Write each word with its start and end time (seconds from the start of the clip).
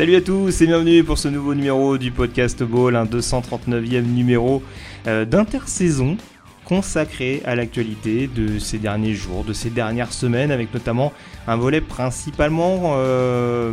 Salut 0.00 0.16
à 0.16 0.22
tous 0.22 0.62
et 0.62 0.66
bienvenue 0.66 1.04
pour 1.04 1.18
ce 1.18 1.28
nouveau 1.28 1.54
numéro 1.54 1.98
du 1.98 2.10
podcast 2.10 2.62
Ball, 2.62 2.96
un 2.96 3.04
239e 3.04 4.00
numéro 4.00 4.62
euh, 5.06 5.26
d'intersaison 5.26 6.16
consacré 6.64 7.42
à 7.44 7.54
l'actualité 7.54 8.26
de 8.26 8.58
ces 8.58 8.78
derniers 8.78 9.12
jours, 9.12 9.44
de 9.44 9.52
ces 9.52 9.68
dernières 9.68 10.14
semaines, 10.14 10.52
avec 10.52 10.72
notamment 10.72 11.12
un 11.46 11.56
volet 11.56 11.82
principalement 11.82 12.94
euh, 12.94 13.72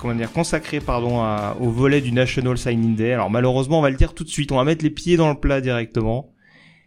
comment 0.00 0.16
dire, 0.16 0.32
consacré 0.32 0.80
pardon, 0.80 1.22
au 1.60 1.70
volet 1.70 2.00
du 2.00 2.10
National 2.10 2.58
Signing 2.58 2.96
Day. 2.96 3.12
Alors 3.12 3.30
malheureusement, 3.30 3.78
on 3.78 3.82
va 3.82 3.90
le 3.90 3.96
dire 3.96 4.12
tout 4.12 4.24
de 4.24 4.28
suite, 4.28 4.50
on 4.50 4.56
va 4.56 4.64
mettre 4.64 4.82
les 4.82 4.90
pieds 4.90 5.16
dans 5.16 5.28
le 5.28 5.38
plat 5.38 5.60
directement. 5.60 6.32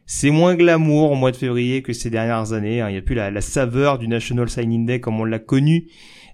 C'est 0.05 0.30
moins 0.30 0.55
glamour 0.55 1.13
au 1.13 1.16
mois 1.16 1.31
de 1.31 1.38
février 1.38 1.81
que 1.83 1.94
ces 1.94 2.09
dernières 2.09 2.52
années. 2.52 2.81
hein. 2.81 2.89
Il 2.89 2.91
n'y 2.91 3.00
a 3.00 3.02
plus 3.02 3.16
la, 3.16 3.31
la 3.31 3.39
saveur 3.39 3.97
du 3.97 4.09
National 4.09 4.50
Signing 4.50 4.85
Day 4.85 5.00
comme 5.00 5.22
on 5.22 5.23
l'a 5.23 5.39
connu 5.39 5.85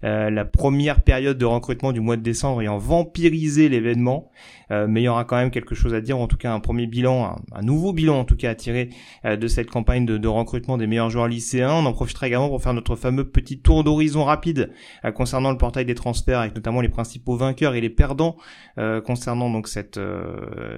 euh, 0.04 0.30
la 0.30 0.46
première 0.46 1.02
période 1.02 1.38
de 1.38 1.46
recrutement 1.46 1.92
du 1.92 2.00
mois 2.00 2.18
de 2.18 2.22
décembre 2.22 2.62
ayant 2.62 2.78
vampirisé 2.78 3.70
l'événement, 3.70 4.30
Euh, 4.72 4.88
mais 4.88 5.02
il 5.02 5.06
y 5.06 5.08
aura 5.08 5.26
quand 5.26 5.36
même 5.36 5.52
quelque 5.52 5.76
chose 5.76 5.94
à 5.94 6.02
dire, 6.02 6.18
en 6.18 6.28
tout 6.28 6.38
cas 6.38 6.54
un 6.54 6.60
premier 6.60 6.88
bilan, 6.88 7.36
un, 7.52 7.62
nouveau 7.62 7.94
bilan 7.94 8.20
en 8.20 8.26
tout 8.26 8.36
cas 8.36 8.52
à 8.52 8.56
tirer 8.56 8.90
euh, 9.26 9.36
de 9.36 9.48
cette 9.48 9.70
campagne 9.70 10.06
de, 10.06 10.18
de 10.18 10.28
recrutement 10.28 10.78
des 10.78 10.88
meilleurs 10.88 11.10
joueurs 11.10 11.28
lycéens. 11.28 11.74
On 11.74 11.86
en 11.86 11.94
profitera 11.94 12.28
également 12.28 12.50
pour 12.50 12.62
faire 12.62 12.74
notre 12.74 12.96
fameux 12.96 13.28
petit 13.28 13.60
tour 13.60 13.84
d'horizon 13.84 14.24
rapide 14.24 14.72
euh, 15.06 15.12
concernant 15.12 15.52
le 15.52 15.58
portail 15.58 15.86
des 15.86 15.96
transferts, 15.96 16.40
avec 16.40 16.56
notamment 16.56 16.82
les 16.82 16.90
principaux 16.90 17.36
vainqueurs 17.36 17.76
et 17.76 17.82
les 17.82 17.90
perdants 17.90 18.36
euh, 18.78 19.02
concernant 19.02 19.50
donc 19.50 19.68
cette 19.68 20.00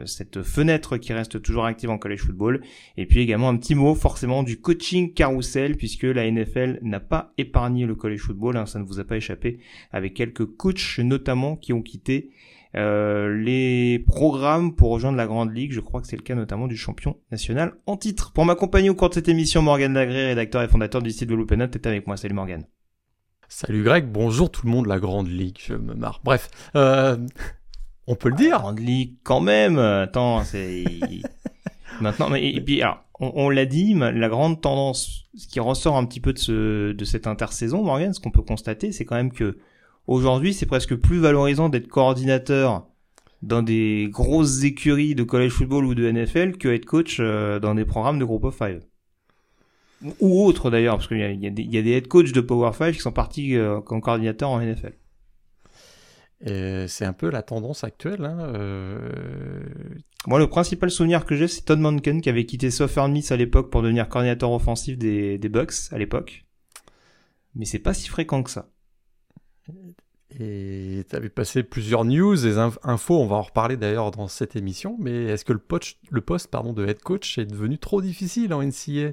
cette 0.06 0.42
fenêtre 0.42 0.98
qui 0.98 1.14
reste 1.14 1.42
toujours 1.42 1.66
active 1.66 1.90
en 1.90 1.98
college 1.98 2.22
football. 2.22 2.62
Et 2.98 3.06
puis 3.06 3.20
également 3.20 3.50
un 3.50 3.58
petit 3.58 3.76
mot 3.76 3.94
forcément 3.96 4.44
du 4.44 4.60
coaching 4.60 5.14
carousel, 5.14 5.76
puisque 5.76 6.04
la 6.04 6.30
NFL 6.30 6.80
n'a 6.82 7.00
pas 7.00 7.34
épargné 7.38 7.86
le 7.86 7.96
college 7.96 8.22
football, 8.22 8.58
hein, 8.58 8.66
ça 8.66 8.80
ne 8.80 8.86
vous 8.86 9.00
a 9.00 9.04
pas 9.04 9.11
échappé, 9.18 9.60
avec 9.92 10.14
quelques 10.14 10.46
coachs 10.46 11.00
notamment 11.00 11.56
qui 11.56 11.74
ont 11.74 11.82
quitté 11.82 12.32
euh, 12.76 13.36
les 13.38 14.00
programmes 14.00 14.76
pour 14.76 14.92
rejoindre 14.92 15.18
la 15.18 15.28
grande 15.28 15.54
ligue. 15.54 15.74
Je 15.74 15.82
crois 15.82 16.02
que 16.02 16.08
c'est 16.08 16.16
le 16.16 16.22
cas 16.22 16.36
notamment 16.36 16.68
du 16.68 16.78
champion 16.78 17.18
national 17.32 17.74
en 17.86 17.98
titre. 17.98 18.32
Pour 18.34 18.46
m'accompagner 18.46 18.90
au 18.90 18.96
cours 18.96 19.10
de 19.10 19.16
cette 19.16 19.28
émission, 19.28 19.62
Morgan 19.62 19.94
Lagré, 19.94 20.28
rédacteur 20.28 20.62
et 20.62 20.68
fondateur 20.68 21.02
du 21.02 21.12
site 21.12 21.30
de 21.30 21.36
l'Open 21.36 21.62
est 21.62 21.86
avec 21.86 22.08
moi. 22.08 22.18
Salut 22.18 22.36
Morgan. 22.36 22.66
Salut 23.50 23.84
Greg, 23.84 24.06
bonjour 24.06 24.50
tout 24.50 24.66
le 24.66 24.72
monde, 24.72 24.86
la 24.86 24.98
grande 24.98 25.28
ligue, 25.28 25.58
je 25.62 25.74
me 25.74 25.94
marre. 25.94 26.22
Bref, 26.24 26.50
euh, 26.76 27.18
on 28.08 28.16
peut 28.16 28.30
le 28.30 28.36
dire. 28.36 28.60
Grande 28.60 28.80
ligue 28.80 29.16
quand 29.24 29.42
même. 29.42 29.78
Attends, 29.78 30.46
c'est 30.46 30.86
maintenant. 32.02 32.30
Mais 32.30 32.52
et 32.54 32.62
puis 32.62 32.82
alors, 32.82 33.04
on, 33.20 33.50
l'a 33.50 33.66
dit, 33.66 33.94
la 33.94 34.30
grande 34.30 34.62
tendance, 34.62 35.26
ce 35.38 35.48
qui 35.48 35.60
ressort 35.60 35.96
un 35.98 36.06
petit 36.06 36.20
peu 36.20 36.34
de 36.34 36.40
ce 36.40 36.92
de 36.92 37.06
cette 37.06 37.28
intersaison, 37.28 37.84
Morgan, 37.84 38.14
ce 38.14 38.20
qu'on 38.20 38.32
peut 38.32 38.42
constater, 38.42 38.92
c'est 38.92 39.06
quand 39.06 39.16
même 39.16 39.32
que 39.32 39.58
aujourd'hui, 40.08 40.54
c'est 40.54 40.66
presque 40.66 40.96
plus 40.96 41.20
valorisant 41.20 41.70
d'être 41.70 41.88
coordinateur 41.88 42.88
dans 43.44 43.62
des 43.64 44.08
grosses 44.12 44.64
écuries 44.64 45.16
de 45.16 45.24
college 45.24 45.52
football 45.52 45.86
ou 45.86 45.96
de 45.96 46.10
NFL 46.12 46.58
que 46.58 46.68
être 46.68 46.86
coach 46.86 47.18
euh, 47.20 47.60
dans 47.60 47.76
des 47.76 47.86
programmes 47.86 48.20
de 48.20 48.26
Group 48.26 48.44
of 48.44 48.56
Five. 48.58 48.82
Ou- 50.20 50.46
autres 50.46 50.70
d'ailleurs, 50.72 50.98
parce 50.98 51.08
qu'il 51.08 51.18
y 51.20 51.48
a, 51.48 51.50
des- 51.52 51.92
head 51.92 52.08
coachs 52.08 52.32
de 52.34 52.42
Power 52.42 52.72
5 52.74 52.94
qui 52.94 53.00
sont 53.00 53.12
partis 53.12 53.56
euh, 53.56 53.82
comme 53.82 54.02
coordinateurs 54.02 54.50
en 54.50 54.60
NFL. 54.60 54.94
C'est 56.44 57.06
un 57.06 57.14
peu 57.14 57.30
la 57.30 57.44
tendance 57.44 57.84
actuelle. 57.84 58.26
Hein, 58.26 58.40
euh, 58.56 59.00
Moi, 60.28 60.38
le 60.40 60.48
principal 60.48 60.92
souvenir 60.92 61.26
que 61.26 61.36
j'ai, 61.36 61.48
c'est 61.48 61.62
Todd 61.62 61.80
Monken 61.80 62.22
qui 62.22 62.30
avait 62.30 62.46
quitté 62.46 62.70
Southern 62.70 63.12
Miss 63.12 63.32
à 63.32 63.38
l'époque 63.38 63.72
pour 63.72 63.82
devenir 63.82 64.08
coordinateur 64.08 64.52
offensif 64.52 64.98
des, 64.98 65.38
des 65.40 65.50
Bucks 65.50 65.74
à 65.92 65.98
l'époque. 65.98 66.46
Mais 67.56 67.66
c'est 67.66 67.80
pas 67.80 67.94
si 67.94 68.08
fréquent 68.08 68.44
que 68.44 68.52
ça. 68.52 68.70
Et 70.40 71.04
tu 71.10 71.16
avais 71.16 71.30
passé 71.30 71.62
plusieurs 71.64 72.06
news, 72.06 72.38
inf- 72.38 72.78
infos, 72.84 73.20
on 73.20 73.28
va 73.28 73.36
en 73.36 73.42
reparler 73.42 73.76
d'ailleurs 73.76 74.12
dans 74.12 74.30
cette 74.30 74.56
émission, 74.56 74.96
mais 74.98 75.26
est-ce 75.26 75.44
que 75.44 75.52
le, 75.52 75.60
poste, 75.60 75.98
le 76.10 76.22
poste 76.22 76.48
pardon, 76.48 76.72
de 76.72 76.86
head 76.86 77.02
coach 77.02 77.38
est 77.38 77.46
devenu 77.46 77.78
trop 77.78 78.02
difficile 78.02 78.54
en 78.54 78.64
NCA 78.64 79.12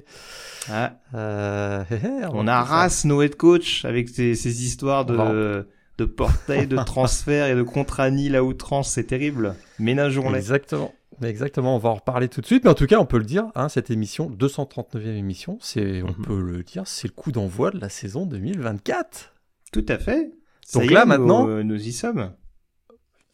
Ah, 0.69 0.93
euh, 1.15 1.83
hé, 1.91 1.95
hé, 2.05 2.25
on 2.31 2.47
harasse 2.47 3.03
nos 3.03 3.21
head 3.21 3.35
coach 3.35 3.83
avec 3.83 4.07
ces, 4.07 4.33
ces 4.35 4.63
histoires 4.63 5.05
va 5.05 5.29
de, 5.33 5.67
de 5.97 6.05
portail, 6.05 6.67
de 6.67 6.77
transfert 6.77 7.47
et 7.47 7.55
de 7.55 7.63
contrat 7.63 8.09
nil 8.11 8.37
à 8.37 8.43
outrance. 8.43 8.89
C'est 8.91 9.03
terrible. 9.03 9.55
Ménageons-les. 9.77 10.37
Exactement. 10.37 10.93
Exactement, 11.21 11.75
on 11.75 11.79
va 11.79 11.89
en 11.89 11.95
reparler 11.95 12.29
tout 12.29 12.41
de 12.41 12.45
suite, 12.45 12.63
mais 12.63 12.69
en 12.69 12.73
tout 12.75 12.85
cas, 12.87 12.97
on 12.99 13.05
peut 13.05 13.17
le 13.17 13.25
dire, 13.25 13.45
hein, 13.55 13.67
cette 13.69 13.89
émission, 13.91 14.29
239e 14.29 15.15
émission, 15.17 15.57
c'est, 15.61 16.01
on 16.01 16.07
Mhm. 16.07 16.25
peut 16.25 16.41
le 16.41 16.63
dire, 16.63 16.83
c'est 16.85 17.07
le 17.07 17.13
coup 17.13 17.31
d'envoi 17.31 17.71
de 17.71 17.79
la 17.79 17.89
saison 17.89 18.25
2024. 18.25 19.33
Tout 19.71 19.85
à 19.87 19.97
fait. 19.97 20.31
Donc 20.73 20.89
là, 20.91 21.01
est, 21.01 21.03
nous- 21.03 21.09
maintenant- 21.09 21.47
nous 21.63 21.87
y 21.87 21.91
sommes. 21.91 22.31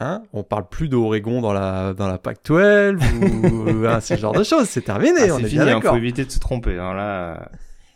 Hein 0.01 0.23
on 0.33 0.43
parle 0.43 0.67
plus 0.67 0.89
d'Oregon 0.89 1.39
dans 1.41 1.53
la, 1.53 1.93
dans 1.93 2.07
la 2.07 2.17
PAC 2.17 2.39
12 2.45 2.99
ou 2.99 3.85
hein, 3.87 4.01
ce 4.01 4.17
genre 4.17 4.33
de 4.33 4.43
choses, 4.43 4.67
c'est 4.67 4.81
terminé, 4.81 5.29
Ah, 5.29 5.33
on 5.35 5.37
c'est 5.37 5.43
est 5.43 5.47
fini, 5.47 5.63
bien 5.63 5.67
il 5.67 5.75
d'accord. 5.75 5.91
faut 5.91 5.97
éviter 5.97 6.25
de 6.25 6.31
se 6.31 6.39
tromper. 6.39 6.77
hein. 6.77 6.93
Là, 6.93 7.49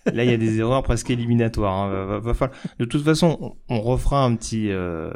là, 0.05 0.23
il 0.23 0.29
y 0.29 0.33
a 0.33 0.37
des 0.37 0.59
erreurs 0.59 0.81
presque 0.83 1.09
éliminatoires. 1.09 1.73
hein. 1.73 1.89
Va- 1.89 2.05
va- 2.05 2.19
va 2.19 2.33
falloir- 2.33 2.57
De 2.79 2.85
toute 2.85 3.03
façon, 3.03 3.37
on, 3.69 3.75
on 3.75 3.81
refera 3.81 4.23
un 4.23 4.33
petit, 4.37 4.71
euh, 4.71 5.11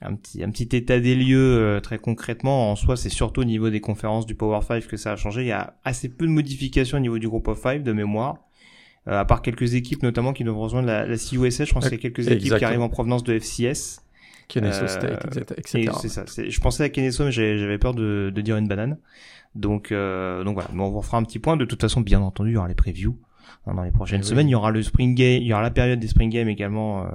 un 0.00 0.14
petit, 0.14 0.42
un 0.44 0.50
petit 0.50 0.68
état 0.76 1.00
des 1.00 1.14
lieux 1.14 1.38
euh, 1.58 1.80
très 1.80 1.98
concrètement. 1.98 2.70
En 2.70 2.76
soi, 2.76 2.96
c'est 2.96 3.08
surtout 3.08 3.40
au 3.40 3.44
niveau 3.44 3.68
des 3.70 3.80
conférences 3.80 4.26
du 4.26 4.34
Power 4.34 4.60
5 4.62 4.86
que 4.86 4.96
ça 4.96 5.12
a 5.12 5.16
changé. 5.16 5.42
Il 5.42 5.48
y 5.48 5.52
a 5.52 5.74
assez 5.84 6.08
peu 6.08 6.26
de 6.26 6.30
modifications 6.30 6.98
au 6.98 7.00
niveau 7.00 7.18
du 7.18 7.28
Group 7.28 7.48
of 7.48 7.58
5 7.60 7.82
de 7.82 7.92
mémoire. 7.92 8.36
Euh, 9.08 9.18
à 9.18 9.24
part 9.24 9.42
quelques 9.42 9.74
équipes 9.74 10.02
notamment 10.02 10.32
qui 10.32 10.44
doivent 10.44 10.58
rejoindre 10.58 10.86
la, 10.86 11.06
la 11.06 11.16
CUSA, 11.16 11.64
je 11.64 11.72
pense 11.72 11.84
qu'il 11.88 11.94
y 11.94 11.98
a 11.98 12.02
quelques 12.02 12.28
équipes 12.28 12.56
qui 12.56 12.64
arrivent 12.64 12.82
en 12.82 12.88
provenance 12.88 13.24
de 13.24 13.38
FCS. 13.38 14.00
Kennesaw 14.48 14.84
Euh, 14.84 14.88
State, 14.88 15.24
etc. 15.58 15.78
Et 15.78 15.82
etc. 15.84 15.98
c'est 16.00 16.08
ça. 16.08 16.24
Je 16.26 16.60
pensais 16.60 16.82
à 16.84 16.88
Kennesaw, 16.88 17.24
mais 17.24 17.32
j'avais 17.32 17.78
peur 17.78 17.94
de, 17.94 18.30
de 18.34 18.40
dire 18.40 18.56
une 18.56 18.66
banane. 18.68 18.98
Donc, 19.54 19.92
euh, 19.92 20.44
donc 20.44 20.54
voilà. 20.54 20.68
Mais 20.72 20.82
on 20.82 20.90
vous 20.90 21.02
fera 21.02 21.18
un 21.18 21.22
petit 21.22 21.38
point. 21.38 21.56
De 21.56 21.64
toute 21.64 21.80
façon, 21.80 22.00
bien 22.02 22.20
entendu, 22.20 22.50
il 22.50 22.54
y 22.54 22.56
aura 22.56 22.68
les 22.68 22.74
previews 22.74 23.18
hein, 23.66 23.74
dans 23.74 23.82
les 23.82 23.90
prochaines 23.90 24.20
Eh 24.20 24.24
oui. 24.24 24.28
semaines. 24.28 24.48
Il 24.48 24.52
y 24.52 24.54
aura 24.54 24.70
le 24.70 24.82
spring 24.82 25.14
game, 25.14 25.42
il 25.42 25.46
y 25.46 25.52
aura 25.52 25.62
la 25.62 25.70
période 25.70 25.98
des 25.98 26.08
spring 26.08 26.30
games 26.30 26.48
également, 26.48 27.04
euh, 27.04 27.08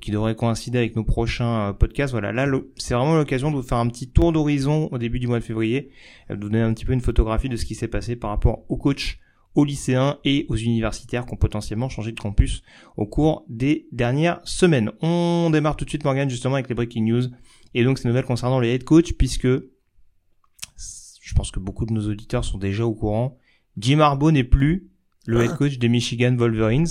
qui 0.00 0.12
devrait 0.12 0.36
coïncider 0.36 0.78
avec 0.78 0.94
nos 0.94 1.04
prochains 1.04 1.70
euh, 1.70 1.72
podcasts. 1.72 2.12
Voilà. 2.12 2.32
Là, 2.32 2.46
c'est 2.76 2.94
vraiment 2.94 3.16
l'occasion 3.16 3.50
de 3.50 3.56
vous 3.56 3.62
faire 3.62 3.78
un 3.78 3.88
petit 3.88 4.08
tour 4.08 4.32
d'horizon 4.32 4.88
au 4.92 4.98
début 4.98 5.18
du 5.18 5.26
mois 5.26 5.40
de 5.40 5.44
février, 5.44 5.90
euh, 6.30 6.36
de 6.36 6.44
vous 6.44 6.48
donner 6.48 6.62
un 6.62 6.72
petit 6.72 6.84
peu 6.84 6.92
une 6.92 7.00
photographie 7.00 7.48
de 7.48 7.56
ce 7.56 7.64
qui 7.64 7.74
s'est 7.74 7.88
passé 7.88 8.14
par 8.14 8.30
rapport 8.30 8.64
aux 8.68 8.76
coachs, 8.76 9.18
aux 9.54 9.64
lycéens 9.64 10.18
et 10.24 10.46
aux 10.48 10.56
universitaires 10.56 11.26
qui 11.26 11.34
ont 11.34 11.36
potentiellement 11.36 11.88
changé 11.88 12.12
de 12.12 12.20
campus 12.20 12.62
au 12.96 13.06
cours 13.06 13.44
des 13.48 13.88
dernières 13.92 14.40
semaines. 14.44 14.92
On 15.02 15.50
démarre 15.52 15.76
tout 15.76 15.84
de 15.84 15.90
suite, 15.90 16.04
Morgan, 16.04 16.30
justement, 16.30 16.54
avec 16.54 16.68
les 16.68 16.74
breaking 16.74 17.04
news. 17.04 17.24
Et 17.74 17.82
donc, 17.82 17.98
ces 17.98 18.06
nouvelles 18.06 18.24
concernant 18.24 18.60
les 18.60 18.74
head 18.74 18.84
coach, 18.84 19.12
puisque 19.14 19.48
je 21.24 21.34
pense 21.34 21.50
que 21.50 21.58
beaucoup 21.58 21.84
de 21.84 21.92
nos 21.92 22.08
auditeurs 22.08 22.44
sont 22.44 22.58
déjà 22.58 22.86
au 22.86 22.94
courant. 22.94 23.38
Jim 23.76 23.98
Harbaugh 23.98 24.30
n'est 24.30 24.44
plus 24.44 24.90
le 25.26 25.42
head 25.42 25.56
coach 25.56 25.78
des 25.78 25.88
Michigan 25.88 26.36
Wolverines. 26.36 26.86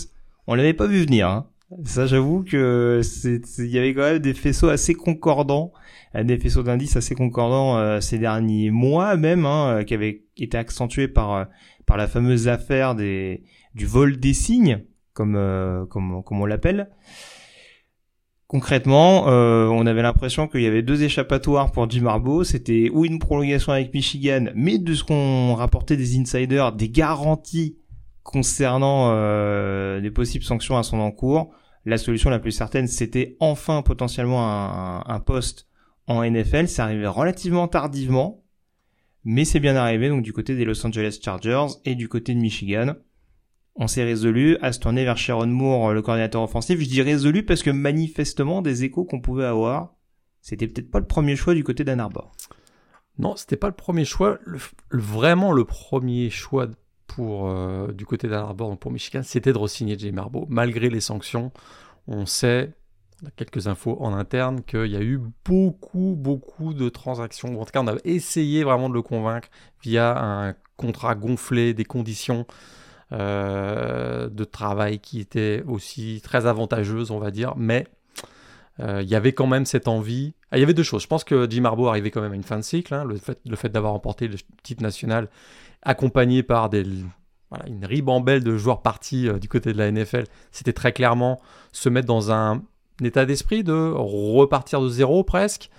On 0.48 0.56
l'avait 0.56 0.74
pas 0.74 0.88
vu 0.88 1.02
venir, 1.06 1.30
hein. 1.30 1.50
Ça, 1.86 2.06
j'avoue 2.06 2.44
que 2.44 3.02
c'est, 3.04 3.42
il 3.60 3.68
y 3.68 3.78
avait 3.78 3.94
quand 3.94 4.02
même 4.02 4.20
des 4.20 4.34
faisceaux 4.34 4.70
assez 4.70 4.94
concordants, 4.94 5.72
euh, 6.16 6.24
des 6.24 6.38
faisceaux 6.38 6.64
d'indices 6.64 6.96
assez 6.96 7.16
concordants 7.16 7.78
euh, 7.78 8.00
ces 8.00 8.20
derniers 8.20 8.70
mois 8.70 9.16
même, 9.18 9.46
hein, 9.46 9.78
euh, 9.80 9.84
qui 9.84 9.94
avaient 9.94 10.24
été 10.38 10.58
accentués 10.58 11.08
par 11.08 11.48
par 11.86 11.98
la 11.98 12.08
fameuse 12.08 12.48
affaire 12.48 12.96
des 12.96 13.44
du 13.76 13.86
vol 13.86 14.18
des 14.18 14.34
signes, 14.34 14.84
comme 15.14 15.88
comme 15.90 16.24
comme 16.24 16.42
on 16.42 16.46
l'appelle. 16.46 16.90
Concrètement, 18.48 19.24
on 19.26 19.86
avait 19.88 20.04
l'impression 20.04 20.48
qu'il 20.48 20.62
y 20.62 20.68
avait 20.68 20.84
deux 20.84 21.02
échappatoires 21.02 21.72
pour 21.72 21.90
Jim 21.90 22.06
Harbaugh. 22.06 22.44
C'était 22.44 22.92
ou 22.94 23.04
une 23.04 23.18
prolongation 23.18 23.72
avec 23.72 23.92
Michigan, 23.96 24.46
mais 24.54 24.78
de 24.78 24.94
ce 24.94 25.04
qu'on 25.04 25.56
rapportait 25.56 25.98
des 25.98 26.20
insiders, 26.20 26.72
des 26.72 26.90
garanties 26.90 27.78
concernant 28.22 29.10
des 30.00 30.12
possibles 30.12 30.44
sanctions 30.44 30.78
à 30.78 30.84
son 30.84 31.00
encours. 31.00 31.52
La 31.86 31.98
solution 31.98 32.30
la 32.30 32.40
plus 32.40 32.52
certaine, 32.52 32.88
c'était 32.88 33.36
enfin 33.40 33.82
potentiellement 33.82 35.08
un, 35.08 35.20
poste 35.20 35.68
en 36.08 36.24
NFL. 36.24 36.68
C'est 36.68 36.82
arrivé 36.82 37.08
relativement 37.08 37.68
tardivement. 37.68 38.44
mais 39.26 39.46
c'est 39.46 39.60
bien 39.60 39.76
arrivé 39.76 40.10
donc 40.10 40.22
du 40.22 40.34
côté 40.34 40.56
des 40.56 40.66
Los 40.66 40.86
Angeles 40.86 41.20
Chargers 41.22 41.68
et 41.86 41.96
du 41.96 42.08
côté 42.08 42.34
de 42.34 42.40
Michigan. 42.40 42.96
On 43.76 43.88
s'est 43.88 44.04
résolu 44.04 44.58
à 44.62 44.72
se 44.72 44.80
tourner 44.80 45.04
vers 45.04 45.18
Sharon 45.18 45.48
Moore, 45.48 45.94
le 45.94 46.02
coordinateur 46.02 46.44
offensif. 46.44 46.80
Je 46.80 46.88
dis 46.88 47.02
résolu 47.02 47.44
parce 47.44 47.64
que 47.64 47.72
manifestement 47.72 48.62
des 48.62 48.84
échos 48.84 49.04
qu'on 49.04 49.20
pouvait 49.20 49.46
avoir, 49.46 49.96
c'était 50.42 50.68
peut-être 50.68 50.92
pas 50.92 51.00
le 51.00 51.08
premier 51.08 51.36
choix 51.36 51.56
du 51.56 51.64
côté 51.64 51.84
d'Ann 51.84 52.00
Arbor. 52.00 52.34
Non, 53.18 53.36
c'était 53.36 53.58
pas 53.58 53.68
le 53.68 53.76
premier 53.76 54.06
choix. 54.06 54.40
vraiment 54.92 55.52
le 55.52 55.66
premier 55.66 56.30
choix 56.30 56.68
pour 57.16 57.48
euh, 57.48 57.92
du 57.92 58.08
côté 58.08 58.28
d'Ann 58.28 58.40
Arbor, 58.40 58.76
pour 58.78 58.92
Michigan, 58.92 59.22
c'était 59.24 59.54
de 59.54 59.58
re-signer 59.58 59.98
Jay 60.00 60.12
Marbo. 60.12 60.48
Malgré 60.50 60.90
les 60.90 61.00
sanctions, 61.00 61.52
on 62.08 62.26
sait, 62.26 62.72
quelques 63.36 63.68
infos 63.68 63.98
en 64.00 64.14
interne, 64.14 64.64
qu'il 64.64 64.88
y 64.88 64.96
a 64.96 65.02
eu 65.02 65.20
beaucoup, 65.46 66.16
beaucoup 66.18 66.74
de 66.74 66.90
transactions. 66.90 67.62
En 67.62 67.66
tout 67.66 67.72
cas, 67.72 67.82
on 67.82 67.88
a 67.88 67.98
essayé 68.04 68.64
vraiment 68.64 68.90
de 68.90 68.96
le 68.96 69.04
convaincre 69.04 69.50
via 69.84 70.18
un 70.18 70.56
contrat 70.76 71.14
gonflé, 71.14 71.76
des 71.76 71.86
conditions 71.86 72.48
euh, 73.12 74.28
de 74.30 74.44
travail 74.44 74.98
qui 74.98 75.20
étaient 75.20 75.64
aussi 75.68 76.20
très 76.24 76.48
avantageuses, 76.48 77.12
on 77.12 77.20
va 77.20 77.30
dire, 77.30 77.54
mais 77.58 77.86
euh, 78.80 79.04
il 79.04 79.08
y 79.08 79.14
avait 79.14 79.34
quand 79.34 79.46
même 79.46 79.68
cette 79.68 79.88
envie. 79.88 80.34
Ah, 80.50 80.58
il 80.58 80.62
y 80.62 80.64
avait 80.64 80.74
deux 80.74 80.82
choses. 80.82 81.04
Je 81.04 81.08
pense 81.08 81.24
que 81.24 81.48
Jim 81.48 81.64
Harbaugh 81.66 81.90
arrivait 81.90 82.10
quand 82.10 82.22
même 82.22 82.32
à 82.32 82.36
une 82.36 82.44
fin 82.44 82.58
de 82.58 82.64
cycle. 82.64 82.92
Hein. 82.96 83.06
le 83.06 83.18
fait, 83.18 83.40
le 83.46 83.56
fait 83.56 83.70
d'avoir 83.70 83.94
remporté 83.94 84.28
le 84.28 84.38
titre 84.64 84.82
national, 84.82 85.30
accompagné 85.84 86.44
par 86.44 86.70
des, 86.70 86.84
voilà, 87.50 87.68
une 87.68 87.86
ribambelle 87.86 88.44
de 88.44 88.58
joueurs 88.58 88.82
partis 88.82 89.28
euh, 89.28 89.40
du 89.40 89.48
côté 89.48 89.74
de 89.74 89.78
la 89.78 89.92
NFL, 89.92 90.26
c'était 90.52 90.74
très 90.74 90.92
clairement 90.92 91.40
se 91.72 91.90
mettre 91.90 92.08
dans 92.08 92.32
un, 92.32 92.64
état 93.04 93.26
d'esprit 93.26 93.64
de 93.64 93.92
repartir 93.96 94.80
de 94.80 94.88
zéro 94.88 95.24
presque. 95.24 95.70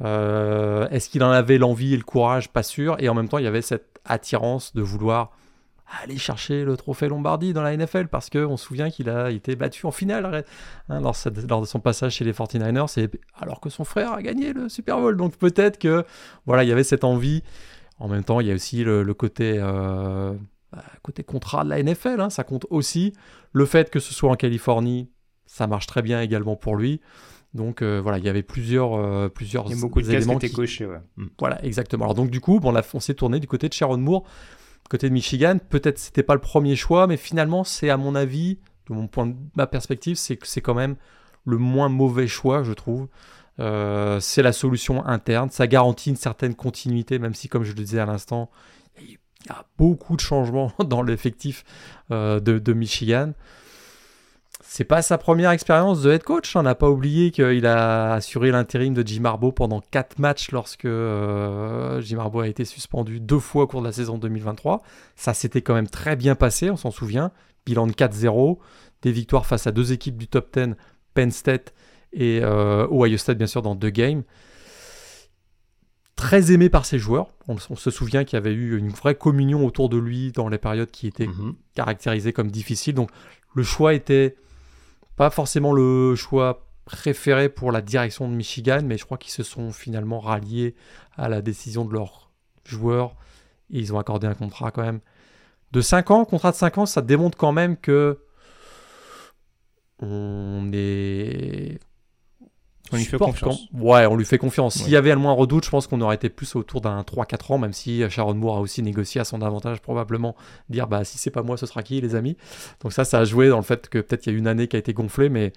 Est-ce 0.00 1.08
qu'il 1.08 1.22
en 1.22 1.30
avait 1.30 1.58
l'envie 1.58 1.94
et 1.94 1.96
le 1.96 2.02
courage? 2.02 2.48
Pas 2.48 2.64
sûr. 2.64 2.96
Et 2.98 3.08
en 3.08 3.14
même 3.14 3.28
temps, 3.28 3.38
il 3.38 3.44
y 3.44 3.46
avait 3.46 3.62
cette 3.62 4.00
attirance 4.04 4.74
de 4.74 4.82
vouloir 4.82 5.30
aller 6.02 6.16
chercher 6.16 6.64
le 6.64 6.76
trophée 6.76 7.08
Lombardie 7.08 7.52
dans 7.52 7.62
la 7.62 7.76
NFL 7.76 8.08
parce 8.08 8.30
qu'on 8.30 8.56
se 8.56 8.66
souvient 8.66 8.90
qu'il 8.90 9.08
a 9.08 9.30
été 9.30 9.54
battu 9.54 9.86
en 9.86 9.90
finale 9.90 10.44
hein, 10.88 11.00
lors, 11.00 11.14
de 11.60 11.66
son 11.66 11.80
passage 11.80 12.14
chez 12.14 12.24
les 12.24 12.32
49ers 12.32 13.08
alors 13.38 13.60
que 13.60 13.68
son 13.68 13.84
frère 13.84 14.12
a 14.12 14.22
gagné 14.22 14.52
le 14.52 14.68
Super 14.68 14.98
Bowl. 14.98 15.16
Donc 15.16 15.36
peut-être 15.36 15.78
que 15.78 16.04
voilà, 16.46 16.64
il 16.64 16.68
y 16.68 16.72
avait 16.72 16.84
cette 16.84 17.04
envie. 17.04 17.42
En 17.98 18.08
même 18.08 18.24
temps, 18.24 18.40
il 18.40 18.46
y 18.46 18.50
a 18.50 18.54
aussi 18.54 18.84
le, 18.84 19.04
côté, 19.14 19.56
euh, 19.58 20.34
bah, 20.72 20.84
côté 21.02 21.22
contrat 21.22 21.64
de 21.64 21.70
la 21.70 21.82
NFL, 21.82 22.20
hein, 22.20 22.30
ça 22.30 22.44
compte 22.44 22.66
aussi. 22.70 23.12
Le 23.52 23.66
fait 23.66 23.90
que 23.90 24.00
ce 24.00 24.12
soit 24.12 24.30
en 24.30 24.36
Californie, 24.36 25.10
ça 25.46 25.66
marche 25.66 25.86
très 25.86 26.02
bien 26.02 26.20
également 26.20 26.56
pour 26.56 26.76
lui. 26.76 27.00
Donc 27.54 27.82
euh, 27.82 28.00
voilà, 28.02 28.18
il 28.18 28.24
y 28.24 28.28
avait 28.28 28.42
plusieurs, 28.42 28.94
euh, 28.94 29.28
plusieurs 29.28 29.66
il 29.66 29.76
y 29.76 29.78
a 29.78 29.80
beaucoup 29.80 30.02
de 30.02 30.10
éléments 30.10 30.38
qui 30.38 30.46
étaient 30.46 30.54
cochés. 30.54 30.86
Ouais. 30.86 30.98
Voilà, 31.38 31.64
exactement. 31.64 32.04
Alors 32.04 32.14
donc 32.14 32.30
du 32.30 32.40
coup, 32.40 32.58
bon, 32.58 32.74
on 32.94 33.00
s'est 33.00 33.14
tourné 33.14 33.38
du 33.38 33.46
côté 33.46 33.68
de 33.68 33.72
Sharon 33.72 33.98
Moore 33.98 34.24
côté 34.88 35.08
de 35.08 35.14
Michigan. 35.14 35.58
Peut-être 35.68 35.98
c'était 35.98 36.22
pas 36.22 36.34
le 36.34 36.40
premier 36.40 36.76
choix, 36.76 37.06
mais 37.06 37.16
finalement, 37.16 37.64
c'est 37.64 37.90
à 37.90 37.96
mon 37.96 38.14
avis, 38.14 38.58
de 38.88 38.94
mon 38.94 39.06
point 39.06 39.26
de 39.26 39.34
ma 39.56 39.66
perspective, 39.66 40.16
c'est 40.16 40.36
que 40.36 40.46
c'est 40.46 40.60
quand 40.60 40.74
même 40.74 40.96
le 41.44 41.58
moins 41.58 41.88
mauvais 41.88 42.26
choix, 42.26 42.62
je 42.62 42.72
trouve. 42.72 43.08
Euh, 43.60 44.18
c'est 44.20 44.42
la 44.42 44.52
solution 44.52 45.04
interne. 45.06 45.50
Ça 45.50 45.66
garantit 45.66 46.10
une 46.10 46.16
certaine 46.16 46.54
continuité, 46.54 47.18
même 47.18 47.34
si, 47.34 47.48
comme 47.48 47.64
je 47.64 47.70
le 47.70 47.82
disais 47.82 48.00
à 48.00 48.06
l'instant, 48.06 48.50
il 49.00 49.10
y 49.10 49.50
a 49.50 49.64
beaucoup 49.78 50.16
de 50.16 50.20
changements 50.20 50.72
dans 50.84 51.02
l'effectif 51.02 51.64
euh, 52.10 52.40
de, 52.40 52.72
Michigan. 52.72 53.32
C'est 54.66 54.84
pas 54.84 55.02
sa 55.02 55.18
première 55.18 55.50
expérience 55.50 56.02
de 56.02 56.10
head 56.10 56.24
coach. 56.24 56.56
On 56.56 56.62
n'a 56.62 56.74
pas 56.74 56.90
oublié 56.90 57.30
qu'il 57.30 57.66
a 57.66 58.14
assuré 58.14 58.50
l'intérim 58.50 58.92
de 58.92 59.06
Jim 59.06 59.24
Harbaugh 59.24 59.52
pendant 59.52 59.80
4 59.80 60.18
matchs 60.18 60.50
lorsque 60.50 60.86
euh, 60.86 62.00
Jim 62.00 62.18
Harbaugh 62.18 62.40
a 62.40 62.48
été 62.48 62.64
suspendu 62.64 63.20
deux 63.20 63.38
fois 63.38 63.64
au 63.64 63.66
cours 63.68 63.82
de 63.82 63.86
la 63.86 63.92
saison 63.92 64.18
2023. 64.18 64.82
Ça 65.14 65.32
s'était 65.32 65.62
quand 65.62 65.74
même 65.74 65.88
très 65.88 66.16
bien 66.16 66.34
passé, 66.34 66.70
on 66.70 66.76
s'en 66.76 66.90
souvient. 66.90 67.30
Bilan 67.66 67.86
de 67.86 67.92
4-0, 67.92 68.58
des 69.02 69.12
victoires 69.12 69.46
face 69.46 69.66
à 69.66 69.72
deux 69.72 69.92
équipes 69.92 70.16
du 70.16 70.26
top 70.26 70.52
10, 70.58 70.74
Penn 71.14 71.30
State 71.30 71.72
et 72.14 72.40
euh, 72.42 72.86
Ohio 72.90 73.16
State 73.16 73.38
bien 73.38 73.46
sûr 73.46 73.62
dans 73.62 73.74
deux 73.74 73.90
games. 73.90 74.22
Très 76.16 76.52
aimé 76.52 76.68
par 76.70 76.86
ses 76.86 76.98
joueurs. 76.98 77.28
On, 77.48 77.58
se 77.58 77.90
souvient 77.90 78.24
qu'il 78.24 78.36
y 78.36 78.38
avait 78.38 78.52
eu 78.52 78.78
une 78.78 78.88
vraie 78.88 79.16
communion 79.16 79.66
autour 79.66 79.88
de 79.88 79.98
lui 79.98 80.32
dans 80.32 80.48
les 80.48 80.58
périodes 80.58 80.90
qui 80.90 81.06
étaient 81.06 81.26
mhm. 81.26 81.54
caractérisées 81.74 82.32
comme 82.32 82.50
difficiles. 82.50 82.94
Donc 82.94 83.10
le 83.54 83.64
choix 83.64 83.94
était 83.94 84.36
pas 85.16 85.30
forcément 85.30 85.72
le 85.72 86.14
choix 86.14 86.66
préféré 86.84 87.48
pour 87.48 87.72
la 87.72 87.80
direction 87.80 88.28
de 88.28 88.34
Michigan, 88.34 88.80
mais 88.84 88.96
je 88.96 89.04
crois 89.04 89.18
qu'ils 89.18 89.32
se 89.32 89.42
sont 89.42 89.72
finalement 89.72 90.20
ralliés 90.20 90.74
à 91.16 91.28
la 91.28 91.42
décision 91.42 91.84
de 91.84 91.92
leurs 91.92 92.30
joueurs 92.64 93.16
et 93.70 93.78
ils 93.78 93.92
ont 93.92 93.98
accordé 93.98 94.26
un 94.26 94.34
contrat 94.34 94.70
quand 94.70 94.82
même 94.82 95.00
de 95.72 95.80
5 95.80 96.10
ans. 96.10 96.24
Contrat 96.24 96.52
de 96.52 96.56
5 96.56 96.78
ans, 96.78 96.86
ça 96.86 97.02
démontre 97.02 97.36
quand 97.36 97.52
même 97.52 97.76
que 97.76 98.20
on 100.00 100.70
est 100.72 101.78
on 102.92 102.96
lui 102.96 103.04
fait 103.04 103.18
confiance. 103.18 103.66
Ouais, 103.72 104.06
on 104.06 104.16
lui 104.16 104.24
fait 104.24 104.38
confiance. 104.38 104.74
S'il 104.74 104.90
y 104.90 104.96
avait 104.96 105.10
le 105.10 105.18
moins 105.18 105.32
redoute, 105.32 105.64
je 105.64 105.70
pense 105.70 105.86
qu'on 105.86 106.00
aurait 106.00 106.16
été 106.16 106.28
plus 106.28 106.54
autour 106.54 106.80
d'un 106.80 107.00
3-4 107.00 107.52
ans, 107.52 107.58
même 107.58 107.72
si 107.72 108.08
Sharon 108.10 108.34
Moore 108.34 108.58
a 108.58 108.60
aussi 108.60 108.82
négocié 108.82 109.20
à 109.20 109.24
son 109.24 109.42
avantage, 109.42 109.80
probablement 109.80 110.36
dire 110.68 110.86
bah 110.86 111.04
si 111.04 111.18
c'est 111.18 111.30
pas 111.30 111.42
moi, 111.42 111.56
ce 111.56 111.66
sera 111.66 111.82
qui, 111.82 112.00
les 112.00 112.14
amis. 112.14 112.36
Donc 112.80 112.92
ça, 112.92 113.04
ça 113.04 113.20
a 113.20 113.24
joué 113.24 113.48
dans 113.48 113.56
le 113.56 113.62
fait 113.62 113.88
que 113.88 113.98
peut-être 113.98 114.26
il 114.26 114.32
y 114.32 114.36
a 114.36 114.38
une 114.38 114.46
année 114.46 114.68
qui 114.68 114.76
a 114.76 114.78
été 114.78 114.92
gonflée, 114.92 115.28
mais 115.28 115.52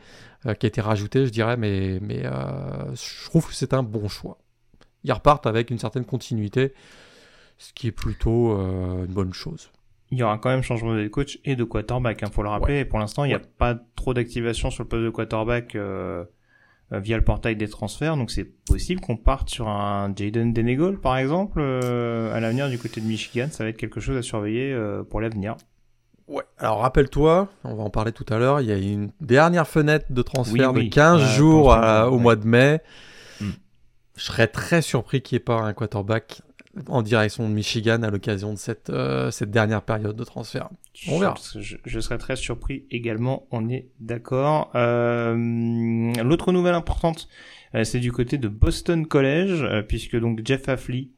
euh, 0.45 0.53
qui 0.53 0.65
a 0.65 0.69
été 0.69 0.81
rajoutée, 0.81 1.25
je 1.25 1.31
dirais, 1.31 1.57
mais, 1.57 1.99
mais 2.01 2.25
euh, 2.25 2.95
je 2.95 3.25
trouve 3.25 3.47
que 3.47 3.53
c'est 3.53 3.73
un 3.73 3.83
bon 3.83 4.07
choix. 4.07 4.37
Ils 5.03 5.11
repartent 5.11 5.47
avec 5.47 5.69
une 5.69 5.79
certaine 5.79 6.05
continuité, 6.05 6.73
ce 7.57 7.73
qui 7.73 7.87
est 7.87 7.91
plutôt 7.91 8.51
euh, 8.53 9.05
une 9.05 9.13
bonne 9.13 9.33
chose 9.33 9.69
il 10.11 10.17
y 10.17 10.23
aura 10.23 10.37
quand 10.37 10.49
même 10.49 10.61
changement 10.61 10.95
de 10.95 11.07
coach 11.07 11.39
et 11.43 11.55
de 11.55 11.63
quarterback, 11.63 12.19
il 12.21 12.25
hein, 12.25 12.31
faut 12.31 12.43
le 12.43 12.49
rappeler. 12.49 12.79
Et 12.79 12.85
pour 12.85 12.99
l'instant, 12.99 13.25
il 13.25 13.29
n'y 13.29 13.33
a 13.33 13.39
pas 13.39 13.77
trop 13.95 14.13
d'activation 14.13 14.71
sur 14.71 14.83
le 14.83 14.89
poste 14.89 15.03
de 15.03 15.09
quarterback 15.09 15.75
euh, 15.75 16.23
via 16.91 17.17
le 17.17 17.23
portail 17.23 17.55
des 17.55 17.67
transferts. 17.67 18.15
Donc 18.15 18.31
c'est 18.31 18.45
possible 18.65 19.01
qu'on 19.01 19.17
parte 19.17 19.49
sur 19.49 19.67
un 19.67 20.13
Jaden 20.15 20.53
Denegol 20.53 20.99
par 20.99 21.17
exemple 21.17 21.59
euh, 21.59 22.33
à 22.33 22.39
l'avenir 22.39 22.69
du 22.69 22.77
côté 22.77 23.01
de 23.01 23.05
Michigan. 23.05 23.47
Ça 23.51 23.63
va 23.63 23.69
être 23.69 23.77
quelque 23.77 23.99
chose 23.99 24.17
à 24.17 24.21
surveiller 24.21 24.71
euh, 24.71 25.03
pour 25.03 25.21
l'avenir. 25.21 25.55
Ouais. 26.27 26.43
Alors 26.57 26.79
rappelle-toi, 26.79 27.49
on 27.63 27.75
va 27.75 27.83
en 27.83 27.89
parler 27.89 28.11
tout 28.11 28.25
à 28.29 28.37
l'heure, 28.37 28.59
il 28.59 28.67
y 28.67 28.71
a 28.71 28.77
une 28.77 29.11
dernière 29.21 29.67
fenêtre 29.67 30.07
de 30.09 30.21
transfert 30.21 30.73
de 30.73 30.81
15 30.81 31.35
jours 31.37 31.67
au 32.11 32.19
mois 32.19 32.35
de 32.35 32.45
mai. 32.45 32.81
Hmm. 33.39 33.51
Je 34.15 34.23
serais 34.23 34.47
très 34.47 34.81
surpris 34.81 35.21
qu'il 35.21 35.35
n'y 35.35 35.41
ait 35.41 35.45
pas 35.45 35.61
un 35.61 35.71
quarterback 35.71 36.41
en 36.87 37.01
direction 37.01 37.47
de 37.47 37.53
Michigan 37.53 38.03
à 38.03 38.09
l'occasion 38.09 38.53
de 38.53 38.57
cette, 38.57 38.89
euh, 38.89 39.31
cette 39.31 39.51
dernière 39.51 39.81
période 39.81 40.15
de 40.15 40.23
transfert. 40.23 40.69
On 41.07 41.19
verra. 41.19 41.35
Je, 41.85 41.99
serais 41.99 42.17
très 42.17 42.35
surpris 42.35 42.85
également, 42.89 43.47
on 43.51 43.69
est 43.69 43.87
d'accord. 43.99 44.71
Euh, 44.75 45.35
L'autre 46.23 46.51
nouvelle 46.51 46.73
importante, 46.73 47.27
euh, 47.75 47.83
c'est 47.83 47.99
du 47.99 48.11
côté 48.11 48.37
de 48.37 48.47
Boston 48.47 49.05
College, 49.05 49.61
euh, 49.63 49.81
puisque 49.81 50.17
donc 50.17 50.41
Jeff 50.43 50.67
Affley, 50.69 51.09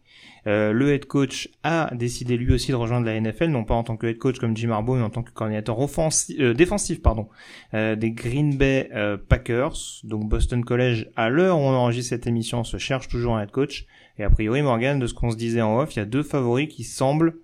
le 0.46 0.94
head 0.94 1.06
coach, 1.06 1.50
a 1.64 1.94
décidé 1.94 2.36
lui 2.36 2.54
aussi 2.54 2.72
de 2.72 2.76
rejoindre 2.76 3.06
la 3.06 3.20
NFL, 3.20 3.48
non 3.48 3.64
pas 3.64 3.76
en 3.76 3.84
tant 3.84 3.98
que 3.98 4.08
head 4.08 4.18
coach 4.18 4.40
comme 4.40 4.58
Jim 4.58 4.72
Harbaugh, 4.72 4.96
mais 4.96 5.04
en 5.04 5.12
tant 5.12 5.22
que 5.22 5.32
coordinateur 5.32 5.80
offensif, 5.80 6.36
défensif 6.56 7.04
pardon, 7.04 7.30
des 7.74 8.12
Green 8.12 8.58
Bay 8.58 8.90
Packers. 9.28 9.76
Donc 10.06 10.28
Boston 10.28 10.66
College, 10.66 11.08
à 11.16 11.30
l'heure 11.30 11.60
où 11.60 11.62
on 11.62 11.76
enregistre 11.76 12.10
cette 12.10 12.26
émission, 12.26 12.64
se 12.64 12.78
cherche 12.78 13.10
toujours 13.10 13.36
un 13.36 13.44
head 13.44 13.52
coach. 13.52 13.86
Et 14.18 14.24
a 14.24 14.30
priori, 14.32 14.64
Morgan, 14.64 14.98
de 14.98 15.06
ce 15.06 15.14
qu'on 15.14 15.30
se 15.30 15.38
disait 15.38 15.62
en 15.62 15.78
off, 15.78 15.96
il 15.96 16.00
y 16.00 16.02
a 16.02 16.06
deux 16.06 16.24
favoris 16.24 16.68
qui 16.68 16.84
semblent 16.84 17.36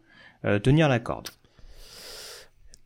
euh, 0.45 0.59
tenir 0.59 0.89
la 0.89 0.99
corde. 0.99 1.29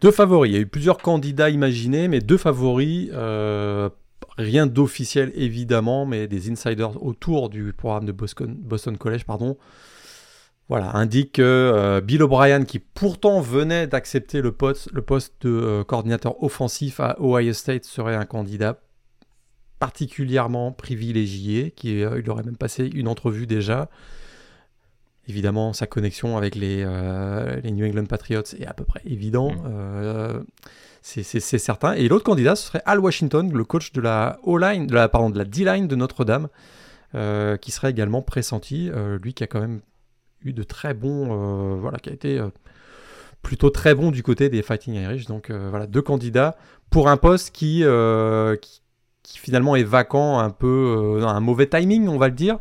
Deux 0.01 0.11
favoris. 0.11 0.51
Il 0.51 0.55
y 0.55 0.57
a 0.57 0.61
eu 0.61 0.67
plusieurs 0.67 0.97
candidats 0.97 1.49
imaginés, 1.49 2.07
mais 2.07 2.19
deux 2.19 2.37
favoris. 2.37 3.09
Euh, 3.13 3.89
rien 4.37 4.67
d'officiel 4.67 5.31
évidemment, 5.35 6.05
mais 6.05 6.27
des 6.27 6.49
insiders 6.49 7.01
autour 7.03 7.49
du 7.49 7.73
programme 7.73 8.05
de 8.05 8.11
Boston, 8.13 8.97
College, 8.97 9.25
pardon. 9.25 9.57
Voilà, 10.69 10.95
indique 10.95 11.33
que 11.33 11.41
euh, 11.41 11.99
Bill 11.99 12.21
O'Brien, 12.21 12.63
qui 12.63 12.79
pourtant 12.79 13.41
venait 13.41 13.87
d'accepter 13.87 14.41
le 14.41 14.51
poste, 14.51 14.93
de 15.41 15.83
coordinateur 15.83 16.41
offensif 16.43 16.99
à 16.99 17.17
Ohio 17.19 17.53
State, 17.53 17.85
serait 17.85 18.15
un 18.15 18.25
candidat 18.25 18.79
particulièrement 19.79 20.71
privilégié, 20.71 21.71
qui 21.71 22.03
euh, 22.03 22.21
il 22.23 22.29
aurait 22.29 22.43
même 22.43 22.57
passé 22.57 22.89
une 22.93 23.07
entrevue 23.07 23.47
déjà. 23.47 23.89
Évidemment, 25.29 25.73
sa 25.73 25.87
connexion 25.87 26.37
avec 26.37 26.55
les, 26.55 26.83
euh, 26.85 27.61
les 27.63 27.71
New 27.71 27.85
England 27.85 28.05
Patriots 28.05 28.43
est 28.59 28.65
à 28.65 28.73
peu 28.73 28.83
près 28.83 29.01
évident. 29.05 29.51
Mm. 29.51 29.63
Euh, 29.67 30.39
c'est 31.01 31.23
certain. 31.39 31.93
Et 31.93 32.09
l'autre 32.09 32.25
candidat, 32.25 32.55
ce 32.55 32.67
serait 32.67 32.81
Al 32.85 32.99
Washington, 32.99 33.49
le 33.51 33.63
coach 33.63 33.93
de 33.93 34.01
la 34.01 34.39
O-line, 34.43 34.85
de 34.85 34.93
la, 34.93 35.07
pardon, 35.07 35.29
de 35.29 35.37
la 35.37 35.45
D-line 35.45 35.87
de 35.87 35.95
Notre-Dame, 35.95 36.49
qui 37.61 37.71
serait 37.71 37.89
également 37.89 38.21
pressenti. 38.21 38.91
lui 39.21 39.33
qui 39.33 39.43
a 39.43 39.47
quand 39.47 39.61
même 39.61 39.79
eu 40.43 40.51
de 40.51 40.61
très 40.61 40.93
bons, 40.93 41.77
voilà, 41.77 41.99
qui 41.99 42.09
a 42.09 42.13
été 42.13 42.43
plutôt 43.41 43.69
très 43.69 43.95
bon 43.95 44.11
du 44.11 44.23
côté 44.23 44.49
des 44.49 44.61
Fighting 44.61 44.95
Irish. 44.95 45.25
Donc 45.25 45.49
voilà, 45.49 45.87
deux 45.87 46.01
candidats 46.01 46.57
pour 46.89 47.07
un 47.07 47.17
poste 47.17 47.55
qui, 47.55 47.85
qui, 48.61 48.81
qui 49.29 49.37
finalement 49.37 49.75
est 49.75 49.83
vacant, 49.83 50.39
un 50.39 50.49
peu 50.49 51.19
euh, 51.21 51.27
un 51.27 51.39
mauvais 51.39 51.67
timing, 51.67 52.07
on 52.07 52.17
va 52.17 52.27
le 52.27 52.33
dire. 52.33 52.57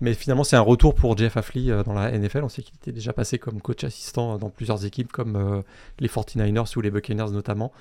Mais 0.00 0.14
finalement, 0.14 0.44
c'est 0.44 0.56
un 0.56 0.60
retour 0.60 0.94
pour 0.94 1.16
Jeff 1.16 1.36
Affley 1.36 1.70
dans 1.84 1.94
la 1.94 2.10
NFL. 2.10 2.44
On 2.44 2.48
sait 2.48 2.62
qu'il 2.62 2.74
était 2.76 2.92
déjà 2.92 3.12
passé 3.12 3.38
comme 3.38 3.60
coach 3.60 3.84
assistant 3.84 4.38
dans 4.38 4.50
plusieurs 4.50 4.84
équipes, 4.84 5.12
comme 5.12 5.62
les 5.98 6.08
49ers 6.08 6.76
ou 6.76 6.80
les 6.80 6.90
Buccaneers 6.90 7.30
notamment. 7.30 7.72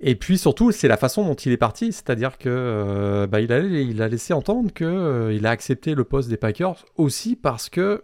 Et 0.00 0.14
puis 0.14 0.38
surtout, 0.38 0.72
c'est 0.72 0.88
la 0.88 0.96
façon 0.96 1.24
dont 1.24 1.34
il 1.34 1.52
est 1.52 1.58
parti, 1.58 1.92
c'est-à-dire 1.92 2.38
que 2.38 2.48
euh, 2.48 3.26
bah, 3.26 3.38
a, 3.38 4.08
laissé 4.08 4.32
entendre 4.32 4.72
qu'il 4.72 4.86
euh, 4.86 5.32
il 5.32 5.44
a 5.46 5.50
accepté 5.50 5.94
le 5.94 6.04
poste 6.04 6.30
des 6.30 6.38
Packers 6.38 6.86
aussi 6.96 7.36
parce 7.36 7.68
que 7.68 8.02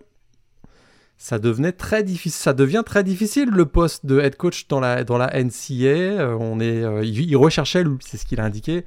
ça 1.16 1.38
devenait 1.38 1.72
très 1.72 2.02
difficile. 2.02 2.38
Ça 2.38 2.52
devient 2.52 2.82
très 2.84 3.02
difficile 3.02 3.48
le 3.48 3.64
poste 3.64 4.04
de 4.04 4.20
head 4.20 4.36
coach 4.36 4.68
dans 4.68 4.78
la 4.78 5.04
dans 5.04 5.16
la 5.16 5.42
NCA. 5.42 5.86
Euh, 5.86 6.36
on 6.38 6.60
est, 6.60 6.84
il, 7.06 7.34
recherchait, 7.36 7.82
c'est 8.00 8.18
ce 8.18 8.26
qu'il 8.26 8.40
a 8.40 8.44
indiqué, 8.44 8.84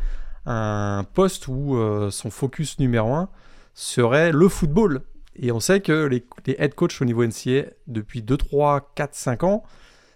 un 0.50 1.06
poste 1.13 1.48
où 1.48 1.77
son 2.12 2.29
focus 2.29 2.79
numéro 2.79 3.13
un 3.13 3.29
serait 3.74 4.32
le 4.32 4.50
football. 4.50 5.01
Et 5.36 5.51
on 5.51 5.60
sait 5.60 5.79
que 5.79 6.06
les, 6.06 6.25
les 6.46 6.56
head 6.60 6.75
coachs 6.75 7.01
au 7.01 7.06
niveau 7.06 7.25
NCA 7.25 7.70
depuis 7.88 8.22
2, 8.22 8.36
3, 8.36 8.91
4, 8.96 9.15
5 9.15 9.44
ans 9.44 9.63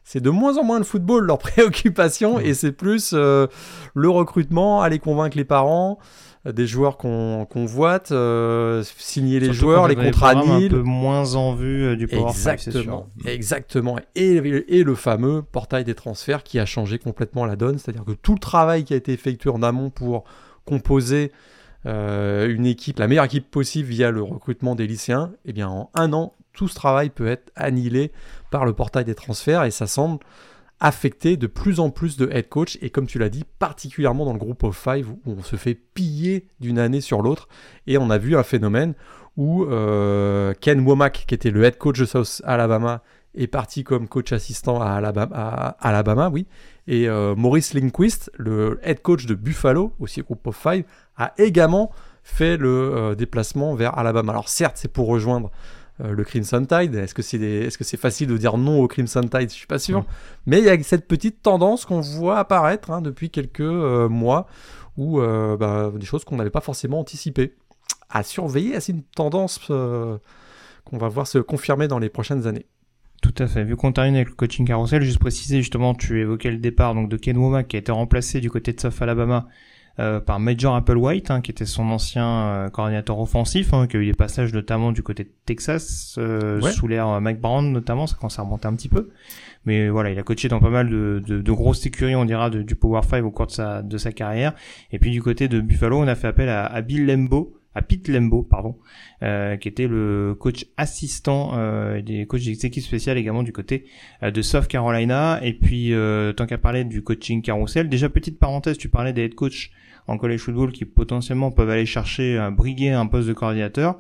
c'est 0.03 0.21
de 0.21 0.29
moins 0.29 0.57
en 0.57 0.63
moins 0.63 0.79
le 0.79 0.83
football 0.83 1.25
leur 1.25 1.37
préoccupation 1.39 2.39
et 2.39 2.53
c'est 2.53 2.71
plus 2.71 3.11
euh, 3.13 3.47
le 3.93 4.09
recrutement, 4.09 4.81
aller 4.81 4.99
convaincre 4.99 5.37
les 5.37 5.45
parents, 5.45 5.99
euh, 5.99 6.32
des 6.45 6.67
joueurs 6.67 6.97
qu'on 6.97 7.47
convoite, 7.49 8.11
euh, 8.11 8.83
signer 8.97 9.39
les 9.39 9.53
joueurs, 9.53 9.87
les 9.87 9.95
contrats 9.95 10.35
nils. 10.35 10.65
un 10.65 10.69
peu 10.69 10.81
moins 10.81 11.35
en 11.35 11.55
vue 11.55 11.95
du 11.95 12.07
Power 12.07 12.29
Exactement, 12.29 13.07
exactement. 13.25 13.97
Et, 14.15 14.35
et, 14.35 14.83
le 14.83 14.95
fameux 14.95 15.41
portail 15.41 15.85
des 15.85 15.95
transferts 15.95 16.43
qui 16.43 16.59
a 16.59 16.65
changé 16.65 16.99
complètement 16.99 17.45
la 17.45 17.55
donne, 17.55 17.77
c'est-à-dire 17.77 18.03
que 18.03 18.11
tout 18.11 18.33
le 18.33 18.39
travail 18.39 18.83
qui 18.83 18.93
a 18.93 18.97
été 18.97 19.13
effectué 19.13 19.49
en 19.49 19.63
amont 19.63 19.89
pour 19.89 20.25
composer 20.65 21.31
une 21.85 22.65
équipe, 22.65 22.99
la 22.99 23.07
meilleure 23.07 23.25
équipe 23.25 23.49
possible 23.49 23.89
via 23.89 24.11
le 24.11 24.21
recrutement 24.21 24.75
des 24.75 24.87
lycéens, 24.87 25.31
eh 25.45 25.53
bien 25.53 25.67
en 25.67 25.89
un 25.95 26.13
an, 26.13 26.33
tout 26.53 26.67
ce 26.67 26.75
travail 26.75 27.09
peut 27.09 27.27
être 27.27 27.51
annihilé 27.55 28.11
par 28.51 28.65
le 28.65 28.73
portail 28.73 29.05
des 29.05 29.15
transferts 29.15 29.63
et 29.63 29.71
ça 29.71 29.87
semble 29.87 30.19
affecter 30.83 31.37
de 31.37 31.47
plus 31.47 31.79
en 31.79 31.89
plus 31.89 32.17
de 32.17 32.29
head 32.29 32.49
coach 32.49 32.77
et 32.81 32.89
comme 32.89 33.07
tu 33.07 33.17
l'as 33.17 33.29
dit, 33.29 33.45
particulièrement 33.57 34.25
dans 34.25 34.33
le 34.33 34.37
groupe 34.37 34.63
of 34.63 34.77
five 34.77 35.09
où 35.09 35.17
on 35.25 35.41
se 35.41 35.55
fait 35.55 35.75
piller 35.75 36.45
d'une 36.59 36.77
année 36.77 36.99
sur 36.99 37.21
l'autre 37.21 37.47
et 37.87 37.97
on 37.97 38.09
a 38.09 38.17
vu 38.17 38.35
un 38.35 38.43
phénomène 38.43 38.93
où 39.37 39.63
euh, 39.63 40.53
Ken 40.59 40.85
Womack, 40.85 41.23
qui 41.25 41.33
était 41.33 41.51
le 41.51 41.63
head 41.63 41.77
coach 41.77 41.97
de 41.97 42.05
South 42.05 42.41
Alabama, 42.43 43.01
est 43.33 43.47
parti 43.47 43.85
comme 43.85 44.09
coach 44.09 44.33
assistant 44.33 44.79
à 44.81 44.91
Alabama, 45.79 46.29
oui. 46.29 46.45
Et 46.85 47.07
euh, 47.07 47.33
Maurice 47.33 47.73
Lindquist, 47.73 48.29
le 48.37 48.77
head 48.83 49.01
coach 49.01 49.25
de 49.25 49.35
Buffalo, 49.35 49.93
aussi 49.99 50.21
groupe 50.21 50.45
of 50.45 50.55
five, 50.55 50.83
a 51.15 51.33
également 51.37 51.91
fait 52.23 52.57
le 52.57 52.67
euh, 52.69 53.15
déplacement 53.15 53.73
vers 53.73 53.97
Alabama. 53.97 54.33
Alors 54.33 54.49
certes, 54.49 54.75
c'est 54.75 54.91
pour 54.91 55.07
rejoindre 55.07 55.49
le 56.03 56.23
Crimson 56.23 56.65
Tide. 56.65 56.95
Est-ce 56.95 57.13
que 57.13 57.21
c'est 57.21 57.39
est 57.39 57.69
-ce 57.69 57.83
c'est 57.83 57.97
facile 57.97 58.27
de 58.27 58.37
dire 58.37 58.57
non 58.57 58.81
au 58.81 58.87
Crimson 58.87 59.21
Tide? 59.21 59.49
Je 59.49 59.55
suis 59.55 59.67
pas 59.67 59.79
sûr. 59.79 60.05
Mais 60.45 60.59
il 60.59 60.65
y 60.65 60.69
a 60.69 60.83
cette 60.83 61.07
petite 61.07 61.41
tendance 61.41 61.85
qu'on 61.85 62.01
voit 62.01 62.37
apparaître 62.39 62.91
hein, 62.91 63.01
depuis 63.01 63.29
quelques 63.29 63.61
euh, 63.61 64.09
mois, 64.09 64.47
ou 64.97 65.21
euh, 65.21 65.57
bah, 65.57 65.91
des 65.95 66.05
choses 66.05 66.23
qu'on 66.25 66.35
n'avait 66.35 66.49
pas 66.49 66.61
forcément 66.61 66.99
anticipées. 66.99 67.55
À 68.09 68.23
surveiller, 68.23 68.79
c'est 68.79 68.91
une 68.91 69.03
tendance 69.03 69.57
qu'on 69.59 70.97
va 70.97 71.07
voir 71.07 71.25
se 71.25 71.39
confirmer 71.39 71.87
dans 71.87 71.99
les 71.99 72.09
prochaines 72.09 72.45
années? 72.47 72.67
Tout 73.23 73.33
à 73.37 73.47
fait. 73.47 73.63
Vu 73.63 73.77
qu'on 73.77 73.93
termine 73.93 74.15
avec 74.15 74.29
le 74.29 74.35
coaching 74.35 74.67
carousel, 74.67 75.01
juste 75.01 75.17
préciser 75.17 75.59
justement, 75.59 75.95
tu 75.95 76.19
évoquais 76.19 76.51
le 76.51 76.57
départ 76.57 76.93
donc 76.93 77.07
de 77.07 77.15
Ken 77.15 77.37
Womack 77.37 77.69
qui 77.69 77.77
a 77.77 77.79
été 77.79 77.91
remplacé 77.91 78.41
du 78.41 78.51
côté 78.51 78.73
de 78.73 78.81
South 78.81 79.01
Alabama 79.01 79.47
euh, 79.99 80.19
par 80.19 80.39
Major 80.39 80.75
Applewhite, 80.75 81.29
hein, 81.31 81.41
qui 81.41 81.51
était 81.51 81.65
son 81.65 81.89
ancien 81.89 82.27
euh, 82.27 82.69
coordinateur 82.69 83.19
offensif, 83.19 83.73
hein, 83.73 83.87
qui 83.87 83.97
a 83.97 83.99
eu 83.99 84.05
des 84.05 84.13
passages 84.13 84.53
notamment 84.53 84.91
du 84.91 85.03
côté 85.03 85.23
de 85.23 85.31
Texas, 85.45 86.15
euh, 86.17 86.61
sous 86.61 86.87
l'ère 86.87 87.21
Mike 87.21 87.39
Brown 87.39 87.71
notamment, 87.71 88.07
ça 88.07 88.15
commence 88.15 88.39
à 88.39 88.41
remonter 88.41 88.67
un 88.67 88.75
petit 88.75 88.89
peu. 88.89 89.09
Mais 89.65 89.89
voilà, 89.89 90.09
il 90.09 90.19
a 90.19 90.23
coaché 90.23 90.49
dans 90.49 90.59
pas 90.59 90.69
mal 90.69 90.89
de, 90.89 91.23
de, 91.25 91.41
de 91.41 91.51
grosses 91.51 91.85
écuries, 91.85 92.15
on 92.15 92.25
dira, 92.25 92.49
du 92.49 92.75
Power 92.75 93.01
5 93.07 93.23
au 93.23 93.31
cours 93.31 93.47
de 93.47 93.51
sa, 93.51 93.81
de 93.81 93.97
sa 93.97 94.11
carrière. 94.11 94.53
Et 94.91 94.99
puis 94.99 95.11
du 95.11 95.21
côté 95.21 95.47
de 95.47 95.61
Buffalo, 95.61 95.99
on 95.99 96.07
a 96.07 96.15
fait 96.15 96.27
appel 96.27 96.49
à, 96.49 96.65
à 96.65 96.81
Bill 96.81 97.05
Lembo, 97.05 97.53
à 97.75 97.81
Pete 97.81 98.07
Lembo, 98.07 98.43
pardon, 98.43 98.77
euh, 99.23 99.57
qui 99.57 99.67
était 99.67 99.87
le 99.87 100.35
coach 100.39 100.65
assistant 100.77 101.51
euh, 101.55 102.01
des 102.01 102.25
coachs 102.25 102.43
d'exécutif 102.43 102.85
spécial 102.85 103.17
également 103.17 103.43
du 103.43 103.51
côté 103.51 103.85
euh, 104.21 104.31
de 104.31 104.41
South 104.41 104.67
Carolina. 104.67 105.39
Et 105.43 105.53
puis, 105.53 105.93
euh, 105.93 106.33
tant 106.33 106.45
qu'à 106.45 106.57
parler 106.57 106.83
du 106.83 107.03
coaching 107.03 107.41
carousel, 107.41 107.89
déjà 107.89 108.09
petite 108.09 108.37
parenthèse, 108.39 108.77
tu 108.77 108.89
parlais 108.89 109.13
des 109.13 109.23
head 109.23 109.35
coach 109.35 109.71
en 110.07 110.17
college 110.17 110.39
football 110.39 110.71
qui 110.71 110.85
potentiellement 110.85 111.51
peuvent 111.51 111.69
aller 111.69 111.85
chercher, 111.85 112.37
un 112.37 112.51
briguer 112.51 112.91
un 112.91 113.07
poste 113.07 113.27
de 113.27 113.33
coordinateur. 113.33 113.97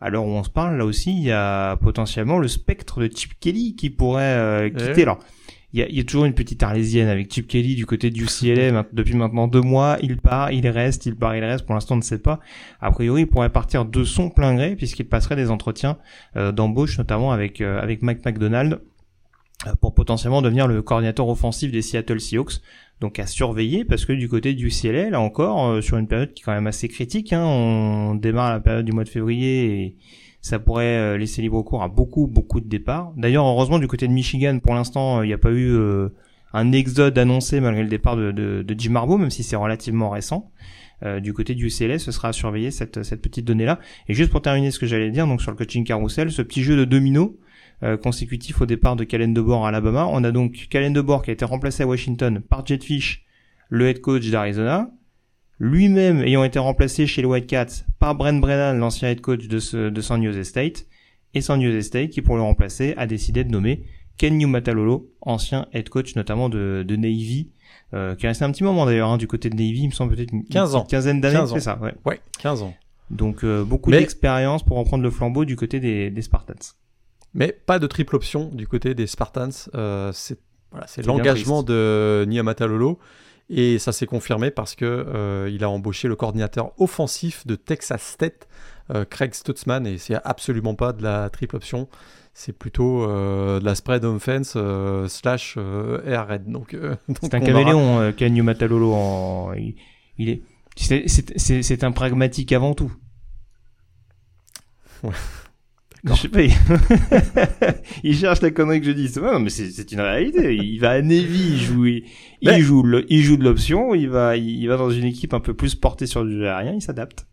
Alors 0.00 0.26
où 0.26 0.30
on 0.30 0.42
se 0.42 0.50
parle, 0.50 0.78
là 0.78 0.86
aussi, 0.86 1.12
il 1.12 1.24
y 1.24 1.30
a 1.30 1.76
potentiellement 1.76 2.38
le 2.38 2.48
spectre 2.48 3.00
de 3.00 3.10
Chip 3.14 3.32
Kelly 3.38 3.76
qui 3.76 3.90
pourrait 3.90 4.72
quitter. 4.74 5.02
Alors, 5.02 5.18
il 5.72 5.96
y 5.96 6.00
a, 6.00 6.04
toujours 6.04 6.24
une 6.24 6.34
petite 6.34 6.62
arlésienne 6.64 7.08
avec 7.08 7.32
Chip 7.32 7.46
Kelly 7.46 7.76
du 7.76 7.86
côté 7.86 8.10
du 8.10 8.24
UCLA 8.24 8.86
depuis 8.92 9.14
maintenant 9.14 9.46
deux 9.46 9.60
mois. 9.60 9.98
Il 10.02 10.16
part, 10.16 10.50
il 10.50 10.66
reste, 10.66 11.06
il 11.06 11.14
part, 11.14 11.36
il 11.36 11.44
reste. 11.44 11.64
Pour 11.64 11.74
l'instant, 11.74 11.94
on 11.94 11.98
ne 11.98 12.02
sait 12.02 12.18
pas. 12.18 12.40
A 12.80 12.90
priori, 12.90 13.22
il 13.22 13.26
pourrait 13.26 13.50
partir 13.50 13.84
de 13.84 14.04
son 14.04 14.30
plein 14.30 14.54
gré 14.56 14.74
puisqu'il 14.74 15.06
passerait 15.06 15.36
des 15.36 15.50
entretiens 15.50 15.98
euh, 16.36 16.50
d'embauche, 16.50 16.98
notamment 16.98 17.30
avec 17.30 17.60
euh, 17.60 17.80
avec 17.80 18.02
Mike 18.02 18.24
McDonald 18.24 18.80
euh, 19.68 19.74
pour 19.80 19.94
potentiellement 19.94 20.42
devenir 20.42 20.66
le 20.66 20.82
coordinateur 20.82 21.28
offensif 21.28 21.70
des 21.70 21.82
Seattle 21.82 22.20
Seahawks. 22.20 22.60
Donc 23.00 23.18
à 23.18 23.26
surveiller 23.26 23.84
parce 23.84 24.04
que 24.04 24.12
du 24.12 24.28
côté 24.28 24.52
du 24.54 24.68
UCLA, 24.68 25.10
là 25.10 25.20
encore, 25.20 25.82
sur 25.82 25.96
une 25.96 26.06
période 26.06 26.34
qui 26.34 26.42
est 26.42 26.44
quand 26.44 26.52
même 26.52 26.66
assez 26.66 26.88
critique, 26.88 27.32
hein, 27.32 27.44
on 27.44 28.14
démarre 28.14 28.52
la 28.52 28.60
période 28.60 28.84
du 28.84 28.92
mois 28.92 29.04
de 29.04 29.08
février 29.08 29.64
et 29.64 29.96
ça 30.42 30.58
pourrait 30.58 30.96
euh, 30.96 31.18
laisser 31.18 31.42
libre 31.42 31.62
cours 31.62 31.82
à 31.82 31.88
beaucoup 31.88 32.26
beaucoup 32.26 32.60
de 32.60 32.68
départs. 32.68 33.12
D'ailleurs, 33.16 33.46
heureusement 33.46 33.78
du 33.78 33.86
côté 33.86 34.08
de 34.08 34.12
Michigan, 34.12 34.58
pour 34.58 34.74
l'instant, 34.74 35.22
il 35.22 35.26
n'y 35.26 35.32
a 35.32 35.38
pas 35.38 35.50
eu 35.50 35.70
euh, 35.70 36.08
un 36.52 36.72
exode 36.72 37.18
annoncé 37.18 37.60
malgré 37.60 37.82
le 37.82 37.88
départ 37.88 38.16
de, 38.16 38.64
Jim 38.76 38.96
Harbaugh, 38.96 39.18
même 39.18 39.30
si 39.30 39.42
c'est 39.42 39.56
relativement 39.56 40.10
récent. 40.10 40.50
Euh, 41.02 41.20
du 41.20 41.32
côté 41.32 41.54
du 41.54 41.68
UCLA, 41.68 41.98
ce 41.98 42.12
sera 42.12 42.28
à 42.28 42.32
surveiller 42.32 42.70
cette, 42.70 43.02
cette 43.02 43.22
petite 43.22 43.46
donnée-là. 43.46 43.80
Et 44.08 44.14
juste 44.14 44.30
pour 44.30 44.42
terminer 44.42 44.70
ce 44.70 44.78
que 44.78 44.86
j'allais 44.86 45.10
dire, 45.10 45.26
donc 45.26 45.40
sur 45.40 45.50
le 45.50 45.56
coaching 45.56 45.84
carousel, 45.84 46.30
ce 46.30 46.42
petit 46.42 46.62
jeu 46.62 46.76
de 46.76 46.84
domino 46.84 47.38
euh, 47.82 47.96
consécutif 47.96 48.60
au 48.60 48.66
départ 48.66 48.96
de 48.96 49.04
Calen 49.04 49.32
DeBoer 49.32 49.64
à 49.64 49.68
Alabama, 49.68 50.06
on 50.10 50.22
a 50.24 50.30
donc 50.30 50.68
Calen 50.70 50.92
DeBoer 50.92 51.22
qui 51.22 51.30
a 51.30 51.32
été 51.32 51.44
remplacé 51.44 51.82
à 51.82 51.86
Washington 51.86 52.40
par 52.40 52.66
Jet 52.66 52.82
Fish, 52.82 53.24
le 53.68 53.88
head 53.88 54.00
coach 54.00 54.28
d'Arizona, 54.28 54.90
lui-même 55.58 56.22
ayant 56.22 56.44
été 56.44 56.58
remplacé 56.58 57.06
chez 57.06 57.22
les 57.22 57.28
Whitecaps 57.28 57.84
par 57.98 58.14
Brent 58.14 58.40
Brennan, 58.40 58.78
l'ancien 58.78 59.10
head 59.10 59.20
coach 59.20 59.46
de, 59.46 59.58
ce, 59.58 59.88
de 59.88 60.00
San 60.00 60.24
Jose 60.24 60.42
State, 60.42 60.86
et 61.34 61.40
San 61.40 61.62
Jose 61.62 61.84
State, 61.84 62.10
qui 62.10 62.22
pour 62.22 62.36
le 62.36 62.42
remplacer, 62.42 62.94
a 62.96 63.06
décidé 63.06 63.44
de 63.44 63.50
nommer 63.50 63.84
Ken 64.16 64.36
Matalolo, 64.46 65.10
ancien 65.22 65.66
head 65.72 65.88
coach 65.88 66.14
notamment 66.16 66.48
de, 66.48 66.84
de 66.86 66.96
Navy, 66.96 67.50
euh, 67.94 68.14
qui 68.14 68.26
est 68.26 68.28
resté 68.28 68.44
un 68.44 68.50
petit 68.50 68.64
moment 68.64 68.84
d'ailleurs 68.84 69.08
hein, 69.08 69.16
du 69.16 69.26
côté 69.26 69.48
de 69.48 69.54
Navy, 69.54 69.80
il 69.82 69.86
me 69.88 69.92
semble 69.92 70.14
peut-être 70.14 70.32
une, 70.32 70.44
15 70.44 70.74
ans. 70.74 70.84
quinzaine 70.84 71.20
d'années, 71.20 71.46
c'est 71.46 71.60
ça, 71.60 71.78
ouais. 71.80 71.94
Ouais, 72.04 72.20
15 72.40 72.62
ans. 72.62 72.74
Donc 73.10 73.44
euh, 73.44 73.64
beaucoup 73.64 73.90
d'expérience 73.90 74.62
pour 74.62 74.76
reprendre 74.76 75.02
le 75.02 75.10
flambeau 75.10 75.44
du 75.44 75.56
côté 75.56 75.80
des, 75.80 76.10
des, 76.10 76.22
Spartans. 76.22 76.54
Mais 77.34 77.52
pas 77.52 77.78
de 77.78 77.86
triple 77.86 78.16
option 78.16 78.50
du 78.52 78.66
côté 78.66 78.94
des 78.94 79.06
Spartans. 79.06 79.50
Euh, 79.74 80.10
c'est 80.12 80.38
voilà, 80.72 80.86
l'engagement 81.04 81.62
de 81.62 82.24
Niamatalolo 82.28 82.98
et 83.50 83.80
ça 83.80 83.90
s'est 83.92 84.06
confirmé 84.06 84.52
parce 84.52 84.76
que 84.76 84.84
euh, 84.84 85.50
il 85.52 85.64
a 85.64 85.70
embauché 85.70 86.06
le 86.06 86.14
coordinateur 86.14 86.72
offensif 86.78 87.46
de 87.46 87.56
Texas 87.56 88.00
State, 88.00 88.46
euh, 88.94 89.04
Craig 89.04 89.34
Stutzman, 89.34 89.86
et 89.88 89.98
c'est 89.98 90.14
absolument 90.22 90.76
pas 90.76 90.92
de 90.92 91.02
la 91.02 91.28
triple 91.30 91.56
option. 91.56 91.88
C'est 92.32 92.52
plutôt 92.52 93.02
euh, 93.02 93.58
de 93.58 93.64
la 93.64 93.74
spread 93.74 94.04
offense 94.04 94.56
slash 95.08 95.58
air 96.06 96.28
raid. 96.28 96.46
Donc, 96.46 96.76
c'est 97.20 97.34
un 97.34 97.40
caméléon, 97.40 98.12
Kenyu 98.12 98.42
Matalolo. 98.42 98.94
En... 98.94 99.52
Il, 100.16 100.28
est, 100.28 100.42
c'est 100.76 101.82
un 101.82 101.90
pragmatique 101.90 102.52
avant 102.52 102.74
tout. 102.74 102.92
Ouais. 105.02 105.10
Je 106.04 106.14
sais 106.14 106.28
pas. 106.28 106.40
il 108.02 108.16
cherche 108.16 108.40
la 108.40 108.50
connerie 108.50 108.80
que 108.80 108.86
je 108.86 108.92
dis. 108.92 109.12
non, 109.18 109.40
mais 109.40 109.50
c'est 109.50 109.92
une 109.92 110.00
réalité. 110.00 110.54
Il 110.56 110.78
va 110.78 110.90
à 110.90 111.02
Navy, 111.02 111.52
il 111.52 111.58
joue, 111.58 111.86
il, 111.86 112.62
joue, 112.62 112.84
il 113.08 113.22
joue 113.22 113.36
de 113.36 113.44
l'option. 113.44 113.94
Il 113.94 114.08
va, 114.08 114.36
il 114.36 114.66
va 114.66 114.76
dans 114.76 114.90
une 114.90 115.04
équipe 115.04 115.34
un 115.34 115.40
peu 115.40 115.54
plus 115.54 115.74
portée 115.74 116.06
sur 116.06 116.24
du 116.24 116.46
aérien. 116.46 116.72
Il 116.72 116.82
s'adapte. 116.82 117.26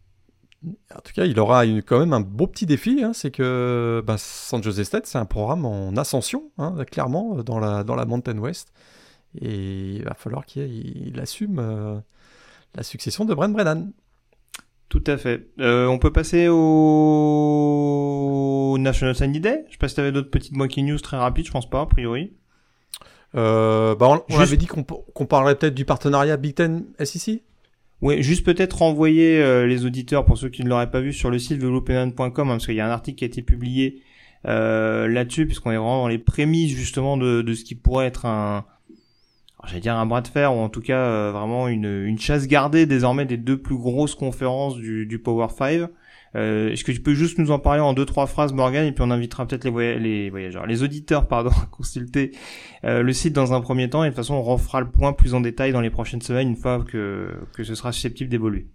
En 0.94 1.00
tout 1.02 1.14
cas, 1.14 1.26
il 1.26 1.40
aura 1.40 1.66
une, 1.66 1.82
quand 1.82 2.00
même 2.00 2.14
un 2.14 2.20
beau 2.20 2.48
petit 2.48 2.66
défi. 2.66 3.04
Hein, 3.04 3.12
c'est 3.14 3.32
que 3.32 4.04
bah, 4.06 4.16
San 4.18 4.62
Jose 4.62 4.84
State, 4.84 5.06
c'est 5.06 5.18
un 5.18 5.26
programme 5.26 5.66
en 5.66 5.96
ascension, 5.96 6.52
hein, 6.58 6.76
clairement, 6.90 7.44
dans 7.44 7.60
la, 7.60 7.84
dans 7.84 7.96
la 7.96 8.06
Mountain 8.06 8.38
West. 8.38 8.74
Et 9.40 9.96
il 9.96 10.04
va 10.04 10.14
falloir 10.14 10.46
qu'il 10.46 11.18
assume 11.22 11.60
euh, 11.60 12.00
la 12.76 12.84
succession 12.84 13.26
de 13.26 13.34
Brent 13.34 13.54
Brennan. 13.54 13.92
Tout 14.90 15.04
à 15.06 15.18
fait. 15.18 15.48
Euh, 15.60 15.88
on 15.88 16.00
peut 16.00 16.14
passer 16.14 16.48
au 16.50 16.68
National 18.80 19.16
Signing 19.16 19.42
Day. 19.42 19.66
Je 19.68 19.74
sais 19.74 19.78
pas 19.78 19.90
si 19.90 19.96
t'avais 19.96 20.14
d'autres 20.14 20.30
petites 20.30 20.56
monkey 20.56 20.82
news 20.82 21.00
très 21.00 21.18
rapides, 21.18 21.46
je 21.46 21.52
pense 21.52 21.70
pas, 21.70 21.82
a 21.82 21.86
priori. 21.86 22.32
Euh, 23.36 23.94
bah 23.96 24.24
on, 24.30 24.40
avait 24.40 24.56
dit 24.56 24.68
qu'on 24.68 24.84
parlerait 25.26 25.56
peut-être 25.56 25.76
du 25.76 25.84
partenariat 25.84 26.38
Big 26.38 26.56
Ten 26.56 26.86
SEC 27.04 27.44
Ouais, 28.02 28.22
juste 28.22 28.46
peut-être 28.46 28.78
renvoyer 28.78 29.42
euh, 29.42 29.66
les 29.66 29.86
auditeurs 29.86 30.24
pour 30.24 30.38
ceux 30.38 30.50
qui 30.50 30.64
ne 30.64 30.70
l'auraient 30.70 30.92
pas 30.92 31.02
vu 31.02 31.12
sur 31.12 31.30
le 31.32 31.40
site 31.40 31.60
velopenant.com 31.60 32.22
hein, 32.26 32.30
parce 32.30 32.66
qu'il 32.66 32.76
y 32.76 32.80
a 32.80 32.88
un 32.88 32.92
article 32.92 33.18
qui 33.18 33.24
a 33.26 33.28
été 33.28 33.42
publié 33.42 34.02
euh, 34.46 35.08
là-dessus 35.08 35.48
puisqu'on 35.48 35.72
est 35.72 35.78
vraiment 35.78 36.04
dans 36.04 36.08
les 36.08 36.20
prémices 36.20 36.72
justement 36.76 37.18
de, 37.18 37.42
de 37.42 37.54
ce 37.54 37.64
qui 37.64 37.74
pourrait 37.74 38.06
être 38.06 38.26
un 38.26 38.66
j'allais 39.66 39.80
dire 39.80 39.96
un 39.96 40.06
bras 40.06 40.22
de 40.22 40.28
fer 40.28 40.54
ou 40.54 40.60
en 40.60 40.70
tout 40.70 40.82
cas 40.82 41.00
euh, 41.00 41.32
vraiment 41.32 41.68
une, 41.68 42.06
une 42.06 42.20
chasse 42.20 42.48
gardée 42.48 42.86
désormais 42.86 43.26
des 43.26 43.38
deux 43.38 43.58
plus 43.58 43.78
grosses 43.78 44.16
conférences 44.16 44.76
du, 44.76 45.06
du 45.06 45.20
Power 45.20 45.48
5 45.50 45.90
euh, 46.36 46.72
Est-ce 46.72 46.84
que 46.84 46.92
tu 46.92 47.02
peux 47.02 47.14
juste 47.14 47.40
nous 47.40 47.52
en 47.52 47.60
parler 47.60 47.82
en 47.82 47.94
deux 47.94 48.06
trois 48.06 48.28
phrases, 48.28 48.54
Morgan, 48.54 48.86
et 48.86 48.92
puis 48.92 49.04
on 49.06 49.12
invitera 49.12 49.48
peut-être 49.48 49.66
les, 49.66 50.00
les, 50.00 50.30
voyageurs, 50.30 50.66
les 50.66 50.84
auditeurs, 50.84 51.28
pardon, 51.28 51.50
à 51.64 51.66
consulter 51.72 52.32
euh, 52.84 53.02
le 53.02 53.14
site 53.14 53.34
dans 53.34 53.54
un 53.54 53.62
premier 53.62 53.90
temps, 53.90 54.04
et 54.04 54.08
de 54.08 54.12
toute 54.12 54.18
façon 54.18 54.36
on 54.36 54.44
refera 54.44 54.82
le 54.82 54.90
point 54.90 55.14
plus 55.14 55.34
en 55.34 55.42
détail 55.42 55.72
dans 55.72 55.82
les 55.82 55.90
prochaines 55.90 56.22
semaines 56.22 56.50
une 56.50 56.58
fois 56.58 56.84
que 56.84 57.34
que 57.54 57.64
ce 57.64 57.76
sera 57.76 57.92
susceptible 57.92 58.30
d'évoluer. 58.30 58.68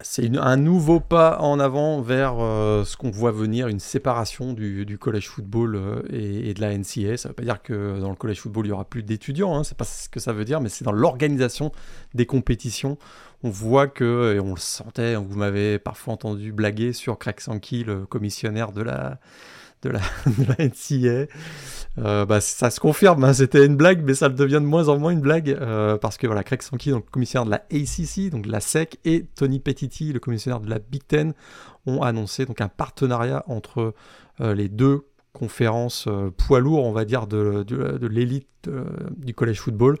C'est 0.00 0.28
un 0.36 0.56
nouveau 0.56 0.98
pas 0.98 1.38
en 1.40 1.60
avant 1.60 2.00
vers 2.00 2.34
euh, 2.40 2.84
ce 2.84 2.96
qu'on 2.96 3.10
voit 3.10 3.30
venir, 3.30 3.68
une 3.68 3.78
séparation 3.78 4.52
du, 4.52 4.84
du 4.84 4.98
college 4.98 5.28
football 5.28 5.76
euh, 5.76 6.02
et, 6.10 6.52
de 6.52 6.60
la 6.60 6.76
NCA. 6.76 7.16
Ça 7.16 7.28
ne 7.28 7.30
veut 7.30 7.34
pas 7.34 7.44
dire 7.44 7.62
que 7.62 8.00
dans 8.00 8.10
le 8.10 8.16
college 8.16 8.40
football 8.40 8.66
il 8.66 8.70
y 8.70 8.72
aura 8.72 8.84
plus 8.84 9.04
d'étudiants, 9.04 9.56
hein, 9.56 9.62
c'est 9.62 9.78
pas 9.78 9.84
ce 9.84 10.08
que 10.08 10.18
ça 10.18 10.32
veut 10.32 10.44
dire, 10.44 10.60
mais 10.60 10.68
c'est 10.68 10.84
dans 10.84 10.92
l'organisation 10.92 11.70
des 12.12 12.26
compétitions 12.26 12.98
on 13.44 13.50
voit 13.50 13.88
que, 13.88 14.34
et 14.34 14.40
on 14.40 14.54
le 14.54 14.60
sentait, 14.60 15.16
vous 15.16 15.36
m'avez 15.36 15.78
parfois 15.78 16.14
entendu 16.14 16.50
blaguer 16.50 16.94
sur 16.94 17.18
Craig 17.18 17.38
Sankey, 17.40 17.84
le 17.84 18.06
commissionnaire 18.06 18.72
de 18.72 18.80
la, 18.80 19.18
de 19.84 19.90
la, 19.90 20.00
NCA. 20.58 21.30
Euh, 21.98 22.26
bah, 22.26 22.40
ça 22.40 22.70
se 22.70 22.80
confirme, 22.80 23.22
hein, 23.22 23.32
c'était 23.32 23.64
une 23.64 23.76
blague, 23.76 24.02
mais 24.04 24.14
ça 24.14 24.28
devient 24.28 24.54
de 24.54 24.58
moins 24.66 24.88
en 24.88 24.98
moins 24.98 25.12
une 25.12 25.20
blague, 25.20 25.50
euh, 25.50 25.96
parce 25.96 26.16
que 26.16 26.26
voilà, 26.26 26.42
Craig 26.42 26.60
Sankey, 26.62 26.90
donc, 26.90 27.04
le 27.06 27.10
commissionnaire 27.10 27.46
de 27.46 27.50
la 27.50 27.64
ACC, 27.70 28.30
donc 28.30 28.46
de 28.46 28.50
la 28.50 28.60
SEC, 28.60 28.98
et 29.04 29.26
Tony 29.36 29.60
Petiti, 29.60 30.12
le 30.12 30.18
commissionnaire 30.18 30.60
de 30.60 30.68
la 30.68 30.80
Big 30.80 31.06
Ten, 31.06 31.34
ont 31.86 32.02
annoncé 32.02 32.46
donc 32.46 32.60
un 32.60 32.68
partenariat 32.68 33.44
entre 33.46 33.94
euh, 34.40 34.54
les 34.54 34.68
deux 34.68 35.02
conférences 35.32 36.08
poids 36.36 36.60
lourds, 36.60 36.84
on 36.84 36.92
va 36.92 37.04
dire, 37.04 37.26
de, 37.26 37.64
de, 37.64 37.98
de 37.98 38.06
l'élite 38.06 38.48
du 39.16 39.34
college 39.34 39.58
football 39.58 39.98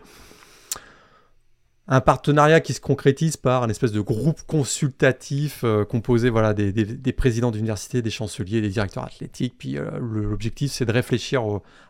un 1.86 2.00
partenariat 2.00 2.60
qui 2.60 2.72
se 2.72 2.80
concrétise 2.80 3.36
par 3.36 3.62
un 3.62 3.68
espèce 3.68 3.92
de 3.92 4.00
groupe 4.00 4.40
consultatif 4.46 5.64
euh, 5.64 5.84
composé 5.84 6.30
voilà, 6.30 6.54
des, 6.54 7.12
présidents 7.12 7.50
d'université, 7.50 8.00
des 8.00 8.10
chanceliers, 8.10 8.62
des 8.62 8.70
directeurs 8.70 9.04
athlétiques. 9.04 9.56
Puis 9.58 9.76
euh, 9.76 9.90
l'objectif, 10.00 10.72
c'est 10.72 10.86
de 10.86 10.92
réfléchir 10.92 11.44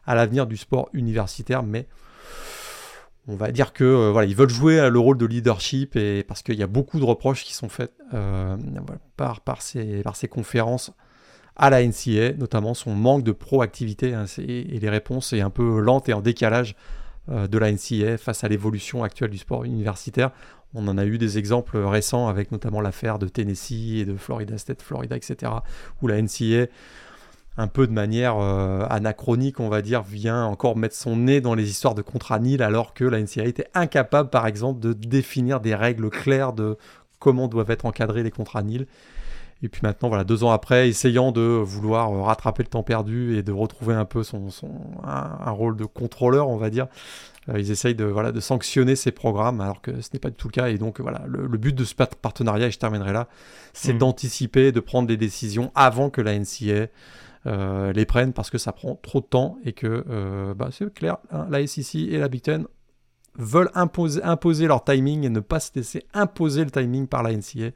à 0.05 0.15
l'avenir 0.15 0.47
du 0.47 0.57
sport 0.57 0.89
universitaire, 0.93 1.63
mais 1.63 1.87
on 3.29 3.37
va 3.37 3.53
dire 3.53 3.73
que 3.73 3.85
euh, 3.85 4.11
voilà, 4.11 4.27
ils 4.27 4.35
veulent 4.35 4.51
jouer 4.51 4.91
le 4.91 4.99
rôle 4.99 5.17
de 5.17 5.27
leadership 5.27 5.95
et 5.95 6.25
parce 6.25 6.43
qu'il 6.43 6.59
y 6.59 6.63
a 6.65 6.67
beaucoup 6.67 6.99
de 6.99 7.05
reproches 7.05 7.45
qui 7.45 7.55
sont 7.55 7.69
faits 7.69 7.93
par, 9.17 9.41
par, 9.43 9.63
ces, 9.63 10.03
par 10.03 10.17
ces 10.17 10.27
conférences 10.27 10.93
à 11.57 11.71
la 11.71 11.87
NCA, 11.87 12.33
notamment 12.37 12.75
son 12.75 12.97
manque 12.97 13.23
de 13.23 13.31
proactivité 13.31 14.13
hein, 14.13 14.25
et 14.39 14.65
les 14.81 14.91
réponses 14.91 15.33
est 15.33 15.41
un 15.41 15.51
peu 15.51 15.79
lente 15.79 16.09
et 16.09 16.13
en 16.13 16.21
décalage 16.21 16.75
de 17.29 17.59
la 17.59 17.73
NCA 17.73 18.19
face 18.19 18.45
à 18.45 18.49
l'évolution 18.49 19.03
actuelle 19.03 19.31
du 19.31 19.39
sport 19.39 19.65
universitaire. 19.65 20.31
On 20.75 20.89
en 20.89 20.99
a 20.99 21.05
eu 21.05 21.19
des 21.19 21.39
exemples 21.39 21.79
récents 21.79 22.27
avec 22.27 22.51
notamment 22.51 22.81
l'affaire 22.81 23.19
de 23.19 23.29
Tennessee 23.29 24.01
et 24.01 24.05
de 24.05 24.17
Florida 24.17 24.59
State, 24.59 24.83
Florida, 24.83 25.17
etc., 25.17 25.53
où 26.03 26.09
la 26.09 26.21
NCA, 26.21 26.67
un 27.57 27.69
peu 27.69 27.87
de 27.87 27.93
manière 27.93 28.37
euh, 28.39 28.85
anachronique, 28.91 29.61
on 29.61 29.69
va 29.69 29.83
dire, 29.83 30.03
vient 30.03 30.45
encore 30.45 30.77
mettre 30.77 30.97
son 30.97 31.17
nez 31.17 31.41
dans 31.41 31.55
les 31.55 31.71
histoires 31.71 31.95
de 31.95 32.03
contrat 32.03 32.41
nil, 32.41 32.63
alors 32.63 32.93
que 32.93 33.05
la 33.05 33.21
NCA 33.21 33.45
était 33.45 33.69
incapable, 33.75 34.31
par 34.31 34.49
exemple, 34.49 34.81
de 34.81 34.93
définir 34.93 35.61
des 35.61 35.77
règles 35.77 36.11
claires 36.11 36.53
de 36.53 36.77
comment 37.21 37.47
doivent 37.47 37.71
être 37.71 37.87
encadrés 37.87 38.25
les 38.25 38.33
contrats 38.33 38.63
nil. 38.63 38.87
Et 39.65 39.69
puis 39.71 39.81
maintenant, 39.83 40.11
voilà, 40.11 40.25
deux 40.25 40.45
ans 40.45 40.51
après, 40.51 40.91
essayant 40.91 41.33
de 41.33 41.41
vouloir 41.41 42.13
euh, 42.13 42.21
rattraper 42.21 42.63
le 42.63 42.69
temps 42.69 42.83
perdu 42.83 43.39
et 43.39 43.43
de 43.43 43.51
retrouver 43.51 43.95
un 43.95 44.05
peu 44.05 44.23
son, 44.23 44.49
un, 45.03 45.51
rôle 45.53 45.75
de 45.79 45.87
contrôleur, 45.87 46.51
on 46.51 46.59
va 46.59 46.69
dire, 46.69 46.87
euh, 47.49 47.59
ils 47.59 47.71
essayent 47.71 47.95
de, 47.95 48.05
voilà, 48.05 48.31
de 48.31 48.41
sanctionner 48.41 48.95
ces 48.95 49.11
programmes 49.11 49.63
alors 49.63 49.81
que 49.81 50.03
ce 50.03 50.11
n'est 50.13 50.19
pas 50.19 50.29
du 50.29 50.37
tout 50.37 50.49
le 50.49 50.53
cas. 50.53 50.69
Et 50.69 50.77
donc 50.77 51.01
voilà, 51.01 51.23
le, 51.27 51.49
but 51.57 51.75
de 51.75 51.83
ce 51.87 51.95
partenariat, 51.95 52.67
et 52.67 52.71
je 52.71 52.79
terminerai 52.79 53.15
là, 53.15 53.27
c'est 53.73 53.95
hmm. 53.95 53.99
d'anticiper, 53.99 54.71
de 54.71 54.81
prendre 54.81 55.09
des 55.09 55.17
décisions 55.17 55.73
avant 55.75 56.11
que 56.11 56.21
la 56.21 56.39
NCA 56.39 56.89
euh, 57.47 57.93
les 57.95 58.05
prenne 58.05 58.35
parce 58.35 58.51
que 58.51 58.59
ça 58.59 58.73
prend 58.73 58.97
trop 58.97 59.23
de 59.23 59.27
temps 59.27 59.57
et 59.65 59.73
que 59.73 60.53
bah, 60.53 60.69
c'est 60.73 60.93
clair, 60.93 61.17
hein, 61.33 61.47
la 61.49 61.67
SEC 61.67 61.95
et 61.95 62.19
la 62.19 62.29
Big 62.29 62.43
Ten 62.43 62.67
veulent 63.39 63.71
imposer, 63.75 64.23
imposer 64.23 64.67
leur 64.67 64.85
timing 64.85 65.25
et 65.25 65.31
ne 65.31 65.41
pas 65.41 65.59
se 65.59 65.71
laisser 65.75 66.05
imposer 66.13 66.65
le 66.65 66.71
timing 66.71 67.07
par 67.07 67.23
la 67.23 67.33
NCA 67.33 67.71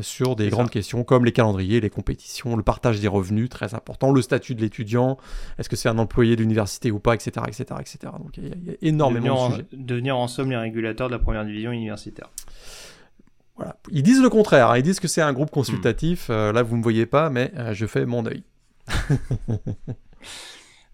sur 0.00 0.36
des 0.36 0.50
grandes 0.50 0.70
questions 0.70 1.02
comme 1.02 1.24
les 1.24 1.32
calendriers, 1.32 1.80
les 1.80 1.90
compétitions, 1.90 2.56
le 2.56 2.62
partage 2.62 3.00
des 3.00 3.08
revenus, 3.08 3.48
très 3.48 3.74
important, 3.74 4.12
le 4.12 4.22
statut 4.22 4.54
de 4.54 4.60
l'étudiant, 4.60 5.18
est-ce 5.58 5.68
que 5.68 5.76
c'est 5.76 5.88
un 5.88 5.98
employé 5.98 6.36
de 6.36 6.42
l'université 6.42 6.90
ou 6.90 7.00
pas, 7.00 7.14
etc., 7.14 7.44
etc., 7.48 7.64
etc. 7.80 7.98
Donc 8.18 8.36
il 8.36 8.48
y, 8.48 8.70
a 8.70 8.74
énormément 8.82 9.48
de 9.48 9.54
sujets. 9.54 9.66
devenir 9.72 10.16
en 10.16 10.28
somme 10.28 10.50
les 10.50 10.56
régulateurs 10.56 11.08
de 11.08 11.12
la 11.12 11.18
première 11.18 11.44
division 11.44 11.72
universitaire. 11.72 12.30
Voilà. 13.56 13.76
Ils 13.90 14.02
disent 14.02 14.22
le 14.22 14.30
contraire, 14.30 14.70
hein. 14.70 14.78
ils 14.78 14.82
disent 14.82 15.00
que 15.00 15.08
c'est 15.08 15.22
un 15.22 15.32
groupe 15.32 15.50
consultatif. 15.50 16.28
Hmm. 16.28 16.32
Euh, 16.32 16.52
là, 16.52 16.62
vous 16.62 16.74
ne 16.74 16.78
me 16.78 16.82
voyez 16.82 17.06
pas, 17.06 17.28
mais 17.28 17.52
euh, 17.56 17.74
je 17.74 17.86
fais 17.86 18.06
mon 18.06 18.24
œil. 18.24 18.42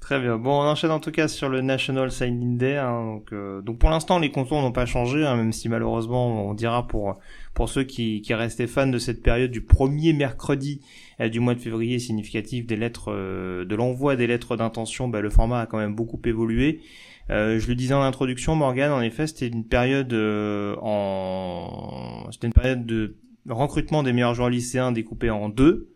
Très 0.06 0.20
bien. 0.20 0.38
Bon, 0.38 0.52
on 0.52 0.62
enchaîne 0.62 0.92
en 0.92 1.00
tout 1.00 1.10
cas 1.10 1.26
sur 1.26 1.48
le 1.48 1.62
National 1.62 2.12
Signing 2.12 2.56
Day. 2.58 2.76
Hein, 2.76 3.04
donc, 3.06 3.32
euh, 3.32 3.60
donc 3.60 3.80
pour 3.80 3.90
l'instant, 3.90 4.20
les 4.20 4.30
contours 4.30 4.62
n'ont 4.62 4.70
pas 4.70 4.86
changé, 4.86 5.26
hein, 5.26 5.34
même 5.34 5.52
si 5.52 5.68
malheureusement, 5.68 6.48
on 6.48 6.54
dira 6.54 6.86
pour 6.86 7.18
pour 7.54 7.68
ceux 7.68 7.82
qui, 7.82 8.20
qui 8.20 8.32
restaient 8.32 8.68
fans 8.68 8.86
de 8.86 8.98
cette 8.98 9.20
période 9.20 9.50
du 9.50 9.62
premier 9.62 10.12
mercredi 10.12 10.80
euh, 11.18 11.28
du 11.28 11.40
mois 11.40 11.56
de 11.56 11.58
février 11.58 11.98
significatif 11.98 12.66
des 12.68 12.76
lettres 12.76 13.10
euh, 13.12 13.64
de 13.64 13.74
l'envoi 13.74 14.14
des 14.14 14.28
lettres 14.28 14.56
d'intention, 14.56 15.08
bah, 15.08 15.20
le 15.20 15.28
format 15.28 15.62
a 15.62 15.66
quand 15.66 15.78
même 15.78 15.96
beaucoup 15.96 16.22
évolué. 16.24 16.82
je 17.28 17.66
le 17.66 17.74
disais 17.74 17.94
en 17.94 18.02
introduction, 18.02 18.54
Morgan, 18.54 18.92
en 18.92 19.00
effet, 19.00 19.26
c'était 19.26 19.48
une 19.48 19.64
période 19.64 20.14
en 20.82 22.28
c'était 22.30 22.46
une 22.46 22.52
période 22.52 22.86
de 22.86 23.16
recrutement 23.48 24.04
des 24.04 24.12
meilleurs 24.12 24.34
joueurs 24.34 24.50
lycéens 24.50 24.92
découpée 24.92 25.30
en 25.30 25.48
deux. 25.48 25.95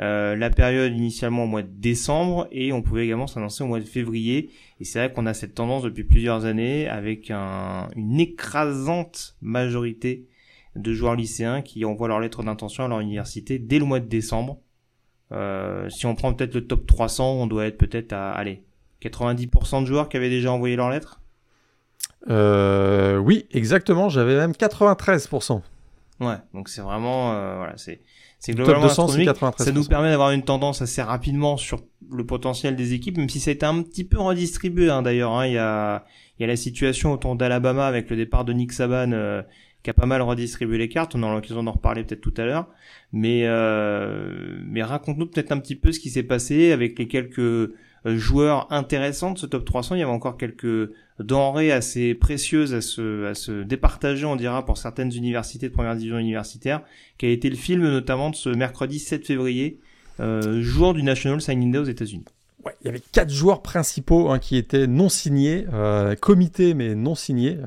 Euh, 0.00 0.36
la 0.36 0.50
période 0.50 0.92
initialement 0.92 1.44
au 1.44 1.46
mois 1.48 1.62
de 1.62 1.72
décembre 1.72 2.46
et 2.52 2.72
on 2.72 2.82
pouvait 2.82 3.04
également 3.04 3.26
s'annoncer 3.26 3.64
au 3.64 3.66
mois 3.66 3.80
de 3.80 3.84
février. 3.84 4.50
Et 4.78 4.84
c'est 4.84 5.00
vrai 5.00 5.12
qu'on 5.12 5.26
a 5.26 5.34
cette 5.34 5.54
tendance 5.54 5.82
depuis 5.82 6.04
plusieurs 6.04 6.44
années 6.44 6.88
avec 6.88 7.30
une 7.30 8.20
écrasante 8.20 9.36
majorité 9.40 10.28
de 10.76 10.92
joueurs 10.92 11.16
lycéens 11.16 11.62
qui 11.62 11.84
envoient 11.84 12.06
leur 12.06 12.20
lettre 12.20 12.44
d'intention 12.44 12.84
à 12.84 12.88
leur 12.88 13.00
université 13.00 13.58
dès 13.58 13.80
le 13.80 13.86
mois 13.86 13.98
de 13.98 14.06
décembre. 14.06 14.60
Euh, 15.32 15.90
si 15.90 16.06
on 16.06 16.14
prend 16.14 16.32
peut-être 16.32 16.54
le 16.54 16.66
top 16.66 16.86
300, 16.86 17.32
on 17.32 17.46
doit 17.48 17.66
être 17.66 17.76
peut-être 17.76 18.12
à 18.12 18.30
allez 18.30 18.62
90% 19.02 19.82
de 19.82 19.86
joueurs 19.86 20.08
qui 20.08 20.16
avaient 20.16 20.30
déjà 20.30 20.52
envoyé 20.52 20.76
leur 20.76 20.90
lettre. 20.90 21.20
Euh, 22.30 23.16
oui, 23.16 23.46
exactement. 23.50 24.08
J'avais 24.08 24.36
même 24.36 24.52
93%. 24.52 25.60
Ouais, 26.20 26.34
donc 26.54 26.68
c'est 26.68 26.82
vraiment 26.82 27.32
voilà, 27.56 27.76
c'est 27.76 28.00
c'est 28.38 28.54
globalement 28.54 28.88
Ça 28.88 29.72
nous 29.72 29.84
permet 29.84 30.10
d'avoir 30.10 30.30
une 30.30 30.44
tendance 30.44 30.80
assez 30.80 31.02
rapidement 31.02 31.56
sur 31.56 31.80
le 32.10 32.24
potentiel 32.24 32.76
des 32.76 32.94
équipes, 32.94 33.18
même 33.18 33.28
si 33.28 33.40
ça 33.40 33.50
a 33.50 33.54
été 33.54 33.66
un 33.66 33.82
petit 33.82 34.04
peu 34.04 34.18
redistribué 34.18 34.90
hein, 34.90 35.02
d'ailleurs. 35.02 35.32
Hein. 35.32 35.46
Il, 35.46 35.54
y 35.54 35.58
a, 35.58 36.04
il 36.38 36.42
y 36.42 36.44
a 36.44 36.46
la 36.46 36.56
situation 36.56 37.12
autour 37.12 37.34
d'Alabama 37.34 37.86
avec 37.86 38.08
le 38.10 38.16
départ 38.16 38.44
de 38.44 38.52
Nick 38.52 38.72
Saban 38.72 39.12
euh, 39.12 39.42
qui 39.82 39.90
a 39.90 39.94
pas 39.94 40.06
mal 40.06 40.22
redistribué 40.22 40.78
les 40.78 40.88
cartes. 40.88 41.16
On 41.16 41.22
aura 41.22 41.34
l'occasion 41.34 41.64
d'en 41.64 41.72
reparler 41.72 42.04
peut-être 42.04 42.20
tout 42.20 42.34
à 42.36 42.44
l'heure. 42.44 42.68
Mais, 43.12 43.42
euh, 43.44 44.60
mais 44.64 44.82
raconte-nous 44.82 45.26
peut-être 45.26 45.50
un 45.50 45.58
petit 45.58 45.76
peu 45.76 45.90
ce 45.90 45.98
qui 45.98 46.10
s'est 46.10 46.22
passé 46.22 46.70
avec 46.70 46.98
les 46.98 47.08
quelques 47.08 47.72
joueurs 48.16 48.66
intéressants 48.72 49.32
de 49.32 49.38
ce 49.38 49.46
top 49.46 49.64
300. 49.64 49.96
Il 49.96 49.98
y 49.98 50.02
avait 50.02 50.12
encore 50.12 50.36
quelques 50.36 50.90
denrées 51.20 51.72
assez 51.72 52.14
précieuses 52.14 52.74
à 52.74 52.80
se, 52.80 53.26
à 53.26 53.34
se 53.34 53.62
départager, 53.62 54.24
on 54.24 54.36
dira, 54.36 54.64
pour 54.64 54.78
certaines 54.78 55.12
universités 55.12 55.68
de 55.68 55.72
première 55.72 55.96
division 55.96 56.18
universitaire, 56.18 56.82
qui 57.18 57.26
a 57.26 57.30
été 57.30 57.50
le 57.50 57.56
film 57.56 57.82
notamment 57.82 58.30
de 58.30 58.36
ce 58.36 58.48
mercredi 58.48 58.98
7 58.98 59.26
février, 59.26 59.80
euh, 60.20 60.62
jour 60.62 60.94
du 60.94 61.02
National 61.02 61.40
Signing 61.40 61.72
Day 61.72 61.78
aux 61.78 61.84
États-Unis. 61.84 62.24
Ouais, 62.64 62.74
il 62.82 62.86
y 62.86 62.88
avait 62.88 63.02
quatre 63.12 63.30
joueurs 63.30 63.62
principaux 63.62 64.30
hein, 64.30 64.38
qui 64.38 64.56
étaient 64.56 64.86
non 64.86 65.08
signés, 65.08 65.66
euh, 65.72 66.14
comités 66.16 66.74
mais 66.74 66.94
non 66.94 67.14
signés. 67.14 67.58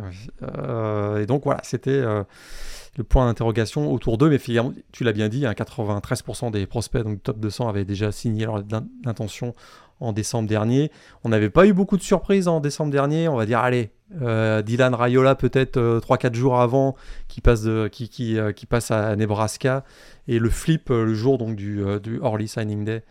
Euh, 0.44 1.22
et 1.22 1.26
donc 1.26 1.44
voilà, 1.46 1.62
c'était 1.64 2.02
le 2.98 3.04
point 3.06 3.26
d'interrogation 3.26 3.92
autour 3.92 4.18
d'eux. 4.18 4.30
Mais 4.30 4.38
finalement, 4.38 4.74
tu 4.92 5.06
l'as 5.06 5.14
bien 5.14 5.30
dit, 5.30 5.44
93% 5.44 6.48
hein, 6.48 6.52
des 6.52 6.66
prospects, 6.68 7.04
donc 7.04 7.24
top 7.24 7.40
200, 7.40 7.70
avaient 7.70 7.86
déjà 7.86 8.12
signé 8.12 8.46
leur 8.46 8.64
intention 9.06 9.56
en 10.02 10.12
décembre 10.12 10.50
dernier. 10.50 10.92
On 11.24 11.30
n'avait 11.30 11.50
pas 11.50 11.66
eu 11.66 11.74
beaucoup 11.74 11.96
de 11.96 12.02
surprises 12.02 12.48
en 12.48 12.60
décembre 12.60 12.92
dernier. 12.92 13.28
On 13.28 13.38
va 13.38 13.46
dire, 13.46 13.60
allez, 13.60 13.92
euh, 14.22 14.62
Dylan 14.62 14.94
Rayola 14.94 15.36
peut-être 15.36 15.80
3-4 15.80 16.32
euh, 16.32 16.34
jours 16.34 16.60
avant 16.60 16.96
qui 17.28 17.40
passe, 17.40 17.62
de, 17.62 17.88
qui, 17.88 18.10
qui, 18.10 18.38
euh, 18.38 18.52
qui, 18.52 18.66
passe 18.66 18.92
à 18.92 19.16
Nebraska. 19.16 19.86
Et 20.28 20.40
le 20.40 20.50
flip 20.50 20.90
le 20.90 21.14
jour 21.14 21.38
donc, 21.38 21.56
du, 21.56 21.82
du 22.02 22.20
Early 22.22 22.48
Signing 22.48 22.84
Day. 22.84 23.04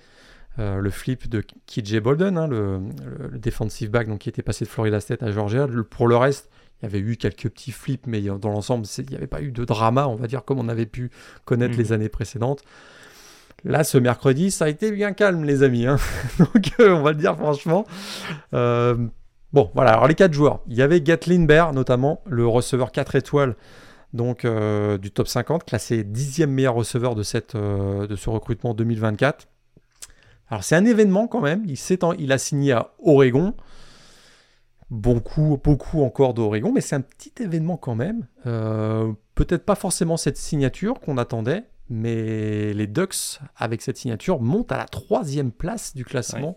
le 0.59 0.91
flip 0.91 1.29
de 1.29 1.43
KJ 1.67 2.01
Bolden, 2.01 2.37
hein, 2.37 2.47
le, 2.47 2.81
le, 3.31 3.39
defensive 3.39 3.91
back 3.91 4.09
donc, 4.09 4.21
qui 4.21 4.29
était 4.29 4.43
passé 4.43 4.65
de 4.65 4.71
Florida 4.71 5.01
State 5.01 5.23
à 5.23 5.31
Georgia. 5.31 5.67
pour 5.89 6.09
le 6.09 6.17
reste, 6.17 6.51
Il 6.81 6.85
y 6.85 6.87
avait 6.87 6.99
eu 6.99 7.17
quelques 7.17 7.49
petits 7.49 7.73
flips, 7.73 8.07
mais 8.07 8.21
dans 8.21 8.51
l'ensemble, 8.51 8.87
il 8.99 9.07
n'y 9.07 9.17
avait 9.17 9.27
pas 9.27 9.43
eu 9.43 9.53
de 9.53 9.65
drama, 9.65 10.07
on 10.09 10.17
va 10.17 10.27
dire, 10.27 10.45
comme 10.45 10.59
on 10.59 10.69
avait 10.69 10.87
pu 10.87 11.11
connaître 11.45 11.77
les 11.79 11.93
années 11.93 12.09
précédentes. 12.09 12.63
Là, 13.65 13.85
ce 13.85 13.99
mercredi, 13.99 14.51
ça 14.51 14.67
a 14.67 14.69
été 14.69 14.91
bien 14.91 15.13
calme, 15.13 15.45
les 15.45 15.63
amis. 15.63 15.87
Hein. 15.87 15.97
Donc, 16.39 16.73
on 16.79 17.03
va 17.03 17.11
le 17.11 17.19
dire 17.19 17.37
franchement. 17.37 17.85
bon, 18.53 19.71
voilà. 19.75 19.93
Alors, 19.93 20.09
les 20.09 20.15
quatre 20.15 20.33
joueurs. 20.33 20.61
Il 20.69 20.77
y 20.77 20.83
avait 20.83 21.01
Gatlin 21.01 21.45
Bear, 21.45 21.73
notamment, 21.73 22.23
le 22.27 22.47
receveur 22.47 22.93
4 22.93 23.17
étoiles 23.17 23.57
donc 24.13 24.45
euh, 24.45 24.99
du 24.99 25.11
top 25.11 25.29
50, 25.29 25.65
classé 25.65 26.05
dixième 26.05 26.51
meilleur 26.51 26.75
receveur 26.75 27.15
de, 27.15 27.23
cette, 27.23 27.55
euh, 27.55 28.07
de 28.07 28.17
ce 28.17 28.31
recrutement 28.31 28.75
2024. 28.75 29.47
Alors 30.49 30.65
c'est 30.65 30.75
un 30.75 30.85
événement 30.85 31.29
quand 31.29 31.41
même, 31.41 31.65
il, 31.67 31.79
il 32.19 32.33
a 32.33 32.39
signé 32.39 32.73
à 32.73 32.93
Oregon, 33.05 33.55
beaucoup, 34.91 35.61
beaucoup 35.63 36.03
encore 36.03 36.35
d'Oregon, 36.35 36.73
mais 36.73 36.81
c'est 36.81 36.97
un 36.97 37.01
petit 37.01 37.33
événement 37.41 37.77
quand 37.77 37.95
même. 37.95 38.27
Euh, 38.47 39.13
peut-être 39.37 39.65
pas 39.65 39.77
forcément 39.77 40.17
cette 40.17 40.37
signature 40.37 40.99
qu'on 40.99 41.19
attendait, 41.19 41.65
mais 41.91 42.73
les 42.73 42.87
Ducks, 42.87 43.41
avec 43.57 43.83
cette 43.83 43.97
signature, 43.97 44.41
montent 44.41 44.73
à 44.73 44.79
la 44.79 44.87
troisième 44.87 45.53
place 45.53 45.95
du 45.95 46.05
classement 46.05 46.57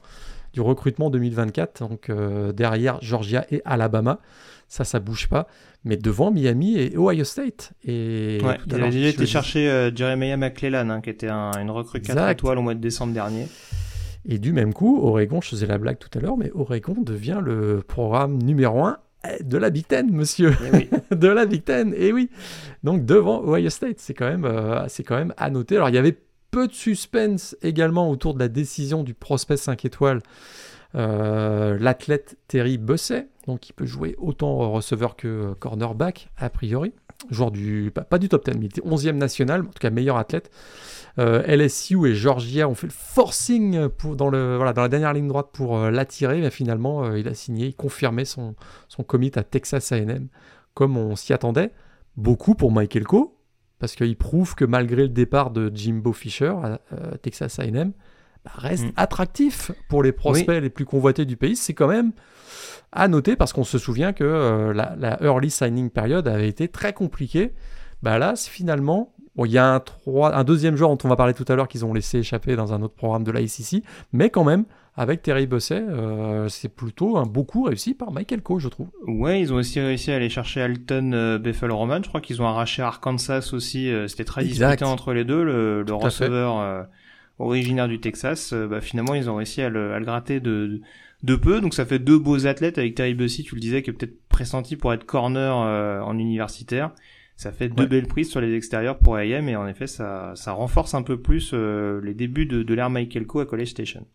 du 0.53 0.61
recrutement 0.61 1.09
2024, 1.09 1.79
donc 1.79 2.11
derrière 2.55 3.01
Georgia 3.01 3.45
et 3.49 3.61
Alabama. 3.65 4.19
Ça, 4.67 4.83
ça 4.83 4.99
bouge 4.99 5.27
pas 5.27 5.47
mais 5.85 5.97
devant 5.97 6.31
Miami 6.31 6.77
et 6.77 6.97
Ohio 6.97 7.23
State. 7.23 7.73
Et 7.83 8.39
ouais, 8.43 8.57
il 8.67 8.83
a 8.83 8.89
déjà 8.89 9.09
été 9.09 9.25
chercher 9.25 9.69
euh, 9.69 9.91
Jeremiah 9.93 10.37
McClellan, 10.37 10.89
hein, 10.89 11.01
qui 11.01 11.09
était 11.09 11.29
une 11.29 11.71
recrue 11.71 12.01
4 12.01 12.29
étoiles 12.29 12.57
au 12.57 12.61
mois 12.61 12.73
de 12.73 12.79
décembre 12.79 13.13
dernier. 13.13 13.47
Et 14.25 14.39
du 14.39 14.53
même 14.53 14.73
coup, 14.73 15.01
Oregon, 15.01 15.41
je 15.41 15.49
faisais 15.49 15.65
la 15.65 15.77
blague 15.77 15.99
tout 15.99 16.17
à 16.17 16.21
l'heure, 16.21 16.37
mais 16.37 16.51
Oregon 16.53 16.95
devient 16.97 17.41
le 17.43 17.81
programme 17.85 18.41
numéro 18.41 18.85
1 18.85 18.97
eh, 18.97 19.12
de 19.43 19.57
la 19.57 19.69
Big 19.69 19.87
Ten, 19.87 20.11
monsieur. 20.11 20.53
Eh 20.73 21.15
de 21.15 21.27
la 21.27 21.45
Big 21.45 21.63
Ten, 21.63 21.93
et 21.95 22.11
oui. 22.11 22.29
Donc 22.83 23.05
devant 23.05 23.43
Ohio 23.43 23.69
State, 23.69 23.99
c'est 23.99 24.13
quand, 24.13 24.27
même, 24.27 24.45
euh, 24.45 24.87
c'est 24.87 25.03
quand 25.03 25.17
même 25.17 25.33
à 25.37 25.49
noter. 25.49 25.75
Alors 25.75 25.89
il 25.89 25.95
y 25.95 25.99
avait 25.99 26.17
peu 26.51 26.67
de 26.67 26.73
suspense 26.73 27.57
également 27.61 28.09
autour 28.09 28.33
de 28.33 28.39
la 28.39 28.47
décision 28.47 29.03
du 29.03 29.13
prospect 29.13 29.57
5 29.57 29.85
étoiles 29.85 30.21
euh, 30.95 31.77
l'athlète 31.79 32.37
Terry 32.47 32.77
Busset, 32.77 33.27
donc 33.47 33.61
qui 33.61 33.73
peut 33.73 33.85
jouer 33.85 34.15
autant 34.19 34.71
receveur 34.71 35.15
que 35.15 35.53
cornerback, 35.59 36.29
a 36.37 36.49
priori. 36.49 36.93
Joueur 37.31 37.51
du, 37.51 37.91
pas, 37.91 38.19
du 38.19 38.27
top 38.27 38.45
10, 38.45 38.57
mais 38.57 38.65
il 38.65 38.67
était 38.67 38.81
11e 38.81 39.13
national, 39.13 39.61
en 39.61 39.65
tout 39.65 39.79
cas 39.79 39.89
meilleur 39.89 40.17
athlète. 40.17 40.51
Euh, 41.19 41.43
LSU 41.45 42.07
et 42.07 42.15
Georgia 42.15 42.67
ont 42.67 42.73
fait 42.73 42.87
le 42.87 42.93
forcing 42.93 43.87
pour, 43.87 44.15
dans, 44.15 44.29
le, 44.29 44.55
voilà, 44.55 44.73
dans 44.73 44.81
la 44.81 44.89
dernière 44.89 45.13
ligne 45.13 45.27
droite 45.27 45.49
pour 45.53 45.77
euh, 45.77 45.91
l'attirer, 45.91 46.41
mais 46.41 46.49
finalement 46.49 47.13
il 47.13 47.27
a 47.27 47.35
signé, 47.35 47.67
il 47.67 47.75
confirmait 47.75 48.25
son, 48.25 48.55
son 48.87 49.03
commit 49.03 49.31
à 49.35 49.43
Texas 49.43 49.91
AM, 49.91 50.27
comme 50.73 50.97
on 50.97 51.15
s'y 51.15 51.33
attendait. 51.33 51.71
Beaucoup 52.17 52.55
pour 52.55 52.71
Michael 52.71 53.03
Coe, 53.03 53.35
parce 53.79 53.95
qu'il 53.95 54.15
prouve 54.17 54.55
que 54.55 54.65
malgré 54.65 55.03
le 55.03 55.09
départ 55.09 55.51
de 55.51 55.71
Jimbo 55.73 56.13
Fisher 56.13 56.53
à 56.63 56.79
Texas 57.21 57.59
AM, 57.59 57.93
bah, 58.43 58.51
reste 58.55 58.85
mm. 58.85 58.93
attractif 58.97 59.71
pour 59.89 60.03
les 60.03 60.11
prospects 60.11 60.61
les 60.61 60.69
plus 60.69 60.85
convoités 60.85 61.25
du 61.25 61.37
pays. 61.37 61.55
C'est 61.55 61.73
quand 61.73 61.87
même 61.87 62.11
à 62.91 63.07
noter 63.07 63.35
parce 63.35 63.53
qu'on 63.53 63.63
se 63.63 63.77
souvient 63.77 64.13
que 64.13 64.23
euh, 64.23 64.73
la, 64.73 65.17
early 65.21 65.49
signing 65.49 65.89
period 65.89 66.27
avait 66.27 66.49
été 66.49 66.67
très 66.67 66.93
compliquée. 66.93 67.53
Bah 68.01 68.19
là, 68.19 68.33
finalement, 68.35 69.12
il 69.37 69.51
y 69.51 69.57
a 69.57 69.75
un, 69.75 69.83
un 70.05 70.43
deuxième 70.43 70.75
joueur 70.75 70.89
dont 70.91 70.97
on 71.03 71.07
va 71.09 71.15
parler 71.15 71.33
tout 71.33 71.45
à 71.47 71.55
l'heure 71.55 71.67
qu'ils 71.67 71.85
ont 71.85 71.93
laissé 71.93 72.19
échapper 72.19 72.55
dans 72.55 72.73
un 72.73 72.81
autre 72.81 72.93
programme 72.93 73.23
de 73.23 73.31
la 73.31 73.41
mais 74.11 74.29
quand 74.29 74.43
même, 74.43 74.65
avec 74.95 75.23
Terry 75.23 75.47
Bosset, 75.47 75.83
euh, 75.87 76.47
c'est 76.49 76.69
plutôt 76.69 77.17
un 77.17 77.25
beau 77.25 77.43
coup 77.43 77.63
réussi 77.63 77.95
par 77.95 78.11
Michael 78.11 78.41
Coe, 78.41 78.59
je 78.59 78.67
trouve. 78.67 78.87
Ouais, 79.07 79.41
ils 79.41 79.51
ont 79.51 79.55
aussi 79.55 79.79
réussi 79.79 80.11
à 80.11 80.15
aller 80.17 80.29
chercher 80.29 80.61
Alton 80.61 81.11
euh, 81.13 81.39
Bethel 81.39 81.71
Roman. 81.71 81.97
Je 82.03 82.09
crois 82.09 82.21
qu'ils 82.21 82.41
ont 82.41 82.47
arraché 82.47 82.83
Arkansas 82.83 83.49
aussi. 83.53 83.91
C'était 84.07 84.23
très 84.23 84.43
disputé 84.43 84.85
entre 84.85 85.13
les 85.13 85.23
deux, 85.23 85.43
le, 85.43 85.81
le 85.81 85.93
receveur 85.93 86.87
originaire 87.39 87.87
du 87.87 87.99
Texas, 87.99 88.53
euh, 88.53 88.67
bah, 88.67 88.81
finalement 88.81 89.15
ils 89.15 89.29
ont 89.29 89.35
réussi 89.35 89.61
à 89.61 89.69
le, 89.69 89.99
gratter 90.01 90.39
de, 90.39 90.81
de 91.23 91.35
peu. 91.35 91.61
Donc 91.61 91.73
ça 91.73 91.85
fait 91.85 91.99
deux 91.99 92.19
beaux 92.19 92.45
athlètes 92.45 92.77
avec 92.77 92.95
Terry 92.95 93.13
Bussy, 93.13 93.43
tu 93.43 93.55
le 93.55 93.61
disais, 93.61 93.81
qui 93.81 93.89
est 93.89 93.93
peut-être 93.93 94.17
pressenti 94.29 94.75
pour 94.75 94.93
être 94.93 95.05
corner 95.05 95.61
euh, 95.61 96.01
en 96.01 96.17
universitaire. 96.17 96.91
Ça 97.35 97.51
fait 97.51 97.67
deux 97.67 97.87
belles 97.87 98.07
prises 98.07 98.29
sur 98.29 98.41
les 98.41 98.55
extérieurs 98.55 98.99
pour 98.99 99.17
AM 99.17 99.49
et 99.49 99.55
en 99.55 99.67
effet 99.67 99.87
ça, 99.87 100.33
ça 100.35 100.51
renforce 100.51 100.93
un 100.93 101.01
peu 101.01 101.19
plus 101.19 101.51
euh, 101.53 101.99
les 102.01 102.13
débuts 102.13 102.45
de, 102.45 102.63
de 102.63 102.73
l'ère 102.73 102.89
Michael 102.89 103.25
Coe 103.25 103.41
à 103.41 103.45
College 103.45 103.69
Station. 103.69 104.05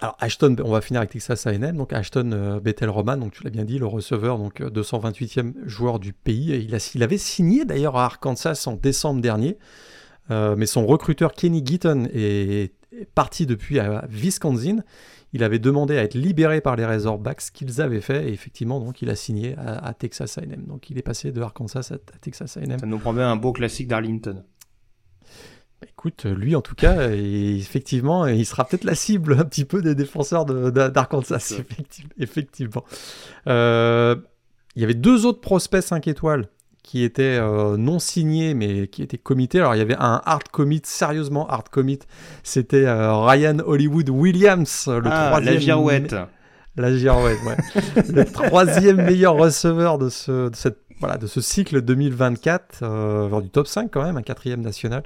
Alors 0.00 0.16
Ashton, 0.20 0.56
on 0.64 0.72
va 0.72 0.80
finir 0.80 1.00
avec 1.00 1.10
Texas 1.10 1.46
A&M, 1.46 1.76
donc 1.76 1.92
Ashton 1.92 2.60
Bethel 2.62 2.90
Roman, 2.90 3.16
donc 3.16 3.32
tu 3.32 3.44
l'as 3.44 3.50
bien 3.50 3.64
dit, 3.64 3.78
le 3.78 3.86
receveur, 3.86 4.36
donc 4.36 4.60
228e 4.60 5.54
joueur 5.64 5.98
du 5.98 6.12
pays. 6.12 6.48
il, 6.48 6.74
a, 6.74 6.90
il 6.94 7.02
avait 7.02 7.16
signé 7.18 7.64
d'ailleurs 7.64 7.96
à 7.96 8.04
Arkansas 8.04 8.64
en 8.66 8.74
décembre 8.74 9.22
dernier. 9.22 9.56
Euh, 10.30 10.56
mais 10.56 10.66
son 10.66 10.86
recruteur 10.86 11.32
Kenny 11.32 11.64
Gitton 11.64 12.08
est, 12.12 12.72
parti 13.14 13.46
depuis 13.46 13.78
à 13.78 14.06
Wisconsin. 14.08 14.78
Il 15.36 15.44
avait 15.44 15.58
demandé 15.58 15.98
à 15.98 16.02
être 16.02 16.14
libéré 16.14 16.62
par 16.62 16.76
les 16.76 16.86
Razorbacks, 16.86 17.42
ce 17.42 17.52
qu'ils 17.52 17.82
avaient 17.82 18.00
fait, 18.00 18.26
et 18.26 18.32
effectivement, 18.32 18.80
donc 18.80 19.02
il 19.02 19.10
a 19.10 19.14
signé 19.14 19.54
à, 19.58 19.92
Texas 19.92 20.38
A&M. 20.38 20.64
Donc 20.66 20.88
il 20.88 20.96
est 20.96 21.02
passé 21.02 21.30
de 21.30 21.42
Arkansas 21.42 21.92
à, 21.92 21.98
Texas 22.22 22.56
A&M. 22.56 22.78
Ça 22.78 22.86
nous 22.86 22.98
promet 22.98 23.22
un 23.22 23.36
beau 23.36 23.52
classique 23.52 23.86
d'Arlington. 23.86 24.42
Écoute, 25.86 26.24
lui 26.24 26.56
en 26.56 26.62
tout 26.62 26.74
cas, 26.74 27.10
effectivement, 27.10 28.26
il 28.26 28.46
sera 28.46 28.64
peut-être 28.64 28.84
la 28.84 28.94
cible 28.94 29.34
un 29.38 29.44
petit 29.44 29.66
peu 29.66 29.82
des 29.82 29.94
défenseurs 29.94 30.46
d'Arkansas, 30.46 31.60
effectivement. 32.18 32.84
Euh, 33.46 34.16
il 34.74 34.80
y 34.80 34.84
avait 34.84 34.94
deux 34.94 35.26
autres 35.26 35.42
prospects 35.42 35.82
5 35.82 36.08
étoiles 36.08 36.48
qui 36.86 37.02
était 37.02 37.36
euh, 37.40 37.76
non 37.76 37.98
signé 37.98 38.54
mais 38.54 38.86
qui 38.86 39.02
était 39.02 39.18
comité. 39.18 39.58
Alors 39.58 39.74
il 39.74 39.78
y 39.78 39.82
avait 39.82 39.96
un 39.98 40.22
hard 40.24 40.48
commit, 40.52 40.80
sérieusement 40.84 41.46
hard 41.48 41.68
commit. 41.68 41.98
C'était 42.44 42.86
euh, 42.86 43.12
Ryan 43.12 43.58
Hollywood 43.66 44.08
Williams, 44.08 44.84
le 44.86 45.02
ah, 45.10 45.30
troisième. 45.30 45.54
La 45.54 45.60
girouette. 45.60 46.16
La 46.76 46.96
girouette, 46.96 47.38
ouais. 47.44 48.02
le 48.14 48.24
troisième 48.24 49.02
meilleur 49.02 49.34
receveur 49.34 49.98
de 49.98 50.08
ce, 50.08 50.48
de 50.48 50.54
cette, 50.54 50.78
voilà, 51.00 51.18
de 51.18 51.26
ce 51.26 51.40
cycle 51.40 51.82
2024, 51.82 52.80
euh, 52.82 53.40
du 53.40 53.50
top 53.50 53.66
5 53.66 53.90
quand 53.90 54.04
même, 54.04 54.16
un 54.16 54.22
quatrième 54.22 54.60
national. 54.60 55.02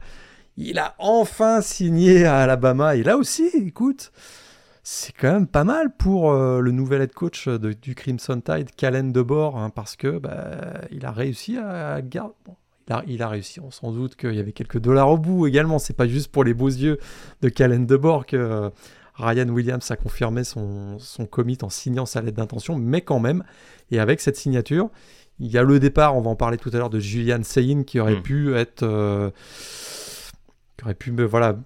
Il 0.59 0.79
a 0.79 0.95
enfin 0.99 1.63
signé 1.63 2.27
à 2.27 2.41
Alabama 2.41 2.95
et 2.95 3.03
là 3.03 3.17
aussi, 3.17 3.49
écoute, 3.55 4.13
c'est 4.83 5.13
quand 5.13 5.33
même 5.33 5.47
pas 5.47 5.65
mal 5.65 5.95
pour 5.95 6.33
euh, 6.33 6.61
le 6.61 6.71
nouvel 6.73 7.03
head 7.03 7.13
coach 7.13 7.49
du 7.49 7.95
Crimson 7.95 8.41
Tide, 8.41 8.71
Calen 8.77 9.13
DeBoer, 9.13 9.57
hein, 9.57 9.71
parce 9.71 9.97
que 9.97 10.19
bah, 10.19 10.81
il 10.91 11.05
a 11.05 11.13
réussi 11.13 11.59
à 11.59 12.01
garder. 12.03 12.35
il, 13.07 13.23
a, 13.23 13.29
réussi, 13.29 13.61
on 13.61 13.71
s'en 13.71 13.93
doute 13.93 14.17
qu'il 14.17 14.35
y 14.35 14.41
avait 14.41 14.53
quelques 14.53 14.79
dollars 14.79 15.11
au 15.11 15.19
bout 15.19 15.47
également. 15.47 15.79
C'est 15.79 15.97
pas 15.97 16.09
juste 16.09 16.33
pour 16.33 16.45
les 16.45 16.55
beaux 16.55 16.69
yeux 16.69 16.99
de 17.43 17.49
Calen 17.49 17.87
DeBoer 17.87 18.25
que 18.27 18.37
euh, 18.37 18.71
Ryan 19.17 19.49
Williams 19.49 19.91
a 19.91 19.97
confirmé 19.97 20.45
son, 20.45 20.99
son 20.99 21.27
commit 21.27 21.59
en 21.63 21.69
signant 21.69 22.07
sa 22.07 22.23
lettre 22.23 22.39
d'intention, 22.39 22.77
mais 22.77 23.03
quand 23.03 23.21
même, 23.21 23.45
et 23.91 24.01
avec 24.01 24.21
cette 24.21 24.37
signature, 24.37 24.89
il 25.39 25.49
y 25.49 25.59
a 25.59 25.63
le 25.63 25.79
départ, 25.79 26.17
on 26.17 26.23
va 26.23 26.31
en 26.31 26.37
parler 26.37 26.57
tout 26.57 26.71
à 26.73 26.79
l'heure, 26.79 26.91
de 26.91 27.01
Julian 27.01 27.43
Sayin 27.43 27.83
qui 27.83 28.01
aurait 28.01 28.17
hmm. 28.17 28.23
pu 28.23 28.55
être. 28.55 28.83
Euh, 28.83 29.31
qui 30.77 30.85
aurait 30.85 30.95
pu, 30.95 31.11
voilà, 31.25 31.59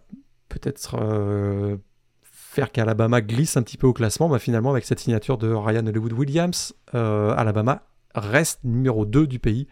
peut-être 0.48 0.96
faire 2.54 2.72
qu'Alabama 2.72 3.20
glisse 3.20 3.56
un 3.56 3.62
petit 3.62 3.76
peu 3.76 3.86
au 3.86 3.92
classement, 3.92 4.28
bah 4.28 4.38
finalement 4.38 4.70
avec 4.70 4.84
cette 4.84 5.00
signature 5.00 5.38
de 5.38 5.48
Ryan 5.48 5.86
Hollywood 5.86 6.12
Williams, 6.12 6.74
euh, 6.94 7.34
Alabama 7.36 7.82
reste 8.14 8.60
numéro 8.64 9.04
2 9.04 9.26
du 9.26 9.38
pays. 9.38 9.66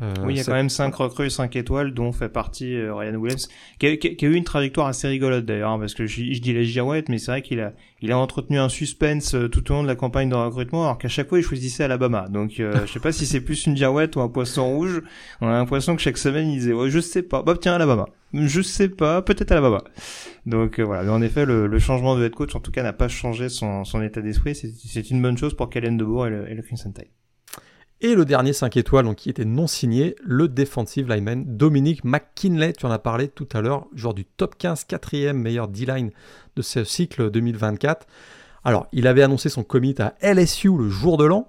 Euh, 0.00 0.14
oui, 0.24 0.34
il 0.34 0.36
y 0.38 0.40
a 0.40 0.44
quand 0.44 0.52
même 0.52 0.70
5 0.70 0.92
recrues 0.94 1.30
5 1.30 1.54
étoiles, 1.54 1.94
dont 1.94 2.10
fait 2.12 2.28
partie 2.28 2.74
euh, 2.74 2.94
Ryan 2.94 3.14
Williams, 3.14 3.48
qui 3.78 3.86
a, 3.86 3.96
qui, 3.96 4.24
a, 4.24 4.28
eu 4.28 4.34
une 4.34 4.42
trajectoire 4.42 4.88
assez 4.88 5.06
rigolote 5.06 5.44
d'ailleurs, 5.44 5.70
hein, 5.70 5.78
parce 5.78 5.94
que 5.94 6.06
je, 6.06 6.32
je, 6.32 6.40
dis 6.40 6.52
la 6.52 6.64
girouette, 6.64 7.08
mais 7.08 7.18
c'est 7.18 7.30
vrai 7.30 7.42
qu'il 7.42 7.60
a, 7.60 7.72
il 8.00 8.10
a 8.10 8.18
entretenu 8.18 8.58
un 8.58 8.68
suspense 8.68 9.34
euh, 9.34 9.48
tout 9.48 9.70
au 9.70 9.74
long 9.74 9.82
de 9.82 9.88
la 9.88 9.94
campagne 9.94 10.28
de 10.28 10.34
recrutement, 10.34 10.84
alors 10.84 10.98
qu'à 10.98 11.08
chaque 11.08 11.28
fois 11.28 11.38
il 11.38 11.42
choisissait 11.42 11.84
Alabama. 11.84 12.26
Donc 12.28 12.54
je 12.56 12.86
sais 12.86 13.00
pas 13.00 13.12
si 13.12 13.26
c'est 13.26 13.40
plus 13.40 13.66
une 13.66 13.76
girouette 13.76 14.16
ou 14.16 14.20
un 14.20 14.28
poisson 14.28 14.68
rouge. 14.70 15.02
On 15.40 15.48
a 15.48 15.52
l'impression 15.52 15.94
que 15.94 16.02
chaque 16.02 16.18
semaine 16.18 16.48
il 16.48 16.58
disait, 16.58 16.72
ouais, 16.72 16.90
je 16.90 16.98
sais 16.98 17.22
pas, 17.22 17.42
bah 17.42 17.54
tiens 17.60 17.74
Alabama. 17.74 18.06
Je 18.32 18.62
sais 18.62 18.88
pas, 18.88 19.22
peut-être 19.22 19.52
Alabama. 19.52 19.84
Donc 20.46 20.80
voilà, 20.80 21.02
mais 21.02 21.10
en 21.10 21.22
effet 21.22 21.44
le, 21.44 21.78
changement 21.78 22.16
de 22.16 22.24
head 22.24 22.34
coach 22.34 22.54
en 22.54 22.60
tout 22.60 22.70
cas 22.70 22.82
n'a 22.82 22.92
pas 22.92 23.08
changé 23.08 23.48
son, 23.48 23.84
son 23.84 24.02
état 24.02 24.22
d'esprit. 24.22 24.54
C'est 24.54 25.10
une 25.10 25.20
bonne 25.20 25.36
chose 25.36 25.54
pour 25.54 25.70
Kellen 25.70 25.96
DeBoer 25.96 26.28
et 26.28 26.30
le, 26.30 26.50
et 26.50 26.54
le 26.54 26.62
Crimson 26.62 26.92
Tide. 26.92 27.08
Et 28.04 28.16
le 28.16 28.24
dernier 28.24 28.52
5 28.52 28.76
étoiles, 28.76 29.04
donc, 29.04 29.14
qui 29.14 29.30
était 29.30 29.44
non 29.44 29.68
signé, 29.68 30.16
le 30.24 30.48
defensive 30.48 31.08
lineman 31.08 31.44
Dominique 31.46 32.02
McKinley, 32.02 32.72
tu 32.72 32.84
en 32.84 32.90
as 32.90 32.98
parlé 32.98 33.28
tout 33.28 33.46
à 33.52 33.60
l'heure, 33.60 33.86
joueur 33.94 34.12
du 34.12 34.24
top 34.24 34.56
15, 34.58 34.82
quatrième 34.84 35.38
meilleur 35.38 35.68
D-line 35.68 36.10
de 36.56 36.62
ce 36.62 36.82
cycle 36.82 37.30
2024. 37.30 38.08
Alors, 38.64 38.88
il 38.90 39.06
avait 39.06 39.22
annoncé 39.22 39.48
son 39.48 39.62
commit 39.62 39.94
à 40.00 40.14
LSU 40.20 40.76
le 40.76 40.88
jour 40.88 41.16
de 41.16 41.24
l'an. 41.24 41.46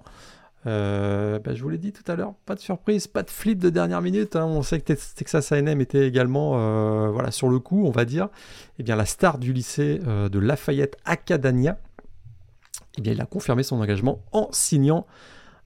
Euh, 0.66 1.38
bah, 1.38 1.54
je 1.54 1.62
vous 1.62 1.68
l'ai 1.68 1.78
dit 1.78 1.92
tout 1.92 2.10
à 2.10 2.16
l'heure, 2.16 2.34
pas 2.46 2.54
de 2.54 2.60
surprise, 2.60 3.06
pas 3.06 3.22
de 3.22 3.30
flip 3.30 3.58
de 3.58 3.70
dernière 3.70 4.00
minute. 4.00 4.36
Hein. 4.36 4.46
On 4.46 4.62
sait 4.62 4.80
que 4.80 4.92
Texas 4.92 5.52
A&M 5.52 5.80
était 5.80 6.06
également 6.06 6.54
euh, 6.56 7.10
voilà, 7.10 7.30
sur 7.30 7.48
le 7.48 7.58
coup, 7.58 7.84
on 7.86 7.90
va 7.90 8.04
dire. 8.04 8.28
Eh 8.78 8.82
bien, 8.82 8.96
la 8.96 9.04
star 9.04 9.38
du 9.38 9.52
lycée 9.52 10.00
euh, 10.06 10.28
de 10.28 10.38
Lafayette 10.38 10.96
Acadania, 11.04 11.78
eh 12.98 13.10
il 13.10 13.20
a 13.20 13.26
confirmé 13.26 13.62
son 13.62 13.80
engagement 13.80 14.22
en 14.32 14.48
signant 14.52 15.06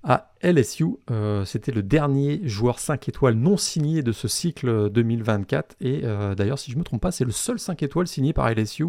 à 0.02 0.32
LSU. 0.42 0.96
C'était 1.44 1.72
le 1.72 1.82
dernier 1.82 2.40
joueur 2.44 2.78
5 2.78 3.08
étoiles 3.08 3.34
non 3.34 3.56
signé 3.56 4.02
de 4.02 4.12
ce 4.12 4.28
cycle 4.28 4.88
2024. 4.90 5.74
Et 5.80 6.02
d'ailleurs, 6.36 6.58
si 6.58 6.70
je 6.70 6.76
ne 6.76 6.80
me 6.80 6.84
trompe 6.84 7.02
pas, 7.02 7.10
c'est 7.10 7.24
le 7.24 7.32
seul 7.32 7.58
5 7.58 7.82
étoiles 7.82 8.06
signé 8.06 8.32
par 8.32 8.48
LSU 8.48 8.86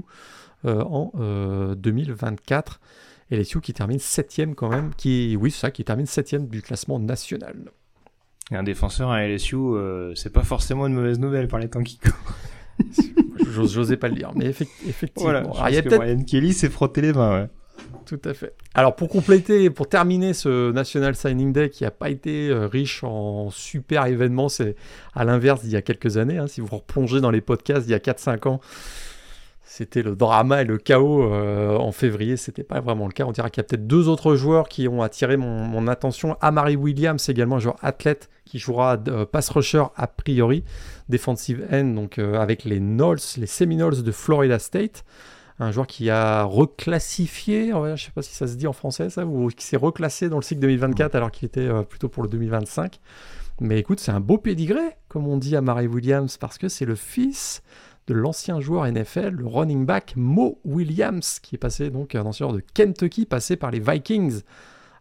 en 0.63 1.11
2024. 1.75 2.79
LSU 3.31 3.61
qui 3.61 3.73
termine 3.73 3.99
7 3.99 4.41
quand 4.55 4.69
même, 4.69 4.91
qui, 4.95 5.37
oui, 5.39 5.51
c'est 5.51 5.59
ça, 5.59 5.71
qui 5.71 5.83
termine 5.83 6.05
7 6.05 6.49
du 6.49 6.61
classement 6.61 6.99
national. 6.99 7.71
Un 8.51 8.63
défenseur 8.63 9.11
à 9.11 9.27
LSU, 9.27 9.57
c'est 10.15 10.33
pas 10.33 10.43
forcément 10.43 10.87
une 10.87 10.93
mauvaise 10.93 11.19
nouvelle 11.19 11.47
par 11.47 11.59
les 11.59 11.69
temps 11.69 11.83
qui 11.83 11.99
courent. 11.99 12.33
J'osais 13.51 13.97
pas 13.97 14.07
le 14.07 14.15
dire, 14.15 14.31
mais 14.35 14.45
effectivement. 14.47 15.31
Voilà, 15.31 15.43
ah, 15.57 15.69
Brian 15.81 16.23
Kelly 16.23 16.53
s'est 16.53 16.69
frotté 16.69 17.01
les 17.01 17.13
mains, 17.13 17.41
ouais. 17.41 17.49
Tout 18.05 18.19
à 18.25 18.33
fait. 18.33 18.53
Alors 18.73 18.95
pour 18.95 19.07
compléter, 19.07 19.69
pour 19.69 19.87
terminer 19.87 20.33
ce 20.33 20.71
National 20.71 21.15
Signing 21.15 21.53
Day 21.53 21.69
qui 21.69 21.83
n'a 21.83 21.91
pas 21.91 22.09
été 22.09 22.49
euh, 22.49 22.65
riche 22.65 23.03
en 23.03 23.51
super 23.51 24.05
événements, 24.05 24.49
c'est 24.49 24.75
à 25.13 25.25
l'inverse 25.25 25.61
d'il 25.61 25.71
y 25.71 25.75
a 25.75 25.81
quelques 25.81 26.17
années. 26.17 26.39
Hein. 26.39 26.47
si 26.47 26.59
vous 26.59 26.75
replongez 26.75 27.21
dans 27.21 27.31
les 27.31 27.41
podcasts 27.41 27.85
d'il 27.85 27.91
y 27.91 27.95
a 27.95 27.99
4-5 27.99 28.47
ans, 28.47 28.61
c'était 29.71 30.01
le 30.01 30.15
drama 30.15 30.63
et 30.63 30.65
le 30.65 30.77
chaos 30.77 31.23
euh, 31.23 31.77
en 31.77 31.91
février. 31.91 32.37
C'était 32.37 32.63
pas 32.63 32.79
vraiment 32.79 33.05
le 33.05 33.13
cas. 33.13 33.25
On 33.25 33.31
dirait 33.31 33.49
qu'il 33.51 33.61
y 33.61 33.65
a 33.65 33.67
peut-être 33.67 33.87
deux 33.87 34.07
autres 34.07 34.35
joueurs 34.35 34.67
qui 34.67 34.87
ont 34.87 35.01
attiré 35.01 35.37
mon, 35.37 35.87
attention. 35.87 36.35
Amari 36.41 36.75
Williams, 36.75 37.29
également 37.29 37.57
un 37.57 37.59
joueur 37.59 37.77
athlète 37.81 38.29
qui 38.45 38.57
jouera 38.59 38.97
euh, 39.07 39.25
pass 39.25 39.49
rusher 39.49 39.83
a 39.95 40.07
priori, 40.07 40.63
defensive 41.07 41.67
end, 41.71 41.85
donc 41.85 42.17
avec 42.17 42.63
les 42.63 42.79
Knolls, 42.79 43.19
les 43.37 43.47
Seminoles 43.47 44.01
de 44.01 44.11
Florida 44.11 44.59
State 44.59 45.03
un 45.59 45.71
joueur 45.71 45.87
qui 45.87 46.09
a 46.09 46.43
reclassifié, 46.43 47.71
je 47.71 47.91
ne 47.91 47.95
sais 47.97 48.11
pas 48.11 48.21
si 48.21 48.33
ça 48.33 48.47
se 48.47 48.55
dit 48.55 48.67
en 48.67 48.73
français 48.73 49.09
ça, 49.09 49.25
ou 49.25 49.49
qui 49.49 49.65
s'est 49.65 49.77
reclassé 49.77 50.29
dans 50.29 50.37
le 50.37 50.41
cycle 50.41 50.61
2024 50.61 51.15
alors 51.15 51.31
qu'il 51.31 51.45
était 51.45 51.67
euh, 51.67 51.83
plutôt 51.83 52.07
pour 52.07 52.23
le 52.23 52.29
2025. 52.29 52.99
Mais 53.61 53.77
écoute, 53.77 53.99
c'est 53.99 54.11
un 54.11 54.21
beau 54.21 54.37
pédigré, 54.37 54.79
comme 55.09 55.27
on 55.27 55.37
dit 55.37 55.57
à 55.57 55.61
Mary 55.61 55.87
Williams, 55.87 56.37
parce 56.37 56.57
que 56.57 56.69
c'est 56.69 56.85
le 56.85 56.95
fils 56.95 57.61
de 58.09 58.15
l'ancien 58.15 58.59
joueur 58.59 58.91
NFL, 58.91 59.29
le 59.29 59.45
running 59.45 59.85
back 59.85 60.13
Mo 60.15 60.59
Williams, 60.65 61.39
qui 61.39 61.55
est 61.55 61.59
passé 61.59 61.91
donc 61.91 62.15
un 62.15 62.25
ancien 62.25 62.47
joueur 62.47 62.57
de 62.57 62.63
Kentucky, 62.73 63.25
passé 63.25 63.55
par 63.55 63.69
les 63.69 63.79
Vikings 63.79 64.41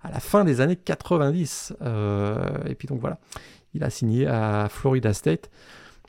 à 0.03 0.11
la 0.11 0.21
fin 0.21 0.45
des 0.45 0.61
années 0.61 0.77
90. 0.77 1.75
Euh, 1.81 2.37
et 2.67 2.75
puis 2.75 2.87
donc 2.87 3.01
voilà, 3.01 3.19
il 3.73 3.83
a 3.83 3.89
signé 3.89 4.27
à 4.27 4.69
Florida 4.71 5.15
State. 5.15 5.51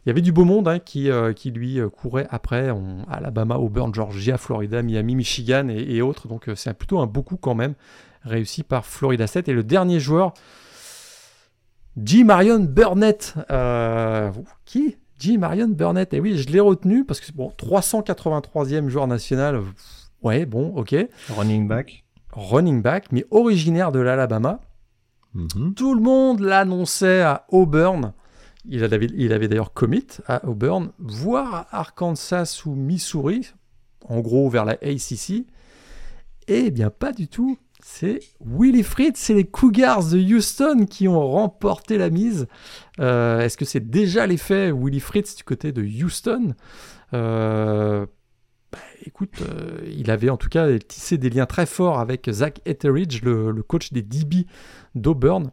Il 0.06 0.10
y 0.10 0.12
avait 0.12 0.22
du 0.22 0.34
beau 0.34 0.44
monde 0.44 0.68
hein, 0.68 0.80
qui, 0.80 1.10
euh, 1.10 1.32
qui 1.32 1.52
lui 1.52 1.80
euh, 1.80 1.88
courait 1.88 2.28
après, 2.30 2.70
Alabama, 3.10 3.56
Auburn, 3.56 3.94
Georgia, 3.94 4.38
Florida, 4.38 4.82
Miami, 4.82 5.16
Michigan 5.16 5.70
et, 5.70 6.02
autres. 6.02 6.28
Donc 6.28 6.50
c'est 6.56 6.74
plutôt 6.74 7.00
un 7.00 7.08
beau 7.08 7.24
coup 7.24 7.38
quand 7.38 7.56
même, 7.56 7.76
réussi 8.24 8.64
par 8.64 8.86
Florida 8.86 9.26
State. 9.26 9.48
Et 9.48 9.54
le 9.54 9.64
dernier 9.64 10.02
joueur, 10.02 10.34
G. 12.04 12.26
Marion 12.26 12.60
Burnett. 12.60 13.36
qui 14.66 14.98
G. 15.20 15.38
Marion 15.38 15.68
Burnett. 15.68 16.14
Et 16.14 16.20
oui, 16.20 16.38
je 16.38 16.50
l'ai 16.50 16.60
retenu 16.60 17.06
parce 17.06 17.20
que 17.20 17.32
bon, 17.32 17.52
383e 17.58 18.88
joueur 18.88 19.08
national. 19.08 19.62
Ouais, 20.22 20.46
bon, 20.46 20.74
ok. 20.76 20.96
Running 21.36 21.68
back. 21.68 22.04
Running 22.32 22.82
back, 22.82 23.12
mais 23.12 23.26
originaire 23.32 23.92
de 23.92 24.00
l'Alabama. 24.00 24.62
Mhm. 25.34 25.74
Tout 25.76 25.94
le 25.94 26.02
monde 26.02 26.40
l'annonçait 26.40 27.22
à 27.22 27.46
Auburn. 27.50 28.14
Il 28.66 28.84
avait, 28.84 29.08
il 29.16 29.34
avait 29.34 29.48
d'ailleurs 29.48 29.74
commit 29.74 30.08
à 30.28 30.46
Auburn, 30.46 30.92
voire 31.00 31.68
à 31.72 31.80
Arkansas 31.80 32.64
ou 32.66 32.76
Missouri, 32.76 33.52
en 34.08 34.20
gros 34.20 34.50
vers 34.50 34.66
la 34.66 34.74
ACC. 34.74 35.46
Eh 36.48 36.72
bien, 36.72 36.90
pas 36.90 37.14
du 37.14 37.28
tout. 37.28 37.58
C'est 37.92 38.20
Willie 38.40 38.84
Fritz 38.84 39.20
c'est 39.20 39.34
les 39.34 39.46
Cougars 39.46 40.06
de 40.06 40.18
Houston 40.20 40.86
qui 40.90 41.08
ont 41.08 41.28
remporté 41.28 41.98
la 41.98 42.12
mise. 42.12 42.48
Euh, 43.00 43.42
est-ce 43.42 43.58
que 43.58 43.66
c'est 43.66 43.90
déjà 43.90 44.28
l'effet 44.28 44.72
Willie 44.72 45.00
Fritz 45.00 45.36
du 45.36 45.44
côté 45.44 45.72
de 45.72 45.82
Houston? 45.82 46.54
Euh, 47.16 48.06
bah, 48.72 48.78
Écoute, 49.06 49.42
euh, 49.42 49.82
il 49.92 50.12
avait 50.12 50.30
en 50.30 50.38
tout 50.38 50.50
cas 50.50 50.78
tissé 50.78 51.18
des 51.18 51.32
liens 51.32 51.48
très 51.48 51.66
forts 51.66 52.00
avec 52.00 52.30
Zach 52.32 52.62
Etheridge, 52.66 53.22
le, 53.24 53.64
coach 53.64 53.92
des 53.92 54.04
DB 54.04 54.46
d'Auburn. 54.94 55.52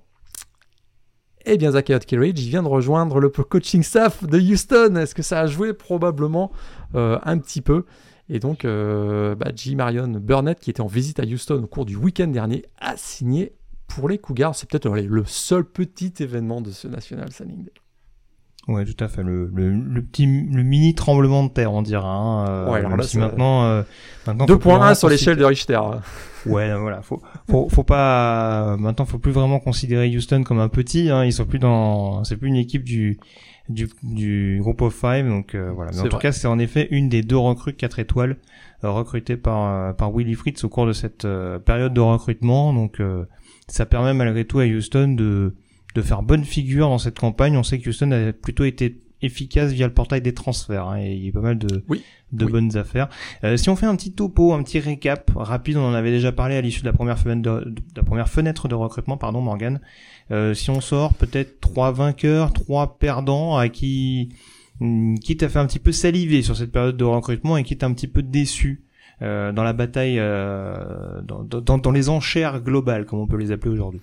Eh 1.46 1.57
bien, 1.57 1.72
Zach 1.72 1.88
il 1.88 2.33
vient 2.33 2.62
de 2.62 2.68
rejoindre 2.68 3.18
le 3.18 3.31
coaching 3.31 3.83
staff 3.83 4.25
de 4.25 4.38
Houston. 4.38 4.94
Est-ce 4.96 5.14
que 5.14 5.22
ça 5.22 5.40
a 5.40 5.46
joué? 5.46 5.72
Probablement 5.72 6.53
un 6.92 7.38
petit 7.38 7.62
peu. 7.62 7.87
Et 8.29 8.41
donc, 8.41 8.65
euh, 8.65 9.35
bah, 9.35 9.53
G. 9.55 9.75
Marion 9.75 10.09
Burnett, 10.09 10.59
qui 10.59 10.71
était 10.71 10.81
en 10.81 10.87
visite 10.87 11.21
à 11.21 11.25
Houston 11.25 11.62
au 11.62 11.67
cours 11.67 11.85
du 11.85 11.97
week-end 11.97 12.27
dernier, 12.27 12.65
a 12.79 12.97
signé 12.97 13.53
pour 13.87 14.09
les 14.09 14.19
Cougars. 14.19 14.55
C'est 14.55 14.69
peut-être 14.69 14.89
le 14.89 15.25
seul 15.25 15.65
petit 15.65 16.12
événement 16.21 16.61
de 16.61 16.71
ce 16.71 16.89
National 16.89 17.31
Signing 17.31 17.65
Day. 17.65 17.73
Ouais, 18.69 18.85
tout 18.85 19.05
à 19.05 19.07
fait. 19.07 19.23
Le, 19.23 19.49
petit, 20.03 20.27
le 20.27 20.65
mini 20.65 20.97
tremblement 20.97 21.45
de 21.45 21.51
terre, 21.51 21.73
on 21.73 21.83
dira. 21.83 22.09
Hein, 22.09 22.49
euh, 22.49 22.71
ouais, 22.73 22.79
alors 22.81 22.97
là, 22.97 23.05
maintenant, 23.15 23.85
2.1 24.27 24.95
sur 24.97 25.09
l'échelle 25.09 25.37
de 25.37 25.45
Richter. 25.45 25.81
Ouais, 26.47 26.73
voilà, 26.79 27.03
faut, 27.03 27.21
faut, 27.51 27.69
faut 27.69 27.83
pas. 27.83 28.77
Maintenant, 28.79 29.05
faut 29.05 29.19
plus 29.19 29.33
vraiment 29.33 29.59
considérer 29.59 30.09
Houston 30.17 30.45
comme 30.45 30.61
un 30.61 30.69
petit. 30.69 31.11
Hein, 31.11 31.25
ils 31.25 31.33
sont 31.33 31.45
plus 31.45 31.59
dans, 31.59 32.23
c'est 32.23 32.37
plus 32.37 32.47
une 32.47 32.55
équipe 32.55 32.85
du 32.85 33.19
du, 33.69 33.89
du 34.03 34.59
groupe 34.61 34.83
of 34.83 34.95
five. 34.95 35.27
Donc 35.29 35.55
euh, 35.55 35.71
voilà. 35.73 35.93
Mais 35.95 36.01
en 36.01 36.09
tout 36.09 36.19
cas, 36.19 36.33
c'est 36.33 36.47
en 36.47 36.59
effet 36.59 36.89
une 36.91 37.09
des 37.09 37.23
deux 37.23 37.37
recrues 37.37 37.75
4 37.75 37.99
étoiles 37.99 38.37
euh, 38.85 38.91
recrutées 38.91 39.37
par 39.37 39.67
euh, 39.67 39.93
par 39.93 40.13
Willy 40.13 40.35
Fritz 40.35 40.63
au 40.65 40.69
cours 40.69 40.87
de 40.87 40.93
cette 40.93 41.27
période 41.65 41.95
de 41.95 42.01
recrutement. 42.01 42.73
Donc 42.73 43.01
ça 43.69 43.87
permet 43.87 44.15
malgré 44.15 44.45
tout 44.45 44.61
à 44.61 44.65
Houston 44.65 45.15
de 45.17 45.55
de 45.95 46.03
faire 46.03 46.23
bonne 46.23 46.45
figure 46.45 46.89
dans 46.89 46.99
cette 46.99 47.19
campagne. 47.19 47.57
On 47.57 47.63
sait 47.63 47.79
que 47.79 47.89
Houston 47.89 48.13
a 48.13 48.33
plutôt 48.33 48.65
été 48.65 49.01
efficace 49.23 49.73
via 49.73 49.87
le 49.87 49.95
portail 49.95 50.21
des 50.21 50.35
transferts. 50.35 50.89
Hein, 50.89 51.01
et 51.01 51.15
il 51.15 51.25
y 51.25 51.29
a 51.29 51.33
pas 51.33 51.41
mal 51.41 51.59
de, 51.59 51.83
de 52.33 52.45
bonnes 52.47 52.77
affaires. 52.77 53.09
Euh, 53.45 53.57
si 53.57 53.69
on 53.69 53.77
fait 53.77 53.87
un 53.87 53.97
petit 53.97 54.12
topo, 54.12 54.53
un 54.53 54.62
petit 54.62 54.81
récap 54.81 55.31
rapide, 55.35 55.77
on 55.77 55.85
en 55.85 55.95
avait 55.95 56.11
déjà 56.11 56.33
parlé 56.33 56.57
à 56.57 56.61
l'issue 56.61 56.81
de 56.81 56.87
la 56.87 56.93
première 56.93 57.19
fenêtre 57.19 57.43
de, 57.43 57.75
la 57.97 58.03
première 58.03 58.29
fenêtre 58.29 58.69
de 58.69 58.75
recrutement, 58.75 59.17
pardon, 59.17 59.41
Morgan. 59.41 59.81
Euh, 60.31 60.55
si 60.55 60.71
on 60.71 60.81
sort 60.81 61.15
peut-être 61.15 61.61
trois 61.61 61.93
vainqueurs, 61.93 62.53
trois 62.53 62.99
perdants 62.99 63.57
à 63.57 63.69
qui 63.69 64.31
hmm, 64.81 65.15
qui 65.17 65.37
t'a 65.37 65.49
fait 65.49 65.61
un 65.61 65.67
petit 65.67 65.79
peu 65.79 65.93
saliver 65.93 66.43
sur 66.43 66.57
cette 66.57 66.73
période 66.73 66.97
de 66.97 67.05
recrutement 67.05 67.57
et 67.57 67.62
qui 67.62 67.77
t'a 67.77 67.87
un 67.87 67.93
petit 67.93 68.09
peu 68.09 68.23
déçu 68.23 68.83
euh, 69.23 69.53
dans 69.53 69.62
la 69.62 69.73
bataille, 69.73 70.19
euh, 70.19 71.23
dans, 71.23 71.43
dans, 71.43 71.79
dans 71.79 71.91
les 71.91 72.09
enchères 72.09 72.61
globales, 72.61 73.07
comme 73.07 73.21
on 73.21 73.27
peut 73.27 73.39
les 73.39 73.53
appeler 73.53 73.71
aujourd'hui. 73.71 74.01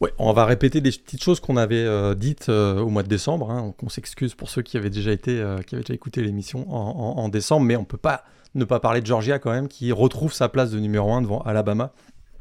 Ouais, 0.00 0.12
on 0.18 0.32
va 0.32 0.44
répéter 0.44 0.80
des 0.80 0.90
petites 0.90 1.22
choses 1.22 1.40
qu'on 1.40 1.56
avait 1.56 1.84
euh, 1.84 2.14
dites 2.14 2.48
euh, 2.48 2.80
au 2.80 2.88
mois 2.88 3.02
de 3.02 3.08
décembre. 3.08 3.50
Hein. 3.50 3.74
On 3.82 3.88
s'excuse 3.88 4.34
pour 4.34 4.48
ceux 4.50 4.62
qui 4.62 4.76
avaient 4.76 4.90
déjà 4.90 5.12
été, 5.12 5.40
euh, 5.40 5.58
qui 5.62 5.74
avaient 5.74 5.84
déjà 5.84 5.94
écouté 5.94 6.22
l'émission 6.22 6.66
en, 6.72 7.28
décembre, 7.28 7.66
mais 7.66 7.76
on 7.76 7.84
peut 7.84 7.96
pas 7.96 8.24
ne 8.54 8.64
pas 8.64 8.80
parler 8.80 9.00
de 9.00 9.06
Georgia 9.06 9.38
quand 9.38 9.50
même, 9.50 9.68
qui 9.68 9.92
retrouve 9.92 10.32
sa 10.32 10.48
place 10.48 10.70
de 10.70 10.78
numéro 10.78 11.12
1 11.12 11.22
devant 11.22 11.40
Alabama. 11.42 11.92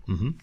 Mm-hmm. 0.08 0.34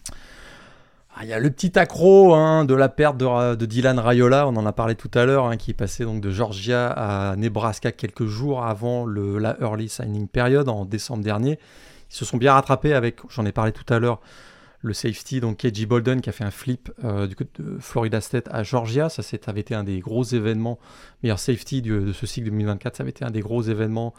Ah, 1.15 1.19
il 1.23 1.29
y 1.29 1.33
a 1.33 1.39
le 1.39 1.49
petit 1.51 1.77
accro 1.77 2.33
hein, 2.33 2.63
de 2.65 2.73
la 2.73 2.87
perte 2.87 3.17
de, 3.17 3.65
Dylan 3.65 3.99
Rayola, 3.99 4.47
on 4.47 4.55
en 4.55 4.65
a 4.65 4.71
parlé 4.71 4.95
tout 4.95 5.11
à 5.13 5.25
l'heure, 5.25 5.45
hein, 5.45 5.57
qui 5.57 5.71
est 5.71 5.75
passé 5.75 6.05
donc 6.05 6.21
de 6.21 6.31
Georgia 6.31 6.89
à 6.89 7.35
Nebraska 7.35 7.91
quelques 7.91 8.25
jours 8.25 8.63
avant 8.63 9.05
le, 9.05 9.37
la 9.37 9.57
early 9.61 9.89
signing 9.89 10.27
period 10.27 10.69
en 10.69 10.85
décembre 10.85 11.23
dernier. 11.23 11.59
Ils 12.09 12.15
se 12.15 12.25
sont 12.25 12.37
bien 12.37 12.53
rattrapés 12.53 12.93
avec, 12.93 13.19
j'en 13.29 13.45
ai 13.45 13.51
parlé 13.51 13.73
tout 13.73 13.93
à 13.93 13.99
l'heure, 13.99 14.21
le 14.81 14.93
safety, 14.93 15.39
donc 15.39 15.57
KJ 15.57 15.85
Bolden, 15.85 16.21
qui 16.21 16.29
a 16.29 16.33
fait 16.33 16.43
un 16.43 16.51
flip 16.51 16.91
euh, 17.03 17.27
du 17.27 17.35
côté 17.35 17.61
de 17.61 17.77
Florida 17.79 18.19
State 18.19 18.47
à 18.51 18.63
Georgia. 18.63 19.09
Ça, 19.09 19.21
avait 19.47 19.61
été 19.61 19.75
un 19.75 19.83
des 19.83 19.99
gros 19.99 20.23
événements. 20.23 20.79
Meilleur 21.23 21.39
safety 21.39 21.81
de 21.81 22.11
ce 22.11 22.25
cycle 22.25 22.49
2024, 22.49 22.97
ça 22.97 23.03
avait 23.03 23.11
été 23.11 23.23
un 23.23 23.31
des 23.31 23.41
gros 23.41 23.61
événements 23.61 24.13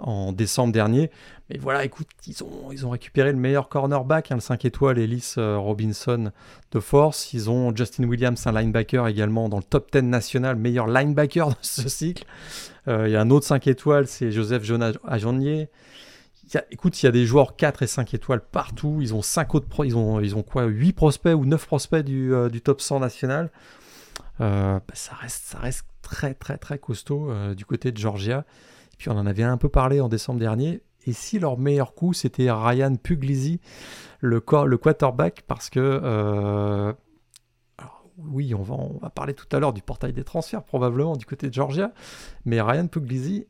en 0.00 0.32
décembre 0.32 0.72
dernier. 0.72 1.10
Mais 1.50 1.58
voilà, 1.58 1.84
écoute, 1.84 2.08
ils 2.26 2.42
ont, 2.42 2.72
ils 2.72 2.86
ont 2.86 2.90
récupéré 2.90 3.32
le 3.32 3.38
meilleur 3.38 3.68
cornerback, 3.68 4.30
hein, 4.30 4.36
le 4.36 4.40
5 4.40 4.64
étoiles, 4.64 4.98
Ellis 4.98 5.34
euh, 5.38 5.56
Robinson 5.56 6.30
de 6.72 6.80
force. 6.80 7.32
Ils 7.32 7.50
ont 7.50 7.74
Justin 7.74 8.04
Williams, 8.04 8.46
un 8.46 8.52
linebacker 8.52 9.06
également 9.08 9.48
dans 9.48 9.58
le 9.58 9.62
top 9.62 9.90
10 9.92 10.02
national, 10.02 10.56
meilleur 10.56 10.86
linebacker 10.86 11.48
de 11.50 11.54
ce 11.62 11.88
cycle. 11.88 12.24
Euh, 12.86 13.08
il 13.08 13.12
y 13.12 13.16
a 13.16 13.20
un 13.20 13.30
autre 13.30 13.46
5 13.46 13.66
étoiles, 13.66 14.06
c'est 14.06 14.30
Joseph 14.30 14.64
Jonas 14.64 14.92
Ajonnier 15.06 15.68
écoute, 16.70 17.02
il 17.02 17.06
y 17.06 17.08
a 17.08 17.12
des 17.12 17.26
joueurs 17.26 17.56
4 17.56 17.82
et 17.82 17.86
5 17.86 18.14
étoiles 18.14 18.40
partout. 18.40 18.98
Ils 19.00 19.14
ont 19.14 19.22
5 19.22 19.54
autres 19.54 19.84
ils 19.84 19.96
ont 19.96 20.20
ils 20.20 20.36
ont 20.36 20.42
quoi 20.42 20.64
8 20.64 20.92
prospects 20.92 21.34
ou 21.34 21.44
9 21.44 21.66
prospects 21.66 22.04
du, 22.04 22.34
euh, 22.34 22.48
du 22.48 22.60
top 22.60 22.80
100 22.80 23.00
national. 23.00 23.50
Euh, 24.40 24.74
bah, 24.74 24.94
ça 24.94 25.14
reste 25.14 25.44
ça 25.44 25.58
reste 25.58 25.84
très 26.02 26.34
très 26.34 26.58
très 26.58 26.78
costaud 26.78 27.30
euh, 27.30 27.54
du 27.54 27.64
côté 27.64 27.92
de 27.92 27.98
Georgia. 27.98 28.44
Et 28.92 28.96
puis 28.96 29.08
on 29.10 29.16
en 29.16 29.26
avait 29.26 29.42
un 29.42 29.56
peu 29.56 29.68
parlé 29.68 30.00
en 30.00 30.08
décembre 30.08 30.40
dernier. 30.40 30.82
Et 31.06 31.12
si 31.12 31.38
leur 31.38 31.58
meilleur 31.58 31.94
coup 31.94 32.12
c'était 32.12 32.50
Ryan 32.50 32.94
Puglisi, 32.96 33.60
le, 34.20 34.42
le 34.66 34.78
quarterback, 34.78 35.42
parce 35.46 35.70
que 35.70 36.94
oui, 38.18 38.52
on 38.52 38.62
va, 38.62 38.74
on 38.74 38.98
va 38.98 39.10
parler 39.10 39.32
tout 39.32 39.46
à 39.52 39.60
l'heure 39.60 39.72
du 39.72 39.80
portail 39.80 40.12
des 40.12 40.24
transferts 40.24 40.64
probablement 40.64 41.16
du 41.16 41.24
côté 41.24 41.48
de 41.48 41.54
Georgia, 41.54 41.92
mais 42.44 42.60
Ryan 42.60 42.88
Puglisi, 42.88 43.46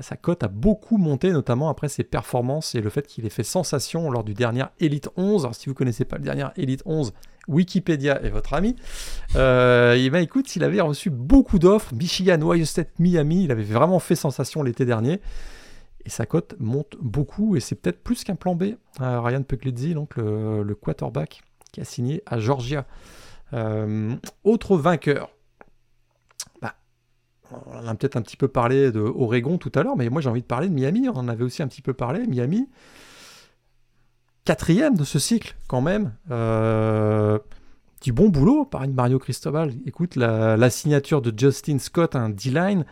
sa 0.00 0.16
cote 0.16 0.42
a 0.42 0.48
beaucoup 0.48 0.96
monté, 0.96 1.30
notamment 1.30 1.68
après 1.68 1.88
ses 1.88 2.04
performances 2.04 2.74
et 2.74 2.80
le 2.80 2.90
fait 2.90 3.06
qu'il 3.06 3.26
ait 3.26 3.30
fait 3.30 3.42
sensation 3.42 4.10
lors 4.10 4.24
du 4.24 4.34
dernier 4.34 4.64
Elite 4.80 5.08
11. 5.16 5.44
Alors, 5.44 5.54
si 5.54 5.66
vous 5.66 5.72
ne 5.72 5.76
connaissez 5.76 6.04
pas 6.04 6.16
le 6.16 6.24
dernier 6.24 6.46
Elite 6.56 6.82
11, 6.84 7.12
Wikipédia 7.48 8.22
est 8.22 8.30
votre 8.30 8.54
ami. 8.54 8.76
Euh, 9.36 9.94
et 9.94 10.10
ben 10.10 10.20
écoute, 10.20 10.54
il 10.54 10.64
avait 10.64 10.80
reçu 10.80 11.10
beaucoup 11.10 11.58
d'offres. 11.58 11.94
Michigan, 11.94 12.40
Ohio 12.42 12.64
State, 12.64 12.90
Miami. 12.98 13.44
Il 13.44 13.50
avait 13.50 13.62
vraiment 13.62 13.98
fait 13.98 14.14
sensation 14.16 14.62
l'été 14.62 14.84
dernier. 14.84 15.20
Et 16.04 16.10
sa 16.10 16.26
cote 16.26 16.54
monte 16.58 16.96
beaucoup. 17.00 17.56
Et 17.56 17.60
c'est 17.60 17.74
peut-être 17.74 18.02
plus 18.02 18.24
qu'un 18.24 18.36
plan 18.36 18.54
B. 18.54 18.74
Euh, 19.00 19.20
Ryan 19.20 19.42
Puglizzi, 19.42 19.94
donc 19.94 20.16
le, 20.16 20.74
quarterback 20.74 21.42
qui 21.72 21.80
a 21.80 21.84
signé 21.84 22.22
à 22.26 22.38
Georgia. 22.38 22.86
Euh, 23.54 24.14
autre 24.44 24.76
vainqueur. 24.76 25.30
Bah, 26.60 26.74
on 27.50 27.86
a 27.86 27.94
peut-être 27.94 28.16
un 28.16 28.22
petit 28.22 28.36
peu 28.36 28.48
parlé 28.48 28.92
de 28.92 29.00
Oregon 29.00 29.58
tout 29.58 29.72
à 29.74 29.82
l'heure, 29.82 29.96
mais 29.96 30.08
moi 30.08 30.20
j'ai 30.20 30.28
envie 30.28 30.42
de 30.42 30.46
parler 30.46 30.68
de 30.68 30.74
Miami. 30.74 31.08
On 31.08 31.16
en 31.16 31.28
avait 31.28 31.44
aussi 31.44 31.62
un 31.62 31.68
petit 31.68 31.82
peu 31.82 31.94
parlé. 31.94 32.26
Miami, 32.26 32.68
quatrième 34.44 34.96
de 34.96 35.04
ce 35.04 35.18
cycle 35.18 35.56
quand 35.66 35.80
même. 35.80 36.12
Euh, 36.30 37.38
du 38.02 38.12
bon 38.12 38.28
boulot 38.28 38.64
par 38.64 38.86
Mario 38.86 39.18
Cristobal. 39.18 39.72
Écoute, 39.86 40.16
la, 40.16 40.70
signature 40.70 41.20
de 41.20 41.36
Justin 41.36 41.78
Scott, 41.78 42.14
un 42.14 42.28
D-line, 42.28 42.84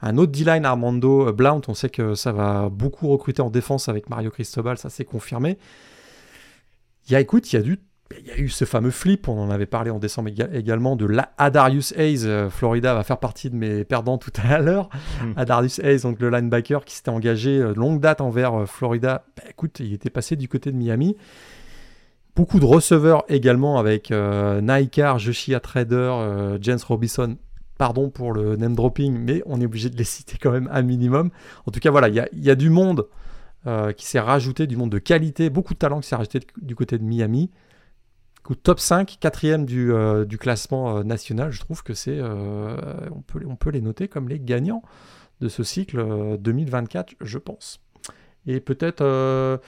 un 0.00 0.18
autre 0.18 0.32
D-line 0.32 0.64
Armando 0.64 1.32
Blount, 1.32 1.62
on 1.68 1.74
sait 1.74 1.90
que 1.90 2.14
ça 2.14 2.32
va 2.32 2.68
beaucoup 2.68 3.08
recruter 3.08 3.42
en 3.42 3.50
défense 3.50 3.88
avec 3.88 4.08
Mario 4.08 4.30
Cristobal, 4.30 4.78
ça 4.78 4.88
s'est 4.88 5.04
confirmé. 5.04 5.58
Il 7.06 7.12
y 7.12 7.16
a, 7.16 7.20
écoute, 7.20 7.52
il 7.52 7.56
y 7.56 7.58
a 7.58 7.62
du 7.62 7.80
il 8.20 8.26
y 8.26 8.30
a 8.30 8.38
eu 8.38 8.48
ce 8.48 8.64
fameux 8.64 8.90
flip, 8.90 9.28
on 9.28 9.38
en 9.38 9.50
avait 9.50 9.66
parlé 9.66 9.90
en 9.90 9.98
décembre 9.98 10.30
également, 10.52 10.96
de 10.96 11.06
la 11.06 11.32
Adarius 11.38 11.92
Hayes. 11.96 12.26
Euh, 12.26 12.50
Florida 12.50 12.94
va 12.94 13.02
faire 13.04 13.18
partie 13.18 13.50
de 13.50 13.56
mes 13.56 13.84
perdants 13.84 14.18
tout 14.18 14.32
à 14.42 14.58
l'heure. 14.58 14.88
Hmm. 15.20 15.32
Adarius 15.36 15.78
Hayes, 15.78 16.02
donc 16.02 16.20
le 16.20 16.30
linebacker 16.30 16.84
qui 16.84 16.94
s'était 16.94 17.10
engagé 17.10 17.58
euh, 17.58 17.74
longue 17.74 18.00
date 18.00 18.20
envers 18.20 18.54
euh, 18.54 18.66
Florida. 18.66 19.24
Bah, 19.36 19.44
écoute, 19.48 19.80
il 19.80 19.92
était 19.92 20.10
passé 20.10 20.36
du 20.36 20.48
côté 20.48 20.70
de 20.72 20.76
Miami. 20.76 21.16
Beaucoup 22.34 22.60
de 22.60 22.64
receveurs 22.64 23.24
également 23.28 23.78
avec 23.78 24.10
Naikar, 24.10 25.18
Joshia 25.18 25.60
Trader, 25.60 26.56
James 26.62 26.78
Robinson. 26.88 27.36
Pardon 27.76 28.08
pour 28.08 28.32
le 28.32 28.56
name 28.56 28.74
dropping, 28.74 29.18
mais 29.18 29.42
on 29.44 29.60
est 29.60 29.66
obligé 29.66 29.90
de 29.90 29.98
les 29.98 30.04
citer 30.04 30.38
quand 30.40 30.50
même 30.50 30.66
un 30.72 30.80
minimum. 30.80 31.28
En 31.66 31.70
tout 31.70 31.80
cas, 31.80 31.90
voilà, 31.90 32.08
il 32.08 32.14
y, 32.14 32.46
y 32.46 32.50
a, 32.50 32.54
du 32.54 32.70
monde 32.70 33.06
qui 33.98 34.06
s'est 34.06 34.18
rajouté, 34.18 34.66
du 34.66 34.78
monde 34.78 34.88
de 34.88 34.98
qualité, 34.98 35.50
beaucoup 35.50 35.74
de 35.74 35.78
talent 35.78 36.00
qui 36.00 36.08
s'est 36.08 36.16
rajouté 36.16 36.40
du 36.62 36.74
côté 36.74 36.96
de 36.96 37.04
Miami 37.04 37.50
top 38.62 38.80
5, 38.80 39.18
quatrième 39.20 39.64
du, 39.64 39.92
euh, 39.92 40.24
du 40.24 40.38
classement 40.38 40.98
euh, 40.98 41.02
national, 41.02 41.52
je 41.52 41.60
trouve 41.60 41.82
que 41.82 41.94
c'est, 41.94 42.18
euh, 42.18 42.76
on, 43.14 43.20
peut, 43.20 43.40
on 43.46 43.56
peut 43.56 43.70
les 43.70 43.80
noter 43.80 44.08
comme 44.08 44.28
les 44.28 44.40
gagnants 44.40 44.82
de 45.40 45.48
ce 45.48 45.62
cycle 45.62 46.38
2024, 46.38 47.14
je 47.20 47.38
pense. 47.38 47.80
Et 48.46 48.60
peut-être, 48.60 49.60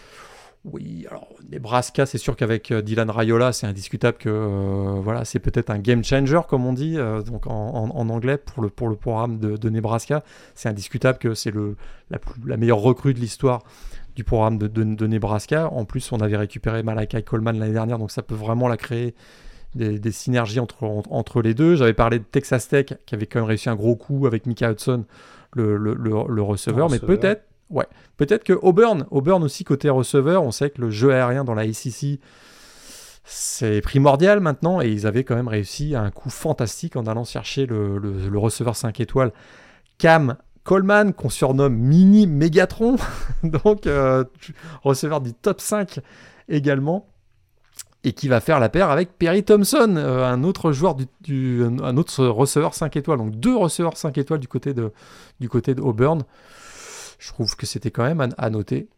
oui, 0.64 1.04
alors 1.08 1.28
Nebraska, 1.50 2.06
c'est 2.06 2.18
sûr 2.18 2.36
qu'avec 2.36 2.72
Dylan 2.72 3.10
Rayola, 3.10 3.52
c'est 3.52 3.66
indiscutable 3.66 4.18
que 4.18 5.00
voilà, 5.00 5.24
c'est 5.24 5.40
peut-être 5.40 5.70
un 5.70 5.78
game 5.78 6.04
changer, 6.04 6.40
comme 6.48 6.64
on 6.64 6.72
dit, 6.72 6.96
donc 7.26 7.48
en, 7.48 7.90
anglais 7.90 8.38
pour 8.38 8.62
le, 8.62 8.68
pour 8.68 8.88
le 8.88 8.94
programme 8.94 9.38
de, 9.38 9.56
de 9.56 9.68
Nebraska. 9.68 10.22
C'est 10.54 10.68
indiscutable 10.68 11.18
que 11.18 11.34
c'est 11.34 11.50
le, 11.50 11.76
la, 12.10 12.18
la 12.46 12.56
meilleure 12.56 12.78
recrue 12.78 13.14
de 13.14 13.18
l'histoire 13.18 13.64
du 14.14 14.24
programme 14.24 14.58
de, 14.58 15.06
Nebraska. 15.06 15.68
En 15.70 15.84
plus, 15.84 16.12
on 16.12 16.20
avait 16.20 16.36
récupéré 16.36 16.82
Malakai 16.82 17.22
Coleman 17.22 17.58
l'année 17.58 17.72
dernière, 17.72 17.98
donc 17.98 18.10
ça 18.10 18.22
peut 18.22 18.34
vraiment 18.34 18.68
la 18.68 18.76
créer 18.76 19.14
des, 19.74 20.12
synergies 20.12 20.60
entre, 20.60 20.84
entre 20.84 21.42
les 21.42 21.54
deux. 21.54 21.76
J'avais 21.76 21.94
parlé 21.94 22.18
de 22.18 22.24
Texas 22.24 22.68
Tech, 22.68 22.86
qui 23.06 23.14
avait 23.14 23.26
quand 23.26 23.40
même 23.40 23.48
réussi 23.48 23.68
un 23.68 23.76
gros 23.76 23.96
coup 23.96 24.26
avec 24.26 24.46
Mika 24.46 24.70
Hudson, 24.70 25.04
le, 25.54 25.76
le, 25.76 26.42
receveur, 26.42 26.90
mais 26.90 26.98
peut-être 26.98 27.44
ouais, 27.70 27.86
peut-être 28.16 28.44
que 28.44 28.52
Auburn, 28.52 29.06
Auburn 29.10 29.42
aussi 29.42 29.64
côté 29.64 29.88
receveur, 29.88 30.42
on 30.42 30.50
sait 30.50 30.70
que 30.70 30.80
le 30.80 30.90
jeu 30.90 31.12
aérien 31.12 31.44
dans 31.44 31.54
la 31.54 31.62
ACC, 31.62 32.20
c'est 33.24 33.80
primordial 33.80 34.40
maintenant, 34.40 34.80
et 34.80 34.88
ils 34.88 35.06
avaient 35.06 35.24
quand 35.24 35.36
même 35.36 35.48
réussi 35.48 35.94
un 35.94 36.10
coup 36.10 36.30
fantastique 36.30 36.96
en 36.96 37.06
allant 37.06 37.24
chercher 37.24 37.66
le, 37.66 37.98
le 37.98 38.38
receveur 38.38 38.76
5 38.76 39.00
étoiles 39.00 39.32
Cam 39.98 40.36
Coleman, 40.64 41.12
qu'on 41.12 41.28
surnomme 41.28 41.76
Mini 41.76 42.26
Megatron, 42.26 42.96
donc 43.42 43.86
euh, 43.86 44.24
receveur 44.82 45.20
du 45.20 45.34
top 45.34 45.60
5 45.60 46.00
également, 46.48 47.06
et 48.02 48.12
qui 48.12 48.28
va 48.28 48.40
faire 48.40 48.60
la 48.60 48.70
paire 48.70 48.90
avec 48.90 49.18
Perry 49.18 49.44
Thompson, 49.44 49.94
euh, 49.96 50.24
un 50.24 50.42
autre 50.42 50.72
joueur 50.72 50.96
du, 51.20 51.62
un 51.62 51.96
autre 51.98 52.26
receveur 52.26 52.74
5 52.74 52.96
étoiles, 52.96 53.18
donc 53.18 53.36
deux 53.36 53.54
receveurs 53.54 53.96
5 53.96 54.16
étoiles 54.18 54.40
du 54.40 54.48
côté 54.48 54.72
de 54.74 54.92
du 55.40 55.48
côté 55.48 55.74
de 55.74 55.82
Auburn. 55.82 56.22
Je 57.18 57.28
trouve 57.28 57.56
que 57.56 57.66
c'était 57.66 57.90
quand 57.90 58.04
même 58.04 58.26
à, 58.36 58.50
noter. 58.50 58.88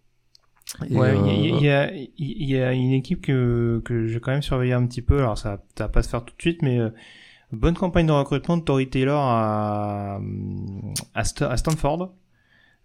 ouais, 0.90 1.16
il 1.36 1.60
y, 1.60 2.60
a, 2.60 2.72
une 2.72 2.92
équipe 2.92 3.20
que, 3.22 3.80
que 3.84 4.06
je 4.06 4.14
vais 4.14 4.20
quand 4.20 4.32
même 4.32 4.42
surveiller 4.42 4.72
un 4.72 4.84
petit 4.86 5.02
peu. 5.02 5.18
Alors 5.18 5.38
ça, 5.38 5.62
ça 5.76 5.84
va 5.84 5.88
pas 5.88 6.02
se 6.02 6.08
faire 6.08 6.24
tout 6.24 6.34
de 6.36 6.42
suite, 6.42 6.62
mais 6.62 6.80
euh, 6.80 6.90
Bonne 7.52 7.74
campagne 7.74 8.06
de 8.06 8.12
recrutement 8.12 8.56
de 8.56 8.62
Tory 8.62 8.88
Taylor 8.88 9.20
à, 9.22 10.18
à, 11.14 11.24
Stanford. 11.24 12.12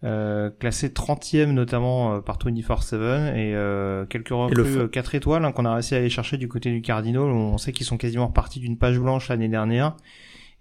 Euh, 0.04 0.50
classé 0.50 0.90
30e 0.90 1.52
notamment 1.52 2.16
euh, 2.16 2.22
par 2.22 2.40
24-7 2.40 3.36
et 3.36 3.54
euh, 3.54 4.04
quelques 4.08 4.30
recrues 4.30 4.90
4 4.90 5.14
étoiles 5.14 5.46
hein, 5.46 5.52
qu'on 5.52 5.66
a 5.66 5.76
réussi 5.76 5.94
à 5.94 6.00
aller 6.00 6.10
chercher 6.10 6.38
du 6.38 6.48
côté 6.48 6.72
du 6.72 6.82
Cardinal. 6.82 7.22
On 7.24 7.58
sait 7.58 7.72
qu'ils 7.72 7.86
sont 7.86 7.98
quasiment 7.98 8.28
repartis 8.28 8.60
d'une 8.60 8.78
page 8.78 9.00
blanche 9.00 9.30
l'année 9.30 9.50
dernière. 9.50 9.96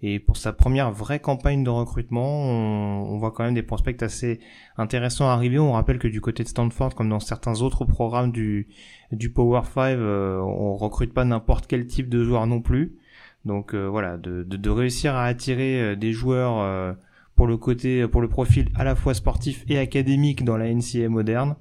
Et 0.03 0.19
pour 0.19 0.37
sa 0.37 0.51
première 0.51 0.91
vraie 0.91 1.19
campagne 1.19 1.63
de 1.63 1.69
recrutement, 1.69 2.41
on, 2.41 3.17
voit 3.19 3.29
quand 3.29 3.43
même 3.43 3.53
des 3.53 3.61
prospects 3.61 4.01
assez 4.01 4.39
intéressants 4.77 5.29
arriver. 5.29 5.59
On 5.59 5.73
rappelle 5.73 5.99
que 5.99 6.07
du 6.07 6.21
côté 6.21 6.41
de 6.43 6.47
Stanford, 6.47 6.95
comme 6.95 7.09
dans 7.09 7.19
certains 7.19 7.61
autres 7.61 7.85
programmes 7.85 8.31
du, 8.31 8.67
du 9.11 9.31
Power 9.31 9.61
5, 9.63 9.99
on 9.99 10.75
recrute 10.75 11.13
pas 11.13 11.23
n'importe 11.23 11.67
quel 11.67 11.85
type 11.85 12.09
de 12.09 12.23
joueur 12.23 12.47
non 12.47 12.61
plus. 12.61 12.97
Donc 13.45 13.73
euh, 13.73 13.87
voilà, 13.87 14.17
de, 14.17 14.43
de, 14.43 14.69
réussir 14.69 15.15
à 15.15 15.25
attirer 15.25 15.81
euh, 15.81 15.95
des 15.95 16.13
joueurs 16.13 16.59
euh, 16.59 16.93
pour 17.35 17.47
le 17.47 17.57
côté, 17.57 18.07
pour 18.07 18.21
le 18.21 18.27
profil 18.27 18.69
à 18.75 18.83
la 18.83 18.95
fois 18.95 19.13
sportif 19.13 19.63
et 19.67 19.79
académique 19.79 20.43
dans 20.43 20.57
la 20.57 20.71
NCA 20.71 21.09
moderne. 21.09 21.55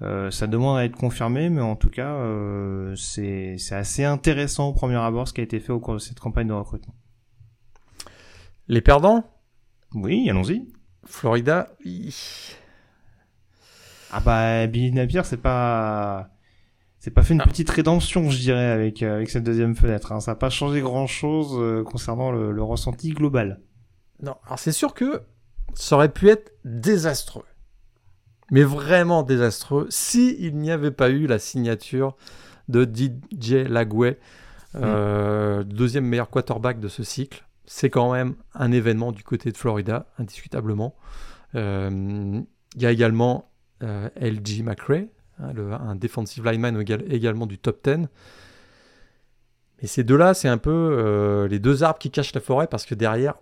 ça 0.00 0.46
demande 0.46 0.78
à 0.78 0.84
être 0.84 0.96
confirmé, 0.96 1.50
mais 1.50 1.60
en 1.60 1.76
tout 1.76 1.90
cas, 1.90 2.16
c'est 2.96 3.56
assez 3.72 4.04
intéressant 4.04 4.68
au 4.68 4.72
premier 4.72 4.96
abord 4.96 5.28
ce 5.28 5.34
qui 5.34 5.40
a 5.40 5.44
été 5.44 5.60
fait 5.60 5.72
au 5.72 5.80
cours 5.80 5.94
de 5.94 5.98
cette 5.98 6.20
campagne 6.20 6.48
de 6.48 6.52
recrutement. 6.54 6.94
Les 8.68 8.80
perdants? 8.80 9.24
Oui, 9.94 10.30
allons-y. 10.30 10.66
Florida. 11.04 11.68
Ah 14.10 14.20
bah 14.20 14.66
Billy 14.66 14.92
Napier, 14.92 15.22
c'est 15.24 15.42
pas 15.42 16.30
c'est 17.08 17.14
pas 17.14 17.22
fait 17.22 17.32
une 17.32 17.40
ah. 17.40 17.46
petite 17.46 17.70
rédemption, 17.70 18.28
je 18.28 18.38
dirais, 18.38 18.66
avec, 18.66 19.02
euh, 19.02 19.14
avec 19.16 19.30
cette 19.30 19.42
deuxième 19.42 19.74
fenêtre. 19.74 20.12
Hein. 20.12 20.20
Ça 20.20 20.32
n'a 20.32 20.34
pas 20.34 20.50
changé 20.50 20.82
grand-chose 20.82 21.52
euh, 21.54 21.82
concernant 21.82 22.30
le, 22.30 22.62
ressenti 22.62 23.12
global. 23.12 23.62
Non, 24.20 24.36
alors 24.44 24.58
c'est 24.58 24.72
sûr 24.72 24.92
que 24.92 25.22
ça 25.72 25.96
aurait 25.96 26.12
pu 26.12 26.28
être 26.28 26.52
désastreux. 26.66 27.46
Mais 28.50 28.62
vraiment 28.62 29.22
désastreux 29.22 29.86
si 29.88 30.36
il 30.38 30.56
n'y 30.58 30.70
avait 30.70 30.90
pas 30.90 31.08
eu 31.08 31.26
la 31.26 31.38
signature 31.38 32.14
de 32.68 32.84
DJ 32.84 33.66
Lagway, 33.66 34.18
euh, 34.74 35.64
mm. 35.64 35.64
deuxième 35.64 36.04
meilleur 36.04 36.28
quarterback 36.28 36.78
de 36.78 36.88
ce 36.88 37.04
cycle. 37.04 37.46
C'est 37.64 37.88
quand 37.88 38.12
même 38.12 38.34
un 38.52 38.70
événement 38.70 39.12
du 39.12 39.24
côté 39.24 39.50
de 39.50 39.56
Florida, 39.56 40.04
indiscutablement. 40.18 40.94
Il 41.54 42.44
y 42.76 42.84
a 42.84 42.90
également 42.90 43.50
LG 43.80 44.62
McRae, 44.62 45.08
Hein, 45.40 45.52
un 45.86 45.94
defensive 45.94 46.44
lineman 46.44 46.80
également 46.80 47.46
du 47.46 47.58
top 47.58 47.84
10. 47.84 48.08
Mais 49.80 49.86
ces 49.86 50.02
deux-là, 50.02 50.34
c'est 50.34 50.48
un 50.48 50.58
peu 50.58 50.70
euh, 50.72 51.46
les 51.46 51.60
deux 51.60 51.84
arbres 51.84 52.00
qui 52.00 52.10
cachent 52.10 52.34
la 52.34 52.40
forêt 52.40 52.66
parce 52.66 52.84
que 52.84 52.96
derrière, 52.96 53.34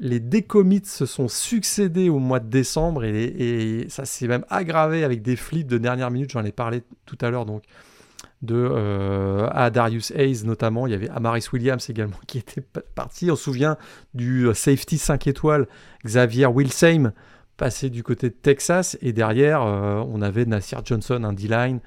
les 0.00 0.20
décommits 0.20 0.84
se 0.84 1.06
sont 1.06 1.28
succédés 1.28 2.10
au 2.10 2.18
mois 2.18 2.40
de 2.40 2.48
décembre 2.48 3.04
et, 3.04 3.86
ça 3.88 4.04
s'est 4.04 4.28
même 4.28 4.44
aggravé 4.50 5.02
avec 5.02 5.22
des 5.22 5.36
flips 5.36 5.66
de 5.66 5.78
dernière 5.78 6.10
minute. 6.10 6.30
J'en 6.30 6.44
ai 6.44 6.52
parlé 6.52 6.82
tout 7.06 7.16
à 7.22 7.30
l'heure 7.30 7.46
donc 7.46 7.62
de 8.42 8.56
euh, 8.56 9.48
à 9.52 9.70
Darius 9.70 10.10
Hayes 10.10 10.44
notamment. 10.44 10.86
Il 10.86 10.90
y 10.90 10.94
avait 10.94 11.08
Amaris 11.08 11.46
Williams 11.52 11.88
également 11.88 12.18
qui 12.26 12.36
était 12.36 12.60
parti. 12.60 13.30
On 13.30 13.36
se 13.36 13.44
souvient 13.44 13.78
du 14.12 14.48
euh, 14.48 14.54
safety 14.54 14.98
5 14.98 15.26
étoiles 15.26 15.66
Xavier 16.04 16.46
Wilsheim 16.46 17.12
passé 17.56 17.90
du 17.90 18.02
côté 18.02 18.28
de 18.28 18.34
Texas 18.34 18.96
et 19.00 19.12
derrière 19.12 19.62
euh, 19.62 20.02
on 20.08 20.22
avait 20.22 20.44
Nasir 20.44 20.82
Johnson, 20.84 21.22
un 21.24 21.32
D-line, 21.32 21.80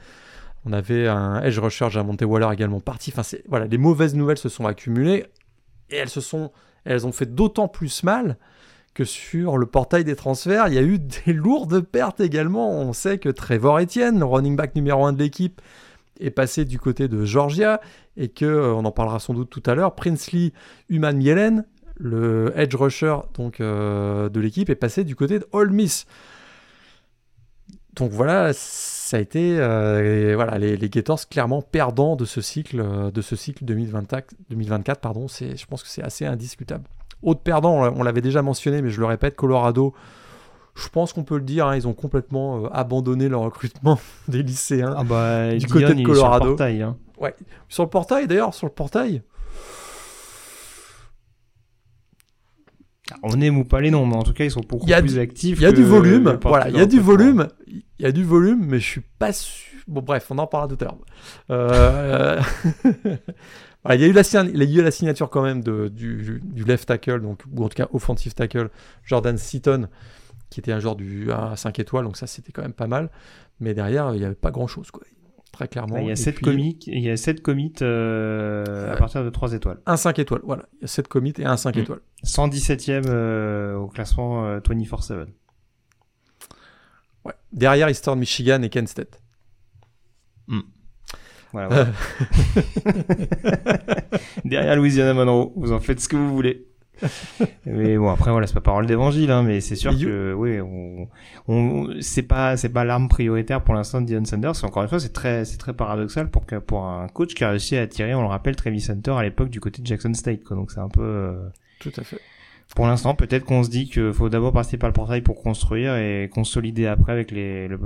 on 0.65 0.73
avait 0.73 1.07
un 1.07 1.41
edge 1.41 1.59
rusher, 1.59 1.87
Monte 2.03 2.23
Waller 2.23 2.49
également 2.51 2.79
parti. 2.79 3.13
Enfin, 3.15 3.37
voilà, 3.47 3.65
les 3.65 3.77
mauvaises 3.77 4.15
nouvelles 4.15 4.37
se 4.37 4.49
sont 4.49 4.65
accumulées 4.65 5.25
et 5.89 5.97
elles 5.97 6.09
se 6.09 6.21
sont, 6.21 6.51
elles 6.85 7.05
ont 7.05 7.11
fait 7.11 7.33
d'autant 7.33 7.67
plus 7.67 8.03
mal 8.03 8.37
que 8.95 9.03
sur 9.03 9.57
le 9.57 9.65
portail 9.65 10.05
des 10.05 10.15
transferts, 10.15 10.69
il 10.69 10.73
y 10.73 10.77
a 10.77 10.81
eu 10.81 10.97
des 10.97 11.33
lourdes 11.33 11.81
pertes 11.81 12.21
également. 12.21 12.71
On 12.71 12.93
sait 12.93 13.19
que 13.19 13.29
Trevor 13.29 13.79
Etienne, 13.79 14.23
running 14.23 14.55
back 14.55 14.73
numéro 14.73 15.05
1 15.05 15.13
de 15.13 15.19
l'équipe, 15.19 15.61
est 16.19 16.31
passé 16.31 16.63
du 16.63 16.79
côté 16.79 17.09
de 17.09 17.25
Georgia 17.25 17.81
et 18.15 18.29
que, 18.29 18.45
euh, 18.45 18.73
on 18.73 18.85
en 18.85 18.91
parlera 18.91 19.19
sans 19.19 19.33
doute 19.33 19.49
tout 19.49 19.63
à 19.65 19.75
l'heure, 19.75 19.95
Princely 19.95 20.53
Human 20.89 21.15
Mielen, 21.17 21.65
le 21.97 22.53
edge 22.55 22.75
rusher 22.75 23.15
donc, 23.35 23.59
euh, 23.59 24.29
de 24.29 24.39
l'équipe 24.39 24.69
est 24.69 24.75
passé 24.75 25.03
du 25.03 25.15
côté 25.15 25.39
de 25.39 25.47
Ole 25.51 25.71
Miss. 25.71 26.05
Donc 27.95 28.11
voilà, 28.11 28.51
ça 28.53 29.17
a 29.17 29.19
été 29.21 29.57
euh, 29.57 30.33
voilà, 30.35 30.57
les, 30.57 30.75
les, 30.75 30.89
Gators 30.89 31.29
clairement 31.29 31.61
perdants 31.61 32.17
de 32.17 32.25
ce 32.25 32.41
cycle, 32.41 32.81
euh, 32.81 33.09
de 33.09 33.21
ce 33.21 33.37
cycle 33.37 33.63
2024. 33.63 34.33
2024 34.49 34.99
pardon, 34.99 35.27
je 35.29 35.65
pense 35.65 35.81
que 35.81 35.89
c'est 35.89 36.03
assez 36.03 36.25
indiscutable. 36.25 36.83
Autre 37.21 37.39
perdant, 37.39 37.89
on 37.95 38.03
l'avait 38.03 38.21
déjà 38.21 38.41
mentionné, 38.41 38.81
mais 38.81 38.89
je 38.89 38.99
le 38.99 39.05
répète, 39.05 39.35
Colorado. 39.35 39.93
Je 40.75 40.89
pense 40.89 41.13
qu'on 41.13 41.23
peut 41.23 41.37
le 41.37 41.43
dire, 41.43 41.65
hein, 41.67 41.75
ils 41.77 41.87
ont 41.87 41.93
complètement 41.93 42.65
abandonné 42.65 43.29
leur 43.29 43.41
recrutement 43.41 43.97
des 44.27 44.43
lycéens 44.43 44.93
ah 44.97 45.03
bah, 45.05 45.55
du 45.55 45.65
côté 45.67 45.95
de 45.95 46.03
Colorado. 46.03 46.43
Sur 46.43 46.51
le 46.51 46.55
portail, 46.57 46.81
hein. 46.81 46.97
ouais. 47.17 47.33
sur 47.69 47.83
le 47.83 47.89
portail 47.89 48.27
d'ailleurs, 48.27 48.53
sur 48.53 48.67
le 48.67 48.73
portail, 48.73 49.23
On 53.21 53.39
aime 53.39 53.57
ou 53.57 53.63
pas 53.63 53.81
les 53.81 53.91
noms, 53.91 54.05
mais 54.05 54.15
en 54.15 54.23
tout 54.23 54.33
cas, 54.33 54.43
ils 54.43 54.51
sont 54.51 54.63
beaucoup 54.67 54.85
plus 54.85 55.19
actifs. 55.19 55.59
Il 55.59 55.63
y 55.63 55.67
a 55.67 55.71
du 55.71 55.83
volume, 55.83 56.39
voilà, 56.43 56.69
il 56.69 56.77
y 56.77 56.81
a 56.81 56.85
du 56.85 56.99
volume, 56.99 57.47
il 57.67 57.83
y 57.99 58.05
a 58.05 58.11
du 58.11 58.23
volume, 58.23 58.65
mais 58.65 58.79
je 58.79 58.85
suis 58.85 59.01
pas 59.19 59.31
sûr. 59.31 59.75
Bon, 59.87 60.01
bref, 60.01 60.27
on 60.31 60.37
en 60.39 60.47
parlera 60.47 60.75
tout 60.75 60.83
à 60.83 60.85
l'heure. 60.85 60.97
Euh... 61.51 62.41
il, 63.93 64.01
y 64.01 64.03
a 64.03 64.07
eu 64.07 64.11
la, 64.11 64.21
il 64.43 64.63
y 64.63 64.77
a 64.77 64.81
eu 64.81 64.83
la 64.83 64.89
signature 64.89 65.29
quand 65.29 65.43
même 65.43 65.61
de, 65.61 65.89
du, 65.89 66.41
du, 66.43 66.63
left 66.63 66.87
tackle, 66.87 67.21
donc, 67.21 67.43
ou 67.53 67.63
en 67.63 67.69
tout 67.69 67.75
cas 67.75 67.87
offensive 67.93 68.33
tackle, 68.33 68.69
Jordan 69.03 69.37
Seaton, 69.37 69.87
qui 70.49 70.59
était 70.59 70.71
un 70.71 70.79
joueur 70.79 70.95
du 70.95 71.31
à 71.31 71.55
5 71.55 71.77
étoiles, 71.77 72.05
donc 72.05 72.17
ça 72.17 72.25
c'était 72.25 72.51
quand 72.51 72.63
même 72.63 72.73
pas 72.73 72.87
mal. 72.87 73.11
Mais 73.59 73.75
derrière, 73.75 74.13
il 74.15 74.19
n'y 74.19 74.25
avait 74.25 74.33
pas 74.33 74.51
grand 74.51 74.67
chose. 74.67 74.89
Quoi 74.89 75.03
très 75.55 75.67
clairement. 75.67 75.97
Il 75.97 76.07
y 76.07 76.11
a 76.11 76.15
7 76.15 76.39
commits, 76.39 76.77
il 76.85 76.99
y 76.99 77.09
a 77.09 77.17
7 77.17 77.41
commits 77.41 77.73
euh, 77.81 78.91
à 78.91 78.97
partir 78.97 79.23
de 79.23 79.29
3 79.29 79.53
étoiles. 79.53 79.79
Un 79.85 79.97
5 79.97 80.19
étoiles, 80.19 80.41
voilà. 80.43 80.65
Il 80.73 80.81
y 80.81 80.85
a 80.85 80.87
7 80.87 81.07
commits 81.07 81.33
et 81.37 81.45
un 81.45 81.57
5 81.57 81.75
mm. 81.75 81.79
étoiles. 81.79 82.01
117ème 82.23 83.03
euh, 83.07 83.75
au 83.75 83.87
classement 83.87 84.57
24-7. 84.59 85.13
Euh, 85.13 85.25
ouais. 87.23 87.33
Derrière 87.53 87.89
Eastern 87.89 88.19
Michigan 88.19 88.61
et 88.61 88.69
Kent 88.69 88.89
State. 88.89 89.21
Mm. 90.47 90.59
Voilà, 91.53 91.69
Derrière 94.45 94.75
Louisiana 94.75 95.13
Monroe, 95.13 95.53
vous 95.55 95.71
en 95.71 95.79
faites 95.79 96.01
ce 96.01 96.09
que 96.09 96.17
vous 96.17 96.35
voulez 96.35 96.67
mais 97.65 97.97
bon 97.97 98.09
après 98.09 98.31
voilà 98.31 98.47
c'est 98.47 98.53
pas 98.53 98.61
parole 98.61 98.85
d'évangile 98.85 99.31
hein, 99.31 99.43
mais 99.43 99.61
c'est 99.61 99.75
sûr 99.75 99.91
que 99.97 100.33
oui 100.33 100.59
on, 100.61 101.07
on 101.47 101.89
c'est 102.01 102.23
pas 102.23 102.57
c'est 102.57 102.69
pas 102.69 102.83
l'arme 102.83 103.09
prioritaire 103.09 103.63
pour 103.63 103.73
l'instant 103.73 104.01
de 104.01 104.05
Dion 104.05 104.23
Sanders 104.25 104.63
encore 104.63 104.83
une 104.83 104.89
fois 104.89 104.99
c'est 104.99 105.13
très 105.13 105.45
c'est 105.45 105.57
très 105.57 105.73
paradoxal 105.73 106.29
pour 106.29 106.45
que 106.45 106.55
pour 106.55 106.85
un 106.85 107.07
coach 107.07 107.33
qui 107.33 107.43
a 107.43 107.49
réussi 107.49 107.75
à 107.77 107.81
attirer 107.81 108.15
on 108.15 108.21
le 108.21 108.27
rappelle 108.27 108.55
Travis 108.55 108.85
Hunter 108.89 109.11
à 109.11 109.23
l'époque 109.23 109.49
du 109.49 109.59
côté 109.59 109.81
de 109.81 109.87
Jackson 109.87 110.13
State 110.13 110.43
quoi 110.43 110.55
donc 110.55 110.71
c'est 110.71 110.79
un 110.79 110.89
peu 110.89 111.01
euh, 111.01 111.49
tout 111.79 111.91
à 111.97 112.03
fait 112.03 112.19
pour 112.73 112.87
l'instant, 112.87 113.13
peut-être 113.15 113.45
qu'on 113.45 113.63
se 113.63 113.69
dit 113.69 113.87
qu'il 113.87 114.11
faut 114.11 114.27
d'abord 114.27 114.51
passer 114.51 114.77
par 114.77 114.89
le 114.89 114.93
portail 114.93 115.21
pour 115.21 115.41
construire 115.41 115.95
et 115.95 116.29
consolider 116.33 116.87
après 116.87 117.11
avec 117.11 117.31
les, 117.31 117.67
le, 117.67 117.77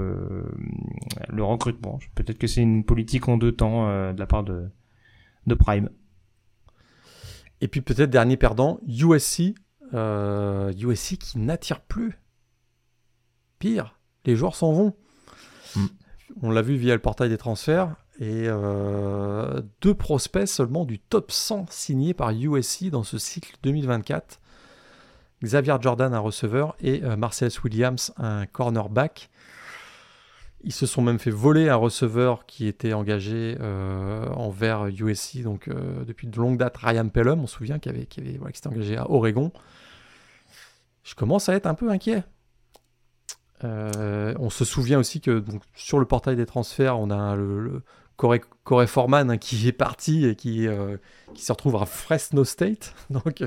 le 1.27 1.43
recrutement. 1.43 1.99
Peut-être 2.15 2.37
que 2.37 2.47
c'est 2.47 2.61
une 2.61 2.83
politique 2.83 3.27
en 3.27 3.37
deux 3.37 3.51
temps 3.51 3.89
euh, 3.89 4.13
de 4.13 4.19
la 4.19 4.25
part 4.25 4.43
de, 4.43 4.69
de 5.47 5.53
Prime. 5.53 5.89
Et 7.61 7.67
puis 7.67 7.81
peut-être 7.81 8.09
dernier 8.09 8.37
perdant, 8.37 8.79
USC. 8.87 9.55
Euh, 9.93 10.71
USC 10.73 11.17
qui 11.17 11.39
n'attire 11.39 11.81
plus. 11.81 12.19
Pire, 13.57 13.99
les 14.25 14.35
joueurs 14.35 14.55
s'en 14.55 14.71
vont. 14.71 14.95
Mm. 15.75 15.85
On 16.41 16.51
l'a 16.51 16.61
vu 16.61 16.75
via 16.75 16.93
le 16.93 17.01
portail 17.01 17.29
des 17.29 17.37
transferts. 17.37 17.95
Et 18.19 18.45
euh, 18.47 19.61
deux 19.81 19.93
prospects 19.93 20.47
seulement 20.47 20.83
du 20.83 20.99
top 20.99 21.31
100 21.31 21.67
signés 21.71 22.13
par 22.13 22.31
USC 22.31 22.89
dans 22.89 23.03
ce 23.03 23.17
cycle 23.17 23.55
2024. 23.63 24.39
Xavier 25.41 25.75
Jordan, 25.79 26.13
un 26.13 26.19
receveur, 26.19 26.75
et 26.81 27.01
euh, 27.03 27.15
Marcellus 27.15 27.61
Williams, 27.63 28.13
un 28.17 28.45
cornerback. 28.45 29.29
Ils 30.61 30.73
se 30.73 30.85
sont 30.85 31.01
même 31.01 31.19
fait 31.19 31.31
voler 31.31 31.69
un 31.69 31.75
receveur 31.75 32.45
qui 32.45 32.67
était 32.67 32.91
engagé 32.91 33.57
euh, 33.61 34.27
envers 34.29 34.87
USC 34.87 35.41
donc 35.41 35.69
euh, 35.69 36.03
depuis 36.03 36.27
de 36.27 36.37
longue 36.37 36.57
date, 36.57 36.75
Ryan 36.77 37.07
Pelham, 37.07 37.41
on 37.41 37.47
se 37.47 37.55
souvient, 37.55 37.79
qui, 37.79 37.87
avait, 37.87 38.05
qui, 38.05 38.19
avait, 38.19 38.33
qui 38.33 38.59
était 38.59 38.67
engagé 38.67 38.97
à 38.97 39.09
Oregon. 39.09 39.51
Je 41.03 41.15
commence 41.15 41.47
à 41.47 41.55
être 41.55 41.65
un 41.65 41.75
peu 41.75 41.89
inquiet. 41.89 42.23
Euh, 43.63 44.33
on 44.39 44.49
se 44.49 44.65
souvient 44.65 44.99
aussi 44.99 45.21
que 45.21 45.43
sur 45.75 45.99
le 45.99 46.05
portail 46.05 46.35
des 46.35 46.45
transferts, 46.45 46.99
on 46.99 47.09
a 47.09 47.35
le, 47.35 47.83
Corey, 48.19 48.41
Corey 48.65 48.85
Foreman 48.85 49.31
hein, 49.31 49.37
qui 49.37 49.65
est 49.69 49.71
parti 49.71 50.25
et 50.25 50.35
qui, 50.35 50.67
euh, 50.67 50.97
qui 51.33 51.41
se 51.41 51.53
retrouve 51.53 51.77
à 51.77 51.85
Fresno 51.85 52.43
State, 52.43 52.93
donc, 53.09 53.41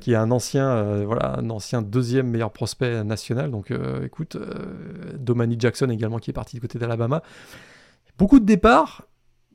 qui 0.00 0.12
est 0.12 0.16
un 0.16 0.30
ancien, 0.30 0.68
euh, 0.68 1.04
voilà, 1.04 1.36
un 1.36 1.50
ancien 1.50 1.82
deuxième 1.82 2.28
meilleur 2.28 2.52
prospect 2.52 3.02
national. 3.02 3.50
Donc 3.50 3.72
euh, 3.72 4.06
écoute, 4.06 4.36
Domani 5.18 5.56
Jackson 5.58 5.90
également 5.90 6.18
qui 6.18 6.30
est 6.30 6.32
parti 6.32 6.54
du 6.54 6.60
côté 6.60 6.78
d'Alabama. 6.78 7.24
Beaucoup 8.16 8.38
de 8.38 8.44
départs 8.44 9.02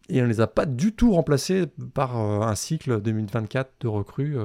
et 0.10 0.20
on 0.20 0.26
ne 0.26 0.30
les 0.30 0.42
a 0.42 0.48
pas 0.48 0.66
du 0.66 0.92
tout 0.92 1.14
remplacés 1.14 1.68
par 1.94 2.18
un 2.18 2.56
cycle 2.56 3.00
2024 3.00 3.72
de 3.80 3.88
recrues 3.88 4.38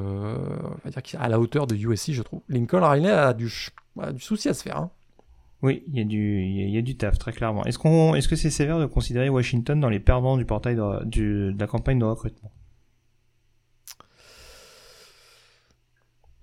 à 1.18 1.28
la 1.28 1.40
hauteur 1.40 1.66
de 1.66 1.74
USC, 1.74 2.12
je 2.12 2.22
trouve. 2.22 2.40
Lincoln 2.48 2.88
Riley 2.88 3.10
a 3.10 3.32
du, 3.32 3.52
a 4.00 4.12
du 4.12 4.20
souci 4.20 4.48
à 4.48 4.54
se 4.54 4.62
faire. 4.62 4.76
Hein. 4.76 4.90
Oui, 5.64 5.82
il 5.88 5.96
y 5.96 6.02
a 6.02 6.04
du, 6.04 6.42
il 6.42 6.68
y, 6.68 6.76
a 6.76 6.82
du 6.82 6.94
taf 6.94 7.18
très 7.18 7.32
clairement. 7.32 7.64
Est-ce 7.64 7.78
qu'on, 7.78 8.14
est-ce 8.14 8.28
que 8.28 8.36
c'est 8.36 8.50
sévère 8.50 8.78
de 8.78 8.84
considérer 8.84 9.30
Washington 9.30 9.80
dans 9.80 9.88
les 9.88 9.98
perdants 9.98 10.36
du 10.36 10.44
portail 10.44 10.76
de, 10.76 11.54
la 11.58 11.66
campagne 11.66 11.98
de 11.98 12.04
recrutement? 12.04 12.52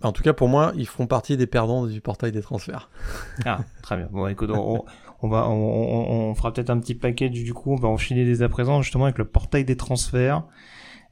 En 0.01 0.11
tout 0.11 0.23
cas, 0.23 0.33
pour 0.33 0.47
moi, 0.49 0.73
ils 0.75 0.87
font 0.87 1.05
partie 1.05 1.37
des 1.37 1.45
perdants 1.45 1.85
du 1.85 2.01
portail 2.01 2.31
des 2.31 2.41
transferts. 2.41 2.89
Ah, 3.45 3.59
très 3.83 3.95
bien. 3.95 4.09
Bon, 4.11 4.25
écoute, 4.25 4.49
on, 4.49 5.29
va, 5.29 5.47
on, 5.47 6.33
fera 6.33 6.51
peut-être 6.51 6.71
un 6.71 6.79
petit 6.79 6.95
paquet 6.95 7.29
du, 7.29 7.53
coup. 7.53 7.73
On 7.73 7.75
va 7.75 7.89
enchaîner 7.89 8.25
dès 8.25 8.41
à 8.41 8.49
présent 8.49 8.81
justement 8.81 9.03
avec 9.03 9.19
le 9.19 9.25
portail 9.25 9.65
des 9.65 9.77
transferts. 9.77 10.45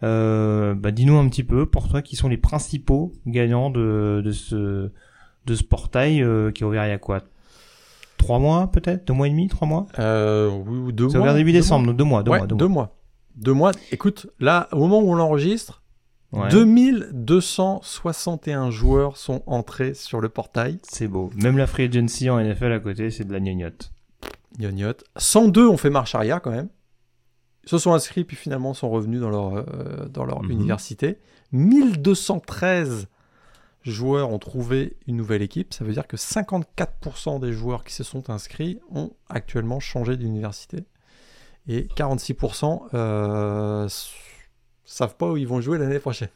Euh, 0.02 0.74
bah, 0.74 0.90
dis-nous 0.90 1.20
un 1.20 1.30
petit 1.30 1.44
peu 1.44 1.68
pour 1.68 1.88
toi 1.88 2.02
qui 2.02 2.16
sont 2.16 2.28
les 2.28 2.38
principaux 2.38 3.12
gagnants 3.28 3.70
de, 3.70 4.24
de 4.26 4.32
ce 4.32 4.90
de 5.46 5.56
ce 5.56 5.64
portail 5.64 6.24
euh, 6.24 6.52
qui 6.52 6.64
est 6.64 6.66
ouvert 6.66 6.88
il 6.88 6.90
y 6.90 6.94
a 6.94 6.98
quoi? 6.98 7.22
Trois 8.20 8.38
mois 8.38 8.70
peut-être? 8.72 9.08
Deux 9.08 9.14
mois 9.14 9.26
et 9.28 9.32
demi? 9.32 9.48
Trois 9.48 9.68
mois? 9.68 9.88
Euh, 9.98 10.52
Oui, 10.68 10.94
deux 10.94 11.08
mois. 11.08 11.30
C'est 11.30 11.36
début 11.36 11.52
décembre, 11.52 11.88
donc 11.88 11.98
deux 11.98 12.04
mois. 12.04 12.22
Deux, 12.22 12.30
mois, 12.30 12.46
deux, 12.46 12.68
mois. 12.68 12.96
deux 13.36 13.54
mois. 13.54 13.72
Écoute, 13.92 14.28
là, 14.40 14.68
au 14.72 14.78
moment 14.78 15.00
où 15.00 15.12
on 15.12 15.16
l'enregistre, 15.16 15.82
2261 16.32 18.70
joueurs 18.70 19.18
sont 19.18 19.42
entrés 19.48 19.96
sur 19.96 20.22
le 20.22 20.30
portail. 20.30 20.78
C'est 20.84 21.08
beau. 21.08 21.32
Même 21.36 21.58
la 21.58 21.66
free 21.66 21.86
agency 21.86 22.30
en 22.30 22.40
NFL 22.40 22.72
à 22.72 22.80
côté, 22.80 23.10
c'est 23.10 23.26
de 23.26 23.34
la 23.34 23.40
gnognotte. 23.40 23.92
Gnognotte. 24.60 25.04
102 25.18 25.68
ont 25.68 25.78
fait 25.78 25.90
marche 25.90 26.14
arrière 26.16 26.42
quand 26.42 26.52
même. 26.52 26.70
Ils 27.66 27.70
se 27.70 27.78
sont 27.78 27.94
inscrits 27.94 28.24
puis 28.24 28.38
finalement 28.38 28.74
sont 28.74 28.90
revenus 28.90 29.22
dans 29.22 29.30
leur, 29.30 29.56
euh, 29.56 30.08
dans 30.10 30.26
leur 30.26 30.44
mhm. 30.44 30.52
université. 30.52 31.20
1213 31.52 33.08
joueurs 33.84 34.30
ont 34.32 34.40
trouvé 34.40 34.98
une 35.08 35.16
nouvelle 35.16 35.42
équipe, 35.42 35.74
ça 35.74 35.84
veut 35.84 35.94
dire 35.94 36.08
que 36.08 36.18
54% 36.18 37.40
des 37.40 37.54
joueurs 37.54 37.84
qui 37.84 37.94
se 37.94 38.04
sont 38.04 38.30
inscrits 38.30 38.80
ont 38.92 39.12
actuellement 39.30 39.80
changé 39.80 40.18
d'université. 40.18 40.86
Et 41.68 41.84
46% 41.84 42.90
euh, 42.94 43.88
savent 44.86 45.16
pas 45.16 45.32
où 45.32 45.38
ils 45.38 45.48
vont 45.48 45.62
jouer 45.62 45.78
l'année 45.78 46.00
prochaine. 46.00 46.30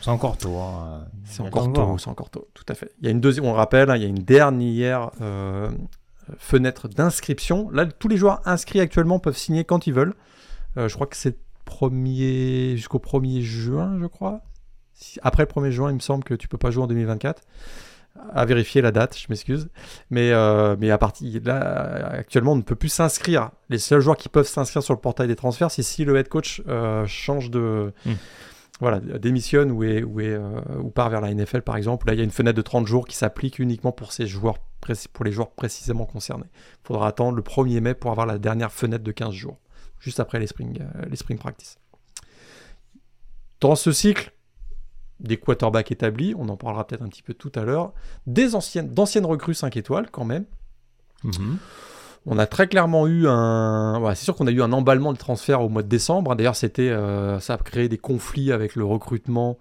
C'est 0.00 0.10
encore 0.10 0.36
tôt. 0.36 0.56
Hein. 0.58 1.08
C'est 1.24 1.42
encore 1.42 1.72
tôt, 1.72 1.98
c'est 1.98 2.08
encore 2.08 2.30
tôt, 2.30 2.48
tout 2.54 2.64
à 2.68 2.74
fait. 2.74 2.92
Il 3.00 3.06
y 3.06 3.08
a 3.08 3.10
une 3.10 3.20
deuxième, 3.20 3.46
on 3.46 3.52
rappelle, 3.52 3.90
hein, 3.90 3.96
il 3.96 4.02
y 4.02 4.04
a 4.04 4.08
une 4.08 4.22
dernière 4.22 5.10
euh, 5.20 5.70
fenêtre 6.38 6.88
d'inscription. 6.88 7.68
Là, 7.70 7.86
tous 7.86 8.06
les 8.06 8.16
joueurs 8.16 8.46
inscrits 8.46 8.80
actuellement 8.80 9.18
peuvent 9.18 9.36
signer 9.36 9.64
quand 9.64 9.88
ils 9.88 9.94
veulent. 9.94 10.14
Euh, 10.76 10.88
je 10.88 10.94
crois 10.94 11.08
que 11.08 11.16
c'est 11.16 11.36
premier 11.64 12.76
jusqu'au 12.76 12.98
1er 12.98 13.40
juin, 13.40 13.98
je 14.00 14.06
crois 14.06 14.42
après 15.22 15.44
le 15.44 15.48
1er 15.48 15.70
juin, 15.70 15.90
il 15.90 15.94
me 15.94 16.00
semble 16.00 16.24
que 16.24 16.34
tu 16.34 16.48
peux 16.48 16.58
pas 16.58 16.70
jouer 16.70 16.84
en 16.84 16.86
2024. 16.86 17.42
À 18.34 18.44
vérifier 18.44 18.82
la 18.82 18.90
date, 18.90 19.16
je 19.16 19.26
m'excuse. 19.30 19.68
Mais, 20.10 20.30
euh, 20.32 20.76
mais 20.78 20.90
à 20.90 20.98
partir 20.98 21.40
là, 21.44 22.10
actuellement, 22.12 22.52
on 22.52 22.56
ne 22.56 22.62
peut 22.62 22.74
plus 22.74 22.88
s'inscrire. 22.88 23.50
Les 23.68 23.78
seuls 23.78 24.00
joueurs 24.00 24.16
qui 24.16 24.28
peuvent 24.28 24.48
s'inscrire 24.48 24.82
sur 24.82 24.94
le 24.94 25.00
portail 25.00 25.28
des 25.28 25.36
transferts, 25.36 25.70
c'est 25.70 25.82
si 25.82 26.04
le 26.04 26.16
head 26.16 26.28
coach 26.28 26.62
euh, 26.68 27.06
change 27.06 27.50
de. 27.50 27.92
Hmm. 28.04 28.14
Voilà, 28.80 28.98
démissionne 28.98 29.70
ou, 29.72 29.84
est, 29.84 30.02
ou, 30.02 30.20
est, 30.20 30.28
euh, 30.28 30.58
ou 30.82 30.88
part 30.88 31.10
vers 31.10 31.20
la 31.20 31.34
NFL 31.34 31.60
par 31.60 31.76
exemple. 31.76 32.06
Là, 32.06 32.14
il 32.14 32.16
y 32.16 32.22
a 32.22 32.24
une 32.24 32.30
fenêtre 32.30 32.56
de 32.56 32.62
30 32.62 32.86
jours 32.86 33.06
qui 33.06 33.14
s'applique 33.14 33.58
uniquement 33.58 33.92
pour, 33.92 34.10
ces 34.10 34.26
joueurs 34.26 34.56
pour 35.12 35.24
les 35.26 35.32
joueurs 35.32 35.50
précisément 35.50 36.06
concernés. 36.06 36.46
Il 36.82 36.86
faudra 36.86 37.08
attendre 37.08 37.36
le 37.36 37.42
1er 37.42 37.80
mai 37.80 37.92
pour 37.92 38.10
avoir 38.10 38.26
la 38.26 38.38
dernière 38.38 38.72
fenêtre 38.72 39.04
de 39.04 39.12
15 39.12 39.34
jours, 39.34 39.58
juste 39.98 40.18
après 40.18 40.40
les 40.40 40.46
spring, 40.46 40.78
les 41.10 41.16
spring 41.16 41.38
practice. 41.38 41.76
Dans 43.60 43.76
ce 43.76 43.92
cycle, 43.92 44.32
des 45.20 45.36
quarterbacks 45.36 45.92
établis, 45.92 46.34
on 46.36 46.48
en 46.48 46.56
parlera 46.56 46.86
peut-être 46.86 47.02
un 47.02 47.08
petit 47.08 47.22
peu 47.22 47.34
tout 47.34 47.52
à 47.54 47.62
l'heure, 47.62 47.92
des 48.26 48.54
anciennes, 48.54 48.88
d'anciennes 48.88 49.26
recrues 49.26 49.54
5 49.54 49.76
étoiles 49.76 50.10
quand 50.10 50.24
même. 50.24 50.44
Mhm. 51.24 51.58
On 52.26 52.38
a 52.38 52.46
très 52.46 52.68
clairement 52.68 53.06
eu 53.06 53.26
un. 53.26 54.02
c'est 54.14 54.24
sûr 54.24 54.36
qu'on 54.36 54.46
a 54.46 54.50
eu 54.50 54.60
un 54.60 54.72
emballement 54.72 55.12
de 55.12 55.18
transfert 55.18 55.62
au 55.62 55.68
mois 55.70 55.82
de 55.82 55.88
décembre. 55.88 56.34
D'ailleurs, 56.36 56.56
c'était, 56.56 56.90
euh, 56.90 57.40
ça 57.40 57.54
a 57.54 57.56
créé 57.58 57.88
des 57.88 57.96
conflits 57.96 58.52
avec 58.52 58.76
le 58.76 58.84
recrutement 58.84 59.58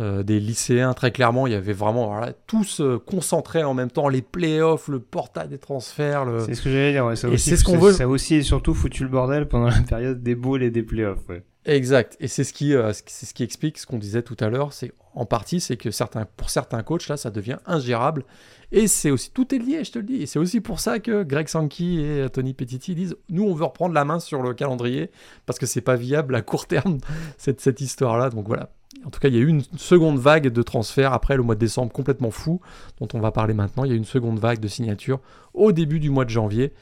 des 0.00 0.40
lycéens. 0.40 0.92
Très 0.92 1.12
clairement, 1.12 1.46
il 1.46 1.52
y 1.52 1.56
avait 1.56 1.72
vraiment 1.72 2.08
voilà, 2.08 2.32
tous 2.48 2.82
concentrés 3.06 3.62
en 3.62 3.74
même 3.74 3.92
temps, 3.92 4.08
les 4.08 4.22
playoffs, 4.22 4.88
le 4.88 4.98
portail 4.98 5.46
des 5.46 5.58
transferts. 5.58 6.24
Le... 6.24 6.40
C'est 6.40 6.56
ce 6.56 6.62
que 6.62 6.70
j'allais 6.70 6.90
dire. 6.90 7.06
Ouais, 7.06 7.14
ça 7.14 7.28
et 7.28 7.38
c'est 7.38 7.56
ce 7.56 7.62
qu'on 7.62 7.78
veut. 7.78 7.92
Ça 7.92 8.08
aussi 8.08 8.34
et 8.34 8.42
surtout 8.42 8.74
foutu 8.74 9.04
le 9.04 9.08
bordel 9.08 9.46
pendant 9.46 9.68
la 9.68 9.80
période 9.88 10.20
des 10.20 10.34
bowls 10.34 10.64
et 10.64 10.72
des 10.72 10.82
playoffs. 10.82 11.28
Ouais. 11.28 11.44
Exact. 11.66 12.16
Et 12.20 12.28
c'est 12.28 12.44
ce 12.44 12.52
qui, 12.52 12.74
c'est 13.06 13.26
ce 13.26 13.34
qui 13.34 13.42
explique 13.42 13.78
ce 13.78 13.86
qu'on 13.86 13.98
disait 13.98 14.22
tout 14.22 14.36
à 14.40 14.48
l'heure. 14.48 14.72
C'est 14.72 14.92
en 15.14 15.24
partie, 15.26 15.60
c'est 15.60 15.76
que 15.76 15.90
certains, 15.90 16.26
pour 16.36 16.50
certains 16.50 16.82
coachs 16.82 17.08
là, 17.08 17.16
ça 17.16 17.30
devient 17.30 17.58
ingérable. 17.66 18.24
Et 18.72 18.88
c'est 18.88 19.10
aussi, 19.10 19.30
tout 19.30 19.54
est 19.54 19.58
lié, 19.58 19.84
je 19.84 19.92
te 19.92 19.98
le 19.98 20.04
dis. 20.04 20.22
Et 20.22 20.26
c'est 20.26 20.38
aussi 20.38 20.60
pour 20.60 20.80
ça 20.80 20.98
que 20.98 21.22
Greg 21.22 21.48
Sankey 21.48 22.24
et 22.24 22.28
Tony 22.30 22.52
Petiti 22.52 22.94
disent, 22.94 23.16
nous, 23.28 23.44
on 23.44 23.54
veut 23.54 23.64
reprendre 23.64 23.94
la 23.94 24.04
main 24.04 24.18
sur 24.18 24.42
le 24.42 24.52
calendrier 24.52 25.10
parce 25.46 25.58
que 25.58 25.66
c'est 25.66 25.80
pas 25.80 25.96
viable 25.96 26.34
à 26.34 26.42
court 26.42 26.66
terme 26.66 26.98
cette, 27.38 27.60
cette 27.60 27.80
histoire-là. 27.80 28.30
Donc 28.30 28.46
voilà. 28.48 28.70
En 29.04 29.10
tout 29.10 29.20
cas, 29.20 29.28
il 29.28 29.34
y 29.34 29.38
a 29.38 29.40
eu 29.40 29.48
une 29.48 29.62
seconde 29.76 30.18
vague 30.18 30.48
de 30.48 30.62
transferts 30.62 31.12
après 31.12 31.36
le 31.36 31.42
mois 31.42 31.54
de 31.54 31.60
décembre 31.60 31.92
complètement 31.92 32.30
fou, 32.30 32.60
dont 33.00 33.08
on 33.14 33.20
va 33.20 33.30
parler 33.32 33.54
maintenant. 33.54 33.84
Il 33.84 33.88
y 33.88 33.92
a 33.92 33.94
eu 33.94 33.98
une 33.98 34.04
seconde 34.04 34.38
vague 34.38 34.60
de 34.60 34.68
signatures 34.68 35.20
au 35.52 35.72
début 35.72 36.00
du 36.00 36.10
mois 36.10 36.24
de 36.24 36.30
janvier, 36.30 36.72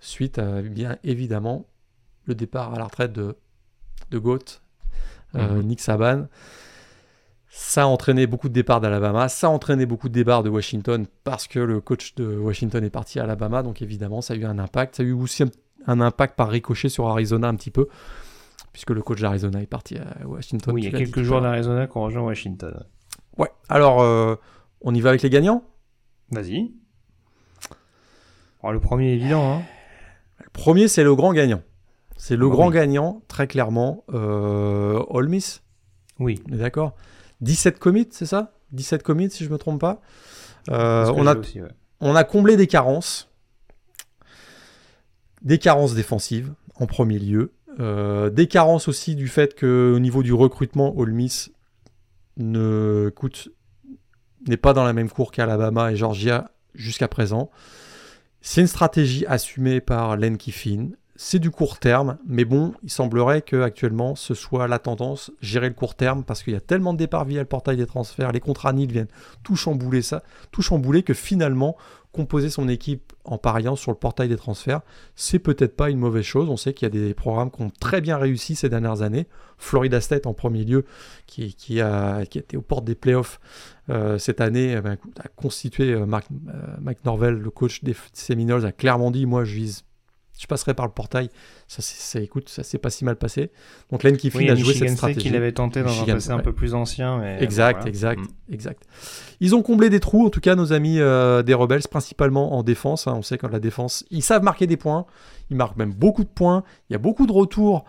suite 0.00 0.38
à 0.38 0.60
bien 0.62 0.98
évidemment 1.04 1.66
le 2.24 2.34
départ 2.34 2.74
à 2.74 2.78
la 2.78 2.84
retraite 2.84 3.12
de, 3.12 3.36
de 4.10 4.18
Goat, 4.18 4.60
euh, 5.34 5.56
mhm. 5.56 5.62
Nick 5.62 5.80
Saban. 5.80 6.26
Ça 7.50 7.82
a 7.82 7.86
entraîné 7.86 8.26
beaucoup 8.26 8.48
de 8.48 8.54
départs 8.54 8.80
d'Alabama, 8.80 9.28
ça 9.28 9.48
a 9.48 9.50
entraîné 9.50 9.86
beaucoup 9.86 10.08
de 10.08 10.14
départs 10.14 10.42
de 10.42 10.50
Washington 10.50 11.06
parce 11.24 11.48
que 11.48 11.58
le 11.58 11.80
coach 11.80 12.14
de 12.14 12.36
Washington 12.36 12.84
est 12.84 12.90
parti 12.90 13.18
à 13.18 13.24
Alabama, 13.24 13.62
donc 13.62 13.82
évidemment 13.82 14.20
ça 14.20 14.34
a 14.34 14.36
eu 14.36 14.44
un 14.44 14.58
impact. 14.58 14.96
Ça 14.96 15.02
a 15.02 15.06
eu 15.06 15.12
aussi 15.12 15.44
un, 15.86 16.00
impact 16.00 16.36
par 16.36 16.50
ricochet 16.50 16.88
sur 16.88 17.08
Arizona 17.08 17.48
un 17.48 17.54
petit 17.54 17.70
peu, 17.70 17.88
puisque 18.72 18.90
le 18.90 19.02
coach 19.02 19.20
d'Arizona 19.20 19.62
est 19.62 19.66
parti 19.66 19.96
à 19.96 20.26
Washington. 20.26 20.74
Oui, 20.74 20.82
il 20.82 20.92
y 20.92 20.94
a 20.94 20.98
quelques 20.98 21.22
joueurs 21.22 21.40
d'Arizona 21.40 21.86
qui 21.86 21.96
ont 21.96 22.02
rejoint 22.02 22.22
Washington. 22.22 22.84
Ouais, 23.38 23.50
alors 23.68 24.02
euh, 24.02 24.36
on 24.82 24.94
y 24.94 25.00
va 25.00 25.08
avec 25.08 25.22
les 25.22 25.30
gagnants? 25.30 25.64
Vas-y. 26.30 26.74
le 28.62 28.78
premier 28.78 29.14
évident. 29.14 29.54
Hein. 29.54 29.62
Le 30.44 30.50
premier 30.50 30.86
c'est 30.86 31.02
le 31.02 31.16
grand 31.16 31.32
gagnant. 31.32 31.62
C'est 32.18 32.36
le 32.36 32.48
grand 32.48 32.70
gagnant, 32.70 33.22
très 33.28 33.46
clairement, 33.46 34.04
euh, 34.12 35.26
Miss. 35.26 35.62
Oui. 36.18 36.42
On 36.50 36.54
est 36.54 36.58
d'accord 36.58 36.94
17 37.40 37.78
commits, 37.78 38.08
c'est 38.10 38.26
ça? 38.26 38.52
17 38.72 39.02
commits, 39.02 39.30
si 39.30 39.44
je 39.44 39.48
ne 39.48 39.54
me 39.54 39.58
trompe 39.58 39.80
pas. 39.80 40.02
Euh, 40.68 41.10
on, 41.16 41.26
a, 41.26 41.36
on 42.00 42.14
a 42.16 42.24
comblé 42.24 42.56
des 42.56 42.66
carences. 42.66 43.30
Des 45.42 45.58
carences 45.58 45.94
défensives, 45.94 46.52
en 46.74 46.86
premier 46.86 47.20
lieu. 47.20 47.52
Euh, 47.78 48.28
des 48.30 48.48
carences 48.48 48.88
aussi 48.88 49.14
du 49.14 49.28
fait 49.28 49.58
qu'au 49.58 50.00
niveau 50.00 50.24
du 50.24 50.32
recrutement, 50.32 50.98
Ole 50.98 51.12
Miss 51.12 51.52
ne 52.36 53.12
coûte 53.14 53.48
n'est 54.46 54.56
pas 54.56 54.72
dans 54.72 54.84
la 54.84 54.92
même 54.92 55.10
cour 55.10 55.30
qu'Alabama 55.30 55.92
et 55.92 55.96
Georgia 55.96 56.50
jusqu'à 56.74 57.08
présent. 57.08 57.50
C'est 58.40 58.60
une 58.60 58.66
stratégie 58.66 59.24
assumée 59.26 59.80
par 59.80 60.16
Len 60.16 60.36
Kiffin 60.36 60.90
c'est 61.20 61.40
du 61.40 61.50
court 61.50 61.80
terme, 61.80 62.16
mais 62.28 62.44
bon, 62.44 62.74
il 62.84 62.90
semblerait 62.90 63.42
que 63.42 63.60
actuellement 63.60 64.14
ce 64.14 64.34
soit 64.34 64.68
la 64.68 64.78
tendance, 64.78 65.32
gérer 65.40 65.66
le 65.68 65.74
court 65.74 65.96
terme, 65.96 66.22
parce 66.22 66.44
qu'il 66.44 66.52
y 66.52 66.56
a 66.56 66.60
tellement 66.60 66.92
de 66.92 66.98
départs 66.98 67.24
via 67.24 67.40
le 67.40 67.46
portail 67.48 67.76
des 67.76 67.86
transferts, 67.86 68.30
les 68.30 68.38
contrats 68.38 68.72
NIL 68.72 68.92
viennent 68.92 69.08
tout 69.42 69.56
chambouler 69.56 70.00
ça, 70.00 70.22
tout 70.52 70.62
chambouler 70.62 71.02
que 71.02 71.14
finalement, 71.14 71.76
composer 72.12 72.50
son 72.50 72.68
équipe 72.68 73.12
en 73.24 73.36
pariant 73.36 73.74
sur 73.74 73.90
le 73.90 73.96
portail 73.96 74.28
des 74.28 74.36
transferts, 74.36 74.80
c'est 75.16 75.40
peut-être 75.40 75.76
pas 75.76 75.90
une 75.90 75.98
mauvaise 75.98 76.24
chose. 76.24 76.48
On 76.48 76.56
sait 76.56 76.72
qu'il 76.72 76.86
y 76.86 76.90
a 76.90 77.06
des 77.06 77.14
programmes 77.14 77.50
qui 77.50 77.62
ont 77.62 77.70
très 77.80 78.00
bien 78.00 78.16
réussi 78.16 78.54
ces 78.54 78.68
dernières 78.68 79.02
années. 79.02 79.26
Florida 79.58 80.00
State 80.00 80.26
en 80.26 80.34
premier 80.34 80.64
lieu, 80.64 80.84
qui, 81.26 81.80
a, 81.80 82.22
été 82.22 82.56
aux 82.56 82.62
portes 82.62 82.84
des 82.84 82.94
playoffs 82.94 83.40
euh, 83.90 84.18
cette 84.18 84.40
année, 84.40 84.76
eh 84.78 84.80
ben, 84.80 84.96
a 85.18 85.28
constitué 85.28 85.92
euh, 85.92 86.06
euh, 86.06 86.76
Mike 86.80 87.04
Norvell, 87.04 87.34
le 87.34 87.50
coach 87.50 87.82
des 87.82 87.96
Seminoles, 88.12 88.64
a 88.64 88.72
clairement 88.72 89.10
dit, 89.10 89.26
moi 89.26 89.44
je 89.44 89.54
vise 89.56 89.84
je 90.38 90.46
passerai 90.46 90.72
par 90.72 90.86
le 90.86 90.92
portail. 90.92 91.30
Ça, 91.66 91.82
ça 91.82 92.20
écoute, 92.20 92.48
ça 92.48 92.62
s'est 92.62 92.78
pas 92.78 92.90
si 92.90 93.04
mal 93.04 93.16
passé. 93.16 93.50
Donc 93.90 94.04
Len 94.04 94.16
Kiffin 94.16 94.48
a 94.48 94.54
joué 94.54 94.72
cette 94.72 94.90
stratégie. 94.90 95.26
qu'il 95.26 95.36
avait 95.36 95.52
tenté 95.52 95.82
dans 95.82 96.00
un 96.00 96.06
passé 96.06 96.30
un 96.30 96.38
peu 96.38 96.52
plus 96.52 96.74
ancien. 96.74 97.18
Mais 97.18 97.42
exact, 97.42 97.86
exact, 97.86 98.20
mm. 98.20 98.54
exact. 98.54 98.84
Ils 99.40 99.54
ont 99.54 99.62
comblé 99.62 99.90
des 99.90 100.00
trous, 100.00 100.24
en 100.26 100.30
tout 100.30 100.40
cas 100.40 100.54
nos 100.54 100.72
amis 100.72 101.00
euh, 101.00 101.42
des 101.42 101.54
Rebels, 101.54 101.82
principalement 101.90 102.56
en 102.56 102.62
défense. 102.62 103.08
Hein. 103.08 103.14
On 103.16 103.22
sait 103.22 103.36
que 103.36 103.46
la 103.46 103.58
défense, 103.58 104.04
ils 104.10 104.22
savent 104.22 104.42
marquer 104.42 104.66
des 104.66 104.76
points. 104.76 105.06
Ils 105.50 105.56
marquent 105.56 105.76
même 105.76 105.92
beaucoup 105.92 106.24
de 106.24 106.30
points. 106.30 106.62
Il 106.88 106.92
y 106.92 106.96
a 106.96 107.00
beaucoup 107.00 107.26
de 107.26 107.32
retours. 107.32 107.84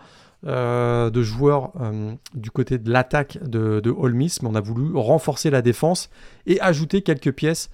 Euh, 0.48 1.10
de 1.10 1.22
joueurs 1.22 1.74
euh, 1.82 2.14
du 2.34 2.50
côté 2.50 2.78
de 2.78 2.90
l'attaque 2.90 3.38
de, 3.44 3.82
de 3.82 3.92
Miss, 3.92 4.42
mais 4.42 4.48
on 4.48 4.56
a 4.56 4.62
voulu 4.62 4.96
renforcer 4.96 5.50
la 5.50 5.62
défense 5.62 6.10
et 6.48 6.62
ajouter 6.62 7.02
quelques 7.02 7.34
pièces 7.34 7.70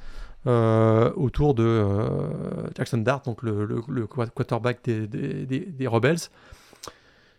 euh, 0.48 1.12
autour 1.16 1.56
de 1.56 1.64
euh, 1.64 2.30
Jackson 2.78 3.00
Dart, 3.00 3.24
donc 3.24 3.42
le, 3.42 3.82
quarterback 4.06 4.80
des, 4.84 5.88
Rebels. 5.88 6.20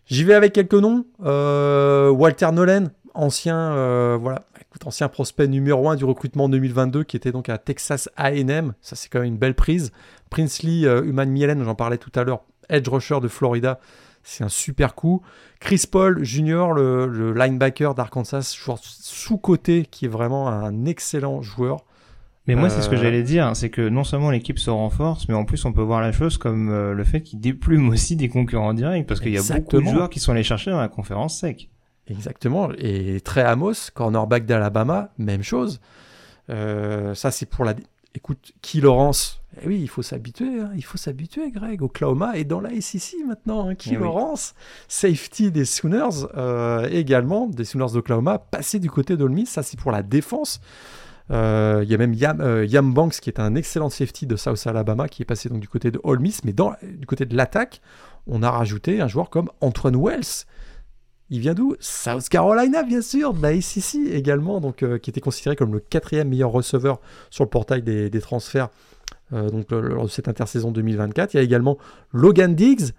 J'y 0.07 0.25
vais 0.25 0.35
avec 0.35 0.53
quelques 0.53 0.75
noms. 0.75 1.07
Euh, 1.25 2.11
Walter 2.11 2.51
Nolan, 2.53 2.87
ancien, 3.15 4.17
voilà, 4.17 4.43
ancien 4.85 5.09
prospect 5.09 5.47
numéro 5.47 5.89
1 5.89 5.95
du 5.95 6.05
recrutement 6.05 6.49
2022, 6.49 7.05
qui 7.05 7.17
était 7.17 7.31
donc 7.31 7.49
à 7.49 7.59
Texas 7.59 8.09
AM. 8.17 8.75
Ça, 8.81 8.97
c'est 8.97 9.09
quand 9.09 9.21
même 9.21 9.29
une 9.29 9.39
belle 9.39 9.55
prise. 9.55 9.93
Princely 10.31 10.85
Human 10.85 11.31
Mielen, 11.31 11.63
j'en 11.63 11.77
parlais 11.77 11.99
tout 11.99 12.13
à 12.17 12.25
l'heure, 12.25 12.43
edge 12.69 12.89
rusher 12.89 13.21
de 13.21 13.29
Florida. 13.29 13.79
C'est 14.25 14.43
un 14.43 14.49
super 14.49 14.97
coup. 14.97 15.23
Chris 15.61 15.85
Paul 15.89 16.25
Jr., 16.25 16.73
le, 16.75 17.07
le 17.07 17.33
linebacker 17.33 17.95
d'Arkansas, 17.95 18.57
joueur 18.59 18.79
sous-côté, 18.83 19.87
qui 19.89 20.07
est 20.07 20.09
vraiment 20.09 20.49
un 20.49 20.87
excellent 20.87 21.41
joueur. 21.43 21.85
Mais 22.47 22.55
moi, 22.55 22.71
c'est 22.71 22.81
ce 22.81 22.89
que 22.89 22.95
euh, 22.95 22.99
j'allais 22.99 23.23
dire, 23.23 23.51
c'est 23.57 23.71
que 23.71 23.89
non 23.89 24.05
seulement 24.05 24.31
l'équipe 24.31 24.59
se 24.59 24.71
renforce, 24.71 25.29
mais 25.29 25.35
en 25.35 25.45
plus, 25.45 25.65
on 25.65 25.73
peut 25.73 25.83
voir 25.83 26.01
la 26.01 26.13
chose 26.13 26.39
comme 26.39 26.71
euh, 26.71 26.95
le 26.95 27.05
fait 27.05 27.23
qu'il 27.23 27.41
déplume 27.41 27.89
aussi 27.89 28.15
des 28.15 28.29
concurrents 28.29 28.75
directs, 28.75 29.07
parce 29.07 29.21
qu'il 29.21 29.33
y 29.33 29.39
a 29.39 29.43
beaucoup 29.43 29.81
de 29.81 29.87
joueurs 29.87 30.11
qui 30.11 30.21
sont 30.21 30.33
allés 30.33 30.45
chercher 30.45 30.71
dans 30.71 30.81
la 30.81 30.89
conférence 30.89 31.39
sec. 31.39 31.71
Exactement. 32.09 32.71
Et 32.79 33.21
Trey 33.21 33.43
Amos, 33.43 33.91
cornerback 33.93 34.47
d'Alabama, 34.47 35.11
même 35.19 35.43
chose. 35.43 35.81
Euh, 36.51 37.15
ça, 37.15 37.33
c'est 37.33 37.47
pour 37.47 37.65
la. 37.65 37.75
Écoute, 38.15 38.53
qui 38.63 38.81
Lawrence 38.81 39.43
eh 39.63 39.69
oui, 39.69 39.81
il 39.81 39.89
faut 39.89 40.03
s'habituer, 40.03 40.61
hein. 40.61 40.71
il 40.77 40.85
faut 40.85 40.99
s'habituer, 40.99 41.51
Greg. 41.51 41.83
Oklahoma 41.83 42.37
est 42.37 42.45
dans 42.45 42.61
la 42.61 42.79
SEC 42.79 43.17
maintenant. 43.27 43.69
Hein. 43.69 43.75
Qui 43.75 43.95
eh 43.95 43.97
Lawrence, 43.97 44.55
safety 44.87 45.51
des 45.51 45.65
Sooners, 45.65 46.27
également 46.91 47.47
des 47.47 47.65
Sooners 47.65 47.93
d'Oklahoma, 47.95 48.39
passé 48.39 48.79
du 48.79 48.91
côté 48.91 49.17
d'Olmis. 49.17 49.47
Ça, 49.47 49.63
c'est 49.63 49.79
pour 49.79 49.93
la 49.93 50.03
défense. 50.03 50.61
Euh, 51.31 51.81
il 51.83 51.91
y 51.91 51.95
a 51.95 51.99
même 51.99 52.15
Yam, 52.15 52.41
euh, 52.41 52.65
Yam, 52.65 52.93
Banks 52.93 53.15
qui 53.21 53.31
est 53.31 53.41
un 53.41 53.55
excellent 53.55 53.91
safety 53.91 54.27
de 54.27 54.37
South 54.37 54.67
Alabama 54.67 55.09
qui 55.09 55.23
est 55.23 55.25
passé 55.25 55.49
donc 55.49 55.61
du 55.61 55.69
côté 55.69 55.91
de 55.91 56.01
Ole 56.05 56.21
Miss, 56.21 56.45
mais 56.45 56.53
du 56.53 57.07
côté 57.07 57.27
de 57.27 57.37
l'attaque, 57.37 57.81
on 58.27 58.43
a 58.43 58.51
rajouté 58.51 59.01
un 59.01 59.09
joueur 59.09 59.31
comme 59.31 59.51
Antoine 59.61 59.97
Wells. 59.97 60.47
Il 61.29 61.41
vient 61.41 61.55
d'où? 61.55 61.75
South 61.81 62.29
Carolina, 62.29 62.85
bien 62.85 63.03
sûr, 63.03 63.35
de 63.35 63.43
la 63.43 63.61
SEC 63.61 64.01
également, 64.13 64.61
donc, 64.61 64.85
euh, 64.85 64.99
qui 64.99 65.11
était 65.11 65.21
considéré 65.21 65.57
comme 65.57 65.73
le 65.73 65.81
quatrième 65.81 66.29
meilleur 66.29 66.51
receveur 66.51 67.01
sur 67.31 67.43
le 67.43 67.51
portail 67.51 67.83
des, 67.83 68.11
des 68.11 68.21
transferts 68.21 68.69
donc, 69.33 69.73
lors 69.73 70.05
de 70.05 70.09
cette 70.09 70.29
intersaison 70.29 70.71
2024. 70.71 71.35
Il 71.35 71.39
y 71.39 71.41
a 71.41 71.43
également 71.43 71.79
Logan 72.13 72.55
Diggs, 72.55 72.93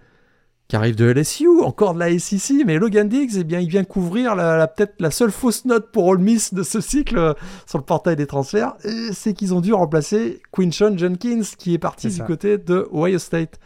qui 0.67 0.75
arrive 0.75 0.95
de 0.95 1.05
LSU, 1.05 1.47
encore 1.61 1.93
de 1.93 1.99
la 1.99 2.19
SEC, 2.19 2.65
mais 2.65 2.77
Logan 2.77 3.07
Diggs, 3.07 3.37
eh 3.37 3.43
bien, 3.45 3.59
il 3.59 3.69
vient 3.69 3.85
couvrir 3.85 4.35
la, 4.35 4.67
peut-être 4.67 4.95
la 4.99 5.11
seule 5.11 5.31
fausse 5.31 5.63
note 5.63 5.91
pour 5.91 6.05
Ole 6.05 6.19
Miss 6.19 6.53
de 6.53 6.61
ce 6.63 6.81
cycle 6.81 7.17
euh, 7.17 7.33
sur 7.65 7.77
le 7.77 7.85
portail 7.85 8.17
des 8.17 8.27
transferts, 8.27 8.73
c'est 9.13 9.33
qu'ils 9.33 9.53
ont 9.53 9.61
dû 9.61 9.73
remplacer 9.73 10.41
Quinshon 10.51 10.97
Jenkins, 10.97 11.43
qui 11.57 11.73
est 11.73 11.77
parti 11.77 12.09
du 12.09 12.21
côté 12.23 12.57
de 12.57 12.87
Ohio 12.91 13.17
State. 13.17 13.59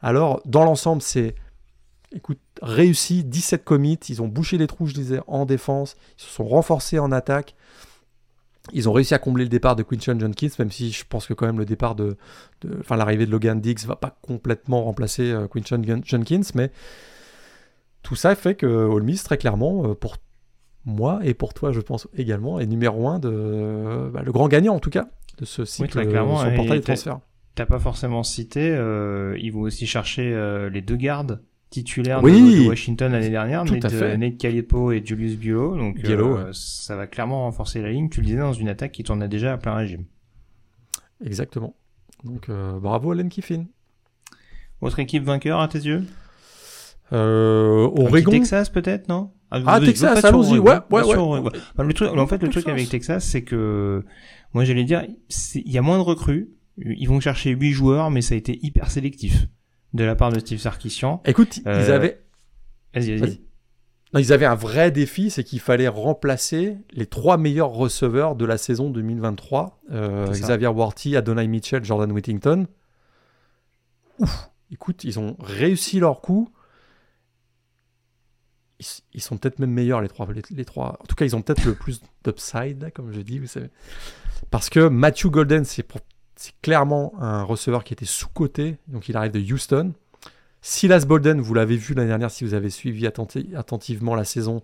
Alors, 0.00 0.40
dans 0.46 0.64
l'ensemble, 0.64 1.02
c'est, 1.02 1.34
écoute, 2.12 2.40
réussi, 2.62 3.22
17 3.22 3.62
commits, 3.62 4.00
ils 4.08 4.22
ont 4.22 4.28
bouché 4.28 4.56
les 4.56 4.66
trous, 4.66 4.86
je 4.86 4.94
disais, 4.94 5.20
en 5.26 5.44
défense, 5.44 5.96
ils 6.18 6.22
se 6.22 6.30
sont 6.30 6.46
renforcés 6.46 6.98
en 6.98 7.12
attaque, 7.12 7.54
ils 8.72 8.88
ont 8.88 8.92
réussi 8.92 9.14
à 9.14 9.18
combler 9.18 9.44
le 9.44 9.48
départ 9.48 9.76
de 9.76 9.82
Quinton 9.82 10.18
Jenkins, 10.18 10.48
même 10.58 10.70
si 10.70 10.90
je 10.90 11.04
pense 11.08 11.26
que 11.26 11.34
quand 11.34 11.46
même 11.46 11.58
le 11.58 11.64
départ 11.64 11.94
de, 11.94 12.16
enfin 12.80 12.96
l'arrivée 12.96 13.26
de 13.26 13.30
Logan 13.30 13.60
Diggs 13.60 13.84
va 13.86 13.96
pas 13.96 14.18
complètement 14.22 14.82
remplacer 14.84 15.30
euh, 15.30 15.46
Quinton 15.46 15.82
Jenkins, 16.04 16.42
mais 16.54 16.70
tout 18.02 18.16
ça 18.16 18.34
fait 18.34 18.54
que 18.54 18.66
Ole 18.66 19.02
Miss 19.02 19.22
très 19.22 19.38
clairement 19.38 19.90
euh, 19.90 19.94
pour 19.94 20.16
moi 20.84 21.20
et 21.24 21.34
pour 21.34 21.54
toi 21.54 21.72
je 21.72 21.80
pense 21.80 22.08
également 22.16 22.60
est 22.60 22.66
numéro 22.66 23.08
un 23.08 23.18
de 23.18 24.10
bah, 24.12 24.22
le 24.24 24.32
grand 24.32 24.48
gagnant 24.48 24.74
en 24.74 24.80
tout 24.80 24.90
cas 24.90 25.08
de 25.38 25.44
ce 25.44 25.64
cycle 25.64 25.98
oui, 25.98 26.08
clairement, 26.08 26.38
son 26.38 26.54
portail 26.54 26.78
de 26.78 26.84
transfert. 26.84 27.20
T'as 27.54 27.66
pas 27.66 27.78
forcément 27.78 28.22
cité, 28.22 28.70
euh, 28.70 29.36
ils 29.38 29.50
vont 29.50 29.62
aussi 29.62 29.86
chercher 29.86 30.34
les 30.70 30.82
deux 30.82 30.96
gardes 30.96 31.40
titulaire 31.70 32.22
de, 32.22 32.68
Washington 32.68 33.12
l'année 33.12 33.30
dernière, 33.30 33.64
Nate. 33.64 33.92
Nate 34.18 34.38
Calipo 34.38 34.92
et 34.92 35.02
Julius 35.04 35.36
Bulow. 35.36 35.76
Donc 35.76 35.98
euh, 36.04 36.50
ça 36.52 36.96
va 36.96 37.06
clairement 37.06 37.42
renforcer 37.42 37.82
la 37.82 37.90
ligne. 37.90 38.08
Tu 38.08 38.20
le 38.20 38.26
disais 38.26 38.38
dans 38.38 38.52
une 38.52 38.68
attaque 38.68 38.92
qui 38.92 39.02
tournait 39.02 39.28
déjà 39.28 39.52
à 39.52 39.58
plein 39.58 39.74
régime. 39.74 40.04
Exactement. 41.24 41.76
Donc 42.24 42.48
euh, 42.48 42.78
bravo 42.78 43.12
Allen 43.12 43.28
Kiffin. 43.28 43.66
Votre 44.80 44.98
équipe 45.00 45.24
vainqueur 45.24 45.60
à 45.60 45.68
tes 45.68 45.78
yeux? 45.78 46.04
Euh, 47.12 47.88
Oregon. 47.96 48.30
Texas 48.30 48.68
peut-être, 48.68 49.08
non? 49.08 49.32
Ah, 49.50 49.80
Texas, 49.80 50.24
allons-y, 50.24 50.58
ouais, 50.58 50.78
ouais, 50.90 51.04
ouais. 51.04 51.50
le 51.78 51.92
truc, 51.94 52.10
en 52.10 52.26
fait, 52.26 52.42
le 52.42 52.48
truc 52.48 52.68
avec 52.68 52.88
Texas, 52.88 53.24
c'est 53.24 53.42
que, 53.42 54.04
moi, 54.52 54.64
j'allais 54.64 54.82
dire, 54.82 55.06
il 55.54 55.70
y 55.70 55.78
a 55.78 55.82
moins 55.82 55.98
de 55.98 56.02
recrues. 56.02 56.50
Ils 56.78 57.08
vont 57.08 57.20
chercher 57.20 57.50
8 57.50 57.70
joueurs, 57.70 58.10
mais 58.10 58.22
ça 58.22 58.34
a 58.34 58.38
été 58.38 58.58
hyper 58.60 58.90
sélectif 58.90 59.46
de 59.96 60.04
la 60.04 60.14
part 60.14 60.30
de 60.32 60.38
Steve 60.38 60.58
Sarkisian. 60.58 61.22
Écoute, 61.24 61.56
ils 61.58 61.68
Euh, 61.68 61.94
avaient, 61.94 62.22
Vas-y, 62.94 63.16
vas-y. 63.16 63.40
non, 64.14 64.20
ils 64.20 64.32
avaient 64.32 64.46
un 64.46 64.54
vrai 64.54 64.90
défi, 64.90 65.30
c'est 65.30 65.42
qu'il 65.44 65.60
fallait 65.60 65.88
remplacer 65.88 66.78
les 66.92 67.06
trois 67.06 67.36
meilleurs 67.38 67.70
receveurs 67.70 68.36
de 68.36 68.44
la 68.44 68.58
saison 68.58 68.90
2023. 68.90 69.80
euh. 69.90 70.26
Xavier 70.30 70.68
Worthy, 70.68 71.16
Adonai 71.16 71.48
Mitchell, 71.48 71.84
Jordan 71.84 72.12
Whittington. 72.12 72.66
Ouf, 74.18 74.50
écoute, 74.70 75.04
ils 75.04 75.18
ont 75.18 75.36
réussi 75.40 75.98
leur 76.00 76.20
coup. 76.20 76.48
Ils, 78.78 78.86
ils 79.14 79.20
sont 79.22 79.36
peut-être 79.38 79.58
même 79.58 79.70
meilleurs 79.70 80.00
les 80.02 80.08
trois, 80.08 80.26
les, 80.32 80.42
les 80.50 80.64
trois. 80.64 80.98
En 81.00 81.04
tout 81.06 81.14
cas, 81.14 81.24
ils 81.24 81.34
ont 81.34 81.42
peut-être 81.42 81.64
le 81.64 81.74
plus 81.74 82.00
d'upside, 82.24 82.90
comme 82.94 83.12
je 83.12 83.20
dis, 83.20 83.38
vous 83.38 83.46
savez. 83.46 83.70
Parce 84.50 84.68
que 84.70 84.88
Matthew 84.88 85.26
Golden, 85.30 85.64
c'est 85.64 85.82
pour- 85.82 86.00
c'est 86.36 86.52
clairement 86.62 87.12
un 87.20 87.42
receveur 87.42 87.82
qui 87.84 87.92
était 87.92 88.04
sous-coté, 88.04 88.76
donc 88.88 89.08
il 89.08 89.16
arrive 89.16 89.32
de 89.32 89.40
Houston. 89.52 89.92
Silas 90.62 91.04
Bolden, 91.06 91.40
vous 91.40 91.54
l'avez 91.54 91.76
vu 91.76 91.94
l'année 91.94 92.08
dernière 92.08 92.30
si 92.30 92.44
vous 92.44 92.54
avez 92.54 92.70
suivi 92.70 93.06
attenti- 93.06 93.54
attentivement 93.56 94.14
la 94.14 94.24
saison 94.24 94.62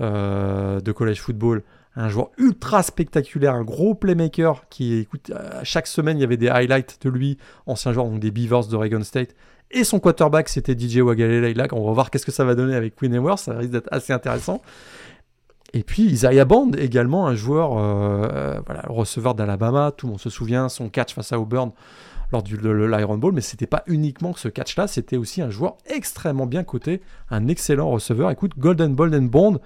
euh, 0.00 0.80
de 0.80 0.92
college 0.92 1.20
football, 1.20 1.62
un 1.94 2.08
joueur 2.08 2.30
ultra 2.36 2.82
spectaculaire, 2.82 3.54
un 3.54 3.64
gros 3.64 3.94
playmaker 3.94 4.68
qui, 4.68 4.94
écoute, 4.94 5.32
chaque 5.62 5.86
semaine 5.86 6.18
il 6.18 6.20
y 6.20 6.24
avait 6.24 6.36
des 6.36 6.48
highlights 6.48 6.98
de 7.02 7.08
lui, 7.08 7.38
ancien 7.66 7.92
joueur 7.92 8.06
donc 8.06 8.20
des 8.20 8.30
Beavers 8.30 8.66
d'Oregon 8.66 9.02
State. 9.02 9.34
Et 9.70 9.82
son 9.82 9.98
quarterback, 9.98 10.48
c'était 10.48 10.78
DJ 10.78 10.98
Wagalele. 10.98 11.66
On 11.72 11.86
va 11.86 11.92
voir 11.92 12.10
qu'est-ce 12.10 12.26
que 12.26 12.32
ça 12.32 12.44
va 12.44 12.54
donner 12.54 12.74
avec 12.74 12.94
Quinn 12.94 13.14
Ewers. 13.14 13.38
Ça 13.38 13.56
risque 13.56 13.72
d'être 13.72 13.88
assez 13.90 14.12
intéressant. 14.12 14.62
Et 15.72 15.82
puis 15.82 16.04
Isaiah 16.04 16.44
Band, 16.44 16.70
également 16.78 17.26
un 17.26 17.34
joueur, 17.34 17.76
euh, 17.76 18.28
euh, 18.32 18.60
voilà, 18.66 18.82
le 18.86 18.92
receveur 18.92 19.34
d'Alabama. 19.34 19.92
Tout 19.96 20.06
le 20.06 20.12
monde 20.12 20.20
se 20.20 20.30
souvient 20.30 20.68
son 20.68 20.88
catch 20.88 21.14
face 21.14 21.32
à 21.32 21.40
Auburn 21.40 21.72
lors 22.32 22.42
du 22.42 22.56
l'Iron 22.56 23.18
Bowl. 23.18 23.32
Mais 23.34 23.40
c'était 23.40 23.66
pas 23.66 23.82
uniquement 23.86 24.32
que 24.32 24.40
ce 24.40 24.48
catch-là, 24.48 24.86
c'était 24.86 25.16
aussi 25.16 25.42
un 25.42 25.50
joueur 25.50 25.76
extrêmement 25.86 26.46
bien 26.46 26.64
coté, 26.64 27.02
un 27.30 27.48
excellent 27.48 27.90
receveur. 27.90 28.30
Écoute, 28.30 28.52
Golden 28.58 28.94
Bolden 28.94 29.28
Bond, 29.28 29.58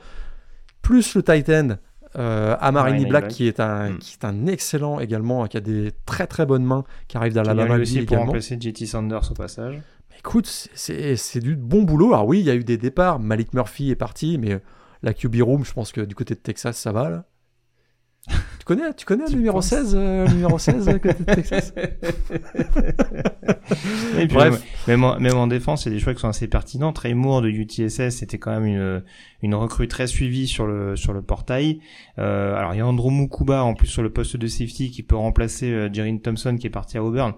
plus 0.83 1.15
le 1.15 1.23
tight 1.23 1.49
end. 1.49 1.69
Euh, 2.17 2.57
Amarini 2.61 3.07
Black, 3.07 3.29
qui 3.29 3.47
est, 3.47 3.61
un, 3.61 3.91
Mm. 3.91 3.99
qui 3.99 4.17
est 4.21 4.25
un 4.27 4.47
excellent 4.47 4.99
également, 4.99 5.47
qui 5.47 5.57
a 5.57 5.61
des 5.61 5.93
très 6.07 6.27
très 6.27 6.45
bonnes 6.45 6.65
mains, 6.65 6.83
qui 7.07 7.17
arrive 7.17 7.35
d'Alabama 7.35 7.77
aussi 7.79 7.99
pour 7.99 8.03
également. 8.15 8.25
remplacer 8.27 8.57
JT 8.59 8.87
Sanders 8.87 9.31
au 9.31 9.35
passage. 9.35 9.77
Mais 10.11 10.17
Écoute, 10.19 10.47
c'est- 10.75 11.39
du 11.39 11.55
bon 11.55 11.83
boulot. 11.83 12.13
Alors 12.15 12.27
oui, 12.27 12.41
il 12.41 12.47
y 12.47 12.51
a 12.51 12.55
eu 12.57 12.65
des 12.65 12.79
départs. 12.79 13.21
Malik 13.21 13.55
Murphy 13.55 13.91
est 13.91 13.97
parti, 13.97 14.39
mais 14.39 14.61
la 15.03 15.15
QB 15.15 15.43
room, 15.43 15.65
je 15.65 15.73
pense 15.73 15.93
que 15.93 16.01
du 16.03 16.15
côté 16.15 16.35
de 16.35 16.41
Texas, 16.41 16.79
ça 16.79 16.93
va 16.93 17.11
là. 17.11 17.27
tu 18.59 18.65
connais, 18.67 18.93
tu 18.95 19.07
connais 19.07 19.25
le 19.27 19.37
numéro 19.37 19.57
penses 19.57 19.69
16, 19.69 19.95
euh, 19.95 20.27
le 20.27 20.33
numéro 20.35 20.59
16 20.59 20.89
à 20.89 20.99
côté 20.99 21.25
de 21.25 21.25
Texas? 21.25 21.73
Et 24.19 24.27
puis 24.27 24.35
Bref. 24.35 24.63
Même, 24.87 25.01
même, 25.01 25.05
en, 25.05 25.19
même 25.19 25.37
en 25.37 25.47
défense, 25.47 25.85
il 25.85 25.89
y 25.89 25.93
a 25.93 25.95
des 25.95 26.01
choix 26.01 26.13
qui 26.13 26.21
sont 26.21 26.29
assez 26.29 26.49
pertinents. 26.49 26.93
Trey 26.93 27.15
Moore 27.15 27.41
de 27.43 27.49
UTSS, 27.49 28.11
c'était 28.11 28.39
quand 28.39 28.51
même 28.51 28.67
une, 28.67 29.03
une 29.43 29.55
recrue 29.55 29.89
très 29.89 30.07
suivie 30.07 30.47
sur 30.47 30.67
le, 30.67 30.97
sur 30.97 31.15
le 31.15 31.23
portail. 31.23 31.81
Euh, 32.19 32.55
alors, 32.57 32.75
il 32.75 32.79
y 32.79 32.81
a 32.81 32.87
Andrew 32.87 33.11
Mukuba, 33.11 33.65
en 33.65 33.75
plus, 33.75 33.87
sur 33.87 34.03
le 34.03 34.13
poste 34.13 34.37
de 34.37 34.47
safety, 34.47 34.91
qui 34.91 35.03
peut 35.03 35.17
remplacer 35.17 35.73
euh, 35.73 36.19
Thompson, 36.23 36.57
qui 36.59 36.67
est 36.67 36.71
parti 36.71 36.99
à 36.99 37.05
Auburn. 37.05 37.33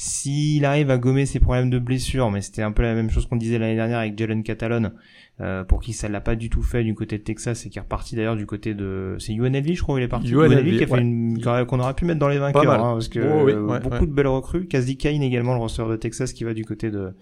S'il 0.00 0.64
arrive 0.64 0.90
à 0.90 0.98
gommer 0.98 1.26
ses 1.26 1.40
problèmes 1.40 1.70
de 1.70 1.78
blessure, 1.78 2.30
mais 2.30 2.40
c'était 2.40 2.62
un 2.62 2.70
peu 2.70 2.82
la 2.82 2.94
même 2.94 3.10
chose 3.10 3.26
qu'on 3.26 3.36
disait 3.36 3.58
l'année 3.58 3.74
dernière 3.74 3.98
avec 3.98 4.16
Jalen 4.16 4.44
Catalon, 4.44 4.92
euh, 5.40 5.62
pour 5.64 5.80
qui 5.80 5.92
ça 5.92 6.08
l'a 6.08 6.20
pas 6.20 6.34
du 6.34 6.50
tout 6.50 6.62
fait 6.62 6.82
du 6.82 6.94
côté 6.94 7.16
de 7.18 7.22
Texas 7.22 7.64
et 7.64 7.70
qui 7.70 7.78
est 7.78 7.80
reparti 7.80 8.16
d'ailleurs 8.16 8.34
du 8.36 8.44
côté 8.46 8.74
de 8.74 9.16
c'est 9.20 9.32
UNLV 9.34 9.74
je 9.74 9.82
crois 9.82 9.94
où 9.94 9.98
il 9.98 10.04
est 10.04 10.08
parti. 10.08 10.32
UNLV, 10.32 10.76
qui 10.78 10.82
a 10.82 10.86
fait 10.86 10.92
ouais. 10.94 11.00
une 11.00 11.40
qu'on 11.66 11.78
aurait- 11.80 11.94
pu 11.94 12.04
mettre 12.04 12.18
dans 12.18 12.28
les 12.28 12.38
vainqueurs 12.38 12.72
hein, 12.84 12.94
parce 12.94 13.08
que 13.08 13.20
Oh 13.20 13.44
oui, 13.44 13.52
euh, 13.52 13.62
ouais, 13.64 13.78
beaucoup 13.80 13.94
ouais. 14.00 14.06
de 14.06 14.12
belles 14.12 14.26
recrues. 14.26 14.66
Casey 14.66 14.96
Kane 14.96 15.22
également 15.22 15.54
le 15.54 15.60
receveur 15.60 15.88
de 15.90 15.96
Texas 15.96 16.32
qui 16.32 16.44
va 16.44 16.54
du 16.54 16.64
côté 16.64 16.90
de 16.90 17.14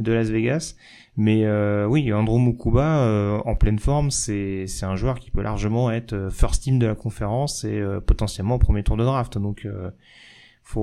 de 0.00 0.12
Las 0.12 0.30
Vegas. 0.30 0.74
Mais 1.16 1.44
euh, 1.44 1.86
oui 1.86 2.12
Andrew 2.12 2.38
Mukuba 2.38 3.00
euh, 3.04 3.38
en 3.44 3.54
pleine 3.54 3.78
forme 3.78 4.10
c'est 4.10 4.66
c'est 4.66 4.86
un 4.86 4.96
joueur 4.96 5.18
qui 5.20 5.30
peut 5.30 5.42
largement 5.42 5.90
être 5.90 6.12
euh, 6.14 6.30
first 6.30 6.62
team 6.62 6.78
de 6.78 6.86
la 6.86 6.94
conférence 6.94 7.64
et 7.64 7.78
euh, 7.78 8.00
potentiellement 8.00 8.54
au 8.56 8.58
premier 8.58 8.82
tour 8.82 8.96
de 8.96 9.04
draft. 9.04 9.36
Donc 9.38 9.64
euh, 9.66 9.90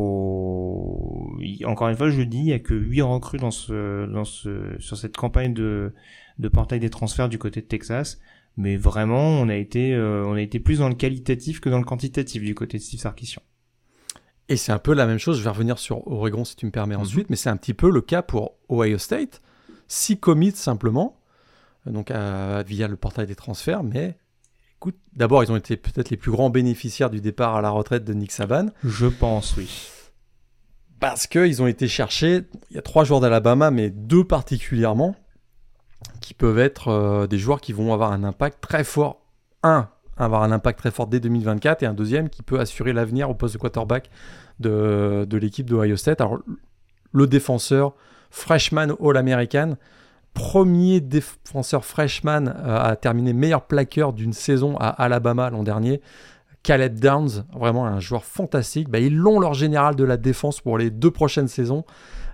faut 0.01 1.37
encore 1.65 1.89
une 1.89 1.95
fois 1.95 2.09
je 2.09 2.19
le 2.19 2.25
dis 2.25 2.39
il 2.39 2.45
y 2.47 2.53
a 2.53 2.59
que 2.59 2.73
8 2.73 3.01
recrues 3.03 3.37
dans 3.39 3.51
ce 3.51 4.05
dans 4.11 4.25
ce 4.25 4.75
sur 4.79 4.97
cette 4.97 5.15
campagne 5.17 5.53
de 5.53 5.93
de 6.39 6.47
portail 6.49 6.79
des 6.79 6.89
transferts 6.89 7.29
du 7.29 7.37
côté 7.37 7.61
de 7.61 7.65
Texas 7.67 8.19
mais 8.57 8.75
vraiment 8.77 9.29
on 9.29 9.49
a 9.49 9.55
été 9.55 9.93
euh, 9.93 10.25
on 10.25 10.33
a 10.33 10.41
été 10.41 10.59
plus 10.59 10.79
dans 10.79 10.89
le 10.89 10.95
qualitatif 10.95 11.59
que 11.59 11.69
dans 11.69 11.77
le 11.79 11.83
quantitatif 11.85 12.41
du 12.43 12.55
côté 12.55 12.77
de 12.77 12.83
Steve 12.83 12.99
Sarkisian 12.99 13.41
Et 14.49 14.55
c'est 14.57 14.71
un 14.71 14.79
peu 14.79 14.93
la 14.93 15.05
même 15.05 15.17
chose, 15.19 15.37
je 15.39 15.43
vais 15.43 15.49
revenir 15.49 15.77
sur 15.77 16.07
Oregon 16.07 16.43
si 16.45 16.55
tu 16.55 16.65
me 16.65 16.71
permets 16.71 16.95
Mhm. 16.95 17.01
ensuite, 17.01 17.29
mais 17.29 17.35
c'est 17.35 17.49
un 17.49 17.57
petit 17.57 17.73
peu 17.73 17.89
le 17.91 18.01
cas 18.01 18.21
pour 18.21 18.55
Ohio 18.69 18.97
State. 18.97 19.41
Six 19.89 20.17
commits 20.19 20.51
simplement, 20.53 21.19
euh, 21.85 21.91
donc 21.91 22.11
à- 22.11 22.63
via 22.63 22.87
le 22.87 22.95
portail 22.97 23.27
des 23.27 23.35
transferts, 23.35 23.83
mais 23.83 24.17
écoute, 24.77 24.95
d'abord 25.15 25.43
ils 25.43 25.51
ont 25.51 25.55
été 25.57 25.75
peut-être 25.77 26.09
les 26.09 26.17
plus 26.17 26.31
grands 26.31 26.49
bénéficiaires 26.49 27.09
du 27.09 27.19
départ 27.21 27.55
à 27.55 27.61
la 27.61 27.69
retraite 27.71 28.05
de 28.05 28.13
Nick 28.13 28.31
Saban, 28.31 28.67
je 28.83 29.05
pense 29.07 29.55
oui 29.57 29.69
parce 30.99 31.27
qu'ils 31.27 31.61
ont 31.61 31.67
été 31.67 31.87
chercher, 31.87 32.41
il 32.71 32.75
y 32.75 32.79
a 32.79 32.81
trois 32.81 33.03
joueurs 33.03 33.19
d'Alabama, 33.19 33.69
mais 33.69 33.91
deux 33.91 34.23
particulièrement, 34.23 35.15
qui 36.21 36.33
peuvent 36.33 36.59
être 36.59 36.89
euh, 36.89 37.27
des 37.27 37.37
joueurs 37.37 37.61
qui 37.61 37.73
vont 37.73 37.93
avoir 37.93 38.11
un 38.11 38.23
impact 38.23 38.61
très 38.61 38.83
fort. 38.83 39.21
Un, 39.63 39.89
avoir 40.17 40.43
un 40.43 40.51
impact 40.51 40.79
très 40.79 40.91
fort 40.91 41.07
dès 41.07 41.19
2024, 41.19 41.83
et 41.83 41.85
un 41.85 41.93
deuxième 41.93 42.29
qui 42.29 42.43
peut 42.43 42.59
assurer 42.59 42.93
l'avenir 42.93 43.29
au 43.29 43.33
poste 43.33 43.53
de 43.55 43.59
quarterback 43.59 44.09
de, 44.59 45.25
de 45.29 45.37
l'équipe 45.37 45.69
d'Ohio 45.69 45.95
State. 45.95 46.21
Alors, 46.21 46.39
le 47.11 47.27
défenseur, 47.27 47.93
freshman 48.29 48.95
All-American, 49.01 49.75
premier 50.33 51.01
défenseur 51.01 51.83
freshman 51.83 52.47
euh, 52.47 52.79
à 52.79 52.95
terminer 52.95 53.33
meilleur 53.33 53.63
plaqueur 53.63 54.13
d'une 54.13 54.33
saison 54.33 54.77
à 54.77 54.89
Alabama 54.89 55.49
l'an 55.49 55.63
dernier. 55.63 56.01
Caleb 56.67 56.99
Downs, 56.99 57.45
vraiment 57.53 57.85
un 57.85 58.01
joueur 58.01 58.25
fantastique. 58.25 58.89
Bah, 58.89 58.99
ils 58.99 59.15
l'ont 59.15 59.39
leur 59.39 59.53
général 59.53 59.95
de 59.95 60.03
la 60.03 60.17
défense 60.17 60.59
pour 60.59 60.77
les 60.77 60.89
deux 60.89 61.11
prochaines 61.11 61.47
saisons. 61.47 61.85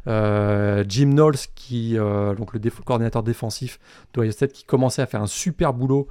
Euh, 0.08 0.84
Jim 0.90 1.12
Knowles, 1.12 1.38
qui, 1.54 2.00
euh, 2.00 2.34
donc 2.34 2.52
le 2.52 2.60
coordinateur 2.84 3.22
défensif 3.22 3.80
d'Ohio 4.12 4.32
State, 4.32 4.52
qui 4.52 4.64
commençait 4.64 5.04
à 5.04 5.06
faire 5.06 5.22
un 5.22 5.28
super 5.28 5.72
boulot 5.72 6.08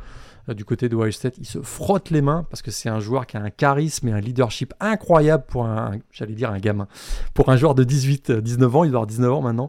euh, 0.49 0.55
du 0.55 0.65
côté 0.65 0.89
d'Ohio 0.89 1.11
State, 1.11 1.35
il 1.39 1.47
se 1.47 1.63
frotte 1.63 2.11
les 2.11 2.23
mains 2.23 2.47
parce 2.49 2.63
que 2.63 2.71
c'est 2.71 2.89
un 2.89 3.01
joueur 3.01 3.27
qui 3.27 3.37
a 3.39 3.41
un 3.41 3.51
charisme 3.51 4.07
et 4.07 4.13
un 4.13 4.21
leadership 4.21 4.73
incroyable 4.79 5.43
pour 5.49 5.67
un, 5.67 5.91
j'allais 6.13 6.35
dire 6.35 6.53
un 6.53 6.61
gamin, 6.61 6.87
pour 7.35 7.49
un 7.49 7.57
joueur 7.57 7.75
de 7.75 7.83
18, 7.83 8.31
euh, 8.31 8.41
19 8.41 8.77
ans, 8.77 8.85
il 8.85 8.93
doit 8.93 8.99
avoir 8.99 9.09
19 9.09 9.33
ans 9.33 9.43
maintenant. 9.43 9.69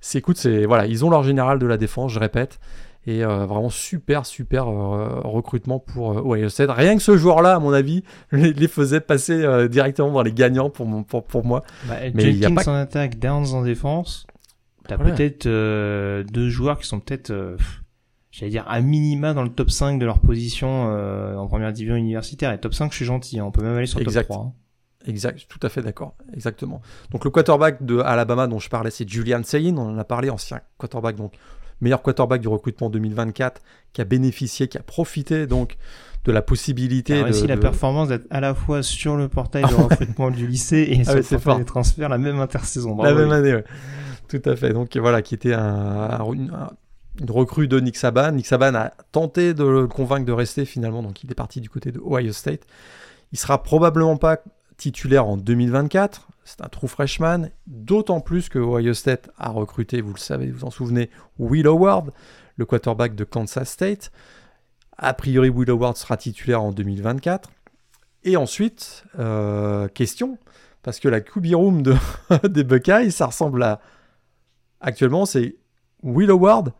C'est, 0.00 0.22
c'est, 0.34 0.64
voilà, 0.64 0.86
ils 0.86 1.04
ont 1.04 1.10
leur 1.10 1.24
général 1.24 1.58
de 1.58 1.66
la 1.66 1.76
défense, 1.76 2.10
je 2.10 2.18
répète. 2.18 2.58
Et 3.06 3.24
euh, 3.24 3.46
vraiment 3.46 3.68
super, 3.68 4.24
super 4.26 4.68
euh, 4.68 5.20
recrutement 5.24 5.80
pour 5.80 6.12
euh, 6.18 6.22
Ohio 6.36 6.48
State. 6.48 6.70
Rien 6.70 6.96
que 6.96 7.02
ce 7.02 7.16
joueur-là, 7.16 7.56
à 7.56 7.58
mon 7.58 7.72
avis, 7.72 8.04
les, 8.32 8.52
les 8.52 8.68
faisait 8.68 9.00
passer 9.00 9.42
euh, 9.42 9.66
directement 9.66 10.12
dans 10.12 10.22
les 10.22 10.32
gagnants 10.32 10.70
pour, 10.70 10.86
mon, 10.86 11.02
pour, 11.02 11.24
pour 11.24 11.44
moi. 11.44 11.64
bah, 11.88 11.96
Mais 12.14 12.22
il 12.30 12.36
y 12.38 12.44
a 12.44 12.48
Jenkins 12.48 12.62
pas- 12.64 12.70
en 12.70 12.74
attaque 12.74 13.18
Downs 13.18 13.54
en 13.54 13.62
défense 13.62 14.26
t'as 14.88 14.96
Voilà. 14.96 15.14
peut-être 15.14 15.46
deux 15.46 16.48
joueurs 16.48 16.78
qui 16.78 16.88
sont 16.88 16.98
peut-être 16.98 17.32
j'allais 18.32 18.50
dire 18.50 18.64
à 18.68 18.80
minima 18.80 19.32
dans 19.32 19.44
le 19.44 19.48
top 19.48 19.70
5 19.70 19.98
de 20.00 20.04
leur 20.04 20.18
position 20.18 20.86
en 21.38 21.46
première 21.46 21.72
division 21.72 21.94
universitaire 21.94 22.52
et 22.52 22.58
top 22.58 22.74
5 22.74 22.90
je 22.90 22.96
suis 22.96 23.04
gentil 23.04 23.38
hein, 23.38 23.44
on 23.44 23.52
peut 23.52 23.62
même 23.62 23.76
aller 23.76 23.86
sur 23.86 24.00
le 24.00 24.06
top 24.06 24.24
3 24.24 24.36
hein. 24.38 24.52
Exact, 25.06 25.46
tout 25.48 25.58
à 25.62 25.68
fait 25.68 25.82
d'accord, 25.82 26.14
exactement. 26.34 26.80
Donc 27.10 27.24
le 27.24 27.30
quarterback 27.30 27.84
de 27.84 27.98
Alabama 27.98 28.46
dont 28.46 28.60
je 28.60 28.68
parlais, 28.68 28.90
c'est 28.92 29.08
Julian 29.08 29.42
Sayin, 29.42 29.76
on 29.76 29.90
en 29.94 29.98
a 29.98 30.04
parlé, 30.04 30.30
ancien 30.30 30.60
quarterback, 30.78 31.16
donc 31.16 31.32
meilleur 31.82 32.00
quarterback 32.00 32.40
du 32.40 32.48
recrutement 32.48 32.88
2024, 32.88 33.60
qui 33.92 34.00
a 34.00 34.04
bénéficié, 34.04 34.68
qui 34.68 34.78
a 34.78 34.82
profité 34.82 35.46
donc 35.46 35.76
de 36.24 36.32
la 36.32 36.40
possibilité 36.40 37.18
Il 37.18 37.24
a 37.24 37.30
de, 37.30 37.46
la 37.48 37.56
performance 37.56 38.08
d'être 38.08 38.26
à 38.30 38.40
la 38.40 38.54
fois 38.54 38.82
sur 38.82 39.16
le 39.16 39.28
portail 39.28 39.64
de 39.68 39.74
recrutement 39.74 40.30
du 40.30 40.46
lycée 40.46 40.86
et 40.90 41.02
sur 41.04 41.12
ouais, 41.12 41.16
le 41.18 41.22
c'est 41.22 41.34
portail 41.36 41.40
fort. 41.52 41.58
des 41.58 41.64
transferts 41.64 42.08
la 42.08 42.18
même 42.18 42.40
intersaison. 42.40 42.96
la 43.02 43.12
même 43.12 43.32
année, 43.32 43.54
ouais. 43.54 43.64
tout 44.28 44.40
à 44.44 44.56
fait. 44.56 44.72
Donc 44.72 44.96
voilà, 44.96 45.20
qui 45.20 45.34
était 45.34 45.52
un, 45.52 45.60
un- 46.20 46.32
une, 46.32 46.50
un- 46.50 46.70
une 47.20 47.30
recrue 47.30 47.68
de 47.68 47.78
Nick 47.80 47.96
Saban. 47.96 48.32
Nick 48.32 48.46
Saban 48.46 48.74
a 48.74 48.92
tenté 49.10 49.52
de 49.52 49.64
le 49.64 49.86
convaincre 49.86 50.24
de 50.24 50.32
rester 50.32 50.64
finalement, 50.64 51.02
donc 51.02 51.22
il 51.24 51.30
est 51.30 51.34
parti 51.34 51.60
du 51.60 51.68
côté 51.68 51.92
de 51.92 52.00
Ohio 52.00 52.32
State. 52.32 52.62
Il 53.32 53.38
sera 53.38 53.62
probablement 53.62 54.16
pas 54.16 54.38
titulaire 54.76 55.26
en 55.26 55.36
2024. 55.36 56.28
C'est 56.44 56.60
un 56.60 56.68
true 56.68 56.88
freshman, 56.88 57.50
d'autant 57.66 58.20
plus 58.20 58.48
que 58.48 58.58
Ohio 58.58 58.94
State 58.94 59.30
a 59.38 59.50
recruté, 59.50 60.00
vous 60.00 60.12
le 60.12 60.18
savez, 60.18 60.50
vous 60.50 60.58
vous 60.58 60.64
en 60.64 60.70
souvenez, 60.70 61.08
Will 61.38 61.66
Howard, 61.66 62.10
le 62.56 62.66
quarterback 62.66 63.14
de 63.14 63.24
Kansas 63.24 63.68
State. 63.68 64.10
A 64.98 65.14
priori, 65.14 65.48
Will 65.48 65.70
Howard 65.70 65.96
sera 65.96 66.16
titulaire 66.16 66.62
en 66.62 66.72
2024. 66.72 67.50
Et 68.24 68.36
ensuite, 68.36 69.04
euh, 69.18 69.88
question, 69.88 70.38
parce 70.82 71.00
que 71.00 71.08
la 71.08 71.20
QB 71.20 71.54
room 71.54 71.82
de, 71.82 71.94
des 72.48 72.64
Buckeyes, 72.64 73.10
ça 73.10 73.26
ressemble 73.26 73.62
à. 73.62 73.80
Actuellement, 74.80 75.26
c'est 75.26 75.56
Will 76.02 76.30
Howard, 76.30 76.72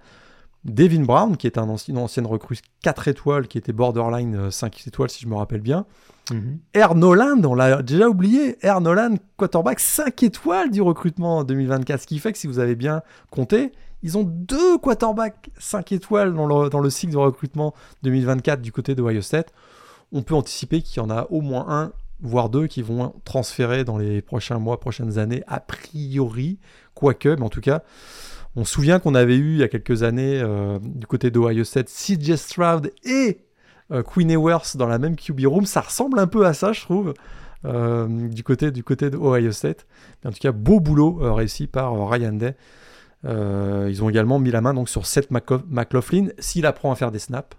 Devin 0.64 1.04
Brown, 1.04 1.36
qui 1.36 1.46
est 1.46 1.58
un 1.58 1.68
ancien, 1.68 1.94
une 1.94 2.00
ancienne 2.00 2.26
recrue 2.26 2.58
4 2.82 3.08
étoiles, 3.08 3.48
qui 3.48 3.58
était 3.58 3.72
borderline 3.72 4.50
5 4.50 4.74
euh, 4.74 4.88
étoiles, 4.88 5.10
si 5.10 5.22
je 5.22 5.28
me 5.28 5.36
rappelle 5.36 5.60
bien. 5.60 5.86
Mhm. 6.30 6.58
Air 6.74 6.94
Noland, 6.94 7.42
on 7.44 7.54
l'a 7.54 7.82
déjà 7.82 8.08
oublié. 8.08 8.56
Air 8.64 8.80
Noland, 8.80 9.16
quarterback 9.36 9.80
5 9.80 10.22
étoiles 10.22 10.70
du 10.70 10.80
recrutement 10.80 11.38
en 11.38 11.44
2024. 11.44 12.02
Ce 12.02 12.06
qui 12.06 12.18
fait 12.18 12.32
que 12.32 12.38
si 12.38 12.46
vous 12.46 12.58
avez 12.58 12.74
bien 12.74 13.02
compté, 13.30 13.72
ils 14.02 14.18
ont 14.18 14.24
deux 14.24 14.78
quarterbacks 14.78 15.50
5 15.58 15.92
étoiles 15.92 16.34
dans 16.34 16.46
le, 16.46 16.68
dans 16.68 16.80
le 16.80 16.90
cycle 16.90 17.12
de 17.12 17.18
recrutement 17.18 17.74
2024 18.02 18.60
du 18.60 18.72
côté 18.72 18.94
de 18.94 19.02
Ohio 19.02 19.20
State. 19.20 19.52
On 20.12 20.22
peut 20.22 20.34
anticiper 20.34 20.82
qu'il 20.82 21.02
y 21.02 21.04
en 21.04 21.10
a 21.10 21.26
au 21.30 21.40
moins 21.40 21.66
un, 21.68 21.92
voire 22.20 22.50
deux, 22.50 22.66
qui 22.66 22.82
vont 22.82 23.14
transférer 23.24 23.84
dans 23.84 23.98
les 23.98 24.22
prochains 24.22 24.58
mois, 24.58 24.78
prochaines 24.78 25.18
années, 25.18 25.42
a 25.46 25.60
priori. 25.60 26.58
Quoique, 26.94 27.28
mais 27.30 27.42
en 27.42 27.48
tout 27.48 27.60
cas, 27.60 27.82
on 28.54 28.64
se 28.64 28.74
souvient 28.74 28.98
qu'on 28.98 29.14
avait 29.14 29.36
eu 29.36 29.54
il 29.54 29.58
y 29.58 29.62
a 29.62 29.68
quelques 29.68 30.02
années 30.02 30.40
euh, 30.40 30.78
du 30.82 31.06
côté 31.06 31.30
d'Ohio 31.30 31.64
State 31.64 31.88
CJ 31.88 32.36
Stroud 32.36 32.92
et 33.04 33.38
Queen 34.03 34.30
Ewers 34.30 34.76
dans 34.76 34.86
la 34.86 34.99
même 34.99 35.16
QB 35.16 35.45
room. 35.47 35.66
Ça 35.66 35.80
ressemble 35.82 36.18
un 36.18 36.26
peu 36.26 36.47
à 36.47 36.55
ça, 36.55 36.72
je 36.72 36.80
trouve, 36.80 37.14
euh, 37.64 38.07
du 38.28 38.43
côté 38.43 38.70
du 38.70 38.82
côté 38.82 39.11
d'Ohio 39.11 39.53
State. 39.53 39.86
Mais 40.22 40.30
en 40.30 40.32
tout 40.32 40.40
cas, 40.40 40.53
beau 40.53 40.80
boulot 40.80 41.18
réussi 41.34 41.66
par 41.66 41.93
Ryan 42.09 42.32
Day. 42.32 42.57
ils 43.24 44.03
ont 44.03 44.09
également 44.09 44.38
mis 44.38 44.51
la 44.51 44.61
main 44.61 44.74
donc 44.74 44.88
sur 44.88 45.07
Seth 45.07 45.30
McLaughlin 45.30 46.28
s'il 46.38 46.64
apprend 46.66 46.93
à 46.93 46.95
faire 46.97 47.11
des 47.11 47.18
snaps. 47.18 47.57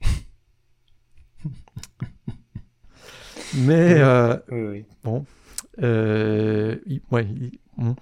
Mais 3.54 4.02
oui, 4.50 4.62
oui. 4.62 4.84
bon, 5.04 5.24
ouais, 5.82 7.28
hmm. 7.76 7.92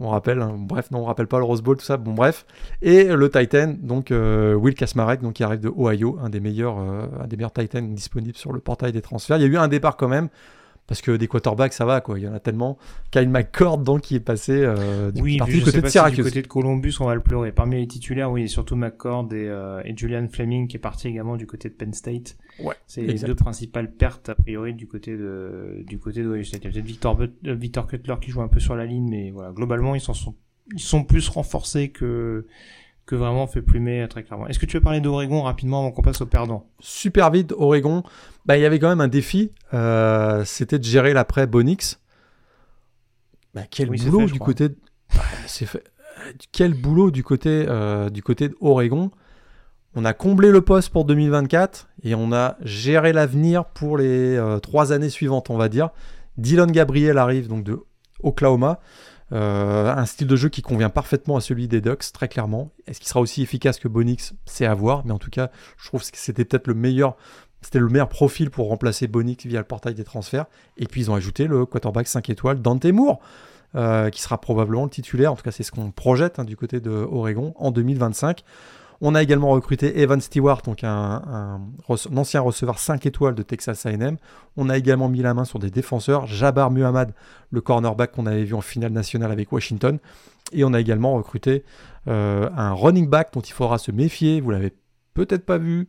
On 0.00 0.08
rappelle, 0.08 0.40
hein. 0.40 0.54
bref, 0.56 0.90
non, 0.90 1.00
on 1.00 1.04
rappelle 1.04 1.26
pas 1.26 1.38
le 1.38 1.44
Rose 1.44 1.60
Bowl, 1.60 1.76
tout 1.76 1.84
ça, 1.84 1.98
bon, 1.98 2.14
bref. 2.14 2.46
Et 2.80 3.04
le 3.04 3.30
Titan, 3.30 3.74
donc 3.78 4.10
euh, 4.10 4.54
Will 4.54 4.74
Kasmarek, 4.74 5.20
donc, 5.20 5.34
qui 5.34 5.44
arrive 5.44 5.60
de 5.60 5.68
Ohio, 5.68 6.18
un 6.22 6.30
des 6.30 6.40
meilleurs, 6.40 6.78
euh, 6.78 7.06
un 7.22 7.26
des 7.26 7.36
meilleurs 7.36 7.52
Titans 7.52 7.94
disponibles 7.94 8.36
sur 8.36 8.52
le 8.52 8.60
portail 8.60 8.92
des 8.92 9.02
transferts. 9.02 9.36
Il 9.36 9.42
y 9.42 9.44
a 9.44 9.48
eu 9.48 9.58
un 9.58 9.68
départ 9.68 9.96
quand 9.96 10.08
même, 10.08 10.28
parce 10.86 11.00
que 11.00 11.12
des 11.12 11.28
quarterbacks, 11.28 11.72
ça 11.72 11.84
va, 11.84 12.00
quoi. 12.00 12.18
Il 12.18 12.24
y 12.24 12.28
en 12.28 12.34
a 12.34 12.40
tellement. 12.40 12.76
Kyle 13.10 13.28
McCord, 13.28 13.78
donc, 13.78 14.02
qui 14.02 14.16
est 14.16 14.20
passé 14.20 14.52
euh, 14.52 15.10
du, 15.12 15.22
oui, 15.22 15.36
parti 15.38 15.54
du 15.54 15.62
côté 15.62 15.80
de 15.80 15.88
Syracuse. 15.88 16.16
du 16.16 16.24
côté 16.24 16.42
de 16.42 16.46
Columbus, 16.48 16.94
on 17.00 17.06
va 17.06 17.14
le 17.14 17.20
pleurer. 17.20 17.52
Parmi 17.52 17.76
les 17.76 17.86
titulaires, 17.86 18.30
oui, 18.30 18.48
surtout 18.48 18.74
McCord 18.74 19.32
et, 19.32 19.48
euh, 19.48 19.80
et, 19.84 19.96
Julian 19.96 20.26
Fleming, 20.28 20.66
qui 20.66 20.76
est 20.76 20.80
parti 20.80 21.08
également 21.08 21.36
du 21.36 21.46
côté 21.46 21.68
de 21.68 21.74
Penn 21.74 21.92
State. 21.92 22.36
Ouais. 22.58 22.74
C'est 22.86 23.02
les 23.02 23.18
deux 23.18 23.34
principales 23.34 23.92
pertes, 23.92 24.28
a 24.28 24.34
priori, 24.34 24.74
du 24.74 24.88
côté 24.88 25.16
de, 25.16 25.82
du 25.86 25.98
côté 25.98 26.22
de 26.22 26.42
State. 26.42 26.62
Il 26.62 26.66
y 26.66 26.68
a 26.68 26.72
peut-être 26.72 26.84
Victor, 26.84 27.20
euh, 27.20 27.54
Victor 27.54 27.86
Cutler 27.86 28.16
qui 28.20 28.30
joue 28.30 28.42
un 28.42 28.48
peu 28.48 28.60
sur 28.60 28.74
la 28.74 28.84
ligne, 28.84 29.08
mais 29.08 29.30
voilà, 29.30 29.52
globalement, 29.52 29.94
ils 29.94 30.00
s'en 30.00 30.14
sont, 30.14 30.34
ils 30.74 30.80
sont 30.80 31.04
plus 31.04 31.28
renforcés 31.28 31.90
que, 31.90 32.46
que 33.06 33.14
vraiment 33.14 33.46
fait 33.46 33.62
plumer 33.62 34.06
très 34.08 34.22
clairement. 34.22 34.46
Est-ce 34.46 34.58
que 34.58 34.66
tu 34.66 34.76
veux 34.76 34.82
parler 34.82 35.00
d'Oregon 35.00 35.42
rapidement 35.42 35.80
avant 35.80 35.90
qu'on 35.90 36.02
passe 36.02 36.20
au 36.20 36.26
perdant? 36.26 36.66
Super 36.80 37.30
vite, 37.30 37.52
Oregon. 37.56 38.02
Bah, 38.46 38.56
il 38.56 38.62
y 38.62 38.66
avait 38.66 38.78
quand 38.78 38.88
même 38.88 39.00
un 39.00 39.08
défi, 39.08 39.52
euh, 39.74 40.44
c'était 40.44 40.78
de 40.78 40.84
gérer 40.84 41.12
l'après 41.12 41.46
Bonix. 41.46 41.98
Bah, 43.54 43.62
quel 43.70 43.90
boulot 43.90 44.26
du 44.26 44.38
côté 44.38 44.68
de... 44.68 44.76
Bah, 45.14 45.22
fait... 45.46 45.84
Quel 46.52 46.74
boulot 46.74 47.10
du 47.10 47.24
côté, 47.24 47.66
euh, 47.68 48.08
du 48.08 48.22
côté 48.22 48.48
d'Oregon. 48.48 49.10
On 49.94 50.04
a 50.04 50.14
comblé 50.14 50.50
le 50.50 50.62
poste 50.62 50.88
pour 50.90 51.04
2024 51.04 51.88
et 52.04 52.14
on 52.14 52.32
a 52.32 52.56
géré 52.62 53.12
l'avenir 53.12 53.66
pour 53.66 53.98
les 53.98 54.36
euh, 54.36 54.58
trois 54.58 54.92
années 54.92 55.10
suivantes, 55.10 55.50
on 55.50 55.58
va 55.58 55.68
dire. 55.68 55.90
Dylan 56.38 56.70
Gabriel 56.70 57.18
arrive 57.18 57.48
donc 57.48 57.62
de 57.62 57.78
Oklahoma. 58.22 58.80
Euh, 59.32 59.94
un 59.94 60.04
style 60.04 60.26
de 60.26 60.36
jeu 60.36 60.48
qui 60.48 60.60
convient 60.62 60.90
parfaitement 60.90 61.36
à 61.36 61.40
celui 61.40 61.66
des 61.66 61.80
Ducks, 61.80 62.12
très 62.12 62.28
clairement. 62.28 62.70
Est-ce 62.86 63.00
qu'il 63.00 63.08
sera 63.08 63.20
aussi 63.20 63.42
efficace 63.42 63.78
que 63.78 63.88
Bonix? 63.88 64.34
C'est 64.44 64.66
à 64.66 64.74
voir, 64.74 65.06
mais 65.06 65.12
en 65.12 65.18
tout 65.18 65.30
cas, 65.30 65.50
je 65.78 65.86
trouve 65.86 66.02
que 66.02 66.18
c'était 66.18 66.44
peut-être 66.44 66.66
le 66.66 66.74
meilleur, 66.74 67.16
c'était 67.62 67.78
le 67.78 67.88
meilleur 67.88 68.08
profil 68.08 68.50
pour 68.50 68.68
remplacer 68.68 69.06
Bonix 69.06 69.46
via 69.46 69.60
le 69.60 69.66
portail 69.66 69.94
des 69.94 70.04
transferts. 70.04 70.46
Et 70.76 70.86
puis 70.86 71.02
ils 71.02 71.10
ont 71.10 71.14
ajouté 71.14 71.46
le 71.46 71.64
quarterback 71.64 72.08
5 72.08 72.28
étoiles, 72.28 72.60
Dante 72.60 72.84
Moore, 72.86 73.20
euh, 73.74 74.10
qui 74.10 74.20
sera 74.20 74.38
probablement 74.38 74.84
le 74.84 74.90
titulaire, 74.90 75.32
en 75.32 75.36
tout 75.36 75.44
cas 75.44 75.50
c'est 75.50 75.62
ce 75.62 75.72
qu'on 75.72 75.90
projette 75.92 76.38
hein, 76.38 76.44
du 76.44 76.56
côté 76.56 76.80
de 76.80 76.90
Oregon 76.90 77.54
en 77.56 77.70
2025. 77.70 78.44
On 79.04 79.16
a 79.16 79.22
également 79.22 79.48
recruté 79.48 80.00
Evan 80.00 80.20
Stewart, 80.20 80.62
donc 80.62 80.84
un, 80.84 81.60
ancien 81.88 82.40
receveur 82.40 82.78
5 82.78 83.04
étoiles 83.04 83.34
de 83.34 83.42
Texas 83.42 83.84
AM. 83.84 84.16
On 84.56 84.68
a 84.68 84.78
également 84.78 85.08
mis 85.08 85.22
la 85.22 85.34
main 85.34 85.44
sur 85.44 85.58
des 85.58 85.70
défenseurs, 85.70 86.28
Jabbar 86.28 86.70
Muhammad, 86.70 87.12
le 87.50 87.60
cornerback 87.60 88.12
qu'on 88.12 88.26
avait 88.26 88.44
vu 88.44 88.54
en 88.54 88.60
finale 88.60 88.92
nationale 88.92 89.32
avec 89.32 89.50
Washington. 89.50 89.98
Et 90.52 90.62
on 90.62 90.72
a 90.72 90.78
également 90.78 91.14
recruté 91.14 91.64
euh, 92.06 92.48
un 92.56 92.74
running 92.74 93.08
back 93.08 93.32
dont 93.32 93.40
il 93.40 93.52
faudra 93.52 93.78
se 93.78 93.90
méfier, 93.90 94.40
vous 94.40 94.52
l'avez 94.52 94.72
peut-être 95.14 95.44
pas 95.44 95.58
vu. 95.58 95.88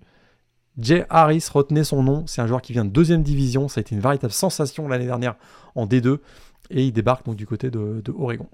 Jay 0.79 1.05
Harris, 1.11 1.45
retenez 1.53 1.83
son 1.83 2.01
nom, 2.01 2.25
c'est 2.25 2.41
un 2.41 2.47
joueur 2.47 2.63
qui 2.63 2.73
vient 2.73 2.83
de 2.83 2.89
deuxième 2.89 3.21
division, 3.21 3.67
ça 3.67 3.79
a 3.79 3.81
été 3.81 3.93
une 3.93 4.01
véritable 4.01 4.33
sensation 4.33 4.87
l'année 4.87 5.05
dernière 5.05 5.35
en 5.75 5.85
D2, 5.85 6.17
et 6.71 6.83
il 6.83 6.91
débarque 6.91 7.27
donc 7.27 7.35
du 7.35 7.45
côté 7.45 7.69
de 7.69 8.01
Oregon. 8.17 8.49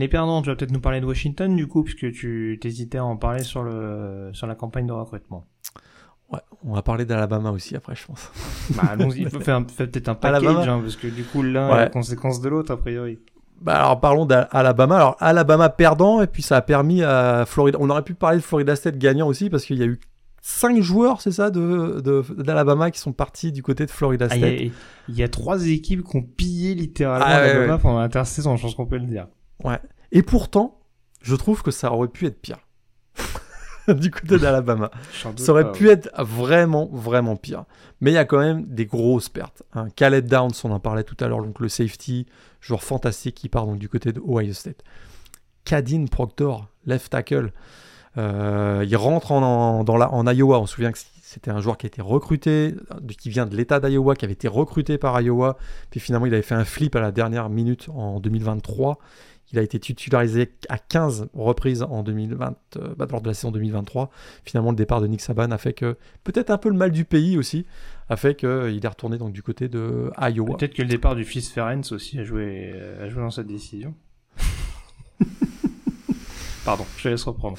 Les 0.00 0.08
perdants, 0.08 0.40
tu 0.40 0.48
vas 0.48 0.56
peut-être 0.56 0.72
nous 0.72 0.80
parler 0.80 1.02
de 1.02 1.04
Washington 1.04 1.54
du 1.54 1.66
coup, 1.66 1.82
puisque 1.82 2.10
tu 2.10 2.58
t'hésitais 2.58 2.96
à 2.96 3.04
en 3.04 3.18
parler 3.18 3.42
sur, 3.42 3.62
le, 3.62 4.30
sur 4.32 4.46
la 4.46 4.54
campagne 4.54 4.86
de 4.86 4.92
recrutement. 4.92 5.44
Ouais, 6.32 6.38
on 6.64 6.72
va 6.72 6.80
parler 6.80 7.04
d'Alabama 7.04 7.50
aussi 7.50 7.76
après, 7.76 7.94
je 7.94 8.06
pense. 8.06 8.32
Bah, 8.76 8.84
allons-y, 8.92 9.20
il 9.20 9.28
faut 9.28 9.40
faire, 9.40 9.62
peut-être 9.62 10.08
un 10.08 10.14
package, 10.14 10.68
hein, 10.68 10.80
parce 10.80 10.96
que 10.96 11.06
du 11.06 11.22
coup, 11.24 11.42
l'un 11.42 11.68
ouais. 11.68 11.74
est 11.74 11.80
la 11.80 11.90
conséquence 11.90 12.40
de 12.40 12.48
l'autre, 12.48 12.72
a 12.72 12.78
priori. 12.78 13.18
Bah 13.60 13.74
alors 13.74 14.00
parlons 14.00 14.24
d'Alabama. 14.24 14.96
Alors 14.96 15.16
Alabama 15.20 15.68
perdant, 15.68 16.22
et 16.22 16.26
puis 16.26 16.42
ça 16.42 16.56
a 16.56 16.62
permis 16.62 17.02
à 17.02 17.44
Florida. 17.46 17.76
On 17.78 17.90
aurait 17.90 18.00
pu 18.00 18.14
parler 18.14 18.38
de 18.38 18.42
Florida 18.42 18.74
State 18.76 18.96
gagnant 18.96 19.26
aussi, 19.26 19.50
parce 19.50 19.66
qu'il 19.66 19.76
y 19.76 19.82
a 19.82 19.86
eu 19.86 20.00
cinq 20.40 20.80
joueurs, 20.80 21.20
c'est 21.20 21.32
ça, 21.32 21.50
d'Alabama 21.50 22.86
de, 22.86 22.94
qui 22.94 23.00
sont 23.00 23.12
partis 23.12 23.52
du 23.52 23.62
côté 23.62 23.84
de 23.84 23.90
Florida 23.90 24.28
ah, 24.30 24.34
State. 24.34 24.72
Il 25.08 25.14
y, 25.14 25.22
a 25.22 25.28
trois 25.28 25.66
équipes 25.66 26.04
qui 26.04 26.16
ont 26.16 26.22
pillé 26.22 26.74
littéralement 26.74 27.26
ah, 27.28 27.34
Alabama 27.34 27.76
pendant 27.76 28.00
l'intersaison, 28.00 28.56
je 28.56 28.62
pense 28.62 28.74
qu'on 28.74 28.86
peut 28.86 28.96
le 28.96 29.04
dire. 29.04 29.26
Ouais. 29.64 29.80
Et 30.12 30.22
pourtant, 30.22 30.80
je 31.22 31.34
trouve 31.34 31.62
que 31.62 31.70
ça 31.70 31.92
aurait 31.92 32.08
pu 32.08 32.26
être 32.26 32.40
pire. 32.40 32.58
du 33.88 34.10
côté 34.10 34.38
d'Alabama. 34.38 34.90
ça 35.36 35.52
aurait 35.52 35.72
pu 35.72 35.88
être 35.88 36.10
vraiment, 36.22 36.88
vraiment 36.92 37.36
pire. 37.36 37.64
Mais 38.00 38.10
il 38.10 38.14
y 38.14 38.18
a 38.18 38.24
quand 38.24 38.38
même 38.38 38.66
des 38.66 38.86
grosses 38.86 39.28
pertes. 39.28 39.62
Hein. 39.74 39.88
Khaled 39.96 40.26
Downs, 40.26 40.52
on 40.64 40.70
en 40.70 40.80
parlait 40.80 41.04
tout 41.04 41.16
à 41.20 41.28
l'heure, 41.28 41.42
donc 41.42 41.60
le 41.60 41.68
safety, 41.68 42.26
joueur 42.60 42.82
fantastique 42.82 43.34
qui 43.36 43.48
part 43.48 43.66
donc 43.66 43.78
du 43.78 43.88
côté 43.88 44.12
de 44.12 44.20
Ohio 44.20 44.52
State. 44.52 44.82
Kadin 45.64 46.06
Proctor, 46.06 46.68
left 46.86 47.10
tackle. 47.10 47.52
Euh, 48.18 48.84
il 48.86 48.96
rentre 48.96 49.32
en, 49.32 49.84
dans 49.84 49.96
la, 49.96 50.12
en 50.12 50.26
Iowa. 50.26 50.60
On 50.60 50.66
se 50.66 50.74
souvient 50.74 50.92
que 50.92 50.98
c'était 51.22 51.50
un 51.50 51.60
joueur 51.60 51.76
qui 51.76 51.86
a 51.86 51.88
été 51.88 52.02
recruté, 52.02 52.74
qui 53.18 53.30
vient 53.30 53.46
de 53.46 53.56
l'État 53.56 53.78
d'Iowa, 53.78 54.16
qui 54.16 54.24
avait 54.24 54.34
été 54.34 54.48
recruté 54.48 54.98
par 54.98 55.20
Iowa. 55.20 55.58
Puis 55.90 56.00
finalement, 56.00 56.26
il 56.26 56.34
avait 56.34 56.42
fait 56.42 56.56
un 56.56 56.64
flip 56.64 56.96
à 56.96 57.00
la 57.00 57.12
dernière 57.12 57.48
minute 57.48 57.88
en 57.88 58.18
2023. 58.20 58.98
Il 59.52 59.58
a 59.58 59.62
été 59.62 59.78
titularisé 59.80 60.52
à 60.68 60.78
15 60.78 61.28
reprises 61.34 61.82
en 61.82 62.02
2020, 62.02 62.56
euh, 62.76 62.94
bah, 62.96 63.06
lors 63.10 63.20
de 63.20 63.26
la 63.26 63.34
saison 63.34 63.50
2023. 63.50 64.10
Finalement, 64.44 64.70
le 64.70 64.76
départ 64.76 65.00
de 65.00 65.06
Nick 65.06 65.20
Saban 65.20 65.50
a 65.50 65.58
fait 65.58 65.72
que, 65.72 65.96
peut-être 66.24 66.50
un 66.50 66.58
peu 66.58 66.68
le 66.68 66.76
mal 66.76 66.92
du 66.92 67.04
pays 67.04 67.36
aussi, 67.36 67.66
a 68.08 68.16
fait 68.16 68.34
qu'il 68.34 68.80
est 68.82 68.88
retourné 68.88 69.18
donc, 69.18 69.32
du 69.32 69.42
côté 69.42 69.68
de 69.68 70.10
Iowa. 70.20 70.56
Peut-être 70.56 70.74
que 70.74 70.82
le 70.82 70.88
départ 70.88 71.16
du 71.16 71.24
fils 71.24 71.50
Ferenc 71.50 71.92
aussi 71.92 72.18
a 72.18 72.24
joué, 72.24 72.74
a 73.00 73.08
joué 73.08 73.22
dans 73.22 73.30
cette 73.30 73.46
décision. 73.46 73.94
Pardon, 76.64 76.86
je 76.96 77.08
laisse 77.08 77.24
reprendre. 77.24 77.58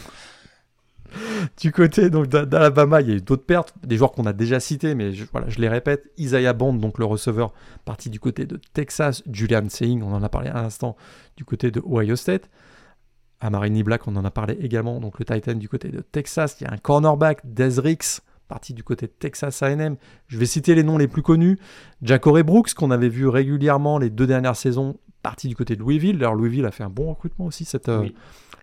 du 1.60 1.72
côté 1.72 2.10
donc 2.10 2.28
d'Alabama, 2.28 3.02
il 3.02 3.10
y 3.10 3.12
a 3.12 3.16
eu 3.16 3.22
d'autres 3.22 3.46
pertes, 3.46 3.74
des 3.84 3.98
joueurs 3.98 4.12
qu'on 4.12 4.26
a 4.26 4.34
déjà 4.34 4.60
cités, 4.60 4.96
mais 4.96 5.14
je, 5.14 5.26
voilà, 5.32 5.50
je 5.50 5.60
les 5.60 5.70
répète. 5.70 6.12
Isaiah 6.18 6.54
Bond, 6.54 6.74
donc 6.74 6.98
le 6.98 7.06
receveur, 7.06 7.54
parti 7.86 8.10
du 8.10 8.20
côté 8.20 8.46
de 8.46 8.60
Texas. 8.74 9.24
Julian 9.32 9.70
Saying, 9.70 10.02
on 10.04 10.14
en 10.14 10.24
a 10.24 10.30
parlé 10.30 10.50
à 10.50 10.62
l'instant, 10.62 10.96
du 11.38 11.46
côté 11.46 11.72
de 11.72 11.82
Ohio 11.86 12.16
State. 12.16 12.50
Amarini 13.42 13.84
Black, 13.84 14.08
on 14.08 14.16
en 14.16 14.24
a 14.24 14.32
parlé 14.32 14.58
également, 14.62 15.00
donc 15.00 15.18
le 15.20 15.26
Titan 15.26 15.56
du 15.56 15.68
côté 15.68 15.90
de 15.90 16.02
Texas. 16.02 16.58
Il 16.62 16.66
y 16.66 16.68
a 16.68 16.74
un 16.74 16.78
cornerback, 16.78 17.40
Desrix, 17.44 18.22
parti 18.48 18.74
du 18.74 18.84
côté 18.84 19.08
de 19.08 19.12
Texas 19.12 19.64
AM. 19.64 19.96
Je 20.28 20.38
vais 20.38 20.46
citer 20.46 20.76
les 20.76 20.84
noms 20.84 20.98
les 20.98 21.08
plus 21.08 21.24
connus. 21.24 21.58
Jacore 22.04 22.44
Brooks, 22.44 22.74
qu'on 22.74 22.92
avait 22.92 23.10
vu 23.10 23.28
régulièrement 23.28 23.98
les 23.98 24.10
deux 24.10 24.28
dernières 24.28 24.56
saisons, 24.56 24.98
parti 25.24 25.48
du 25.48 25.56
côté 25.56 25.76
de 25.76 25.82
Louisville. 25.82 26.20
D'ailleurs, 26.20 26.36
Louisville 26.36 26.66
a 26.66 26.72
fait 26.72 26.84
un 26.84 26.90
bon 26.90 27.10
recrutement 27.10 27.46
aussi 27.46 27.66
cette, 27.66 27.90
euh, 27.90 28.08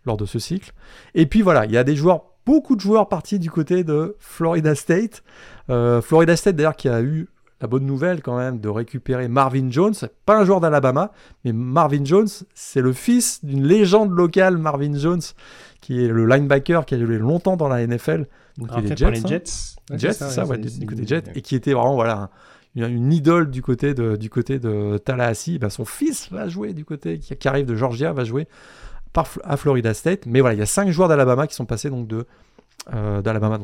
lors 0.05 0.17
de 0.17 0.27
ce 0.27 0.39
cycle. 0.39 0.73
Et 1.15 1.27
puis 1.27 1.43
voilà, 1.43 1.65
il 1.65 1.73
y 1.73 1.77
a 1.77 1.85
des 1.85 1.97
joueurs 1.97 2.25
beaucoup 2.49 2.77
de 2.77 2.81
joueurs 2.81 3.11
partis 3.11 3.39
du 3.39 3.51
côté 3.51 3.85
de 3.85 4.17
Florida 4.19 4.75
State. 4.75 5.23
Euh, 5.69 6.01
Florida 6.01 6.35
State 6.35 6.57
d'ailleurs 6.57 6.77
qui 6.77 6.89
a 6.89 7.03
eu 7.03 7.29
la 7.61 7.69
bonne 7.69 7.85
nouvelle 7.85 8.23
quand 8.23 8.39
même 8.39 8.59
de 8.59 8.71
récupérer 8.71 9.29
Marvin 9.29 9.71
Jones, 9.71 9.93
pas 10.25 10.39
un 10.39 10.47
joueur 10.47 10.59
d'Alabama, 10.59 11.13
mais 11.45 11.53
Marvin 11.53 12.07
Jones, 12.07 12.29
c'est 12.55 12.81
le 12.81 12.95
fils 12.95 13.45
d'une 13.45 13.67
légende 13.67 14.13
locale, 14.13 14.57
Marvin 14.57 14.97
Jones, 14.97 15.21
qui 15.83 16.03
est 16.03 16.09
le 16.09 16.25
linebacker 16.25 16.87
qui 16.87 16.95
a 16.95 16.99
joué 16.99 17.19
longtemps 17.19 17.59
dans 17.59 17.69
la 17.69 17.87
NFL. 17.87 18.27
Donc 18.57 18.71
il 18.79 18.93
est 18.93 18.97
Jets, 18.97 19.11
les 19.11 19.21
Jets, 19.21 19.43
hein. 19.91 19.99
Jets, 19.99 20.13
ça, 20.15 20.47
ouais, 20.47 20.57
du 20.57 20.87
côté 20.87 21.07
Jets, 21.07 21.25
et 21.35 21.43
qui 21.43 21.55
était 21.55 21.75
vraiment 21.75 21.97
voilà 21.97 22.31
une, 22.77 23.13
idole 23.13 23.51
du 23.51 23.61
côté 23.61 23.93
de 23.93 24.17
du 24.17 24.31
côté 24.31 24.59
de 24.59 24.97
Tallahassee. 24.97 25.59
Ben, 25.59 25.69
son 25.69 25.85
fils 25.85 26.33
va 26.33 26.49
jouer 26.49 26.73
du 26.73 26.87
côté 26.87 27.19
qui, 27.19 27.37
qui 27.37 27.47
arrive 27.47 27.67
de 27.67 27.75
Georgia 27.75 28.15
va 28.15 28.25
jouer 28.25 28.49
à 29.45 29.57
Florida 29.57 29.95
State. 29.95 30.27
Mais 30.27 30.41
voilà, 30.41 30.55
il 30.55 30.59
y 30.59 30.63
a 30.63 30.67
cinq 30.67 30.91
joueurs 30.91 31.09
d'Alabama 31.09 31.47
qui 31.47 31.55
sont 31.55 31.67
passés 31.67 31.91
donc 31.91 32.07
de 32.07 32.27
d'Alabama 32.91 33.59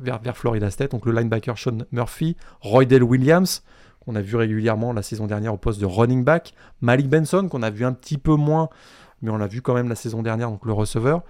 vers, 0.00 0.36
Florida 0.36 0.68
State. 0.68 0.90
Donc 0.90 1.06
le 1.06 1.12
linebacker 1.12 1.56
Sean 1.56 1.78
Murphy, 1.92 2.36
Roydell 2.60 3.04
Williams, 3.04 3.62
qu'on 4.04 4.16
a 4.16 4.20
vu 4.20 4.36
régulièrement 4.36 4.92
la 4.92 5.02
saison 5.02 5.26
dernière 5.26 5.54
au 5.54 5.56
poste 5.56 5.80
de 5.80 5.86
running 5.86 6.24
back, 6.24 6.54
Malik 6.80 7.08
Benson, 7.08 7.48
qu'on 7.48 7.62
a 7.62 7.70
vu 7.70 7.84
un 7.84 7.92
petit 7.92 8.18
peu 8.18 8.34
moins, 8.34 8.68
mais 9.22 9.30
on 9.30 9.36
l'a 9.36 9.46
vu 9.46 9.62
quand 9.62 9.74
même 9.74 9.88
la 9.88 9.94
saison 9.94 10.22
dernière, 10.22 10.50
donc 10.50 10.66
le 10.66 10.72
receveur. 10.72 11.22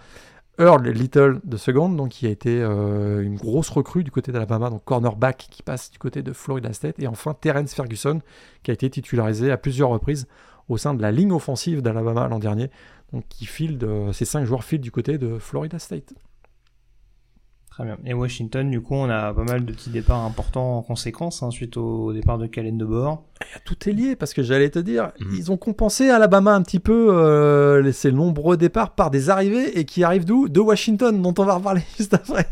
Earl 0.59 0.89
Little 0.89 1.41
de 1.43 1.57
seconde, 1.57 1.97
donc 1.97 2.11
qui 2.11 2.27
a 2.27 2.31
été 2.31 2.63
euh, 2.63 3.23
une 3.23 3.37
grosse 3.37 3.71
recrue 3.71 4.05
du 4.05 4.13
côté 4.13 4.31
d'Alabama, 4.31 4.71
donc 4.71 4.85
cornerback 4.85 5.49
qui 5.51 5.63
passe 5.65 5.91
du 5.91 5.99
côté 5.99 6.23
de 6.23 6.33
Florida 6.33 6.73
State, 6.73 6.97
et 7.01 7.09
enfin 7.09 7.35
Terence 7.35 7.75
Ferguson 7.75 8.21
qui 8.63 8.71
a 8.71 8.75
été 8.75 8.89
titularisé 8.89 9.51
à 9.51 9.57
plusieurs 9.57 9.89
reprises 9.89 10.29
au 10.69 10.77
sein 10.77 10.95
de 10.95 11.03
la 11.03 11.11
ligne 11.11 11.33
offensive 11.33 11.83
d'Alabama 11.83 12.29
l'an 12.29 12.39
dernier, 12.39 12.71
donc 13.15 13.25
qui 13.29 13.47
file 13.47 13.79
de, 13.79 14.11
ces 14.13 14.25
cinq 14.25 14.45
joueurs 14.45 14.65
filent 14.65 14.81
du 14.81 14.91
côté 14.91 15.19
de 15.19 15.39
Florida 15.39 15.79
State. 15.79 16.15
Très 17.71 17.85
bien. 17.85 17.97
Et 18.05 18.15
Washington, 18.15 18.71
du 18.71 18.81
coup, 18.81 18.95
on 18.95 19.09
a 19.09 19.33
pas 19.33 19.43
mal 19.43 19.65
de 19.65 19.73
petits 19.73 19.91
départs 19.91 20.25
importants 20.25 20.79
en 20.79 20.83
conséquence, 20.83 21.43
hein, 21.43 21.51
suite 21.51 21.77
au 21.77 22.13
départ 22.13 22.39
de 22.39 22.47
Calen 22.47 22.77
de 22.77 22.85
bord. 22.85 23.25
Tout 23.65 23.89
est 23.89 23.93
lié, 23.93 24.17
parce 24.17 24.33
que 24.33 24.43
j'allais 24.43 24.71
te 24.71 24.79
dire, 24.79 25.13
mhm. 25.19 25.35
ils 25.37 25.51
ont 25.53 25.57
compensé 25.57 26.09
Alabama 26.09 26.55
un 26.55 26.63
petit 26.63 26.79
peu 26.79 27.13
euh, 27.13 27.91
ces 27.91 28.13
nombreux 28.13 28.57
départs 28.57 28.95
par 28.95 29.11
des 29.11 29.31
arrivées, 29.31 29.79
et 29.79 29.85
qui 29.85 30.05
arrivent 30.05 30.25
d'où? 30.25 30.49
De 30.49 30.61
Washington, 30.61 31.21
dont 31.21 31.35
on 31.39 31.45
va 31.45 31.55
reparler 31.55 31.83
juste 31.97 32.15
après. 32.15 32.47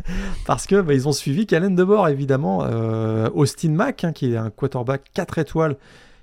Parce 0.47 0.67
que 0.67 0.81
bah, 0.81 0.95
ils 0.95 1.09
ont 1.09 1.13
suivi 1.13 1.47
Calen 1.47 1.75
de 1.75 1.85
bord, 1.85 2.09
évidemment. 2.09 2.65
Euh, 2.65 3.31
Austin 3.35 3.71
Mack, 3.71 4.05
hein, 4.05 4.13
qui 4.13 4.33
est 4.33 4.37
un 4.37 4.51
quarterback 4.51 5.05
4 5.15 5.39
étoiles, 5.39 5.77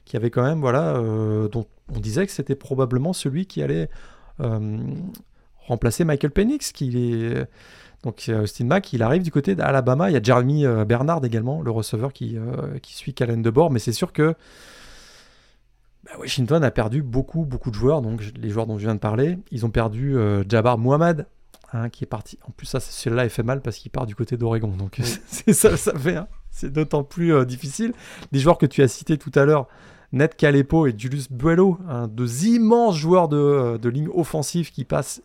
qui 0.03 0.17
avait 0.17 0.29
quand 0.29 0.43
même, 0.43 0.59
voilà, 0.59 0.95
euh, 0.95 1.47
dont 1.47 1.65
on 1.93 1.99
disait 1.99 2.25
que 2.25 2.31
c'était 2.31 2.55
probablement 2.55 3.13
celui 3.13 3.45
qui 3.45 3.63
allait 3.63 3.89
remplacer 5.67 6.03
Michael 6.03 6.31
Penix, 6.31 6.71
qui 6.71 6.97
est 6.97 7.47
donc 8.03 8.29
Austin 8.29 8.65
Mack, 8.65 8.93
il 8.93 9.03
arrive 9.03 9.23
du 9.23 9.31
côté 9.31 9.55
d'Alabama. 9.55 10.09
Il 10.09 10.13
y 10.13 10.17
a 10.17 10.21
Jeremy 10.21 10.65
euh, 10.65 10.85
Bernard 10.85 11.23
également, 11.25 11.61
le 11.61 11.71
receveur 11.71 12.13
qui, 12.13 12.37
euh, 12.37 12.79
qui 12.81 12.95
suit 12.95 13.13
Calen 13.13 13.41
de 13.41 13.49
bord. 13.49 13.71
Mais 13.71 13.79
c'est 13.79 13.91
sûr 13.91 14.13
que 14.13 14.35
bah, 16.05 16.11
Washington 16.19 16.63
a 16.63 16.71
perdu 16.71 17.01
beaucoup, 17.01 17.43
beaucoup 17.43 17.71
de 17.71 17.75
joueurs. 17.75 18.01
Donc 18.01 18.23
les 18.37 18.49
joueurs 18.49 18.67
dont 18.67 18.77
je 18.77 18.85
viens 18.85 18.95
de 18.95 18.99
parler, 18.99 19.37
ils 19.51 19.65
ont 19.65 19.69
perdu 19.69 20.17
euh, 20.17 20.43
Jabbar 20.47 20.77
Muhammad, 20.77 21.27
hein, 21.73 21.89
qui 21.89 22.05
est 22.05 22.07
parti. 22.07 22.39
En 22.47 22.51
plus, 22.51 22.67
ça, 22.67 22.79
celui-là, 22.79 23.25
il 23.25 23.29
fait 23.29 23.43
mal 23.43 23.61
parce 23.61 23.77
qu'il 23.77 23.91
part 23.91 24.05
du 24.05 24.15
côté 24.15 24.37
d'Oregon. 24.37 24.69
Donc 24.77 24.99
c'est 25.27 25.53
ça, 25.53 25.75
ça 25.75 25.93
fait. 25.93 26.15
Hein. 26.15 26.27
C'est 26.51 26.71
d'autant 26.71 27.03
plus 27.03 27.45
difficile. 27.45 27.91
Des 28.31 28.39
joueurs 28.39 28.57
que 28.57 28.65
tu 28.65 28.81
as 28.81 28.87
cités 28.87 29.17
tout 29.17 29.31
à 29.35 29.43
l'heure. 29.43 29.67
Ned 30.11 30.35
Calepo 30.35 30.87
et 30.87 30.93
Julius 30.97 31.31
Buello, 31.31 31.77
deux 32.09 32.45
immenses 32.45 32.97
joueurs 32.97 33.27
de, 33.27 33.77
de 33.77 33.89
ligne 33.89 34.09
offensive 34.13 34.71
qui 34.71 34.85
passent 34.85 35.21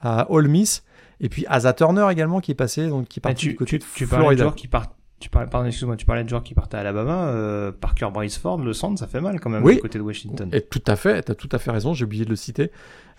à 0.00 0.30
Ole 0.30 0.48
Miss. 0.48 0.82
Et 1.20 1.28
puis 1.28 1.44
Asa 1.48 1.72
Turner 1.72 2.06
également 2.10 2.40
qui 2.40 2.50
est 2.50 2.56
passé, 2.56 2.88
donc 2.88 3.06
qui 3.06 3.20
part 3.20 3.34
du 3.34 3.54
côté 3.54 3.78
de 3.78 3.84
tu 3.94 4.06
Florida. 4.06 4.34
de 4.34 4.38
joueurs 4.38 4.54
qui 4.54 4.68
partent 4.68 4.94
tu 5.24 5.30
parlais, 5.30 5.48
pardon, 5.48 5.66
excuse-moi, 5.66 5.96
tu 5.96 6.04
parlais 6.04 6.22
de 6.22 6.28
joueurs 6.28 6.42
qui 6.42 6.52
partaient 6.52 6.76
à 6.76 6.80
Alabama, 6.80 7.28
euh, 7.28 7.72
Parker 7.72 8.10
Ford, 8.38 8.58
le 8.58 8.74
centre, 8.74 8.98
ça 8.98 9.06
fait 9.06 9.22
mal 9.22 9.40
quand 9.40 9.48
même 9.48 9.64
oui. 9.64 9.76
du 9.76 9.80
côté 9.80 9.98
de 9.98 10.02
Washington. 10.02 10.50
Et 10.52 10.60
tout 10.60 10.82
à 10.86 10.96
fait, 10.96 11.22
tu 11.22 11.32
as 11.32 11.34
tout 11.34 11.48
à 11.50 11.58
fait 11.58 11.70
raison, 11.70 11.94
j'ai 11.94 12.04
oublié 12.04 12.26
de 12.26 12.30
le 12.30 12.36
citer. 12.36 12.70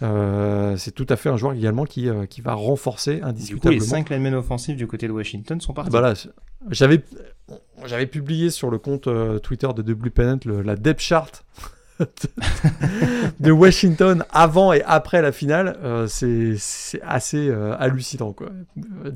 Euh, 0.03 0.77
c'est 0.77 0.91
tout 0.91 1.07
à 1.09 1.15
fait 1.15 1.29
un 1.29 1.37
joueur 1.37 1.53
également 1.53 1.85
qui, 1.85 2.07
euh, 2.07 2.27
qui 2.27 2.41
va 2.41 2.53
renforcer 2.53 3.21
indiscutablement. 3.23 3.71
Du 3.71 3.79
coup, 3.79 3.85
les 3.85 4.03
5 4.03 4.11
linemen 4.11 4.35
offensifs 4.35 4.77
du 4.77 4.85
côté 4.85 5.07
de 5.07 5.13
Washington 5.13 5.59
sont 5.59 5.73
partis. 5.73 5.89
Voilà, 5.89 6.13
j'avais, 6.69 7.01
j'avais 7.85 8.05
publié 8.05 8.51
sur 8.51 8.69
le 8.69 8.77
compte 8.77 9.07
euh, 9.07 9.39
Twitter 9.39 9.69
de 9.75 9.81
The 9.81 9.97
Blue 9.97 10.11
Pennant 10.11 10.37
la 10.45 10.75
depth 10.75 11.01
chart 11.01 11.43
de 13.39 13.51
Washington 13.51 14.25
avant 14.31 14.73
et 14.73 14.81
après 14.83 15.21
la 15.21 15.31
finale, 15.31 15.77
euh, 15.83 16.07
c'est 16.07 17.01
assez 17.03 17.47
euh, 17.47 17.75
hallucinant. 17.79 18.33
Quoi. 18.33 18.49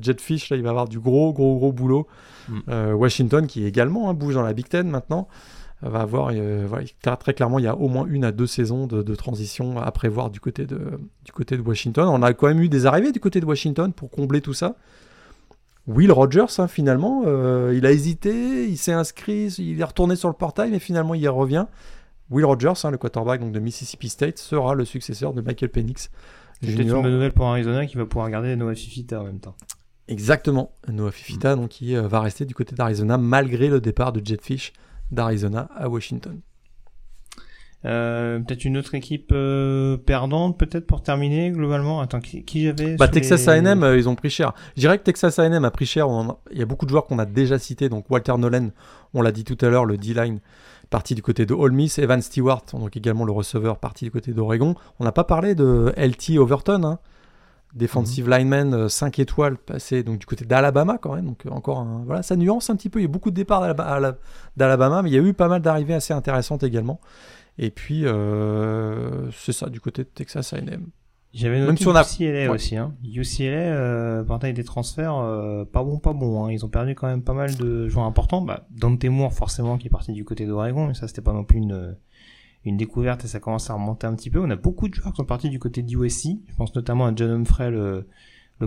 Jetfish, 0.00 0.50
là, 0.50 0.56
il 0.56 0.62
va 0.62 0.70
avoir 0.70 0.88
du 0.88 0.98
gros, 0.98 1.32
gros, 1.32 1.56
gros 1.58 1.72
boulot. 1.72 2.06
Mm. 2.50 2.60
Euh, 2.68 2.92
Washington, 2.92 3.46
qui 3.46 3.64
également 3.64 4.10
hein, 4.10 4.14
bouge 4.14 4.34
dans 4.34 4.42
la 4.42 4.52
Big 4.52 4.68
Ten 4.68 4.88
maintenant, 4.88 5.28
va 5.82 6.00
avoir, 6.00 6.30
très 7.18 7.32
clairement, 7.32 7.58
il 7.58 7.64
y 7.64 7.68
a 7.68 7.74
au 7.74 7.88
moins 7.88 8.04
une 8.06 8.24
à 8.24 8.32
deux 8.32 8.46
saisons 8.46 8.86
de, 8.86 9.14
transition 9.14 9.78
à 9.78 9.90
prévoir 9.92 10.28
du 10.28 10.38
côté, 10.38 10.66
de, 10.66 11.00
du 11.24 11.32
côté 11.32 11.56
de 11.56 11.62
Washington. 11.62 12.06
On 12.06 12.22
a 12.22 12.34
quand 12.34 12.48
même 12.48 12.60
eu 12.60 12.68
des 12.68 12.84
arrivées 12.84 13.12
du 13.12 13.20
côté 13.20 13.40
de 13.40 13.46
Washington 13.46 13.90
pour 13.94 14.10
combler 14.10 14.42
tout 14.42 14.52
ça. 14.52 14.76
Will 15.86 16.12
Rogers, 16.12 16.58
hein, 16.58 16.68
finalement, 16.68 17.22
il 17.72 17.86
a 17.86 17.92
hésité, 17.92 18.68
il 18.68 18.76
s'est 18.76 18.92
inscrit, 18.92 19.46
il 19.56 19.80
est 19.80 19.84
retourné 19.84 20.16
sur 20.16 20.28
le 20.28 20.34
portail, 20.34 20.70
mais 20.70 20.80
finalement 20.80 21.14
il 21.14 21.22
y 21.22 21.28
revient. 21.28 21.64
Will 22.30 22.44
Rogers, 22.44 22.84
hein, 22.84 22.90
le 22.90 22.98
quarterback 22.98 23.40
donc, 23.40 23.52
de 23.52 23.58
Mississippi 23.58 24.10
State, 24.10 24.38
sera 24.38 24.74
le 24.74 24.84
successeur 24.84 25.32
de 25.32 25.40
Michael 25.40 25.70
Penix. 25.70 26.10
C'est 26.60 26.74
peut-être 26.74 26.88
une 26.88 27.02
bonne 27.02 27.12
nouvelle 27.12 27.32
pour 27.32 27.46
Arizona 27.46 27.86
qui 27.86 27.96
va 27.96 28.04
pouvoir 28.04 28.28
garder 28.30 28.54
Noah 28.54 28.74
Fifita 28.74 29.20
en 29.20 29.24
même 29.24 29.40
temps. 29.40 29.56
Exactement, 30.10 30.72
Noah 30.88 31.12
Fifita 31.12 31.54
donc, 31.54 31.68
qui 31.68 31.96
euh, 31.96 32.08
va 32.08 32.20
rester 32.20 32.44
du 32.44 32.52
côté 32.52 32.74
d'Arizona 32.74 33.16
malgré 33.16 33.68
le 33.68 33.80
départ 33.80 34.12
de 34.12 34.20
Jetfish 34.24 34.72
d'Arizona 35.12 35.68
à 35.76 35.88
Washington. 35.88 36.40
Euh, 37.86 38.40
peut-être 38.40 38.64
une 38.64 38.76
autre 38.76 38.94
équipe 38.96 39.30
euh, 39.32 39.96
perdante, 39.96 40.58
peut-être 40.58 40.86
pour 40.86 41.02
terminer 41.02 41.52
globalement? 41.52 42.00
Attends, 42.00 42.20
qui, 42.20 42.44
qui 42.44 42.64
j'avais 42.64 42.96
Bah 42.96 43.06
Texas 43.06 43.46
A&M, 43.46 43.94
ils 43.96 44.08
ont 44.08 44.16
pris 44.16 44.30
cher. 44.30 44.52
Je 44.74 44.80
dirais 44.80 44.98
que 44.98 45.04
Texas 45.04 45.38
A&M 45.38 45.64
a 45.64 45.70
pris 45.70 45.86
cher. 45.86 46.08
Il 46.50 46.58
y 46.58 46.62
a 46.62 46.66
beaucoup 46.66 46.86
de 46.86 46.90
joueurs 46.90 47.06
qu'on 47.06 47.20
a 47.20 47.24
déjà 47.24 47.58
cités. 47.58 47.88
Donc 47.88 48.10
Walter 48.10 48.36
Nolan, 48.36 48.70
on 49.14 49.22
l'a 49.22 49.32
dit 49.32 49.44
tout 49.44 49.56
à 49.64 49.68
l'heure, 49.68 49.84
le 49.84 49.96
D-line 49.96 50.40
parti 50.90 51.14
du 51.14 51.22
côté 51.22 51.46
de 51.46 51.54
Ole 51.54 51.72
Miss, 51.72 52.00
Evan 52.00 52.20
Stewart, 52.20 52.64
donc 52.72 52.96
également 52.96 53.24
le 53.24 53.32
receveur, 53.32 53.78
parti 53.78 54.06
du 54.06 54.10
côté 54.10 54.32
d'Oregon. 54.32 54.74
On 54.98 55.04
n'a 55.04 55.12
pas 55.12 55.24
parlé 55.24 55.54
de 55.54 55.94
LT 55.96 56.36
Overton, 56.38 56.82
hein. 56.82 56.98
Defensive 57.74 58.26
mhm. 58.26 58.30
lineman 58.30 58.88
5 58.88 59.18
euh, 59.18 59.22
étoiles, 59.22 59.56
passé 59.56 60.02
donc 60.02 60.18
du 60.18 60.26
côté 60.26 60.44
d'Alabama 60.44 60.98
quand 60.98 61.14
même. 61.14 61.26
Donc 61.26 61.46
euh, 61.46 61.50
encore 61.50 61.84
voilà, 62.04 62.22
ça 62.22 62.36
nuance 62.36 62.70
un 62.70 62.76
petit 62.76 62.88
peu. 62.88 63.00
Il 63.00 63.02
y 63.02 63.06
a 63.06 63.08
beaucoup 63.08 63.30
de 63.30 63.36
départs 63.36 63.74
d'Alabama, 64.56 65.02
mais 65.02 65.10
il 65.10 65.14
y 65.14 65.18
a 65.18 65.22
eu 65.22 65.34
pas 65.34 65.48
mal 65.48 65.62
d'arrivées 65.62 65.94
assez 65.94 66.12
intéressantes 66.12 66.62
également. 66.62 67.00
Et 67.58 67.70
puis 67.70 68.06
euh, 68.06 69.30
c'est 69.32 69.52
ça 69.52 69.68
du 69.68 69.80
côté 69.80 70.04
de 70.04 70.08
Texas 70.08 70.52
A&M. 70.52 70.86
J'avais 71.32 71.60
noté 71.60 71.84
si 72.04 72.24
UCLA 72.24 72.50
aussi. 72.50 72.76
Hein. 72.76 72.92
UCLA, 73.04 73.46
euh, 73.46 74.38
taille 74.38 74.52
des 74.52 74.64
transferts, 74.64 75.16
euh, 75.16 75.64
pas 75.64 75.84
bon, 75.84 75.98
pas 75.98 76.12
bon. 76.12 76.44
Hein. 76.44 76.52
Ils 76.52 76.64
ont 76.64 76.68
perdu 76.68 76.96
quand 76.96 77.06
même 77.06 77.22
pas 77.22 77.34
mal 77.34 77.54
de 77.56 77.88
joueurs 77.88 78.06
importants. 78.06 78.42
Bah, 78.42 78.66
Dante 78.70 79.04
Moore, 79.04 79.32
forcément, 79.32 79.78
qui 79.78 79.86
est 79.86 79.90
parti 79.90 80.12
du 80.12 80.24
côté 80.24 80.44
d'Oregon, 80.44 80.88
mais 80.88 80.94
ça, 80.94 81.06
c'était 81.06 81.22
pas 81.22 81.32
non 81.32 81.44
plus 81.44 81.58
une, 81.58 81.96
une 82.64 82.76
découverte 82.76 83.24
et 83.24 83.28
ça 83.28 83.40
commence 83.40 83.70
à 83.70 83.74
remonter 83.74 84.06
un 84.06 84.14
petit 84.14 84.30
peu. 84.30 84.40
On 84.40 84.50
a 84.50 84.56
beaucoup 84.56 84.88
de 84.88 84.94
joueurs 84.94 85.12
qui 85.12 85.16
sont 85.16 85.24
partis 85.24 85.50
du 85.50 85.58
côté 85.58 85.82
d'USC. 85.82 86.28
Je 86.48 86.54
pense 86.56 86.74
notamment 86.74 87.06
à 87.06 87.12
John 87.14 87.30
Humphrey, 87.30 87.70
le, 87.70 88.06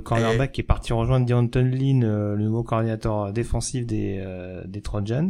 cornerback 0.03 0.51
qui 0.51 0.61
est 0.61 0.63
parti 0.63 0.91
rejoindre 0.93 1.25
Deonton 1.25 1.65
Lynn, 1.65 2.03
euh, 2.03 2.35
le 2.35 2.45
nouveau 2.45 2.63
coordinateur 2.63 3.31
défensif 3.31 3.85
des, 3.85 4.17
euh, 4.19 4.63
des 4.65 4.81
Trojans. 4.81 5.29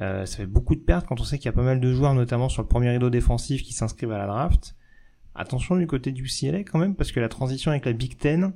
Euh, 0.00 0.26
ça 0.26 0.38
fait 0.38 0.46
beaucoup 0.46 0.74
de 0.74 0.80
pertes 0.80 1.06
quand 1.06 1.20
on 1.20 1.24
sait 1.24 1.38
qu'il 1.38 1.46
y 1.46 1.48
a 1.48 1.52
pas 1.52 1.62
mal 1.62 1.80
de 1.80 1.92
joueurs, 1.92 2.14
notamment 2.14 2.48
sur 2.48 2.62
le 2.62 2.68
premier 2.68 2.90
rideau 2.90 3.10
défensif, 3.10 3.62
qui 3.62 3.72
s'inscrivent 3.72 4.12
à 4.12 4.18
la 4.18 4.26
draft. 4.26 4.76
Attention 5.34 5.76
du 5.76 5.86
côté 5.86 6.12
du 6.12 6.24
CLA 6.24 6.60
quand 6.60 6.78
même, 6.78 6.94
parce 6.94 7.12
que 7.12 7.20
la 7.20 7.28
transition 7.28 7.70
avec 7.70 7.84
la 7.84 7.92
Big 7.92 8.16
Ten 8.16 8.52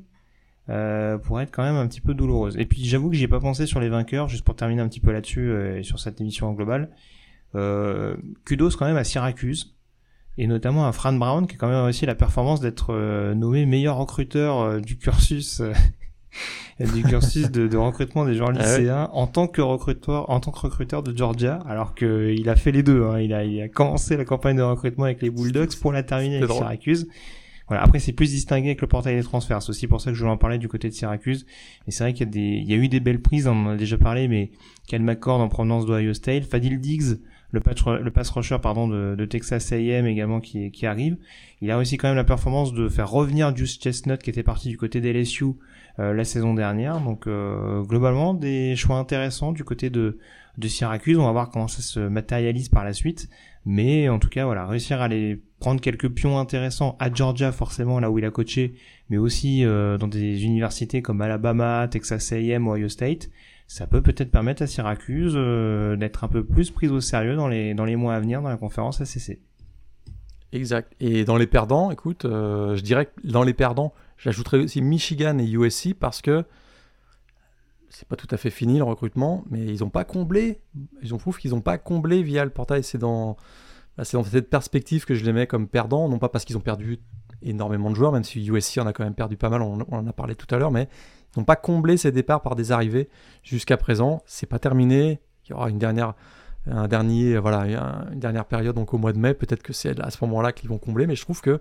euh, 0.68 1.16
pourrait 1.18 1.44
être 1.44 1.50
quand 1.50 1.62
même 1.62 1.76
un 1.76 1.86
petit 1.86 2.00
peu 2.00 2.14
douloureuse. 2.14 2.56
Et 2.58 2.66
puis 2.66 2.84
j'avoue 2.84 3.10
que 3.10 3.16
j'ai 3.16 3.28
pas 3.28 3.40
pensé 3.40 3.66
sur 3.66 3.80
les 3.80 3.88
vainqueurs, 3.88 4.28
juste 4.28 4.44
pour 4.44 4.54
terminer 4.54 4.82
un 4.82 4.88
petit 4.88 5.00
peu 5.00 5.12
là-dessus 5.12 5.50
euh, 5.50 5.78
et 5.78 5.82
sur 5.82 5.98
cette 5.98 6.20
émission 6.20 6.48
en 6.48 6.52
global. 6.52 6.90
Euh, 7.54 8.14
kudos 8.44 8.76
quand 8.76 8.84
même 8.84 8.98
à 8.98 9.04
Syracuse 9.04 9.74
et 10.36 10.46
notamment 10.46 10.86
à 10.86 10.92
Fran 10.92 11.14
Brown 11.14 11.46
qui 11.46 11.54
a 11.54 11.58
quand 11.58 11.68
même 11.68 11.82
réussi 11.82 12.04
la 12.04 12.14
performance 12.14 12.60
d'être 12.60 12.90
euh, 12.90 13.34
nommé 13.34 13.64
meilleur 13.64 13.96
recruteur 13.96 14.60
euh, 14.60 14.80
du 14.80 14.98
cursus 14.98 15.62
du 16.94 17.02
cursus 17.02 17.50
de, 17.50 17.66
de, 17.66 17.76
recrutement 17.78 18.26
des 18.26 18.34
joueurs 18.34 18.52
ah 18.54 18.58
lycéens 18.62 19.08
en 19.14 19.26
tant 19.26 19.46
que 19.46 19.62
recruteur 19.62 20.28
en 20.28 20.40
tant 20.40 20.50
que 20.50 20.58
recruteur 20.58 21.02
de 21.02 21.16
Georgia 21.16 21.60
alors 21.66 21.94
qu'il 21.94 22.46
a 22.50 22.54
fait 22.54 22.70
les 22.70 22.82
deux 22.82 23.02
hein. 23.02 23.18
il 23.18 23.32
a 23.32 23.44
il 23.44 23.62
a 23.62 23.68
commencé 23.68 24.18
la 24.18 24.26
campagne 24.26 24.58
de 24.58 24.62
recrutement 24.62 25.04
avec 25.04 25.22
les 25.22 25.30
Bulldogs 25.30 25.74
pour 25.80 25.90
la 25.90 26.02
terminer 26.02 26.36
avec 26.36 26.50
Syracuse. 26.50 27.08
Voilà 27.66 27.82
après 27.82 27.98
c'est 27.98 28.12
plus 28.12 28.30
distingué 28.30 28.68
avec 28.68 28.82
le 28.82 28.88
portail 28.88 29.16
des 29.16 29.22
transferts. 29.22 29.62
C'est 29.62 29.70
aussi 29.70 29.86
pour 29.86 30.02
ça 30.02 30.10
que 30.10 30.16
je 30.16 30.20
voulais 30.20 30.32
en 30.32 30.38
parler 30.38 30.58
du 30.58 30.68
côté 30.68 30.88
de 30.88 30.94
Syracuse. 30.94 31.46
Et 31.86 31.92
c'est 31.92 32.04
vrai 32.04 32.12
qu'il 32.12 32.26
y 32.26 32.28
a 32.28 32.32
des 32.32 32.62
il 32.62 32.70
y 32.70 32.74
a 32.74 32.76
eu 32.76 32.88
des 32.88 33.00
belles 33.00 33.22
prises 33.22 33.46
on 33.46 33.66
en 33.66 33.70
a 33.70 33.76
déjà 33.76 33.96
parlé 33.96 34.28
mais 34.28 34.50
Cal 34.86 35.02
McCord 35.02 35.40
en 35.40 35.48
provenance 35.48 35.86
d'Ohio 35.86 36.12
State 36.12 36.44
Fadil 36.44 36.78
Diggs 36.78 37.18
le, 37.50 37.60
pass 37.60 38.30
rusher 38.30 38.58
pardon 38.60 38.88
de, 38.88 39.14
de 39.16 39.24
Texas 39.24 39.72
A&M 39.72 40.06
également 40.06 40.40
qui, 40.40 40.70
qui 40.70 40.86
arrive. 40.86 41.16
Il 41.60 41.70
a 41.70 41.78
aussi 41.78 41.96
quand 41.96 42.08
même 42.08 42.16
la 42.16 42.24
performance 42.24 42.72
de 42.72 42.88
faire 42.88 43.10
revenir 43.10 43.56
Juice 43.56 43.78
Chestnut 43.80 44.20
qui 44.22 44.30
était 44.30 44.42
parti 44.42 44.68
du 44.68 44.76
côté 44.76 45.00
des 45.00 45.12
LSU 45.12 45.44
euh, 45.98 46.12
la 46.12 46.24
saison 46.24 46.54
dernière. 46.54 47.00
Donc 47.00 47.26
euh, 47.26 47.82
globalement 47.82 48.34
des 48.34 48.76
choix 48.76 48.96
intéressants 48.96 49.52
du 49.52 49.64
côté 49.64 49.90
de, 49.90 50.18
de 50.58 50.68
Syracuse. 50.68 51.18
On 51.18 51.24
va 51.24 51.32
voir 51.32 51.50
comment 51.50 51.68
ça 51.68 51.82
se 51.82 52.00
matérialise 52.00 52.68
par 52.68 52.84
la 52.84 52.92
suite. 52.92 53.28
Mais 53.64 54.08
en 54.08 54.18
tout 54.18 54.28
cas, 54.28 54.44
voilà, 54.44 54.66
réussir 54.66 55.00
à 55.00 55.04
aller 55.04 55.42
prendre 55.60 55.80
quelques 55.80 56.08
pions 56.08 56.38
intéressants 56.38 56.96
à 57.00 57.12
Georgia 57.12 57.52
forcément 57.52 58.00
là 58.00 58.10
où 58.10 58.18
il 58.18 58.24
a 58.24 58.30
coaché, 58.30 58.74
mais 59.10 59.18
aussi 59.18 59.64
euh, 59.64 59.98
dans 59.98 60.08
des 60.08 60.44
universités 60.44 61.02
comme 61.02 61.20
Alabama, 61.20 61.88
Texas 61.90 62.32
A&M, 62.32 62.66
Ohio 62.66 62.88
State, 62.88 63.28
ça 63.68 63.86
peut 63.86 64.02
peut-être 64.02 64.32
permettre 64.32 64.62
à 64.62 64.66
Syracuse 64.66 65.34
d'être 65.98 66.24
un 66.24 66.28
peu 66.28 66.42
plus 66.42 66.70
prise 66.72 66.90
au 66.90 67.00
sérieux 67.00 67.36
dans 67.36 67.46
les 67.46 67.74
dans 67.74 67.84
les 67.84 67.96
mois 67.96 68.14
à 68.14 68.20
venir 68.20 68.42
dans 68.42 68.48
la 68.48 68.56
conférence 68.56 69.00
ACC. 69.00 69.38
Exact. 70.52 70.94
Et 71.00 71.24
dans 71.24 71.36
les 71.36 71.46
perdants, 71.46 71.90
écoute, 71.90 72.24
euh, 72.24 72.74
je 72.74 72.82
dirais 72.82 73.06
que 73.06 73.10
dans 73.24 73.42
les 73.42 73.52
perdants, 73.52 73.92
j'ajouterais 74.16 74.58
aussi 74.58 74.80
Michigan 74.80 75.38
et 75.38 75.46
USC 75.46 75.94
parce 75.94 76.22
que 76.22 76.44
c'est 77.90 78.08
pas 78.08 78.16
tout 78.16 78.28
à 78.30 78.36
fait 78.36 78.50
fini 78.50 78.78
le 78.78 78.84
recrutement, 78.84 79.44
mais 79.50 79.64
ils 79.66 79.80
n'ont 79.80 79.90
pas 79.90 80.04
comblé. 80.04 80.60
Ils 81.02 81.14
ont 81.14 81.18
prouvé 81.18 81.40
qu'ils 81.40 81.50
n'ont 81.50 81.60
pas 81.60 81.78
comblé 81.78 82.22
via 82.22 82.44
le 82.44 82.50
portail. 82.50 82.82
C'est 82.82 82.98
dans, 82.98 83.36
c'est 84.02 84.16
dans 84.16 84.24
cette 84.24 84.48
perspective 84.48 85.04
que 85.04 85.14
je 85.14 85.24
les 85.24 85.32
mets 85.32 85.46
comme 85.46 85.68
perdants, 85.68 86.08
non 86.08 86.18
pas 86.18 86.28
parce 86.28 86.44
qu'ils 86.44 86.56
ont 86.56 86.62
perdu 86.62 86.98
énormément 87.42 87.90
de 87.90 87.94
joueurs, 87.94 88.12
même 88.12 88.24
si 88.24 88.44
USC 88.46 88.78
en 88.78 88.86
a 88.86 88.92
quand 88.92 89.04
même 89.04 89.14
perdu 89.14 89.36
pas 89.36 89.50
mal, 89.50 89.62
on, 89.62 89.80
en 89.80 90.06
a 90.06 90.12
parlé 90.12 90.34
tout 90.34 90.52
à 90.54 90.58
l'heure, 90.58 90.72
mais 90.72 90.88
n'ont 91.36 91.44
pas 91.44 91.56
comblé 91.56 91.96
ces 91.96 92.12
départs 92.12 92.42
par 92.42 92.56
des 92.56 92.72
arrivées 92.72 93.08
jusqu'à 93.42 93.76
présent. 93.76 94.22
C'est 94.26 94.46
pas 94.46 94.58
terminé. 94.58 95.20
Il 95.46 95.50
y 95.50 95.52
aura 95.54 95.70
une 95.70 95.78
dernière 95.78 96.14
un 96.70 96.88
dernier, 96.88 97.38
voilà, 97.38 97.64
une 98.12 98.20
dernière 98.20 98.44
période 98.44 98.74
donc 98.74 98.92
au 98.94 98.98
mois 98.98 99.12
de 99.12 99.18
mai. 99.18 99.34
Peut-être 99.34 99.62
que 99.62 99.72
c'est 99.72 99.98
à 100.00 100.10
ce 100.10 100.18
moment-là 100.22 100.52
qu'ils 100.52 100.68
vont 100.68 100.78
combler, 100.78 101.06
mais 101.06 101.16
je 101.16 101.22
trouve 101.22 101.40
que 101.40 101.60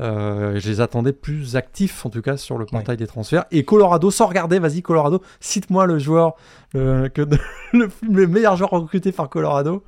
euh, 0.00 0.58
je 0.58 0.68
les 0.68 0.80
attendais 0.80 1.12
plus 1.12 1.56
actifs 1.56 2.06
en 2.06 2.10
tout 2.10 2.22
cas 2.22 2.36
sur 2.36 2.58
le 2.58 2.66
portail 2.66 2.96
des 2.96 3.06
transferts. 3.06 3.44
Et 3.50 3.64
Colorado, 3.64 4.10
sans 4.10 4.26
regarder, 4.26 4.58
vas-y 4.58 4.82
Colorado, 4.82 5.22
cite-moi 5.40 5.86
le 5.86 5.98
joueur, 5.98 6.34
le, 6.74 7.08
que 7.08 7.22
le, 7.72 8.26
meilleur 8.26 8.56
joueur 8.56 8.70
recruté 8.70 9.12
par 9.12 9.28
Colorado. 9.28 9.84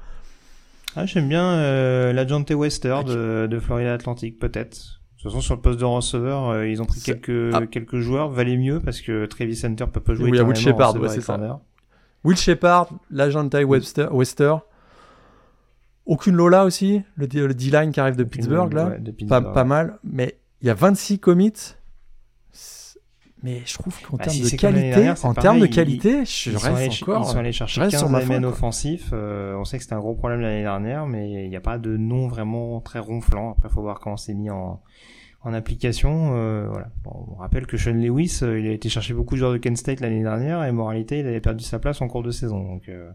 Ah, 0.96 1.06
j'aime 1.06 1.28
bien 1.28 1.44
euh, 1.44 2.12
l'agente 2.12 2.50
Wester 2.50 2.96
ah, 2.98 3.02
de, 3.04 3.46
de, 3.48 3.60
Florida 3.60 3.94
Atlantic, 3.94 4.38
peut-être. 4.38 4.99
De 5.20 5.24
toute 5.24 5.32
façon, 5.32 5.42
sur 5.42 5.54
le 5.54 5.60
poste 5.60 5.78
de 5.78 5.84
receveur, 5.84 6.48
euh, 6.48 6.66
ils 6.66 6.80
ont 6.80 6.86
pris 6.86 6.98
quelques, 7.02 7.54
ah. 7.54 7.66
quelques 7.66 7.98
joueurs. 7.98 8.30
Valait 8.30 8.56
mieux 8.56 8.80
parce 8.80 9.02
que 9.02 9.26
Travis 9.26 9.54
Center 9.54 9.84
peut 9.92 10.00
pas 10.00 10.14
jouer. 10.14 10.24
Oui, 10.24 10.30
il 10.32 10.36
y 10.36 10.40
a 10.40 10.44
Will 10.44 10.56
Shepard, 10.56 10.96
c'est 11.10 11.20
ça. 11.20 11.60
Will 12.24 12.38
Shepard, 12.38 12.88
l'agent 13.10 13.46
Ty 13.46 13.64
Webster, 13.64 14.14
Wester. 14.14 14.54
Aucune 16.06 16.36
Lola 16.36 16.64
aussi, 16.64 17.02
le, 17.16 17.26
D-line 17.26 17.92
qui 17.92 18.00
arrive 18.00 18.16
de 18.16 18.24
Pittsburgh, 18.24 18.72
là. 18.72 18.96
Pas, 19.28 19.64
mal. 19.64 19.98
Mais 20.04 20.38
il 20.62 20.68
y 20.68 20.70
a 20.70 20.74
26 20.74 21.18
commits. 21.18 21.74
Mais 23.42 23.62
je 23.64 23.74
trouve 23.74 23.98
qu'en 24.02 24.16
bah, 24.16 24.24
termes 24.24 24.38
de 24.38 24.56
qualité, 24.56 25.12
en 25.22 25.34
termes 25.34 25.60
de 25.60 25.66
qualité, 25.66 26.24
je 26.24 26.50
reste 26.56 27.02
encore. 27.02 27.22
Ils 27.26 27.30
sont 27.30 27.38
allés 27.38 27.52
chercher 27.52 27.80
15 27.80 27.98
sur 27.98 28.44
offensifs. 28.44 29.10
Euh, 29.12 29.54
on 29.56 29.64
sait 29.64 29.78
que 29.78 29.82
c'était 29.82 29.94
un 29.94 30.00
gros 30.00 30.14
problème 30.14 30.40
l'année 30.40 30.62
dernière, 30.62 31.06
mais 31.06 31.44
il 31.44 31.48
n'y 31.48 31.56
a 31.56 31.60
pas 31.60 31.78
de 31.78 31.96
nom 31.96 32.28
vraiment 32.28 32.80
très 32.80 32.98
ronflant. 32.98 33.52
Après, 33.52 33.68
il 33.68 33.72
faut 33.72 33.82
voir 33.82 34.00
comment 34.00 34.18
c'est 34.18 34.34
mis 34.34 34.50
en, 34.50 34.80
en 35.42 35.54
application. 35.54 36.34
Euh, 36.34 36.66
voilà. 36.68 36.90
on 37.06 37.34
rappelle 37.36 37.66
que 37.66 37.76
Sean 37.76 37.94
Lewis, 37.94 38.40
euh, 38.42 38.60
il 38.60 38.66
a 38.66 38.72
été 38.72 38.88
chercher 38.88 39.14
beaucoup 39.14 39.34
de 39.34 39.40
joueurs 39.40 39.52
de 39.52 39.58
Kent 39.58 39.76
State 39.76 40.00
l'année 40.00 40.22
dernière 40.22 40.64
et 40.64 40.72
moralité, 40.72 41.20
il 41.20 41.26
avait 41.26 41.40
perdu 41.40 41.64
sa 41.64 41.78
place 41.78 42.00
en 42.00 42.08
cours 42.08 42.22
de 42.22 42.30
saison. 42.30 42.62
Donc, 42.62 42.88
euh, 42.88 43.10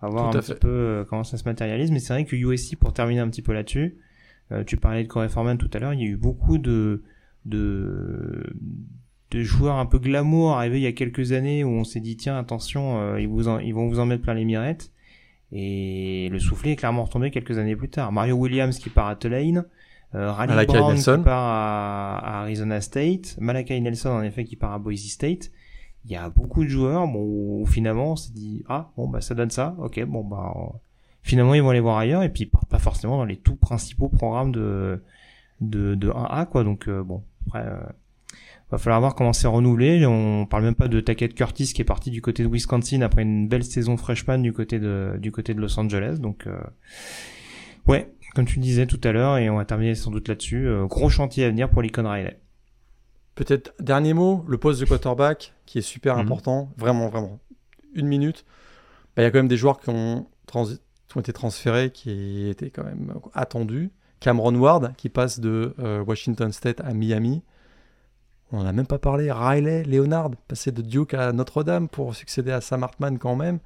on 0.00 0.06
va 0.06 0.12
voir 0.12 0.28
un 0.28 0.40
petit 0.40 0.54
peu 0.54 0.68
euh, 0.68 1.04
comment 1.04 1.24
ça 1.24 1.36
se 1.36 1.44
matérialise. 1.44 1.90
Mais 1.90 1.98
c'est 1.98 2.12
vrai 2.12 2.24
que 2.24 2.36
USC, 2.36 2.76
pour 2.76 2.92
terminer 2.92 3.20
un 3.20 3.28
petit 3.28 3.42
peu 3.42 3.52
là-dessus, 3.52 3.98
tu 4.66 4.76
parlais 4.76 5.02
de 5.02 5.08
Corey 5.08 5.30
Foreman 5.30 5.56
tout 5.56 5.70
à 5.72 5.78
l'heure, 5.78 5.94
il 5.94 6.00
y 6.00 6.02
a 6.02 6.08
eu 6.08 6.16
beaucoup 6.16 6.58
de 6.58 7.02
de 7.46 8.54
de 9.32 9.42
joueurs 9.42 9.76
un 9.76 9.86
peu 9.86 9.98
glamour 9.98 10.52
arrivés 10.52 10.78
il 10.78 10.82
y 10.82 10.86
a 10.86 10.92
quelques 10.92 11.32
années 11.32 11.64
où 11.64 11.70
on 11.70 11.84
s'est 11.84 12.00
dit 12.00 12.16
tiens 12.16 12.38
attention 12.38 13.16
ils 13.16 13.28
vous 13.28 13.48
ils 13.60 13.72
vont 13.72 13.88
vous 13.88 13.98
en 13.98 14.06
mettre 14.06 14.22
plein 14.22 14.34
les 14.34 14.44
mirettes. 14.44 14.92
Et 15.52 16.30
le 16.30 16.38
soufflet 16.38 16.72
est 16.72 16.76
clairement 16.76 17.04
retombé 17.04 17.30
quelques 17.30 17.58
années 17.58 17.76
plus 17.76 17.90
tard. 17.90 18.10
Mario 18.10 18.36
Williams 18.36 18.78
qui 18.78 18.88
part 18.88 19.08
à 19.08 19.16
Tulane 19.16 19.66
euh, 20.14 20.30
Raleigh 20.30 20.66
Brown 20.66 20.94
qui 20.96 21.22
part 21.22 21.26
à, 21.28 22.40
Arizona 22.42 22.80
State, 22.82 23.36
Malakai 23.40 23.80
Nelson 23.80 24.10
en 24.10 24.22
effet 24.22 24.44
qui 24.44 24.56
part 24.56 24.72
à 24.72 24.78
Boise 24.78 25.08
State. 25.08 25.50
Il 26.04 26.10
y 26.10 26.16
a 26.16 26.28
beaucoup 26.28 26.64
de 26.64 26.68
joueurs 26.68 27.06
bon 27.06 27.20
où 27.62 27.66
finalement 27.66 28.12
on 28.12 28.16
s'est 28.16 28.32
dit 28.32 28.64
ah 28.68 28.90
bon 28.96 29.08
bah 29.08 29.20
ça 29.20 29.34
donne 29.34 29.50
ça, 29.50 29.74
ok 29.78 30.04
bon 30.04 30.24
bah 30.24 30.52
finalement 31.22 31.54
ils 31.54 31.62
vont 31.62 31.70
aller 31.70 31.80
voir 31.80 31.96
ailleurs 31.96 32.22
et 32.22 32.28
puis 32.28 32.44
ils 32.44 32.50
partent 32.50 32.68
pas 32.68 32.78
forcément 32.78 33.16
dans 33.16 33.24
les 33.24 33.36
tout 33.36 33.56
principaux 33.56 34.08
programmes 34.08 34.52
de 34.52 35.02
de, 35.60 35.94
de 35.94 36.10
1A 36.10 36.46
quoi. 36.46 36.64
Donc 36.64 36.88
euh, 36.88 37.02
bon 37.02 37.22
après 37.46 37.64
euh, 37.66 37.80
va 38.72 38.78
falloir 38.78 39.00
voir 39.00 39.14
comment 39.14 39.32
c'est 39.34 39.46
renouvelé. 39.46 40.06
On 40.06 40.46
parle 40.46 40.64
même 40.64 40.74
pas 40.74 40.88
de 40.88 40.98
Tackett 41.00 41.34
Curtis 41.34 41.72
qui 41.74 41.82
est 41.82 41.84
parti 41.84 42.10
du 42.10 42.22
côté 42.22 42.42
de 42.42 42.48
Wisconsin 42.48 43.02
après 43.02 43.22
une 43.22 43.46
belle 43.46 43.64
saison 43.64 43.98
freshman 43.98 44.38
du 44.38 44.52
côté 44.52 44.78
de 44.78 45.16
du 45.20 45.30
côté 45.30 45.52
de 45.52 45.60
Los 45.60 45.78
Angeles. 45.78 46.16
Donc 46.18 46.46
euh, 46.46 46.58
ouais, 47.86 48.14
comme 48.34 48.46
tu 48.46 48.58
disais 48.60 48.86
tout 48.86 49.00
à 49.04 49.12
l'heure, 49.12 49.36
et 49.36 49.50
on 49.50 49.56
va 49.56 49.66
terminer 49.66 49.94
sans 49.94 50.10
doute 50.10 50.26
là-dessus, 50.28 50.66
euh, 50.66 50.86
gros 50.86 51.10
chantier 51.10 51.44
à 51.44 51.50
venir 51.50 51.68
pour 51.68 51.82
l'Icon 51.82 52.08
Riley. 52.08 52.40
Peut-être 53.34 53.74
dernier 53.78 54.14
mot, 54.14 54.44
le 54.48 54.56
poste 54.56 54.80
de 54.80 54.86
quarterback 54.86 55.52
qui 55.66 55.78
est 55.78 55.82
super 55.82 56.16
mhm. 56.16 56.22
important, 56.22 56.72
vraiment, 56.78 57.08
vraiment. 57.08 57.40
Une 57.94 58.06
minute. 58.06 58.46
Bah, 59.14 59.22
il 59.22 59.24
y 59.24 59.26
a 59.26 59.30
quand 59.30 59.38
même 59.38 59.48
des 59.48 59.58
joueurs 59.58 59.80
qui 59.80 59.90
ont, 59.90 60.26
ont, 60.54 61.20
été 61.20 61.32
transférés 61.34 61.90
qui 61.90 62.48
étaient 62.48 62.70
quand 62.70 62.84
même 62.84 63.12
attendus. 63.34 63.90
Cameron 64.20 64.54
Ward 64.54 64.94
qui 64.96 65.10
passe 65.10 65.40
de 65.40 65.74
euh, 65.78 66.02
Washington 66.02 66.52
State 66.52 66.80
à 66.80 66.94
Miami. 66.94 67.42
On 68.52 68.58
n'en 68.58 68.66
a 68.66 68.72
même 68.72 68.86
pas 68.86 68.98
parlé. 68.98 69.32
Riley 69.32 69.82
Leonard 69.84 70.30
passé 70.46 70.72
de 70.72 70.82
Duke 70.82 71.14
à 71.14 71.32
Notre-Dame 71.32 71.88
pour 71.88 72.14
succéder 72.14 72.52
à 72.52 72.60
Sam 72.60 72.82
Hartman 72.82 73.18
quand 73.18 73.34
même. 73.34 73.58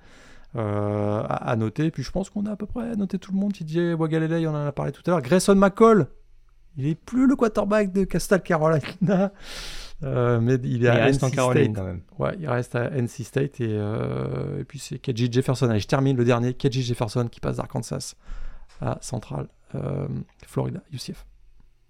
Euh, 0.54 1.22
à, 1.28 1.54
noter. 1.56 1.90
Puis 1.90 2.02
je 2.02 2.10
pense 2.10 2.30
qu'on 2.30 2.46
a 2.46 2.52
à 2.52 2.56
peu 2.56 2.66
près 2.66 2.96
noté 2.96 3.18
tout 3.18 3.32
le 3.32 3.38
monde. 3.38 3.52
TJ 3.52 3.94
Wagalele, 3.98 4.46
on 4.48 4.54
en 4.54 4.66
a 4.66 4.72
parlé 4.72 4.92
tout 4.92 5.02
à 5.06 5.10
l'heure. 5.10 5.22
Grayson 5.22 5.54
McCall, 5.54 6.06
il 6.78 6.86
est 6.86 6.94
plus 6.94 7.26
le 7.26 7.36
quarterback 7.36 7.92
de 7.92 8.04
Castle 8.04 8.40
Carolina. 8.40 9.32
Euh, 10.04 10.40
mais 10.40 10.56
il 10.62 10.84
est 10.84 10.88
à 10.88 10.94
reste 10.94 11.22
NC 11.22 11.26
en 11.26 11.30
Caroline 11.30 11.74
quand 11.74 11.84
même. 11.84 12.02
Ouais, 12.18 12.36
il 12.38 12.46
reste 12.46 12.74
à 12.74 12.90
NC 12.90 13.24
State 13.24 13.62
et, 13.62 13.68
euh, 13.70 14.60
et 14.60 14.64
puis 14.64 14.78
c'est 14.78 14.98
KJ 14.98 15.32
Jefferson. 15.32 15.70
Allez, 15.70 15.80
je 15.80 15.86
termine 15.86 16.18
le 16.18 16.24
dernier. 16.26 16.52
KJ 16.52 16.82
Jefferson 16.82 17.28
qui 17.28 17.40
passe 17.40 17.56
d'Arkansas 17.56 18.14
à 18.82 18.98
Central 19.00 19.48
Florida, 20.46 20.80
UCF. 20.92 21.24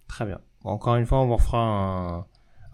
Très 0.06 0.24
bien. 0.24 0.38
encore 0.62 0.94
une 0.94 1.06
fois, 1.06 1.18
on 1.18 1.26
vous 1.26 1.36
refera 1.36 1.58
un, 1.58 2.26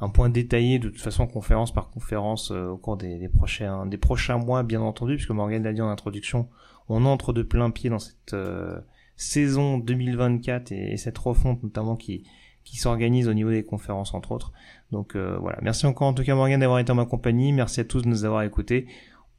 un 0.02 0.08
point 0.08 0.28
détaillé 0.28 0.80
de 0.80 0.88
toute 0.88 1.00
façon 1.00 1.28
conférence 1.28 1.72
par 1.72 1.88
conférence 1.88 2.50
euh, 2.50 2.70
au 2.70 2.76
cours 2.76 2.96
des, 2.96 3.28
prochains 3.28 3.86
des 3.86 3.96
prochains 3.96 4.36
mois 4.36 4.64
bien 4.64 4.80
entendu 4.80 5.14
puisque 5.14 5.30
Morgan 5.30 5.62
l'a 5.62 5.72
dit 5.72 5.80
en 5.80 5.88
introduction 5.88 6.48
on 6.88 7.04
entre 7.04 7.32
de 7.32 7.42
plein 7.42 7.70
pied 7.70 7.88
dans 7.88 8.00
cette 8.00 8.34
euh, 8.34 8.80
saison 9.14 9.78
2024 9.78 10.72
et, 10.72 10.96
cette 10.96 11.16
refonte 11.18 11.62
notamment 11.62 11.94
qui 11.94 12.24
qui 12.64 12.76
s'organise 12.76 13.28
au 13.28 13.34
niveau 13.34 13.50
des 13.50 13.64
conférences 13.64 14.14
entre 14.14 14.30
autres. 14.30 14.52
Donc 14.92 15.16
euh, 15.16 15.36
voilà. 15.40 15.58
Merci 15.62 15.86
encore 15.86 16.08
en 16.08 16.14
tout 16.14 16.22
cas 16.22 16.34
Morgan 16.34 16.60
d'avoir 16.60 16.78
été 16.78 16.92
en 16.92 16.96
ma 16.96 17.06
compagnie. 17.06 17.52
Merci 17.52 17.80
à 17.80 17.84
tous 17.84 18.02
de 18.02 18.08
nous 18.08 18.24
avoir 18.24 18.42
écoutés. 18.42 18.86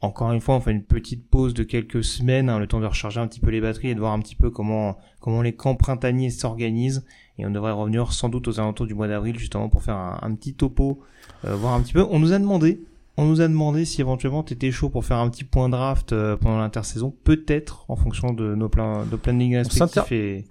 Encore 0.02 0.34
une 0.34 0.42
fois, 0.42 0.56
on 0.56 0.60
fait 0.60 0.72
une 0.72 0.84
petite 0.84 1.30
pause 1.30 1.54
de 1.54 1.64
quelques 1.64 2.04
semaines, 2.04 2.50
hein, 2.50 2.60
le 2.60 2.68
temps 2.68 2.82
de 2.82 2.86
recharger 2.86 3.22
un 3.22 3.28
petit 3.28 3.40
peu 3.40 3.50
les 3.50 3.62
batteries 3.62 3.92
et 3.92 3.96
de 3.96 4.02
voir 4.02 4.12
un 4.12 4.20
petit 4.20 4.36
peu 4.36 4.50
comment 4.50 4.98
comment 5.22 5.42
les 5.42 5.56
camps 5.56 5.76
printaniers 5.76 6.30
s'organisent. 6.30 7.06
Et 7.40 7.46
on 7.46 7.50
devrait 7.50 7.72
revenir 7.72 8.14
sans 8.14 8.30
doute 8.30 8.48
aux 8.48 8.60
alentours 8.60 8.86
du 8.86 8.94
mois 8.94 9.08
d'avril 9.08 9.38
justement 9.38 9.70
pour 9.70 9.82
faire 9.82 9.96
un, 9.96 10.36
petit 10.36 10.54
topo, 10.54 11.00
euh, 11.46 11.56
voir 11.56 11.74
un 11.74 11.82
petit 11.82 11.94
peu. 11.94 12.06
On 12.10 12.20
nous 12.20 12.32
a 12.34 12.40
demandé, 12.40 12.84
on 13.18 13.26
nous 13.26 13.42
a 13.42 13.48
demandé 13.48 13.86
si 13.86 14.02
éventuellement 14.02 14.44
t'étais 14.44 14.72
chaud 14.72 14.90
pour 14.90 15.04
faire 15.04 15.18
un 15.18 15.30
petit 15.30 15.44
point 15.44 15.70
draft 15.70 16.14
euh, 16.14 16.38
pendant 16.38 16.60
l'intersaison, 16.60 17.14
peut-être 17.24 17.86
en 17.88 17.96
fonction 17.96 18.34
de 18.34 18.54
nos 18.54 18.70
plans, 18.70 19.06
de 19.06 19.16
planning 19.16 19.58
respectifs. 19.58 20.12
Et... 20.12 20.46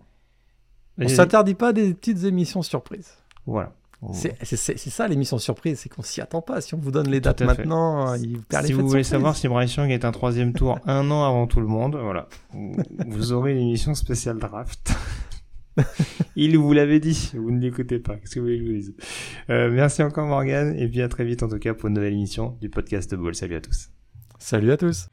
On 0.98 1.08
s'interdit 1.08 1.54
pas 1.54 1.72
des 1.72 1.94
petites 1.94 2.24
émissions 2.24 2.62
surprises. 2.62 3.12
Voilà. 3.46 3.72
C'est 4.12 4.76
ça 4.76 5.06
l'émission 5.06 5.38
surprise, 5.38 5.78
c'est 5.78 5.88
qu'on 5.88 6.02
s'y 6.02 6.20
attend 6.20 6.42
pas. 6.42 6.60
Si 6.60 6.74
on 6.74 6.78
vous 6.78 6.90
donne 6.90 7.08
les 7.08 7.20
dates 7.20 7.42
maintenant, 7.42 8.14
il 8.14 8.40
perd 8.40 8.66
Si 8.66 8.72
vous 8.72 8.88
voulez 8.88 9.04
savoir 9.04 9.36
si 9.36 9.46
Bryce 9.46 9.76
Young 9.76 9.90
est 9.90 10.04
un 10.04 10.10
troisième 10.10 10.52
tour 10.52 10.80
un 10.86 11.08
an 11.12 11.24
avant 11.24 11.46
tout 11.46 11.60
le 11.60 11.68
monde, 11.68 11.96
voilà, 11.96 12.26
vous 13.06 13.32
aurez 13.32 13.52
une 13.52 13.68
émission 13.68 13.94
spéciale 13.94 14.38
draft. 14.38 14.92
il 16.36 16.56
vous 16.58 16.72
l'avait 16.72 17.00
dit, 17.00 17.30
vous 17.34 17.50
ne 17.50 17.60
l'écoutez 17.60 17.98
pas. 17.98 18.16
Qu'est-ce 18.16 18.34
que 18.34 18.40
vous 18.40 18.46
voulez 18.46 18.58
que 18.58 18.64
je 18.64 18.70
vous 18.70 18.76
dise? 18.76 18.94
Euh, 19.50 19.70
Merci 19.70 20.02
encore 20.02 20.26
Morgan, 20.26 20.74
et 20.76 20.88
puis 20.88 21.02
à 21.02 21.08
très 21.08 21.24
vite 21.24 21.42
en 21.42 21.48
tout 21.48 21.58
cas 21.58 21.74
pour 21.74 21.88
une 21.88 21.94
nouvelle 21.94 22.12
émission 22.14 22.56
du 22.60 22.68
podcast 22.68 23.14
Ball. 23.14 23.34
Salut 23.34 23.56
à 23.56 23.60
tous. 23.60 23.90
Salut 24.38 24.72
à 24.72 24.76
tous. 24.76 25.08